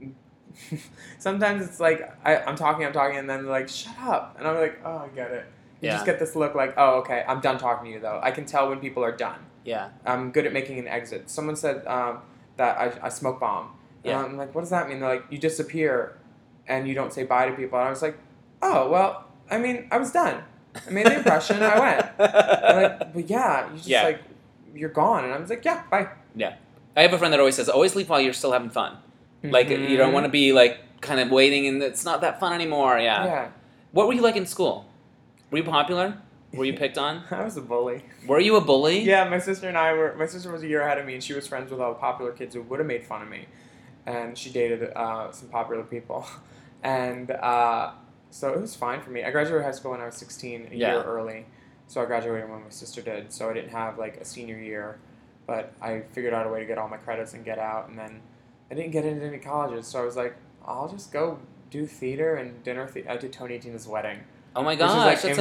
sometimes 1.18 1.66
it's 1.66 1.80
like 1.80 2.00
I, 2.24 2.36
I'm 2.38 2.56
talking, 2.56 2.86
I'm 2.86 2.92
talking, 2.94 3.18
and 3.18 3.28
then 3.28 3.42
they're 3.42 3.50
like, 3.52 3.68
"Shut 3.68 3.98
up," 4.00 4.36
and 4.38 4.48
I'm 4.48 4.56
like, 4.56 4.80
"Oh, 4.84 4.98
I 5.04 5.08
get 5.14 5.30
it." 5.30 5.44
You 5.80 5.88
Yeah. 5.88 5.92
just 5.94 6.06
get 6.06 6.18
this 6.18 6.34
look 6.36 6.54
like, 6.54 6.74
"Oh, 6.76 6.98
okay, 7.00 7.24
I'm 7.28 7.40
done 7.40 7.58
talking 7.58 7.86
to 7.86 7.90
you." 7.92 8.00
Though 8.00 8.18
I 8.22 8.30
can 8.30 8.44
tell 8.46 8.68
when 8.68 8.78
people 8.80 9.04
are 9.04 9.12
done. 9.12 9.38
Yeah. 9.64 9.88
I'm 10.06 10.30
good 10.30 10.46
at 10.46 10.52
making 10.52 10.78
an 10.78 10.88
exit. 10.88 11.28
Someone 11.28 11.56
said 11.56 11.86
um, 11.86 12.20
that 12.56 12.78
I, 12.78 13.06
I 13.06 13.08
smoke 13.08 13.40
bomb. 13.40 13.70
Yeah. 14.04 14.18
And 14.20 14.26
I'm 14.32 14.36
like, 14.36 14.54
what 14.54 14.60
does 14.60 14.70
that 14.70 14.88
mean? 14.88 15.00
They're 15.00 15.14
like, 15.16 15.24
you 15.28 15.38
disappear 15.38 16.16
and 16.68 16.86
you 16.86 16.94
don't 16.94 17.12
say 17.12 17.24
bye 17.24 17.48
to 17.48 17.52
people. 17.56 17.76
And 17.78 17.88
I 17.88 17.90
was 17.90 18.00
like, 18.00 18.16
oh, 18.62 18.88
well, 18.88 19.24
I 19.50 19.58
mean, 19.58 19.88
I 19.90 19.98
was 19.98 20.12
done. 20.12 20.44
I 20.86 20.90
made 20.90 21.06
the 21.06 21.16
impression 21.16 21.56
and 21.56 21.64
I 21.64 21.80
went. 21.80 22.18
Like, 22.18 23.12
but 23.14 23.28
yeah, 23.28 23.68
you 23.70 23.76
just 23.76 23.88
Yeah. 23.88 24.04
like, 24.04 24.20
you're 24.72 24.88
gone. 24.90 25.24
And 25.24 25.34
I 25.34 25.38
was 25.38 25.50
like, 25.50 25.64
yeah, 25.64 25.82
bye. 25.90 26.08
Yeah. 26.36 26.54
I 26.96 27.02
have 27.02 27.12
a 27.12 27.18
friend 27.18 27.32
that 27.32 27.40
always 27.40 27.56
says, 27.56 27.68
always 27.68 27.96
leave 27.96 28.08
while 28.08 28.20
you're 28.20 28.32
still 28.32 28.52
having 28.52 28.70
fun. 28.70 28.98
Like, 29.42 29.68
you 29.68 29.76
Mm-hmm. 29.78 29.96
don't 29.96 30.12
want 30.12 30.24
to 30.26 30.30
be, 30.30 30.52
like, 30.52 30.78
kind 31.00 31.18
of 31.20 31.30
waiting 31.30 31.66
and 31.66 31.82
it's 31.82 32.04
not 32.04 32.20
that 32.20 32.38
fun 32.38 32.52
anymore. 32.52 32.98
Yeah. 33.00 33.24
Yeah. 33.24 33.48
What 33.90 34.06
were 34.06 34.12
you 34.12 34.22
like 34.22 34.36
in 34.36 34.46
school? 34.46 34.86
Were 35.50 35.58
you 35.58 35.64
popular? 35.64 36.18
Were 36.52 36.64
you 36.64 36.74
picked 36.78 36.98
on? 36.98 37.24
I 37.30 37.44
was 37.44 37.56
a 37.56 37.60
bully. 37.60 38.04
Were 38.26 38.40
you 38.40 38.56
a 38.56 38.60
bully? 38.60 39.00
Yeah, 39.00 39.28
my 39.28 39.38
sister 39.38 39.68
and 39.68 39.76
I 39.78 39.92
were. 39.92 40.14
My 40.16 40.26
sister 40.26 40.50
was 40.50 40.62
a 40.62 40.68
year 40.68 40.82
ahead 40.82 40.98
of 40.98 41.06
me, 41.06 41.14
and 41.14 41.22
she 41.22 41.32
was 41.34 41.46
friends 41.46 41.70
with 41.70 41.80
all 41.80 41.92
the 41.92 41.98
popular 41.98 42.32
kids 42.32 42.54
who 42.54 42.62
would 42.62 42.78
have 42.78 42.86
made 42.86 43.04
fun 43.04 43.22
of 43.22 43.28
me, 43.28 43.46
and 44.06 44.36
she 44.36 44.50
dated 44.50 44.82
uh, 44.94 45.30
some 45.32 45.48
popular 45.48 45.82
people, 45.84 46.26
and 46.82 47.30
uh, 47.30 47.92
so 48.30 48.52
it 48.52 48.60
was 48.60 48.74
fine 48.74 49.00
for 49.00 49.10
me. 49.10 49.22
I 49.24 49.30
graduated 49.30 49.64
high 49.64 49.72
school 49.72 49.92
when 49.92 50.00
I 50.00 50.06
was 50.06 50.16
sixteen, 50.16 50.68
a 50.70 50.74
Yeah. 50.74 50.92
year 50.94 51.02
early, 51.02 51.46
so 51.86 52.02
I 52.02 52.06
graduated 52.06 52.50
when 52.50 52.62
my 52.64 52.70
sister 52.70 53.02
did. 53.02 53.32
So 53.32 53.48
I 53.50 53.54
didn't 53.54 53.70
have 53.70 53.98
like 53.98 54.16
a 54.18 54.24
senior 54.24 54.58
year, 54.58 54.98
but 55.46 55.72
I 55.80 56.02
figured 56.12 56.34
out 56.34 56.46
a 56.46 56.50
way 56.50 56.60
to 56.60 56.66
get 56.66 56.78
all 56.78 56.88
my 56.88 56.96
credits 56.98 57.34
and 57.34 57.44
get 57.44 57.58
out, 57.58 57.88
and 57.88 57.98
then 57.98 58.20
I 58.70 58.74
didn't 58.74 58.90
get 58.92 59.04
into 59.04 59.24
any 59.24 59.38
colleges, 59.38 59.86
so 59.86 60.00
I 60.00 60.04
was 60.04 60.16
like, 60.16 60.36
I'll 60.64 60.88
just 60.88 61.12
go 61.12 61.38
do 61.70 61.86
theater 61.86 62.34
and 62.36 62.62
dinner. 62.64 62.88
The- 62.90 63.08
I 63.08 63.16
did 63.16 63.32
Tony 63.32 63.58
Tina's 63.58 63.86
wedding 63.86 64.20
Oh 64.56 64.62
my 64.62 64.74
gosh, 64.74 64.90
like 64.96 65.20
that's 65.22 65.38
improv, 65.38 65.40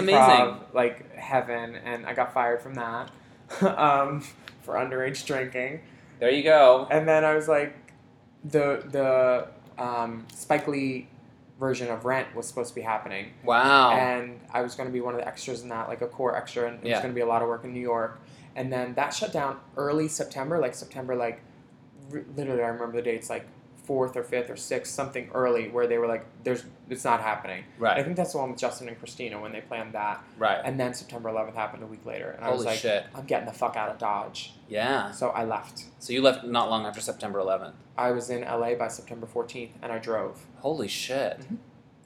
amazing. 0.50 0.58
like 0.74 1.16
heaven, 1.16 1.76
and 1.76 2.06
I 2.06 2.14
got 2.14 2.34
fired 2.34 2.62
from 2.62 2.76
that 2.76 3.10
um, 3.62 4.22
for 4.62 4.76
underage 4.76 5.26
drinking. 5.26 5.80
There 6.20 6.30
you 6.30 6.44
go. 6.44 6.88
And 6.92 7.08
then 7.08 7.24
I 7.26 7.34
was 7.34 7.48
like, 7.48 7.76
the 8.44 8.84
the 8.92 9.48
um, 9.84 10.26
Spike 10.34 10.68
Lee 10.68 11.08
version 11.60 11.90
of 11.90 12.04
Rent 12.04 12.36
was 12.36 12.46
supposed 12.48 12.70
to 12.70 12.76
be 12.76 12.82
happening, 12.82 13.32
Wow. 13.46 13.92
and 13.92 14.40
I 14.54 14.62
was 14.62 14.76
going 14.76 14.90
to 14.90 14.94
be 14.94 15.00
one 15.02 15.14
of 15.14 15.22
the 15.22 15.28
extras 15.28 15.62
in 15.64 15.70
that, 15.70 15.88
like 15.88 16.02
a 16.02 16.08
core 16.08 16.36
extra, 16.36 16.68
and 16.68 16.80
it 16.84 16.88
Yeah. 16.90 16.96
was 16.96 17.02
going 17.04 17.14
to 17.14 17.16
be 17.16 17.22
a 17.22 17.26
lot 17.26 17.42
of 17.42 17.48
work 17.48 17.64
in 17.64 17.72
New 17.74 17.80
York. 17.80 18.20
And 18.58 18.72
then 18.72 18.94
that 18.96 19.14
shut 19.14 19.32
down 19.32 19.60
early 19.78 20.08
September, 20.10 20.60
like 20.60 20.74
September, 20.76 21.16
like 21.16 21.40
r- 22.14 22.24
literally, 22.36 22.62
I 22.62 22.68
remember 22.68 22.98
the 22.98 23.02
dates, 23.02 23.30
like 23.30 23.46
fourth 23.86 24.16
or 24.16 24.24
fifth 24.24 24.50
or 24.50 24.56
sixth, 24.56 24.94
something 24.94 25.30
early, 25.34 25.70
where 25.70 25.88
they 25.88 25.98
were 25.98 26.08
like, 26.08 26.26
"There's, 26.44 26.64
it's 26.90 27.04
not 27.04 27.22
happening." 27.22 27.64
Right. 27.78 27.98
I 27.98 28.04
think 28.04 28.16
that's 28.16 28.32
the 28.34 28.40
one 28.40 28.50
with 28.52 28.60
Justin 28.60 28.88
and 28.88 28.98
Christina 28.98 29.40
when 29.40 29.52
they 29.52 29.62
planned 29.62 29.94
that. 29.94 30.24
Right. 30.38 30.60
And 30.64 30.80
then 30.80 30.94
September 30.94 31.30
11th 31.30 31.56
happened 31.56 31.84
a 31.84 31.88
week 31.88 32.06
later, 32.06 32.32
and 32.32 32.44
I 32.46 32.52
was 32.52 32.66
like, 32.66 32.80
shit. 32.80 33.06
"I'm 33.16 33.26
getting 33.26 33.46
the 33.48 33.54
fuck 33.54 33.76
out 33.76 33.90
of 33.90 33.98
Dodge." 33.98 34.54
Yeah. 34.68 35.12
So 35.12 35.30
I 35.30 35.44
left. 35.46 35.86
So 36.00 36.14
you 36.14 36.22
left 36.22 36.44
not 36.46 36.70
long 36.70 36.86
after 36.86 37.02
September 37.02 37.40
11th. 37.40 37.74
I 37.98 38.12
was 38.12 38.30
in 38.30 38.42
LA 38.42 38.76
by 38.76 38.88
September 38.90 39.28
14th, 39.28 39.72
and 39.82 39.92
I 39.92 40.00
drove. 40.00 40.46
Holy 40.60 40.88
shit. 40.88 41.40
Mm-hmm. 41.40 41.56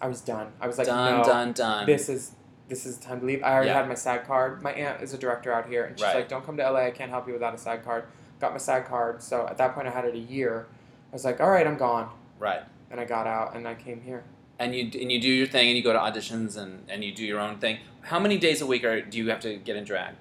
I 0.01 0.07
was 0.07 0.21
done. 0.21 0.51
I 0.61 0.67
was 0.67 0.77
like, 0.77 0.87
done, 0.87 1.17
"No, 1.19 1.23
done, 1.23 1.51
done. 1.53 1.85
this 1.85 2.07
is 2.09 2.35
this 2.67 2.85
is 2.85 2.97
time 2.97 3.19
to 3.21 3.25
leave." 3.25 3.41
I 3.43 3.51
already 3.53 3.67
Yeah. 3.69 3.75
had 3.79 3.87
my 3.87 3.95
SAG 3.95 4.25
card. 4.25 4.61
My 4.61 4.71
aunt 4.71 5.01
is 5.01 5.13
a 5.13 5.17
director 5.17 5.51
out 5.51 5.67
here, 5.67 5.85
and 5.85 5.97
she's 5.97 6.05
Right. 6.05 6.15
like, 6.15 6.29
"Don't 6.29 6.45
come 6.45 6.55
to 6.57 6.63
LA. 6.63 6.85
I 6.85 6.91
can't 6.91 7.09
help 7.09 7.27
you 7.27 7.33
without 7.33 7.53
a 7.53 7.57
SAG 7.57 7.83
card." 7.83 8.05
Got 8.39 8.51
my 8.53 8.57
SAG 8.59 8.85
card. 8.85 9.21
So 9.21 9.45
at 9.47 9.57
that 9.57 9.75
point, 9.75 9.87
I 9.87 9.91
had 9.91 10.05
it 10.05 10.13
a 10.15 10.19
year. 10.19 10.67
I 11.11 11.15
was 11.15 11.25
like, 11.25 11.39
"All 11.41 11.49
right, 11.49 11.65
I'm 11.65 11.77
gone," 11.77 12.09
right. 12.39 12.61
and 12.91 12.99
I 12.99 13.05
got 13.05 13.25
out, 13.27 13.55
and 13.55 13.67
I 13.67 13.75
came 13.75 14.01
here. 14.01 14.23
And 14.59 14.75
you 14.75 14.83
and 14.99 15.11
you 15.11 15.19
do 15.21 15.29
your 15.29 15.47
thing 15.47 15.69
and 15.69 15.77
you 15.77 15.83
go 15.83 15.93
to 15.93 15.99
auditions 15.99 16.57
and, 16.57 16.83
and 16.89 17.01
you 17.03 17.13
do 17.13 17.23
your 17.25 17.39
own 17.39 17.59
thing. 17.59 17.77
How 18.01 18.19
many 18.19 18.37
days 18.37 18.61
a 18.61 18.65
week 18.65 18.83
are 18.83 18.99
do 19.01 19.17
you 19.17 19.29
have 19.29 19.39
to 19.41 19.55
get 19.55 19.75
in 19.75 19.83
drag? 19.85 20.15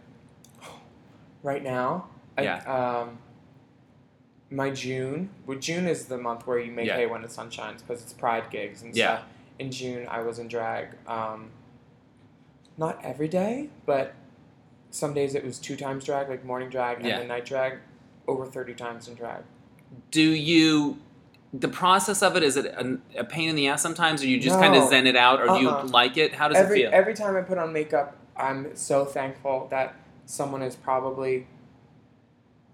Right 1.42 1.62
now, 1.62 2.06
I, 2.36 2.42
Yeah. 2.42 2.58
um, 3.02 3.18
my 4.50 4.70
June. 4.70 5.30
Well, 5.46 5.58
June 5.58 5.86
is 5.88 6.06
the 6.06 6.18
month 6.18 6.46
where 6.46 6.58
you 6.58 6.70
make 6.72 6.86
Yeah. 6.86 6.96
hay 6.96 7.06
when 7.06 7.22
the 7.22 7.28
sun 7.28 7.50
shines 7.50 7.82
because 7.82 8.00
it's 8.02 8.12
Pride 8.12 8.44
gigs 8.50 8.82
and 8.82 8.94
Yeah. 8.96 9.18
stuff. 9.18 9.28
In 9.58 9.70
June, 9.72 10.06
I 10.08 10.20
was 10.20 10.38
in 10.38 10.46
drag. 10.48 10.88
Um, 11.06 11.50
not 12.76 12.98
every 13.04 13.28
day, 13.28 13.70
but 13.86 14.14
some 14.90 15.14
days 15.14 15.34
it 15.34 15.44
was 15.44 15.58
two 15.58 15.76
times 15.76 16.04
drag, 16.04 16.28
like 16.28 16.44
morning 16.44 16.70
drag 16.70 16.98
and 16.98 17.06
Yeah. 17.06 17.18
then 17.18 17.28
night 17.28 17.44
drag. 17.44 17.78
Over 18.28 18.46
thirty 18.46 18.74
times 18.74 19.08
in 19.08 19.14
drag. 19.14 19.42
Do 20.10 20.22
you 20.22 20.98
the 21.54 21.68
process 21.68 22.22
of 22.22 22.36
it 22.36 22.42
is 22.42 22.56
it 22.58 22.66
a, 22.66 22.98
a 23.16 23.24
pain 23.24 23.48
in 23.48 23.56
the 23.56 23.68
ass 23.68 23.80
sometimes 23.80 24.22
or 24.22 24.26
you 24.26 24.38
just 24.38 24.58
kind 24.58 24.74
of 24.76 24.86
zen 24.90 25.06
it 25.06 25.16
out 25.16 25.40
or 25.40 25.46
do 25.46 25.50
Uh-uh. 25.68 25.82
you 25.84 25.88
like 25.90 26.16
it? 26.18 26.34
How 26.34 26.48
does 26.48 26.58
every 26.58 26.82
it 26.82 26.86
feel? 26.86 26.94
every 26.94 27.14
time 27.14 27.36
I 27.36 27.40
put 27.40 27.56
on 27.56 27.72
makeup, 27.72 28.16
I'm 28.36 28.76
so 28.76 29.04
thankful 29.06 29.66
that 29.70 29.94
someone 30.26 30.60
is 30.62 30.76
probably 30.76 31.46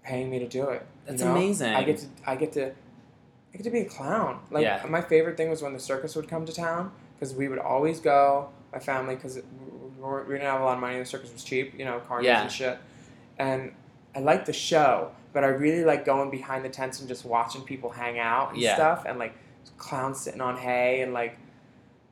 paying 0.03 0.29
me 0.29 0.39
to 0.39 0.47
do 0.47 0.69
it. 0.69 0.85
That's 1.05 1.21
know? 1.21 1.31
amazing. 1.31 1.73
I 1.73 1.83
get 1.83 1.97
to 1.99 2.05
I 2.25 2.35
get 2.35 2.51
to 2.53 2.69
I 2.71 3.57
get 3.57 3.63
to 3.63 3.69
be 3.69 3.79
a 3.81 3.85
clown. 3.85 4.39
Like 4.51 4.63
Yeah. 4.63 4.85
my 4.89 5.01
favorite 5.01 5.37
thing 5.37 5.49
was 5.49 5.61
when 5.61 5.73
the 5.73 5.79
circus 5.79 6.15
would 6.15 6.27
come 6.27 6.45
to 6.45 6.53
town 6.53 6.91
because 7.15 7.33
we 7.33 7.47
would 7.47 7.59
always 7.59 7.99
go. 7.99 8.49
My 8.73 8.79
family 8.79 9.15
because 9.15 9.35
we, 9.37 9.41
we 10.27 10.33
didn't 10.33 10.41
have 10.41 10.59
a 10.59 10.65
lot 10.65 10.73
of 10.73 10.81
money. 10.81 10.99
The 10.99 11.05
circus 11.05 11.31
was 11.31 11.43
cheap, 11.45 11.73
you 11.79 11.85
know, 11.85 12.01
carnies 12.09 12.23
Yeah. 12.23 12.41
and 12.41 12.51
shit. 12.51 12.77
And 13.39 13.71
I 14.13 14.19
liked 14.19 14.45
the 14.47 14.53
show, 14.53 15.11
but 15.35 15.43
I 15.43 15.47
really 15.47 15.83
like 15.85 16.03
going 16.05 16.31
behind 16.31 16.65
the 16.65 16.69
tents 16.69 16.99
and 16.99 17.07
just 17.07 17.23
watching 17.25 17.61
people 17.61 17.91
hang 17.91 18.17
out 18.17 18.53
and 18.53 18.57
Yeah. 18.59 18.73
stuff, 18.73 19.03
and 19.05 19.19
like 19.19 19.35
clowns 19.77 20.19
sitting 20.19 20.41
on 20.41 20.57
hay 20.57 21.01
and 21.01 21.13
like 21.13 21.37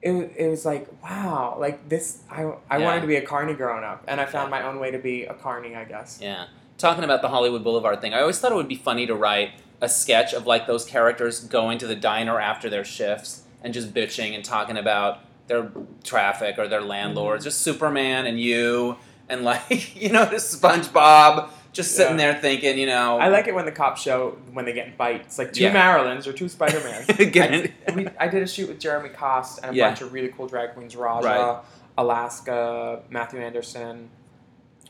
It, 0.02 0.12
it 0.38 0.50
was 0.50 0.66
like 0.66 0.86
wow 1.02 1.56
like 1.58 1.88
this 1.88 2.20
i, 2.30 2.42
I 2.70 2.78
Yeah. 2.78 2.84
wanted 2.86 3.02
to 3.02 3.08
be 3.08 3.16
a 3.16 3.22
carny 3.22 3.54
growing 3.54 3.86
up 3.86 4.04
and 4.10 4.20
i 4.20 4.26
found 4.26 4.52
my 4.52 4.62
own 4.68 4.78
way 4.82 4.92
to 4.92 4.98
be 5.00 5.24
a 5.24 5.34
carny 5.34 5.76
i 5.78 5.86
guess 5.86 6.20
Yeah. 6.22 6.46
Talking 6.78 7.06
about 7.06 7.22
the 7.22 7.30
Hollywood 7.30 7.64
Boulevard 7.64 8.02
thing, 8.02 8.14
I 8.14 8.20
always 8.20 8.38
thought 8.40 8.52
it 8.52 8.56
would 8.56 8.68
be 8.68 8.76
funny 8.76 9.06
to 9.08 9.16
write 9.16 9.52
a 9.80 9.88
sketch 9.88 10.34
of 10.34 10.46
like 10.46 10.68
those 10.68 10.84
characters 10.84 11.40
going 11.40 11.78
to 11.78 11.88
the 11.88 11.96
diner 11.96 12.38
after 12.40 12.70
their 12.70 12.84
shifts 12.84 13.44
and 13.64 13.74
just 13.74 13.94
bitching 13.94 14.34
and 14.36 14.44
talking 14.44 14.76
about 14.76 15.20
their 15.48 15.72
traffic 16.04 16.58
or 16.58 16.68
their 16.68 16.82
landlords. 16.82 17.42
Mm-hmm. 17.44 17.50
Just 17.50 17.62
Superman 17.62 18.26
and 18.26 18.38
you 18.40 18.98
and 19.30 19.46
like, 19.46 19.96
you 20.04 20.10
know, 20.10 20.26
just 20.26 20.48
SpongeBob 20.62 21.48
just 21.74 21.96
sitting 21.96 22.18
Yeah. 22.20 22.32
there 22.34 22.42
thinking, 22.42 22.78
you 22.78 22.86
know. 22.86 23.18
i 23.20 23.28
like 23.28 23.48
it 23.48 23.54
when 23.56 23.66
the 23.66 23.72
cops 23.72 24.02
show 24.02 24.38
when 24.54 24.64
they 24.66 24.74
get 24.74 24.88
in 24.88 24.94
fights 24.94 25.38
like 25.38 25.52
two 25.54 25.64
Yeah. 25.64 25.74
marylands 25.74 26.26
or 26.28 26.34
two 26.34 26.48
spider-mans 26.48 27.10
Again. 27.20 27.74
I, 27.88 28.12
I 28.20 28.28
did 28.30 28.42
a 28.44 28.48
shoot 28.48 28.70
with 28.70 28.80
jeremy 28.80 29.10
kost 29.10 29.60
and 29.64 29.72
a 29.74 29.76
Yeah. 29.76 29.90
bunch 29.90 30.02
of 30.02 30.14
really 30.14 30.30
cool 30.30 30.48
drag 30.48 30.74
queens 30.76 30.96
raja 30.96 31.26
Right. 31.28 31.58
alaska 31.98 33.02
mathu 33.12 33.40
andersen 33.40 34.10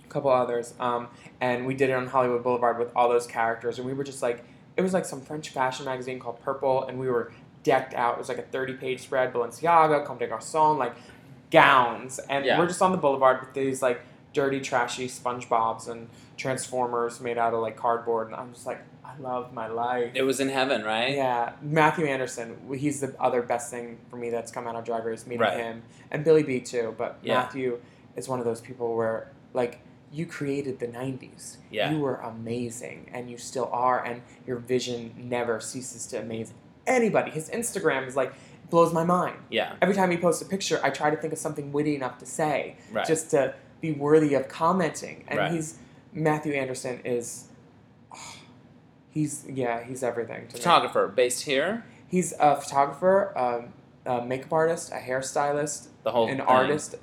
a 0.04 0.08
couple 0.10 0.30
others 0.30 0.74
um, 0.80 1.08
and 1.42 1.66
we 1.66 1.74
did 1.74 1.90
it 1.90 1.94
on 1.94 2.08
hollywood 2.08 2.44
boulevard 2.44 2.78
with 2.78 2.90
all 2.96 3.10
those 3.10 3.26
characters 3.28 3.78
and 3.80 3.88
we 3.88 3.94
were 3.94 4.04
just 4.04 4.22
like 4.22 4.44
it 4.78 4.82
was 4.82 4.94
like 4.94 5.06
some 5.06 5.22
french 5.22 5.50
fashion 5.50 5.86
magazine 5.86 6.20
called 6.20 6.40
purple 6.42 6.86
and 6.88 7.00
we 7.00 7.10
were 7.10 7.32
decked 7.64 7.94
out 7.94 8.16
it 8.16 8.18
was 8.20 8.28
like 8.30 8.38
a 8.38 8.44
30 8.44 8.74
page 8.74 9.00
spread 9.02 9.32
balenciaga 9.34 10.06
comme 10.06 10.18
des 10.18 10.28
garçons 10.28 10.78
like 10.78 10.94
gowns 11.50 12.20
and 12.30 12.46
we're 12.58 12.68
just 12.68 12.82
on 12.82 12.92
the 12.92 12.98
boulevard 12.98 13.40
with 13.40 13.54
these 13.54 13.82
like 13.82 14.02
dirty 14.34 14.60
trashy 14.60 15.08
spongebobs 15.08 15.88
and 15.88 16.10
transformers 16.38 17.20
made 17.22 17.38
out 17.38 17.54
of 17.54 17.62
like 17.62 17.76
cardboard 17.78 18.28
and 18.28 18.36
i'm 18.36 18.54
just 18.54 18.66
like 18.66 18.82
i 19.06 19.16
love 19.20 19.54
my 19.54 19.68
life 19.68 20.12
It 20.16 20.24
was 20.24 20.40
in 20.40 20.50
heaven, 20.50 20.84
right? 20.84 21.16
yeah 21.16 21.54
mathu 21.66 22.08
andersen 22.08 22.58
he's 22.76 23.00
the 23.02 23.16
other 23.20 23.42
best 23.42 23.70
thing 23.72 23.98
for 24.10 24.18
me 24.18 24.30
that's 24.30 24.52
come 24.52 24.68
out 24.68 24.76
of 24.76 24.84
drag 24.84 25.06
race 25.06 25.26
meeting 25.28 25.42
Right. 25.42 25.58
him 25.58 25.84
and 26.12 26.24
billy 26.24 26.44
b 26.44 26.60
too 26.60 26.96
but 26.98 27.18
Yeah. 27.22 27.48
mathu 27.48 27.78
is 28.16 28.28
one 28.28 28.40
of 28.40 28.46
those 28.46 28.62
people 28.62 28.96
where 28.96 29.32
like 29.54 29.80
you 30.12 30.26
created 30.26 30.80
the 30.80 30.88
90s 30.88 31.58
Yeah. 31.72 31.92
you 31.92 32.00
were 32.00 32.16
amazing 32.18 33.10
and 33.14 33.30
you 33.30 33.38
still 33.38 33.70
are 33.72 34.04
and 34.04 34.22
your 34.46 34.58
vision 34.58 35.14
never 35.18 35.60
ceases 35.60 36.06
to 36.08 36.20
amaze 36.20 36.54
anybody 36.88 37.32
his 37.32 37.50
instagram 37.50 38.08
is 38.08 38.16
like 38.16 38.34
blows 38.70 38.92
my 38.94 39.04
mind 39.04 39.38
Yeah. 39.50 39.74
every 39.82 39.96
time 39.96 40.10
he 40.12 40.18
posts 40.18 40.42
a 40.42 40.46
picture 40.46 40.80
i 40.84 40.90
try 40.90 41.10
to 41.10 41.18
think 41.18 41.32
of 41.34 41.40
something 41.40 41.72
witty 41.72 41.96
enough 41.96 42.18
to 42.20 42.26
say 42.26 42.76
Right. 42.92 43.06
just 43.06 43.30
to 43.32 43.54
be 43.82 43.92
worthy 43.92 44.34
of 44.34 44.48
commenting 44.48 45.26
and 45.28 45.38
Right. 45.40 45.52
he's 45.52 45.78
mathu 46.16 46.56
andersen 46.56 47.00
is 47.06 47.48
he's 49.10 49.46
yeah 49.48 49.84
he's 49.84 50.04
everything 50.04 50.48
to 50.48 50.56
me 50.56 50.60
Photographer 50.60 51.08
based 51.08 51.44
here. 51.44 51.86
he's 52.08 52.34
a 52.40 52.56
photographer 52.60 53.38
um, 53.38 53.74
a 54.06 54.26
makeup 54.26 54.52
artist, 54.52 54.92
a 54.92 54.96
hairstylist, 54.98 55.88
The 56.04 56.12
whole 56.12 56.28
an 56.28 56.38
thing. 56.40 56.46
artist, 56.46 56.96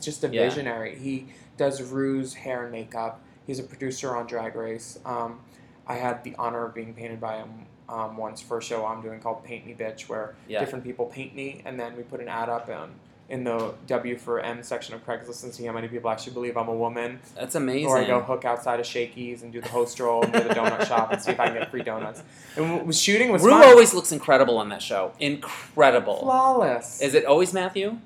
just 0.00 0.24
a 0.24 0.28
Yeah. 0.28 0.48
visionary. 0.48 0.96
He 0.98 1.26
does 1.58 1.82
Ru's, 1.82 2.32
hair 2.32 2.62
and 2.62 2.72
makeup. 2.72 3.20
He's 3.46 3.58
a 3.58 3.62
producer 3.62 4.16
on 4.16 4.26
Drag 4.26 4.54
Race. 4.56 4.98
Um, 5.04 5.40
I 5.86 5.96
had 5.96 6.24
the 6.24 6.34
honor 6.38 6.64
of 6.64 6.74
being 6.74 6.94
painted 6.94 7.20
by 7.20 7.36
him 7.36 7.66
um, 7.86 8.16
once 8.16 8.40
for 8.40 8.56
a 8.58 8.62
show 8.62 8.86
I'm 8.86 9.02
doing 9.02 9.20
called 9.20 9.44
Paint 9.44 9.66
Me 9.66 9.74
Bitch, 9.74 10.08
where 10.08 10.36
Yeah. 10.48 10.60
different 10.60 10.84
people 10.84 11.04
paint 11.04 11.34
me, 11.34 11.60
and 11.66 11.78
then 11.78 11.94
we 11.98 12.02
put 12.02 12.20
an 12.20 12.28
ad 12.28 12.48
up 12.48 12.70
in, 12.70 12.88
in 13.28 13.44
the 13.44 13.74
W 13.86 14.16
for 14.16 14.40
M 14.40 14.62
section 14.62 14.94
of 14.94 15.04
Craigslist 15.06 15.44
and 15.44 15.52
see 15.52 15.64
how 15.66 15.72
many 15.72 15.86
people 15.88 16.08
actually 16.10 16.32
believe 16.32 16.56
I'm 16.56 16.68
a 16.68 16.74
woman. 16.74 17.20
That's 17.34 17.54
amazing. 17.54 17.86
Or 17.88 17.98
I 17.98 18.06
go 18.06 18.20
hook 18.20 18.44
outside 18.46 18.80
of 18.80 18.86
Shakey's 18.86 19.42
and 19.42 19.52
do 19.52 19.60
the 19.60 19.68
host 19.68 20.00
roll 20.00 20.22
and 20.24 20.32
do 20.32 20.40
the 20.40 20.48
donut 20.54 20.86
shop 20.88 21.12
and 21.12 21.20
see 21.20 21.32
if 21.32 21.38
I 21.40 21.46
can 21.48 21.54
get 21.58 21.70
free 21.70 21.82
donuts. 21.82 22.22
And 22.56 22.86
was 22.86 22.98
shooting 23.00 23.30
was 23.30 23.42
Ru 23.42 23.50
fun. 23.50 23.64
always 23.64 23.92
looks 23.92 24.12
incredible 24.12 24.56
on 24.56 24.70
that 24.70 24.80
show. 24.82 25.12
Incredible. 25.20 26.20
flawless. 26.20 27.00
Is 27.02 27.14
it 27.14 27.24
always 27.26 27.52
Mathu? 27.52 27.98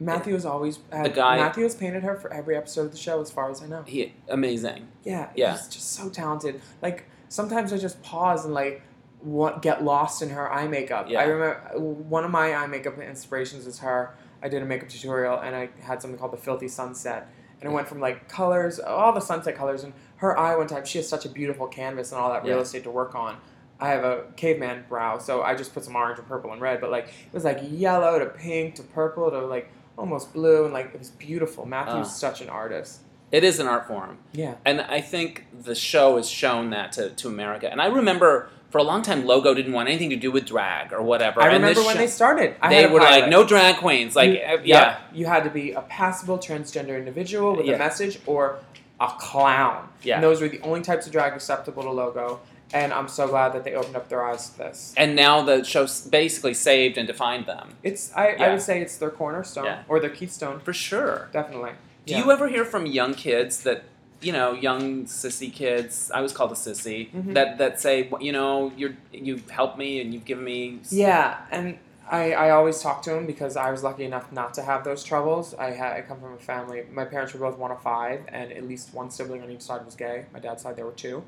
Mathu 0.00 0.32
has 0.32 0.44
always 0.44 0.78
had, 0.90 1.04
The 1.06 1.10
guy- 1.10 1.38
Mathu 1.38 1.62
has 1.62 1.74
painted 1.76 2.02
her 2.02 2.16
for 2.16 2.32
every 2.32 2.56
episode 2.56 2.86
of 2.86 2.90
the 2.92 2.96
show, 2.98 3.20
as 3.20 3.30
far 3.30 3.50
as 3.50 3.62
I 3.62 3.66
know. 3.66 3.82
He 3.86 4.12
amazing. 4.28 4.88
Yeah, 5.04 5.28
Yeah. 5.36 5.52
he's 5.52 5.68
just 5.68 5.92
so 5.92 6.08
talented. 6.08 6.60
Like 6.80 7.04
sometimes 7.28 7.72
I 7.72 7.78
just 7.78 8.02
pause 8.02 8.44
and 8.44 8.52
like 8.54 8.82
what, 9.20 9.62
get 9.62 9.84
lost 9.84 10.20
in 10.22 10.30
her 10.30 10.50
eye 10.50 10.66
makeup. 10.66 11.06
Yeah. 11.08 11.20
I 11.20 11.24
remember 11.24 11.60
uh, 11.76 11.78
one 11.78 12.24
of 12.24 12.30
my 12.32 12.52
eye 12.54 12.66
makeup 12.66 12.98
inspirations 12.98 13.66
is 13.66 13.78
her. 13.80 14.14
I 14.42 14.48
did 14.48 14.62
a 14.62 14.66
makeup 14.66 14.88
tutorial 14.88 15.38
and 15.38 15.54
I 15.54 15.68
had 15.80 16.02
something 16.02 16.18
called 16.18 16.32
the 16.32 16.36
Filthy 16.36 16.68
Sunset, 16.68 17.28
and 17.60 17.70
it 17.70 17.72
went 17.74 17.88
from 17.88 18.00
like 18.00 18.28
colors, 18.28 18.78
all 18.80 19.12
the 19.12 19.20
sunset 19.20 19.54
colors, 19.56 19.84
and 19.84 19.92
her 20.16 20.38
eye 20.38 20.56
one 20.56 20.66
time. 20.66 20.84
She 20.84 20.98
has 20.98 21.08
such 21.08 21.24
a 21.24 21.28
beautiful 21.28 21.66
canvas 21.66 22.12
and 22.12 22.20
all 22.20 22.32
that 22.32 22.44
real 22.44 22.56
Yeah. 22.56 22.62
estate 22.62 22.84
to 22.84 22.90
work 22.90 23.14
on. 23.14 23.36
I 23.80 23.88
have 23.88 24.04
a 24.04 24.24
caveman 24.36 24.84
brow, 24.88 25.18
so 25.18 25.42
I 25.42 25.54
just 25.56 25.74
put 25.74 25.84
some 25.84 25.96
orange 25.96 26.18
and 26.18 26.28
purple 26.28 26.52
and 26.52 26.60
red, 26.60 26.80
but 26.80 26.90
like 26.90 27.06
it 27.06 27.32
was 27.32 27.44
like 27.44 27.58
yellow 27.68 28.18
to 28.18 28.26
pink 28.26 28.76
to 28.76 28.82
purple 28.82 29.30
to 29.30 29.40
like 29.46 29.70
almost 29.98 30.32
blue, 30.32 30.64
and 30.64 30.72
like 30.72 30.86
it 30.94 30.98
was 30.98 31.10
beautiful. 31.10 31.66
Mathu's 31.66 31.94
Ah. 32.06 32.10
such 32.26 32.40
an 32.40 32.48
artist. 32.48 33.00
It 33.32 33.44
is 33.44 33.58
an 33.60 33.66
art 33.66 33.86
form. 33.88 34.18
Yeah. 34.32 34.56
And 34.64 34.82
I 34.82 35.00
think 35.00 35.46
the 35.58 35.74
show 35.74 36.16
has 36.16 36.28
shown 36.28 36.68
that 36.70 36.92
to, 36.92 37.10
to 37.10 37.28
America. 37.28 37.70
And 37.70 37.80
I 37.80 37.86
remember 37.86 38.50
for 38.72 38.78
a 38.78 38.82
long 38.82 39.02
time, 39.02 39.24
Logo 39.26 39.54
didn't 39.54 39.72
want 39.74 39.88
anything 39.88 40.10
to 40.10 40.16
do 40.16 40.32
with 40.32 40.46
drag 40.46 40.92
or 40.92 41.02
whatever. 41.02 41.40
I 41.40 41.44
and 41.48 41.54
remember 41.62 41.82
when 41.82 41.92
show- 41.94 41.98
they 42.00 42.06
started. 42.08 42.56
I 42.60 42.68
they 42.70 42.86
were 42.86 43.00
like, 43.00 43.28
no 43.28 43.44
drag 43.46 43.76
queens. 43.76 44.16
Like, 44.16 44.30
You- 44.30 44.40
uh, 44.40 44.58
yeah. 44.64 44.98
you 45.12 45.26
had 45.26 45.44
to 45.44 45.50
be 45.50 45.72
a 45.72 45.82
passable 45.82 46.38
transgender 46.38 46.96
individual 46.98 47.54
with 47.54 47.66
Yeah. 47.66 47.74
a 47.74 47.78
message 47.78 48.18
or 48.26 48.58
a 48.98 49.08
clown. 49.18 49.88
Yeah. 50.02 50.14
And 50.16 50.24
those 50.24 50.40
were 50.40 50.48
the 50.48 50.60
only 50.62 50.80
types 50.80 51.06
of 51.06 51.12
drag 51.12 51.34
acceptable 51.34 51.82
to 51.84 51.90
logo. 51.90 52.40
And 52.74 52.92
I'm 52.94 53.08
so 53.08 53.28
glad 53.28 53.52
that 53.52 53.64
they 53.64 53.74
opened 53.74 53.96
up 53.96 54.08
their 54.08 54.24
eyes 54.24 54.48
to 54.48 54.56
this. 54.58 54.94
And 54.96 55.14
now 55.14 55.42
the 55.42 55.62
show 55.62 55.86
basically 56.08 56.54
saved 56.54 56.96
and 56.96 57.06
defined 57.06 57.44
them. 57.44 57.74
It's 57.82 58.10
I, 58.16 58.28
I 58.28 58.48
would 58.50 58.62
say 58.62 58.80
it's 58.80 58.96
their 58.96 59.10
cornerstone 59.10 59.66
Yeah. 59.66 59.82
or 59.88 60.00
their 60.00 60.08
keystone, 60.08 60.60
For 60.60 60.72
sure. 60.72 61.28
definitely. 61.34 61.72
Do 62.06 62.14
Yeah. 62.14 62.24
you 62.24 62.32
ever 62.32 62.48
hear 62.48 62.64
from 62.64 62.86
young 62.86 63.12
kids 63.12 63.62
that, 63.64 63.84
you 64.22 64.32
know, 64.32 64.52
young 64.52 65.04
sissy 65.04 65.52
kids? 65.52 66.10
I 66.14 66.20
was 66.20 66.32
called 66.32 66.52
a 66.52 66.54
sissy. 66.54 67.10
Mhm. 67.12 67.34
That 67.34 67.58
that 67.58 67.80
say, 67.80 68.10
you 68.20 68.32
know, 68.32 68.72
you're 68.76 68.94
you've 69.12 69.48
helped 69.50 69.78
me 69.78 70.00
and 70.00 70.12
you've 70.14 70.24
given 70.24 70.44
me. 70.44 70.80
Yeah, 70.90 71.38
and 71.50 71.78
I, 72.10 72.32
I 72.32 72.50
always 72.50 72.80
talk 72.80 73.02
to 73.04 73.14
him 73.16 73.26
because 73.26 73.56
I 73.56 73.70
was 73.70 73.82
lucky 73.82 74.04
enough 74.04 74.30
not 74.32 74.54
to 74.54 74.62
have 74.62 74.84
those 74.84 75.02
troubles. 75.04 75.54
I 75.54 75.70
had 75.70 75.92
I 75.96 76.00
come 76.02 76.20
from 76.20 76.34
a 76.34 76.38
family. 76.38 76.82
My 76.92 77.04
parents 77.04 77.32
were 77.34 77.40
both 77.40 77.58
one 77.58 77.70
of 77.70 77.80
five, 77.82 78.22
and 78.28 78.52
at 78.52 78.64
least 78.68 78.92
one 78.94 79.10
sibling 79.10 79.42
on 79.42 79.50
each 79.50 79.62
side 79.62 79.84
was 79.84 79.94
gay. 79.94 80.26
My 80.32 80.38
dad's 80.38 80.62
side 80.62 80.76
there 80.76 80.84
were 80.86 80.92
two, 80.92 81.22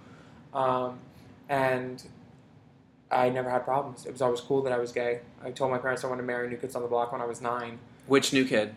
um, 0.52 0.98
and 1.48 2.02
I 3.10 3.28
never 3.30 3.48
had 3.50 3.64
problems. 3.64 4.06
It 4.06 4.12
was 4.12 4.20
always 4.22 4.40
cool 4.40 4.62
that 4.62 4.72
I 4.72 4.78
was 4.78 4.92
gay. 4.92 5.20
I 5.42 5.50
told 5.52 5.70
my 5.70 5.78
parents 5.78 6.04
I 6.04 6.08
wanted 6.08 6.22
to 6.22 6.26
marry 6.26 6.48
New 6.48 6.56
Kids 6.56 6.74
on 6.74 6.82
the 6.82 6.88
Block 6.88 7.12
when 7.12 7.20
I 7.20 7.26
was 7.26 7.40
nine. 7.40 7.78
Which 8.06 8.32
new 8.32 8.44
kid? 8.44 8.74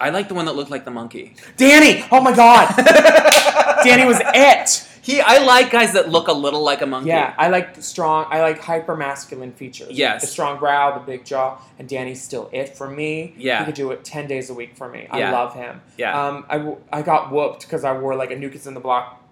I 0.00 0.10
like 0.10 0.28
the 0.28 0.34
one 0.34 0.44
that 0.46 0.54
looked 0.56 0.70
like 0.70 0.84
the 0.84 0.90
monkey. 0.90 1.34
Danny, 1.56 2.04
oh 2.12 2.20
my 2.20 2.34
god, 2.34 2.74
Danny 3.84 4.04
was 4.06 4.20
it. 4.34 4.82
He, 5.02 5.20
I 5.20 5.38
like 5.44 5.70
guys 5.70 5.92
that 5.92 6.08
look 6.08 6.26
a 6.26 6.32
little 6.32 6.62
like 6.64 6.82
a 6.82 6.86
monkey. 6.86 7.10
Yeah, 7.10 7.32
I 7.38 7.48
like 7.48 7.80
strong. 7.80 8.26
I 8.28 8.40
like 8.40 8.58
hyper 8.58 8.96
masculine 8.96 9.52
features. 9.52 9.92
Yes. 9.92 10.20
the 10.22 10.26
strong 10.26 10.58
brow, 10.58 10.98
the 10.98 11.04
big 11.04 11.24
jaw, 11.24 11.60
and 11.78 11.88
Danny's 11.88 12.20
still 12.20 12.50
it 12.52 12.76
for 12.76 12.90
me. 12.90 13.32
Yeah. 13.38 13.60
he 13.60 13.66
could 13.66 13.74
do 13.76 13.92
it 13.92 14.04
ten 14.04 14.26
days 14.26 14.50
a 14.50 14.54
week 14.54 14.76
for 14.76 14.88
me. 14.88 15.06
I 15.08 15.20
Yeah. 15.20 15.30
love 15.32 15.54
him. 15.54 15.80
Yeah. 15.96 16.26
Um, 16.28 16.44
I, 16.50 16.76
I 16.98 17.02
got 17.02 17.30
whooped 17.30 17.60
because 17.60 17.84
I 17.84 17.96
wore 17.96 18.16
like 18.16 18.32
a 18.32 18.36
New 18.36 18.50
Kids 18.50 18.66
in 18.66 18.74
the 18.74 18.80
Block 18.80 19.22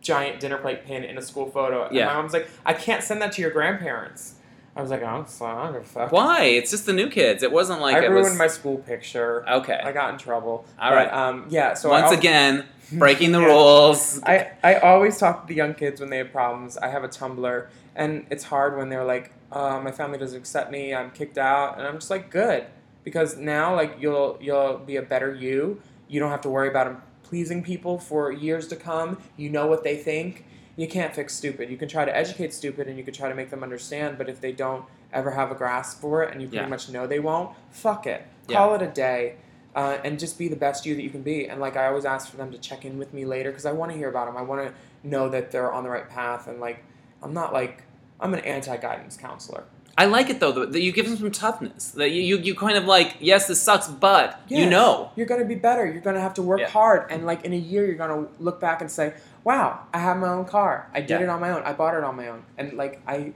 giant 0.00 0.38
dinner 0.38 0.58
plate 0.58 0.84
pin 0.84 1.02
in 1.02 1.18
a 1.18 1.22
school 1.22 1.50
photo. 1.50 1.86
And 1.86 1.96
Yeah. 1.96 2.06
my 2.06 2.14
mom's 2.14 2.32
like, 2.32 2.48
I 2.64 2.72
can't 2.74 3.02
send 3.02 3.20
that 3.22 3.32
to 3.32 3.42
your 3.42 3.50
grandparents. 3.50 4.33
I 4.76 4.82
was 4.82 4.90
like, 4.90 5.02
oh, 5.02 5.24
so 5.28 5.46
I 5.46 5.64
don't 5.64 5.72
give 5.74 5.82
a 5.82 5.84
fuck. 5.84 6.10
Why? 6.12 6.44
It's 6.44 6.70
just 6.70 6.84
the 6.86 6.92
new 6.92 7.08
kids. 7.08 7.42
It 7.44 7.52
wasn't 7.52 7.80
like 7.80 7.94
I 7.96 8.06
it 8.06 8.10
ruined 8.10 8.30
was. 8.30 8.38
my 8.38 8.48
school 8.48 8.78
picture. 8.78 9.48
okay. 9.48 9.80
I 9.84 9.92
got 9.92 10.12
in 10.12 10.18
trouble. 10.18 10.64
All 10.80 10.90
But, 10.90 10.96
right. 10.96 11.12
Um, 11.12 11.46
yeah. 11.48 11.74
So 11.74 11.92
I 11.92 12.00
Once 12.02 12.16
again, 12.18 12.64
breaking 12.92 13.30
the 13.32 13.40
Yeah. 13.40 13.46
rules. 13.46 14.20
I, 14.24 14.50
I 14.64 14.74
always 14.80 15.16
talk 15.18 15.42
to 15.42 15.46
the 15.48 15.54
young 15.54 15.74
kids 15.74 16.00
when 16.00 16.10
they 16.10 16.18
have 16.18 16.32
problems. 16.32 16.76
I 16.76 16.88
have 16.88 17.04
a 17.04 17.08
Tumblr, 17.08 17.66
and 17.94 18.26
it's 18.30 18.42
hard 18.44 18.76
when 18.76 18.88
they're 18.88 19.04
like, 19.04 19.30
uh, 19.52 19.80
"My 19.80 19.92
family 19.92 20.18
doesn't 20.18 20.36
accept 20.38 20.72
me. 20.72 20.92
I'm 20.92 21.12
kicked 21.12 21.38
out," 21.38 21.78
and 21.78 21.86
I'm 21.86 21.94
just 21.94 22.10
like, 22.10 22.28
"Good," 22.30 22.64
because 23.04 23.36
now 23.36 23.76
like 23.76 23.96
you'll 24.00 24.38
you'll 24.40 24.78
be 24.78 24.96
a 24.96 25.02
better 25.02 25.32
you. 25.32 25.80
You 26.08 26.18
don't 26.18 26.30
have 26.32 26.40
to 26.42 26.50
worry 26.50 26.68
about 26.68 27.00
pleasing 27.22 27.62
people 27.62 27.98
for 28.00 28.32
years 28.32 28.66
to 28.68 28.76
come. 28.76 29.18
You 29.36 29.50
know 29.50 29.66
what 29.68 29.84
they 29.84 29.96
think. 29.96 30.44
You 30.76 30.88
can't 30.88 31.14
fix 31.14 31.34
stupid. 31.34 31.70
You 31.70 31.76
can 31.76 31.88
try 31.88 32.04
to 32.04 32.16
educate 32.16 32.52
stupid, 32.52 32.88
and 32.88 32.98
you 32.98 33.04
can 33.04 33.14
try 33.14 33.28
to 33.28 33.34
make 33.34 33.50
them 33.50 33.62
understand. 33.62 34.18
But 34.18 34.28
if 34.28 34.40
they 34.40 34.52
don't 34.52 34.84
ever 35.12 35.30
have 35.32 35.50
a 35.52 35.54
grasp 35.54 36.00
for 36.00 36.22
it, 36.24 36.32
and 36.32 36.42
you 36.42 36.48
pretty 36.48 36.64
Yeah. 36.64 36.68
much 36.68 36.88
know 36.88 37.06
they 37.06 37.20
won't, 37.20 37.50
fuck 37.70 38.06
it. 38.06 38.22
Yeah. 38.48 38.56
Call 38.58 38.74
it 38.74 38.82
a 38.82 38.88
day 38.88 39.36
uh, 39.76 39.98
and 40.04 40.18
just 40.18 40.38
be 40.38 40.48
the 40.48 40.56
best 40.56 40.84
you 40.84 40.94
that 40.96 41.02
you 41.02 41.10
can 41.10 41.22
be. 41.22 41.46
And 41.48 41.60
like 41.60 41.76
I 41.76 41.86
always 41.86 42.04
ask 42.04 42.28
for 42.28 42.36
them 42.36 42.50
to 42.52 42.58
check 42.58 42.84
in 42.84 42.98
with 42.98 43.14
me 43.14 43.24
later 43.24 43.50
because 43.50 43.66
I 43.66 43.72
want 43.72 43.92
to 43.92 43.96
hear 43.98 44.08
about 44.08 44.26
them. 44.26 44.36
I 44.36 44.42
want 44.42 44.66
to 44.66 45.08
know 45.08 45.28
that 45.28 45.50
they're 45.52 45.72
on 45.72 45.84
the 45.84 45.90
right 45.90 46.08
path. 46.08 46.46
And 46.48 46.60
like 46.60 46.82
I'm 47.22 47.32
not 47.32 47.52
like 47.52 47.82
I'm 48.20 48.34
an 48.34 48.40
anti-guidance 48.40 49.16
counselor. 49.16 49.64
I 49.96 50.06
like 50.06 50.28
it 50.28 50.40
though 50.40 50.50
that 50.66 50.80
you 50.80 50.90
give 50.92 51.06
them 51.06 51.16
some 51.16 51.30
toughness. 51.30 51.92
That 51.92 52.10
you, 52.10 52.20
you, 52.20 52.38
you 52.38 52.54
kind 52.56 52.76
of 52.76 52.84
like, 52.84 53.16
yes, 53.20 53.46
this 53.46 53.62
sucks, 53.62 53.86
but 53.88 54.40
you 54.48 54.68
know. 54.68 55.10
You're 55.14 55.26
gonna 55.26 55.44
be 55.44 55.54
better. 55.54 55.86
You're 55.86 56.00
gonna 56.02 56.20
have 56.20 56.34
to 56.34 56.42
work 56.42 56.58
Yeah. 56.60 56.68
hard. 56.68 57.10
And 57.10 57.24
like 57.26 57.44
in 57.44 57.52
a 57.52 57.56
year, 57.56 57.86
you're 57.86 57.94
gonna 57.94 58.26
look 58.40 58.60
back 58.60 58.80
and 58.80 58.90
say, 58.90 59.14
"Wow, 59.44 59.80
I 59.92 59.98
have 59.98 60.16
my 60.16 60.28
own 60.28 60.44
car. 60.46 60.88
I 60.94 61.00
did 61.00 61.10
Yeah. 61.20 61.24
it 61.24 61.28
on 61.28 61.40
my 61.40 61.50
own. 61.50 61.62
I 61.62 61.72
bought 61.72 61.94
it 61.94 62.02
on 62.04 62.16
my 62.16 62.28
own." 62.28 62.44
And 62.58 62.72
like 62.74 63.00
I, 63.06 63.32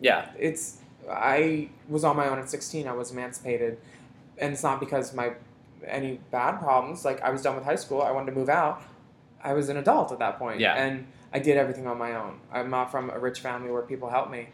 Yeah. 0.00 0.26
it's 0.38 0.82
I 1.10 1.70
was 1.88 2.04
on 2.04 2.16
my 2.16 2.28
own 2.28 2.38
at 2.38 2.50
16. 2.50 2.88
I 2.88 2.92
was 2.92 3.12
emancipated, 3.12 3.78
and 4.38 4.52
it's 4.52 4.62
not 4.62 4.80
because 4.80 5.14
my 5.14 5.32
any 5.86 6.20
bad 6.30 6.58
problems. 6.58 7.04
Like 7.04 7.20
I 7.22 7.30
was 7.30 7.42
done 7.42 7.54
with 7.54 7.64
high 7.64 7.76
school. 7.76 8.02
I 8.02 8.10
wanted 8.10 8.32
to 8.32 8.36
move 8.38 8.48
out. 8.48 8.82
I 9.42 9.52
was 9.52 9.68
an 9.68 9.76
adult 9.76 10.10
at 10.12 10.18
that 10.18 10.38
point, 10.38 10.58
Yeah. 10.60 10.74
and 10.74 11.06
I 11.32 11.38
did 11.38 11.56
everything 11.56 11.86
on 11.86 11.98
my 11.98 12.14
own. 12.16 12.40
I'm 12.52 12.70
not 12.70 12.90
from 12.90 13.10
a 13.10 13.18
rich 13.18 13.40
family 13.40 13.70
where 13.70 13.82
people 13.82 14.08
help 14.10 14.30
me. 14.30 14.48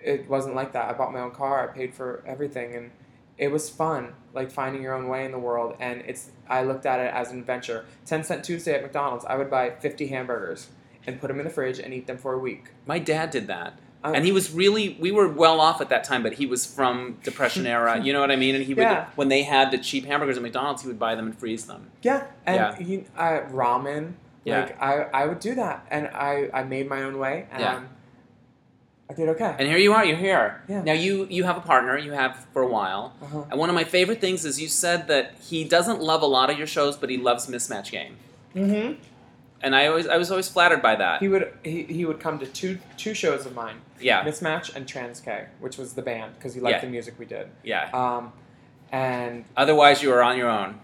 It 0.00 0.28
wasn't 0.28 0.54
like 0.54 0.72
that. 0.72 0.88
I 0.90 0.92
bought 0.92 1.12
my 1.12 1.20
own 1.20 1.30
car. 1.30 1.62
I 1.62 1.66
paid 1.72 1.94
for 1.94 2.22
everything, 2.26 2.74
and 2.74 2.90
it 3.38 3.50
was 3.50 3.70
fun, 3.70 4.14
like 4.38 4.50
finding 4.50 4.80
your 4.82 4.94
own 4.94 5.08
way 5.08 5.24
in 5.24 5.32
the 5.32 5.38
world. 5.38 5.76
And 5.80 6.02
it's 6.06 6.30
I 6.48 6.62
looked 6.62 6.86
at 6.86 7.00
it 7.00 7.12
as 7.12 7.30
an 7.32 7.38
adventure. 7.38 7.84
Ten 8.06 8.24
cent 8.24 8.44
Tuesday 8.44 8.74
at 8.74 8.82
McDonald's, 8.82 9.24
I 9.24 9.36
would 9.36 9.50
buy 9.50 9.70
50 9.70 10.06
hamburgers 10.06 10.68
and 11.06 11.20
put 11.20 11.28
them 11.28 11.38
in 11.40 11.44
the 11.44 11.50
fridge 11.50 11.78
and 11.78 11.92
eat 11.92 12.06
them 12.06 12.18
for 12.18 12.32
a 12.32 12.38
week. 12.38 12.68
My 12.86 12.98
dad 12.98 13.30
did 13.30 13.46
that. 13.48 13.78
Um, 14.04 14.14
and 14.14 14.24
he 14.24 14.30
was 14.30 14.52
really 14.52 14.96
we 15.00 15.10
were 15.10 15.26
well 15.28 15.60
off 15.60 15.80
at 15.80 15.88
that 15.88 16.04
time, 16.04 16.22
but 16.22 16.34
he 16.34 16.46
was 16.46 16.64
from 16.64 17.18
depression 17.24 17.66
era, 17.76 18.00
you 18.00 18.12
know 18.12 18.20
what 18.20 18.30
I 18.30 18.36
mean? 18.36 18.54
And 18.54 18.62
he 18.64 18.72
would 18.74 18.82
Yeah. 18.82 19.06
when 19.16 19.28
they 19.28 19.42
had 19.42 19.70
the 19.72 19.78
cheap 19.78 20.04
hamburgers 20.06 20.36
at 20.36 20.42
McDonald's, 20.42 20.82
he 20.82 20.88
would 20.88 21.00
buy 21.00 21.14
them 21.16 21.26
and 21.26 21.36
freeze 21.36 21.66
them. 21.66 21.90
Yeah, 22.02 22.26
and 22.46 22.56
Yeah. 22.56 22.76
He, 22.76 23.04
I, 23.16 23.40
ramen. 23.50 24.12
Yeah. 24.44 24.60
Like 24.60 24.80
I, 24.80 24.92
I 25.12 25.26
would 25.26 25.40
do 25.40 25.56
that, 25.56 25.84
and 25.90 26.06
I, 26.08 26.48
I 26.54 26.62
made 26.62 26.88
my 26.88 27.02
own 27.02 27.18
way, 27.18 27.46
and 27.50 27.60
Yeah. 27.60 27.80
I 29.10 29.14
did 29.14 29.28
okay. 29.30 29.56
And 29.58 29.66
here 29.68 29.78
you 29.78 29.92
are, 29.94 30.04
you're 30.04 30.16
here. 30.18 30.62
Yeah. 30.68 30.82
Now 30.82 30.92
you 30.92 31.26
you 31.30 31.44
have 31.44 31.56
a 31.56 31.60
partner, 31.62 31.96
you 31.96 32.12
have 32.12 32.46
for 32.52 32.62
a 32.62 32.68
while. 32.68 33.14
uh-huh. 33.22 33.44
And 33.50 33.58
one 33.58 33.68
of 33.70 33.74
my 33.74 33.84
favorite 33.84 34.20
things 34.20 34.44
is 34.44 34.60
you 34.60 34.68
said 34.68 35.08
that 35.08 35.34
he 35.40 35.64
doesn't 35.64 36.00
love 36.02 36.22
a 36.22 36.26
lot 36.26 36.50
of 36.50 36.58
your 36.58 36.66
shows, 36.66 36.96
but 36.96 37.08
he 37.08 37.16
loves 37.16 37.46
Mismatch 37.46 37.90
Game. 37.90 38.16
Mm-hmm. 38.54 39.00
And 39.62 39.74
I 39.74 39.86
always 39.86 40.06
I 40.06 40.16
was 40.18 40.30
always 40.30 40.48
flattered 40.48 40.82
by 40.82 40.94
that. 40.96 41.20
He 41.20 41.28
would 41.28 41.52
he, 41.64 41.84
he 41.84 42.04
would 42.04 42.20
come 42.20 42.38
to 42.38 42.46
two 42.46 42.78
two 42.98 43.14
shows 43.14 43.46
of 43.46 43.54
mine, 43.54 43.76
Yeah. 43.98 44.24
Mismatch 44.24 44.74
and 44.76 44.86
Trans 44.86 45.20
K, 45.20 45.46
which 45.60 45.78
was 45.78 45.94
the 45.94 46.02
band 46.02 46.34
because 46.34 46.54
he 46.54 46.60
liked 46.60 46.76
Yeah. 46.76 46.80
the 46.82 46.90
music 46.90 47.14
we 47.18 47.24
did. 47.26 47.48
Yeah. 47.64 47.88
Um, 47.92 48.32
and 48.92 49.44
Otherwise 49.56 50.02
you 50.02 50.10
were 50.10 50.22
on 50.22 50.36
your 50.36 50.48
own. 50.50 50.78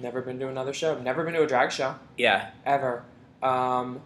never 0.00 0.20
been 0.22 0.38
to 0.38 0.48
another 0.48 0.72
show. 0.72 0.98
Never 1.00 1.24
been 1.24 1.34
to 1.34 1.42
a 1.42 1.46
drag 1.46 1.72
show 1.72 1.96
Yeah. 2.16 2.50
ever. 2.64 3.02
Um, 3.42 4.00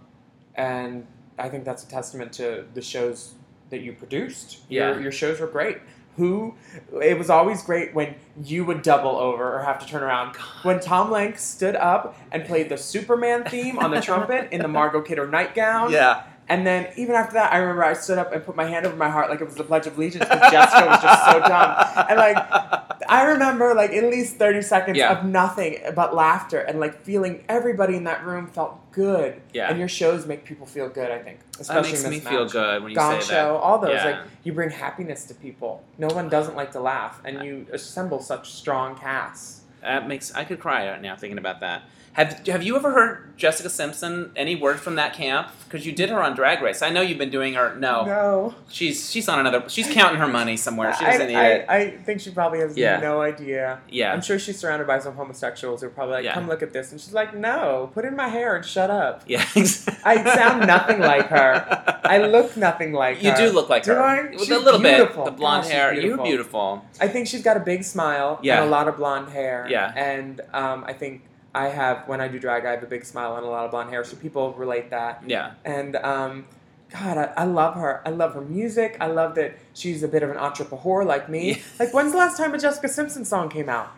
and 0.55 1.07
I 1.39 1.49
think 1.49 1.65
that's 1.65 1.85
a 1.85 1.89
testament 1.89 2.33
to 2.35 2.65
the 2.75 2.83
shows 2.83 3.35
that 3.71 3.81
you 3.81 3.93
produced. 3.93 4.59
Yeah. 4.69 4.93
Your, 4.93 5.03
your 5.03 5.13
shows 5.13 5.41
were 5.41 5.47
great. 5.47 5.79
Who? 6.17 6.55
It 7.01 7.17
was 7.17 7.31
always 7.31 7.63
great 7.63 7.95
when 7.95 8.15
you 8.43 8.65
would 8.65 8.83
double 8.83 9.17
over 9.17 9.55
or 9.57 9.63
have 9.63 9.79
to 9.79 9.87
turn 9.87 10.03
around. 10.03 10.37
When 10.65 10.81
Tom 10.81 11.11
Lenk 11.11 11.39
stood 11.39 11.77
up 11.77 12.19
and 12.31 12.45
played 12.45 12.69
the 12.69 12.77
Superman 12.77 13.45
theme 13.45 13.79
on 13.79 13.91
the 13.91 14.01
trumpet 14.03 14.49
in 14.53 14.61
the 14.61 14.69
Margot 14.69 15.01
Kidder 15.03 15.27
nightgown, 15.27 15.93
Yeah. 15.93 16.25
And 16.51 16.67
then 16.67 16.89
even 16.97 17.15
after 17.15 17.35
that, 17.35 17.53
I 17.53 17.59
remember 17.59 17.85
I 17.85 17.93
stood 17.93 18.19
up 18.19 18.33
and 18.33 18.45
put 18.45 18.57
my 18.57 18.65
hand 18.67 18.85
over 18.85 18.97
my 18.97 19.09
heart 19.09 19.31
like 19.31 19.41
it 19.41 19.45
was 19.45 19.55
the 19.55 19.63
Pledge 19.63 19.87
of 19.87 19.97
Allegiance 19.97 20.25
because 20.29 20.51
Jessica 20.51 20.85
was 20.85 21.01
just 21.01 21.25
so 21.27 21.39
dumb. 21.39 21.77
And 22.09 22.19
like, 22.19 22.37
I 23.09 23.23
remember 23.23 23.73
like 23.73 23.93
at 23.93 24.03
least 24.11 24.35
30 24.35 24.63
seconds 24.63 24.99
Yeah. 24.99 25.17
of 25.17 25.25
nothing 25.25 25.79
but 25.95 26.13
laughter 26.13 26.59
and 26.59 26.81
like 26.81 27.01
feeling 27.03 27.45
everybody 27.49 27.95
in 27.95 28.03
that 28.05 28.27
room 28.27 28.49
felt 28.49 28.79
good. 28.91 29.41
Yeah. 29.55 29.71
And 29.71 29.79
your 29.79 29.87
shows 29.87 30.27
make 30.27 30.45
people 30.45 30.67
feel 30.67 30.89
good, 30.89 31.13
I 31.13 31.21
think. 31.21 31.39
That 31.53 31.61
Especially 31.61 31.93
makes 32.11 32.25
me 32.25 32.31
feel 32.31 32.49
good 32.49 32.83
when 32.83 32.91
you 32.91 32.97
Gong 32.97 33.21
say 33.21 33.29
Show, 33.29 33.53
that. 33.53 33.61
all 33.61 33.79
those. 33.79 33.93
Yeah. 33.95 34.05
Like 34.05 34.17
you 34.43 34.53
bring 34.53 34.71
happiness 34.71 35.27
to 35.27 35.35
people. 35.35 35.85
No 35.99 36.09
one 36.09 36.29
doesn't 36.29 36.57
like 36.57 36.73
to 36.73 36.81
laugh, 36.81 37.21
and 37.25 37.45
you 37.45 37.67
assemble 37.73 38.19
such 38.21 38.51
strong 38.53 38.97
casts. 38.99 39.61
That 39.83 40.09
makes 40.09 40.35
I 40.35 40.45
could 40.45 40.59
cry 40.59 40.91
right 40.91 41.01
now 41.01 41.15
thinking 41.15 41.39
about 41.39 41.61
that. 41.61 41.83
Have 42.15 42.45
Have 42.49 42.63
you 42.63 42.75
ever 42.77 42.91
heard 42.91 43.39
Jessica 43.39 43.71
Simpson? 43.71 44.33
Any 44.35 44.57
word 44.57 44.81
from 44.81 44.97
that 44.97 45.15
camp? 45.15 45.49
Because 45.65 45.87
you 45.87 45.93
did 45.93 46.11
her 46.11 46.21
on 46.21 46.35
Drag 46.35 46.61
Race. 46.61 46.83
I 46.83 46.91
know 46.91 47.01
you've 47.01 47.19
been 47.19 47.31
doing 47.31 47.55
her. 47.55 47.77
No, 47.77 48.05
No. 48.05 48.55
she's 48.69 49.09
she's 49.11 49.29
on 49.29 49.39
another. 49.39 49.69
She's 49.69 49.87
counting 49.89 50.19
her 50.21 50.27
money 50.27 50.57
somewhere. 50.57 50.93
She 50.99 51.05
I, 51.05 51.13
doesn't 51.13 51.29
need 51.29 51.37
I, 51.37 51.47
it. 51.51 51.67
I 51.69 51.91
think 51.99 52.21
she 52.21 52.31
probably 52.33 52.59
has 52.59 52.77
Yeah. 52.77 52.99
no 52.99 53.21
idea. 53.23 53.79
Yeah. 53.89 54.13
I'm 54.13 54.21
sure 54.23 54.41
she's 54.41 54.59
surrounded 54.59 54.89
by 54.89 54.99
some 54.99 55.15
homosexuals 55.15 55.83
who 55.83 55.87
are 55.87 55.91
probably 55.91 56.15
like, 56.17 56.25
Yeah. 56.25 56.35
"Come 56.35 56.49
look 56.49 56.63
at 56.65 56.73
this," 56.73 56.91
and 56.91 57.01
she's 57.01 57.15
like, 57.15 57.33
"No, 57.35 57.91
put 57.95 58.05
in 58.05 58.17
my 58.17 58.27
hair 58.29 58.57
and 58.57 58.65
shut 58.65 58.91
up." 58.91 59.23
Yeah. 59.27 59.45
I 60.05 60.25
sound 60.35 60.67
nothing 60.67 60.99
like 60.99 61.29
her. 61.29 62.01
I 62.05 62.19
look 62.19 62.57
nothing 62.57 62.93
like 62.93 63.23
You 63.23 63.31
her. 63.31 63.41
You 63.41 63.49
do 63.51 63.55
look 63.55 63.69
like 63.69 63.85
Do 63.85 63.93
her. 63.93 64.03
I? 64.03 64.23
With 64.31 64.41
She's 64.41 64.51
a 64.51 64.59
little 64.59 64.81
beautiful. 64.81 65.25
bit. 65.25 65.31
The 65.33 65.39
blonde 65.39 65.63
God, 65.65 65.73
hair. 65.73 65.93
You're 65.95 66.03
beautiful. 66.03 66.25
beautiful. 66.25 66.85
I 67.01 67.07
think 67.07 67.29
she's 67.29 67.43
got 67.45 67.57
a 67.57 67.61
big 67.61 67.85
smile 67.85 68.41
Yeah. 68.43 68.57
and 68.57 68.65
a 68.67 68.69
lot 68.71 68.89
of 68.89 68.97
blonde 68.97 69.29
hair. 69.29 69.67
Yeah. 69.71 69.93
And 69.95 70.41
um, 70.53 70.83
I 70.89 70.93
think 70.93 71.23
I 71.55 71.69
have 71.69 72.07
when 72.07 72.21
I 72.21 72.29
do 72.29 72.39
drag, 72.39 72.65
I 72.65 72.71
have 72.73 72.83
a 72.83 72.87
big 72.87 73.05
smile 73.05 73.37
and 73.37 73.45
a 73.45 73.49
lot 73.49 73.65
of 73.65 73.71
blonde 73.71 73.91
hair, 73.91 74.05
so 74.05 74.17
people 74.17 74.53
relate 74.53 74.91
that. 74.91 75.23
Yeah. 75.27 75.53
And 75.65 75.97
um, 75.97 76.47
God, 76.91 77.19
I, 77.19 77.33
I 77.37 77.45
love 77.45 77.75
her. 77.75 78.03
I 78.05 78.11
love 78.11 78.35
her 78.35 78.41
music. 78.41 78.97
I 79.01 79.07
love 79.07 79.35
that 79.37 79.57
she's 79.75 80.03
a 80.03 80.09
bit 80.09 80.23
of 80.23 80.31
an 80.31 80.37
entrepreneur 80.37 81.05
like 81.05 81.29
me. 81.29 81.53
Yeah. 81.53 81.63
Like, 81.79 81.95
when's 81.95 82.13
the 82.13 82.19
last 82.19 82.37
time 82.37 82.55
a 82.55 82.59
Jessica 82.59 82.89
Simpson 82.89 83.25
song 83.25 83.49
came 83.49 83.69
out? 83.69 83.93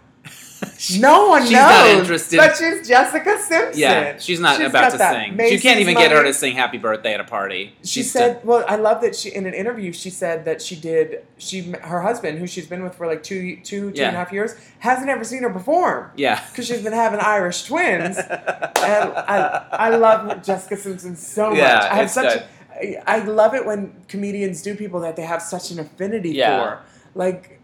No 1.00 1.28
one 1.28 1.42
She's 1.42 1.52
knows. 1.52 1.60
not 1.70 1.88
interested. 1.88 2.36
But 2.36 2.56
she's 2.56 2.86
Jessica 2.86 3.38
Simpson. 3.40 3.80
Yeah, 3.80 4.18
she's 4.18 4.40
not 4.40 4.56
She's 4.58 4.66
about 4.68 4.90
to 4.92 4.98
sing. 4.98 5.30
You 5.32 5.36
Macy's 5.36 5.62
can't 5.62 5.80
even 5.80 5.94
get 5.94 6.10
her 6.12 6.22
to 6.24 6.32
sing 6.34 6.54
"Happy 6.56 6.78
Birthday" 6.78 7.14
at 7.14 7.20
a 7.20 7.24
party. 7.24 7.74
She 7.82 8.02
She's 8.02 8.12
said, 8.12 8.44
"Well, 8.44 8.64
I 8.68 8.76
love 8.76 9.00
that 9.02 9.14
she 9.16 9.30
in 9.34 9.46
an 9.46 9.54
interview 9.54 9.92
she 9.92 10.10
said 10.10 10.44
that 10.44 10.60
she 10.62 10.76
did 10.76 11.24
she 11.38 11.72
her 11.82 12.00
husband 12.02 12.38
who 12.38 12.46
she's 12.46 12.66
been 12.66 12.82
with 12.82 12.94
for 12.94 13.06
like 13.06 13.22
two 13.22 13.56
two 13.62 13.90
two 13.92 14.00
Yeah. 14.00 14.08
and 14.08 14.16
a 14.16 14.18
half 14.18 14.32
years 14.32 14.54
hasn't 14.80 15.08
ever 15.08 15.24
seen 15.24 15.42
her 15.42 15.50
perform 15.50 16.10
yeah. 16.16 16.42
because 16.50 16.66
she's 16.66 16.82
been 16.82 16.92
having 16.92 17.20
Irish 17.20 17.64
twins 17.64 18.16
and 18.18 18.28
I 18.78 19.66
I 19.72 19.90
love 19.96 20.42
Jessica 20.44 20.76
Simpson 20.76 21.16
so 21.16 21.50
much. 21.50 21.58
Yeah, 21.58 21.88
I 21.90 21.96
have 21.96 22.10
such. 22.10 22.42
I 23.06 23.18
love 23.20 23.54
it 23.54 23.64
when 23.66 23.94
comedians 24.08 24.62
do 24.62 24.74
people 24.74 25.00
that 25.00 25.14
they 25.16 25.22
have 25.22 25.42
such 25.42 25.70
an 25.70 25.78
affinity 25.78 26.30
Yeah. 26.30 26.58
for. 26.76 26.82
Like 27.14 27.60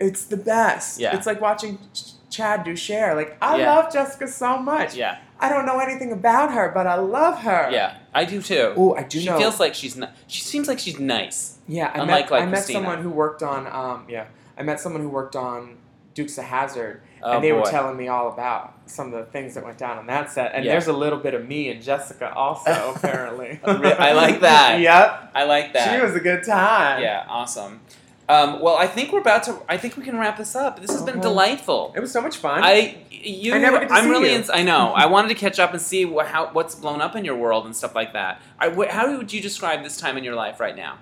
it's 0.00 0.24
the 0.24 0.36
best. 0.36 0.98
Yeah. 0.98 1.14
It's 1.16 1.26
like 1.26 1.40
watching 1.40 1.78
Ch- 1.94 2.12
Chad 2.32 2.64
do 2.64 2.74
Cher. 2.74 3.14
Like 3.14 3.36
I 3.40 3.58
Yeah. 3.58 3.74
love 3.76 3.92
Jessica 3.92 4.26
so 4.26 4.58
much. 4.58 4.96
yeah. 4.96 5.18
I 5.38 5.48
don't 5.48 5.66
know 5.66 5.78
anything 5.80 6.12
about 6.12 6.52
her, 6.52 6.70
but 6.72 6.86
I 6.86 6.94
love 6.94 7.40
her. 7.42 7.68
Yeah. 7.72 7.94
I 8.14 8.24
do 8.24 8.40
too. 8.40 8.74
Oh, 8.76 8.94
I 8.94 9.02
do 9.02 9.18
she 9.20 9.26
know. 9.26 9.38
feels 9.38 9.58
like 9.60 9.74
she's. 9.74 9.96
Ni- 9.96 10.06
she 10.28 10.40
seems 10.40 10.68
like 10.68 10.78
she's 10.78 10.98
nice. 11.00 11.58
Yeah, 11.68 11.90
I 11.94 12.00
Unlike, 12.02 12.08
met, 12.26 12.30
like, 12.30 12.42
I 12.42 12.46
met 12.46 12.54
Christina. 12.58 12.78
someone 12.80 13.02
who 13.02 13.10
worked 13.10 13.42
on 13.42 13.66
um 13.66 14.04
yeah 14.08 14.24
I 14.58 14.62
met 14.62 14.80
someone 14.80 15.02
who 15.02 15.08
worked 15.08 15.36
on 15.36 15.76
Dukes 16.14 16.36
of 16.38 16.44
Hazzard 16.44 17.00
Oh 17.22 17.32
and 17.32 17.44
they 17.44 17.50
boy. 17.52 17.60
were 17.60 17.70
telling 17.70 17.96
me 17.96 18.08
all 18.08 18.28
about 18.28 18.74
some 18.86 19.06
of 19.06 19.18
the 19.18 19.24
things 19.32 19.54
that 19.54 19.64
went 19.64 19.78
down 19.78 19.96
on 19.98 20.06
that 20.08 20.30
set 20.30 20.52
and 20.54 20.64
Yeah. 20.64 20.72
there's 20.72 20.88
a 20.88 20.92
little 20.92 21.18
bit 21.18 21.34
of 21.34 21.46
me 21.48 21.70
and 21.70 21.80
Jessica 21.82 22.32
also 22.34 22.92
apparently. 22.96 23.60
I 23.64 24.12
like 24.12 24.40
that. 24.40 24.80
yep, 24.88 25.30
I 25.34 25.44
like 25.44 25.72
that. 25.72 25.94
she 25.96 26.02
was 26.04 26.14
a 26.14 26.20
good 26.20 26.44
time. 26.44 27.02
Yeah, 27.02 27.24
awesome. 27.28 27.80
Um, 28.28 28.60
well, 28.60 28.76
I 28.76 28.86
think 28.86 29.12
we're 29.12 29.20
about 29.20 29.42
to. 29.44 29.58
I 29.68 29.76
think 29.76 29.96
we 29.96 30.04
can 30.04 30.16
wrap 30.18 30.38
this 30.38 30.54
up. 30.56 30.80
This 30.80 30.90
has 30.92 31.02
been 31.02 31.14
Okay. 31.16 31.22
delightful. 31.22 31.92
it 31.96 32.00
was 32.00 32.12
so 32.12 32.20
much 32.22 32.36
fun. 32.36 32.60
I 32.62 32.98
you 33.10 33.54
I 33.54 33.58
never 33.58 33.80
get 33.80 33.88
to 33.88 33.94
I'm 33.94 34.04
see 34.04 34.10
really 34.10 34.30
you. 34.30 34.36
ins- 34.36 34.50
I 34.50 34.62
know. 34.62 34.92
I 34.94 35.06
wanted 35.06 35.28
to 35.28 35.34
catch 35.34 35.58
up 35.58 35.72
and 35.72 35.80
see 35.82 36.04
what, 36.04 36.26
how 36.28 36.48
what's 36.52 36.74
blown 36.74 37.00
up 37.00 37.14
in 37.16 37.24
your 37.24 37.36
world 37.36 37.66
and 37.66 37.74
stuff 37.76 37.94
like 37.94 38.12
that. 38.14 38.40
I, 38.58 38.70
wh- 38.70 38.88
how 38.88 39.16
would 39.16 39.32
you 39.32 39.40
describe 39.42 39.82
this 39.82 39.96
time 39.96 40.16
in 40.16 40.24
your 40.24 40.34
life 40.34 40.60
right 40.60 40.76
now? 40.76 40.98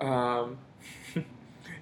um, 0.00 0.58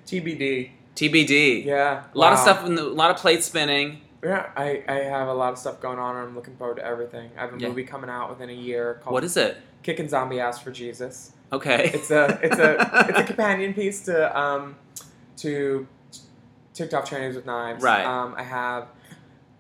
TBD. 0.06 0.70
TBD. 0.96 1.64
Yeah, 1.64 2.04
A 2.14 2.18
lot 2.18 2.32
of 2.32 2.38
stuff, 2.38 2.64
in 2.64 2.76
the, 2.76 2.82
a 2.82 2.88
lot 2.88 3.10
of 3.10 3.16
plate 3.16 3.42
spinning. 3.42 4.00
Yeah, 4.22 4.48
I, 4.56 4.82
I 4.88 4.94
have 4.94 5.28
a 5.28 5.34
lot 5.34 5.52
of 5.52 5.58
stuff 5.58 5.80
going 5.80 5.98
on 5.98 6.16
and 6.16 6.28
I'm 6.28 6.34
looking 6.34 6.56
forward 6.56 6.76
to 6.76 6.84
everything. 6.84 7.30
I 7.36 7.42
have 7.42 7.54
a 7.54 7.58
Yeah. 7.58 7.68
movie 7.68 7.84
coming 7.84 8.08
out 8.08 8.30
within 8.30 8.48
a 8.48 8.54
year 8.54 9.00
called 9.02 9.12
What 9.12 9.24
is 9.24 9.36
it? 9.36 9.56
Kicking 9.84 10.08
Zombie 10.08 10.40
Ass 10.40 10.60
for 10.60 10.72
Jesus. 10.72 11.30
Okay. 11.52 11.90
it's 11.94 12.10
a 12.10 12.40
it's 12.42 12.58
a 12.58 13.06
it's 13.10 13.18
a 13.20 13.24
companion 13.24 13.72
piece 13.74 14.04
to 14.06 14.36
um 14.38 14.74
to 15.36 15.86
TikTok 16.72 17.06
trainers 17.06 17.36
with 17.36 17.46
knives. 17.46 17.84
Right. 17.84 18.04
Um, 18.04 18.34
I 18.36 18.42
have. 18.42 18.88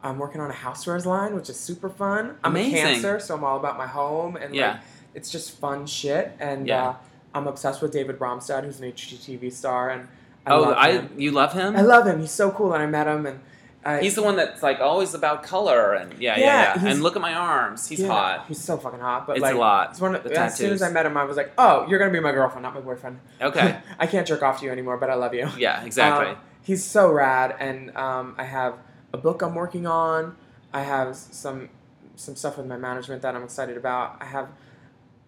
I'm 0.02 0.18
working 0.18 0.40
on 0.40 0.50
a 0.50 0.54
housewares 0.54 1.06
line, 1.06 1.34
which 1.34 1.48
is 1.48 1.58
super 1.58 1.88
fun. 1.88 2.36
I'm 2.44 2.50
Amazing. 2.52 2.74
a 2.74 2.80
cancer, 2.80 3.20
so 3.20 3.34
I'm 3.36 3.44
all 3.44 3.56
about 3.56 3.78
my 3.78 3.86
home 3.86 4.36
and 4.36 4.54
Yeah. 4.54 4.72
like 4.72 4.80
it's 5.14 5.30
just 5.30 5.58
fun 5.58 5.86
shit. 5.86 6.32
And 6.40 6.66
Yeah. 6.66 6.88
uh, 6.88 6.94
I'm 7.34 7.46
obsessed 7.46 7.80
with 7.80 7.92
David 7.92 8.18
Bromstad, 8.18 8.64
who's 8.64 8.80
an 8.80 8.86
HGTV 8.86 9.50
star, 9.50 9.88
and 9.90 10.08
I 10.46 10.50
oh, 10.52 10.74
I 10.74 10.92
him. 10.92 11.10
you 11.16 11.30
love 11.30 11.52
him? 11.54 11.74
I 11.76 11.80
love 11.82 12.06
him. 12.06 12.20
He's 12.20 12.30
so 12.32 12.50
cool, 12.50 12.74
and 12.74 12.82
I 12.82 12.86
met 12.86 13.06
him, 13.06 13.24
and 13.26 13.40
I, 13.84 14.00
He's 14.00 14.14
the 14.14 14.22
one 14.22 14.36
that's 14.36 14.62
like 14.62 14.80
always 14.80 15.12
about 15.12 15.42
color 15.42 15.92
and 15.92 16.12
yeah, 16.14 16.38
yeah, 16.38 16.44
Yeah, 16.44 16.82
yeah. 16.82 16.90
And 16.90 17.02
look 17.02 17.16
at 17.16 17.22
my 17.22 17.34
arms. 17.34 17.86
He's 17.86 18.00
yeah, 18.00 18.06
hot. 18.06 18.44
He's 18.48 18.62
so 18.62 18.78
fucking 18.78 19.00
hot. 19.00 19.26
But 19.26 19.36
It's 19.36 19.42
like, 19.42 19.54
a 19.54 19.58
lot. 19.58 19.90
It's 19.90 20.00
one 20.00 20.14
of, 20.14 20.24
The 20.24 20.34
as 20.38 20.56
soon 20.56 20.72
as. 20.72 20.80
I 20.80 20.90
met 20.90 21.04
him, 21.04 21.16
I 21.16 21.24
was 21.24 21.36
like, 21.36 21.52
"Oh, 21.58 21.86
you're 21.86 21.98
gonna 21.98 22.10
be 22.10 22.20
my 22.20 22.32
girlfriend, 22.32 22.62
not 22.62 22.74
my 22.74 22.80
boyfriend." 22.80 23.20
Okay. 23.40 23.78
I 23.98 24.06
can't 24.06 24.26
jerk 24.26 24.42
off 24.42 24.60
to 24.60 24.66
you 24.66 24.72
anymore, 24.72 24.96
but 24.96 25.10
I 25.10 25.14
love 25.14 25.34
you. 25.34 25.48
Yeah, 25.58 25.84
exactly. 25.84 26.28
Um, 26.28 26.38
he's 26.62 26.82
so 26.82 27.12
rad, 27.12 27.54
and 27.58 27.94
um, 27.96 28.34
I 28.38 28.44
have 28.44 28.78
a 29.12 29.18
book 29.18 29.42
I'm 29.42 29.54
working 29.54 29.86
on. 29.86 30.36
I 30.72 30.82
have 30.82 31.14
some 31.16 31.68
some 32.16 32.36
stuff 32.36 32.56
with 32.56 32.66
my 32.66 32.78
management 32.78 33.20
that 33.22 33.34
I'm 33.34 33.42
excited 33.42 33.76
about. 33.76 34.16
I 34.20 34.24
have. 34.26 34.48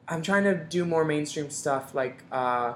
I'm 0.09 0.23
trying 0.23 0.45
to 0.45 0.55
do 0.55 0.85
more 0.85 1.05
mainstream 1.05 1.51
stuff, 1.51 1.95
like 1.95 2.23
uh, 2.33 2.75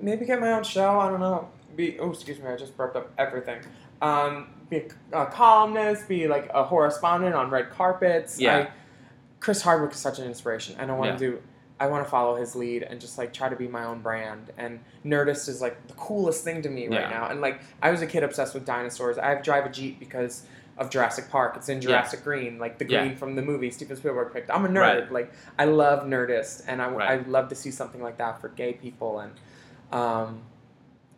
maybe 0.00 0.26
get 0.26 0.40
my 0.40 0.52
own 0.52 0.62
show. 0.62 1.00
I 1.00 1.08
don't 1.08 1.20
know. 1.20 1.48
Be 1.74 1.98
oh, 1.98 2.10
excuse 2.10 2.38
me, 2.38 2.46
I 2.46 2.56
just 2.56 2.76
burped 2.76 2.96
up 2.96 3.10
everything. 3.18 3.60
Um, 4.00 4.48
be 4.80 4.86
a, 5.12 5.22
a 5.22 5.26
columnist, 5.26 6.08
be 6.08 6.26
like 6.28 6.50
a 6.54 6.64
correspondent 6.64 7.34
on 7.34 7.50
red 7.50 7.70
carpets. 7.70 8.40
Yeah. 8.40 8.56
I, 8.56 8.68
Chris 9.40 9.60
Hardwick 9.62 9.92
is 9.92 9.98
such 9.98 10.18
an 10.18 10.26
inspiration, 10.26 10.76
and 10.78 10.90
I 10.90 10.94
want 10.94 11.10
Yeah. 11.12 11.16
to 11.18 11.18
do. 11.32 11.42
I 11.80 11.86
want 11.88 12.04
to 12.04 12.10
follow 12.10 12.36
his 12.36 12.54
lead 12.54 12.84
and 12.84 13.00
just 13.00 13.18
like 13.18 13.32
try 13.32 13.48
to 13.48 13.56
be 13.56 13.66
my 13.66 13.82
own 13.84 14.02
brand. 14.02 14.52
And 14.56 14.78
Nerdist 15.04 15.48
is 15.48 15.60
like 15.60 15.84
the 15.88 15.94
coolest 15.94 16.44
thing 16.44 16.62
to 16.62 16.68
me 16.68 16.86
right 16.86 17.10
now. 17.10 17.26
And 17.28 17.40
like 17.40 17.60
I 17.82 17.90
was 17.90 18.02
a 18.02 18.06
kid 18.06 18.22
obsessed 18.22 18.54
with 18.54 18.64
dinosaurs. 18.64 19.18
I 19.18 19.34
drive 19.40 19.66
a 19.66 19.68
Jeep 19.68 19.98
because 19.98 20.44
of 20.78 20.90
Jurassic 20.90 21.28
Park. 21.28 21.54
It's 21.56 21.68
in 21.68 21.80
Jurassic 21.80 22.22
Green, 22.22 22.58
like 22.60 22.78
the 22.78 22.88
Yeah. 22.88 23.00
green 23.02 23.16
from 23.16 23.34
the 23.34 23.42
movie 23.42 23.68
Steven 23.72 23.96
Spielberg 23.96 24.32
picked. 24.32 24.48
I'm 24.50 24.64
a 24.64 24.68
nerd. 24.68 24.80
Right. 24.80 25.12
Like 25.12 25.32
I 25.58 25.64
love 25.64 26.04
Nerdist, 26.04 26.62
and 26.68 26.80
I 26.80 26.86
I 26.92 27.16
love 27.26 27.48
to 27.48 27.56
see 27.56 27.72
something 27.72 28.00
like 28.00 28.16
that 28.18 28.40
for 28.40 28.48
gay 28.50 28.74
people. 28.74 29.18
And 29.18 29.32
um, 29.90 30.42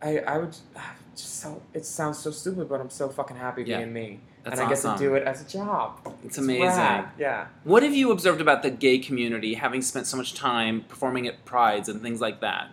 I 0.02 0.18
I 0.18 0.38
would 0.38 0.56
just 1.16 1.40
so 1.40 1.62
it 1.72 1.84
sounds 1.86 2.18
so 2.18 2.30
stupid, 2.30 2.68
but 2.68 2.80
I'm 2.80 2.90
so 2.90 3.08
fucking 3.08 3.36
happy 3.36 3.62
Yeah. 3.64 3.78
being 3.78 3.92
me, 3.92 4.20
That's 4.42 4.58
and 4.60 4.66
I 4.66 4.72
get 4.72 4.80
to 4.82 4.96
do 4.98 5.14
it 5.14 5.22
as 5.24 5.40
a 5.42 5.48
job. 5.48 6.00
It's 6.24 6.38
amazing. 6.38 6.64
rad. 6.66 7.08
Yeah. 7.18 7.46
What 7.64 7.82
have 7.82 7.94
you 7.94 8.10
observed 8.10 8.40
about 8.40 8.62
the 8.62 8.70
gay 8.70 8.98
community, 8.98 9.54
having 9.54 9.82
spent 9.82 10.06
so 10.06 10.16
much 10.16 10.34
time 10.34 10.82
performing 10.88 11.26
at 11.28 11.44
prides 11.44 11.88
and 11.88 12.02
things 12.02 12.20
like 12.20 12.40
that? 12.40 12.68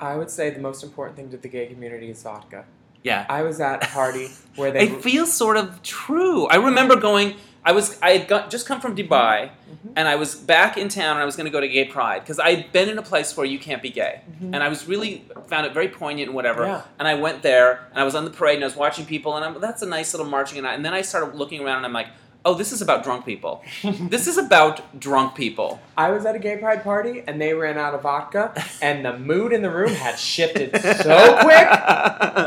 I 0.00 0.16
would 0.16 0.30
say 0.30 0.50
the 0.50 0.60
most 0.60 0.82
important 0.82 1.16
thing 1.16 1.30
to 1.30 1.36
the 1.36 1.48
gay 1.48 1.66
community 1.66 2.10
is 2.10 2.22
vodka. 2.22 2.64
Yeah. 3.04 3.26
I 3.28 3.42
was 3.42 3.60
at 3.60 3.84
a 3.84 3.88
party 3.88 4.28
where 4.56 4.70
they. 4.70 4.88
It 4.88 5.02
feels 5.02 5.32
sort 5.32 5.56
of 5.56 5.82
true. 5.82 6.46
I 6.46 6.56
remember 6.56 6.96
going. 6.96 7.34
I 7.64 7.72
was 7.72 7.96
I 8.02 8.10
had 8.10 8.28
got, 8.28 8.50
just 8.50 8.66
come 8.66 8.80
from 8.80 8.96
Dubai, 8.96 9.50
Mhm. 9.70 9.92
and 9.96 10.08
I 10.08 10.16
was 10.16 10.34
back 10.34 10.76
in 10.76 10.88
town, 10.88 11.12
and 11.16 11.20
I 11.20 11.24
was 11.24 11.36
going 11.36 11.44
to 11.44 11.50
go 11.52 11.60
to 11.60 11.68
Gay 11.68 11.84
Pride 11.84 12.20
because 12.22 12.40
I'd 12.40 12.72
been 12.72 12.88
in 12.88 12.98
a 12.98 13.02
place 13.02 13.36
where 13.36 13.46
you 13.46 13.58
can't 13.58 13.80
be 13.80 13.90
gay, 13.90 14.20
Mhm. 14.42 14.54
and 14.54 14.62
I 14.64 14.68
was 14.68 14.88
really 14.88 15.24
found 15.46 15.66
it 15.66 15.72
very 15.72 15.88
poignant 15.88 16.28
and 16.28 16.34
whatever. 16.34 16.64
Yeah. 16.66 16.80
And 16.98 17.06
I 17.06 17.14
went 17.14 17.42
there, 17.42 17.80
and 17.92 18.00
I 18.00 18.04
was 18.04 18.14
on 18.16 18.24
the 18.24 18.30
parade, 18.32 18.56
and 18.56 18.64
I 18.64 18.66
was 18.66 18.76
watching 18.76 19.06
people, 19.06 19.36
and 19.36 19.44
I'm, 19.44 19.60
that's 19.60 19.82
a 19.82 19.86
nice 19.86 20.12
little 20.12 20.26
marching, 20.26 20.58
and, 20.58 20.66
I, 20.66 20.74
and 20.74 20.84
then 20.84 20.92
I 20.94 21.02
started 21.02 21.36
looking 21.36 21.60
around, 21.64 21.78
and 21.78 21.86
I'm 21.86 21.92
like, 21.92 22.08
oh, 22.44 22.54
this 22.54 22.72
is 22.72 22.82
about 22.82 23.04
drunk 23.04 23.24
people. 23.24 23.62
this 24.10 24.26
is 24.26 24.36
about 24.36 24.98
drunk 24.98 25.36
people. 25.36 25.80
I 25.96 26.10
was 26.10 26.26
at 26.26 26.34
a 26.34 26.40
gay 26.40 26.56
pride 26.56 26.82
party 26.82 27.22
and 27.24 27.40
they 27.40 27.54
ran 27.54 27.78
out 27.78 27.94
of 27.94 28.02
vodka, 28.02 28.52
and 28.82 29.04
the 29.04 29.16
mood 29.16 29.52
in 29.52 29.62
the 29.62 29.70
room 29.70 29.94
had 29.94 30.18
shifted 30.18 30.76
so 31.04 31.38
quick. 31.42 31.68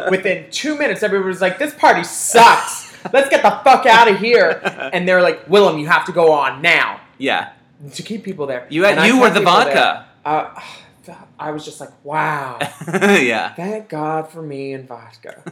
Within 0.12 0.52
two 0.52 0.78
minutes, 0.78 1.02
everybody 1.02 1.30
was 1.30 1.40
like, 1.40 1.60
"This 1.60 1.74
party 1.74 2.04
sucks. 2.04 2.85
Let's 3.14 3.30
get 3.30 3.41
the 3.44 3.52
fuck 3.64 3.86
out 3.86 4.10
of 4.10 4.19
here." 4.19 4.61
And 4.94 5.07
they're 5.07 5.22
like, 5.22 5.45
"Willam, 5.48 5.80
you 5.80 5.88
have 5.88 6.06
to 6.06 6.11
go 6.11 6.32
on 6.32 6.61
now 6.61 7.02
yeah, 7.18 7.52
to 7.94 8.03
keep 8.03 8.23
people 8.23 8.45
there." 8.45 8.68
you 8.69 8.84
had, 8.84 9.06
you 9.07 9.19
were 9.19 9.30
the 9.30 9.41
vodka. 9.41 10.06
Uh, 10.23 10.61
I 11.40 11.52
was 11.52 11.64
just 11.65 11.80
like, 11.80 11.91
"Wow, 12.03 12.57
yeah. 12.88 13.53
thank 13.53 13.90
God 13.90 14.30
for 14.30 14.41
me 14.41 14.73
and 14.73 14.88
vodka." 14.88 15.41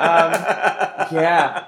Um, 0.00 1.16
yeah. 1.16 1.64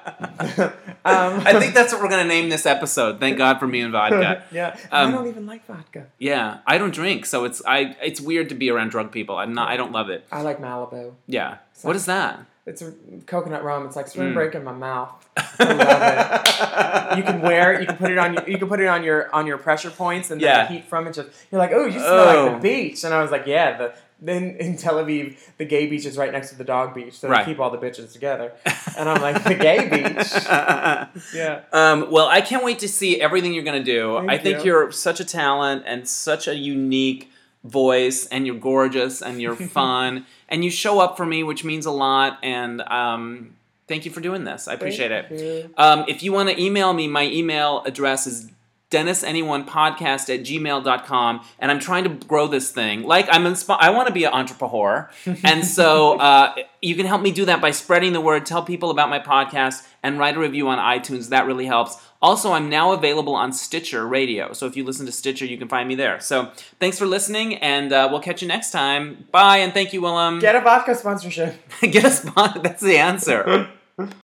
Um, 1.05 1.43
I 1.47 1.59
think 1.59 1.75
that's 1.75 1.93
what 1.93 2.03
we're 2.03 2.09
gonna 2.09 2.25
name 2.25 2.49
this 2.49 2.67
episode. 2.67 3.19
Thank 3.21 3.39
God 3.39 3.59
for 3.59 3.67
me 3.67 3.81
and 3.81 3.93
vodka. 3.93 4.45
yeah, 4.53 4.77
Um, 4.91 5.09
I 5.09 5.11
don't 5.13 5.27
even 5.27 5.47
like 5.47 5.67
vodka. 5.67 6.07
Yeah, 6.19 6.59
I 6.67 6.79
don't 6.79 6.93
drink, 6.93 7.27
so 7.27 7.45
it's 7.45 7.63
I. 7.67 7.97
It's 8.03 8.21
weird 8.21 8.49
to 8.51 8.55
be 8.55 8.71
around 8.71 8.91
drug 8.91 9.11
people. 9.13 9.37
I'm 9.37 9.55
not. 9.55 9.69
I 9.69 9.77
don't 9.77 9.93
love 9.93 10.11
it. 10.11 10.27
I 10.31 10.43
like 10.43 10.61
Malibu. 10.61 11.15
Yeah. 11.27 11.59
What 11.83 11.97
is 11.97 12.07
that? 12.07 12.45
It's 12.65 12.81
a 12.81 12.93
coconut 13.27 13.65
rum. 13.65 13.87
It's 13.87 13.97
like 13.97 14.07
spring 14.07 14.31
Mm. 14.31 14.35
break 14.35 14.55
in 14.55 14.63
my 14.63 14.73
mouth. 14.73 15.11
I 15.59 15.65
love 15.73 17.13
it. 17.13 17.19
You 17.19 17.25
can 17.25 17.41
wear 17.41 17.73
it. 17.75 17.81
You 17.81 17.87
can 17.89 17.97
put 17.97 18.11
it 18.13 18.19
on. 18.19 18.35
You 18.47 18.57
can 18.59 18.69
put 18.69 18.79
it 18.81 18.87
on 18.87 19.03
your 19.03 19.35
on 19.35 19.47
your 19.49 19.59
pressure 19.59 19.91
points, 19.91 20.31
and 20.31 20.41
then 20.41 20.49
Yeah. 20.49 20.67
the 20.69 20.75
heat 20.75 20.85
from 20.85 21.07
it 21.09 21.15
just. 21.15 21.29
You're 21.51 21.59
like, 21.59 21.73
oh, 21.73 21.87
you 21.87 21.99
smell 21.99 22.25
like 22.27 22.37
Oh. 22.37 22.55
the 22.55 22.61
beach, 22.61 23.03
and 23.05 23.13
I 23.13 23.21
was 23.21 23.31
like, 23.33 23.47
yeah. 23.47 23.77
The 23.79 23.93
then 24.25 24.57
in 24.61 24.77
Tel 24.77 24.95
Aviv, 25.03 25.37
the 25.59 25.65
gay 25.65 25.87
beach 25.89 26.07
is 26.07 26.17
right 26.17 26.31
next 26.31 26.51
to 26.51 26.57
the 26.57 26.63
dog 26.63 26.95
beach, 26.95 27.15
so 27.19 27.29
Right. 27.29 27.45
they 27.45 27.51
keep 27.53 27.59
all 27.61 27.71
the 27.71 27.79
bitches 27.79 28.13
together. 28.13 28.53
And 28.97 29.09
I'm 29.09 29.21
like, 29.21 29.43
the 29.43 29.57
gay 29.57 29.89
beach. 29.89 30.33
Yeah. 31.35 31.63
Um, 31.73 32.09
well, 32.13 32.29
I 32.29 32.41
can't 32.41 32.63
wait 32.65 32.79
to 32.81 32.89
see 32.89 33.21
everything 33.21 33.53
you're 33.53 33.65
going 33.65 33.83
to 33.85 33.93
do. 33.93 34.19
Thank 34.19 34.31
I 34.31 34.39
think 34.39 34.59
you. 34.61 34.67
you're 34.67 34.93
such 34.93 35.19
a 35.19 35.25
talent 35.25 35.83
and 35.87 36.07
such 36.09 36.47
a 36.47 36.55
unique 36.55 37.32
voice, 37.65 38.27
and 38.27 38.47
you're 38.47 38.57
gorgeous 38.57 39.23
and 39.23 39.41
you're 39.41 39.57
fun, 39.79 40.27
and 40.49 40.65
you 40.65 40.71
show 40.71 41.01
up 41.01 41.17
for 41.17 41.27
me, 41.27 41.43
which 41.43 41.65
means 41.65 41.87
a 41.87 41.91
lot. 41.91 42.39
And 42.43 42.81
um, 42.83 43.57
thank 43.89 44.05
you 44.05 44.11
for 44.11 44.21
doing 44.21 44.45
this. 44.45 44.69
I 44.69 44.75
appreciate 44.75 45.09
Thank 45.09 45.41
it. 45.41 45.41
you. 45.41 45.75
Um, 45.77 46.05
if 46.09 46.23
you 46.23 46.33
want 46.33 46.49
to 46.49 46.61
email 46.61 46.93
me, 46.93 47.09
my 47.09 47.25
email 47.27 47.83
address 47.85 48.27
is 48.27 48.51
dennisanyonePodcast 48.91 50.29
at 50.35 50.41
gmail.com 50.45 51.41
and 51.59 51.71
i'm 51.71 51.81
trying 51.81 52.05
to 52.05 52.11
grow 52.27 52.47
this 52.47 52.71
thing 52.71 53.03
like 53.05 53.27
i'm 53.31 53.45
insp- 53.45 53.75
i 53.81 53.89
want 53.89 54.07
to 54.07 54.13
be 54.13 54.25
an 54.25 54.33
entrepreneur 54.35 55.11
and 55.45 55.65
so 55.65 56.19
uh, 56.19 56.55
you 56.83 56.95
can 56.95 57.07
help 57.07 57.23
me 57.23 57.33
do 57.33 57.47
that 57.47 57.59
by 57.61 57.71
spreading 57.71 58.13
the 58.13 58.21
word 58.21 58.45
tell 58.45 58.63
people 58.63 58.91
about 58.91 59.09
my 59.09 59.19
podcast 59.19 59.87
and 60.03 60.19
write 60.19 60.37
a 60.37 60.41
review 60.41 60.69
on 60.69 60.79
itunes. 60.79 61.29
That 61.29 61.47
really 61.47 61.67
helps. 61.67 61.97
Also 62.21 62.53
i'm 62.53 62.69
now 62.69 62.93
available 62.93 63.35
on 63.35 63.53
stitcher 63.53 64.07
radio. 64.07 64.53
So 64.53 64.67
if 64.67 64.77
you 64.77 64.85
listen 64.85 65.07
to 65.07 65.13
stitcher 65.13 65.45
you 65.45 65.59
can 65.59 65.69
find 65.69 65.89
me 65.89 65.95
there. 65.95 66.21
So 66.21 66.51
thanks 66.81 66.99
for 66.99 67.07
listening 67.07 67.57
and 67.57 67.93
uh, 67.93 68.09
we'll 68.11 68.21
catch 68.21 68.43
you 68.43 68.49
next 68.49 68.71
time. 68.71 69.27
Bye 69.31 69.59
and 69.59 69.73
thank 69.73 69.93
you 69.93 70.01
willam. 70.01 70.41
Get 70.41 70.57
a 70.57 70.61
vodka 70.61 70.95
sponsorship. 70.95 71.57
get 71.81 72.05
a 72.05 72.11
spot 72.11 72.63
that's 72.63 72.83
the 72.83 72.99
answer 72.99 73.69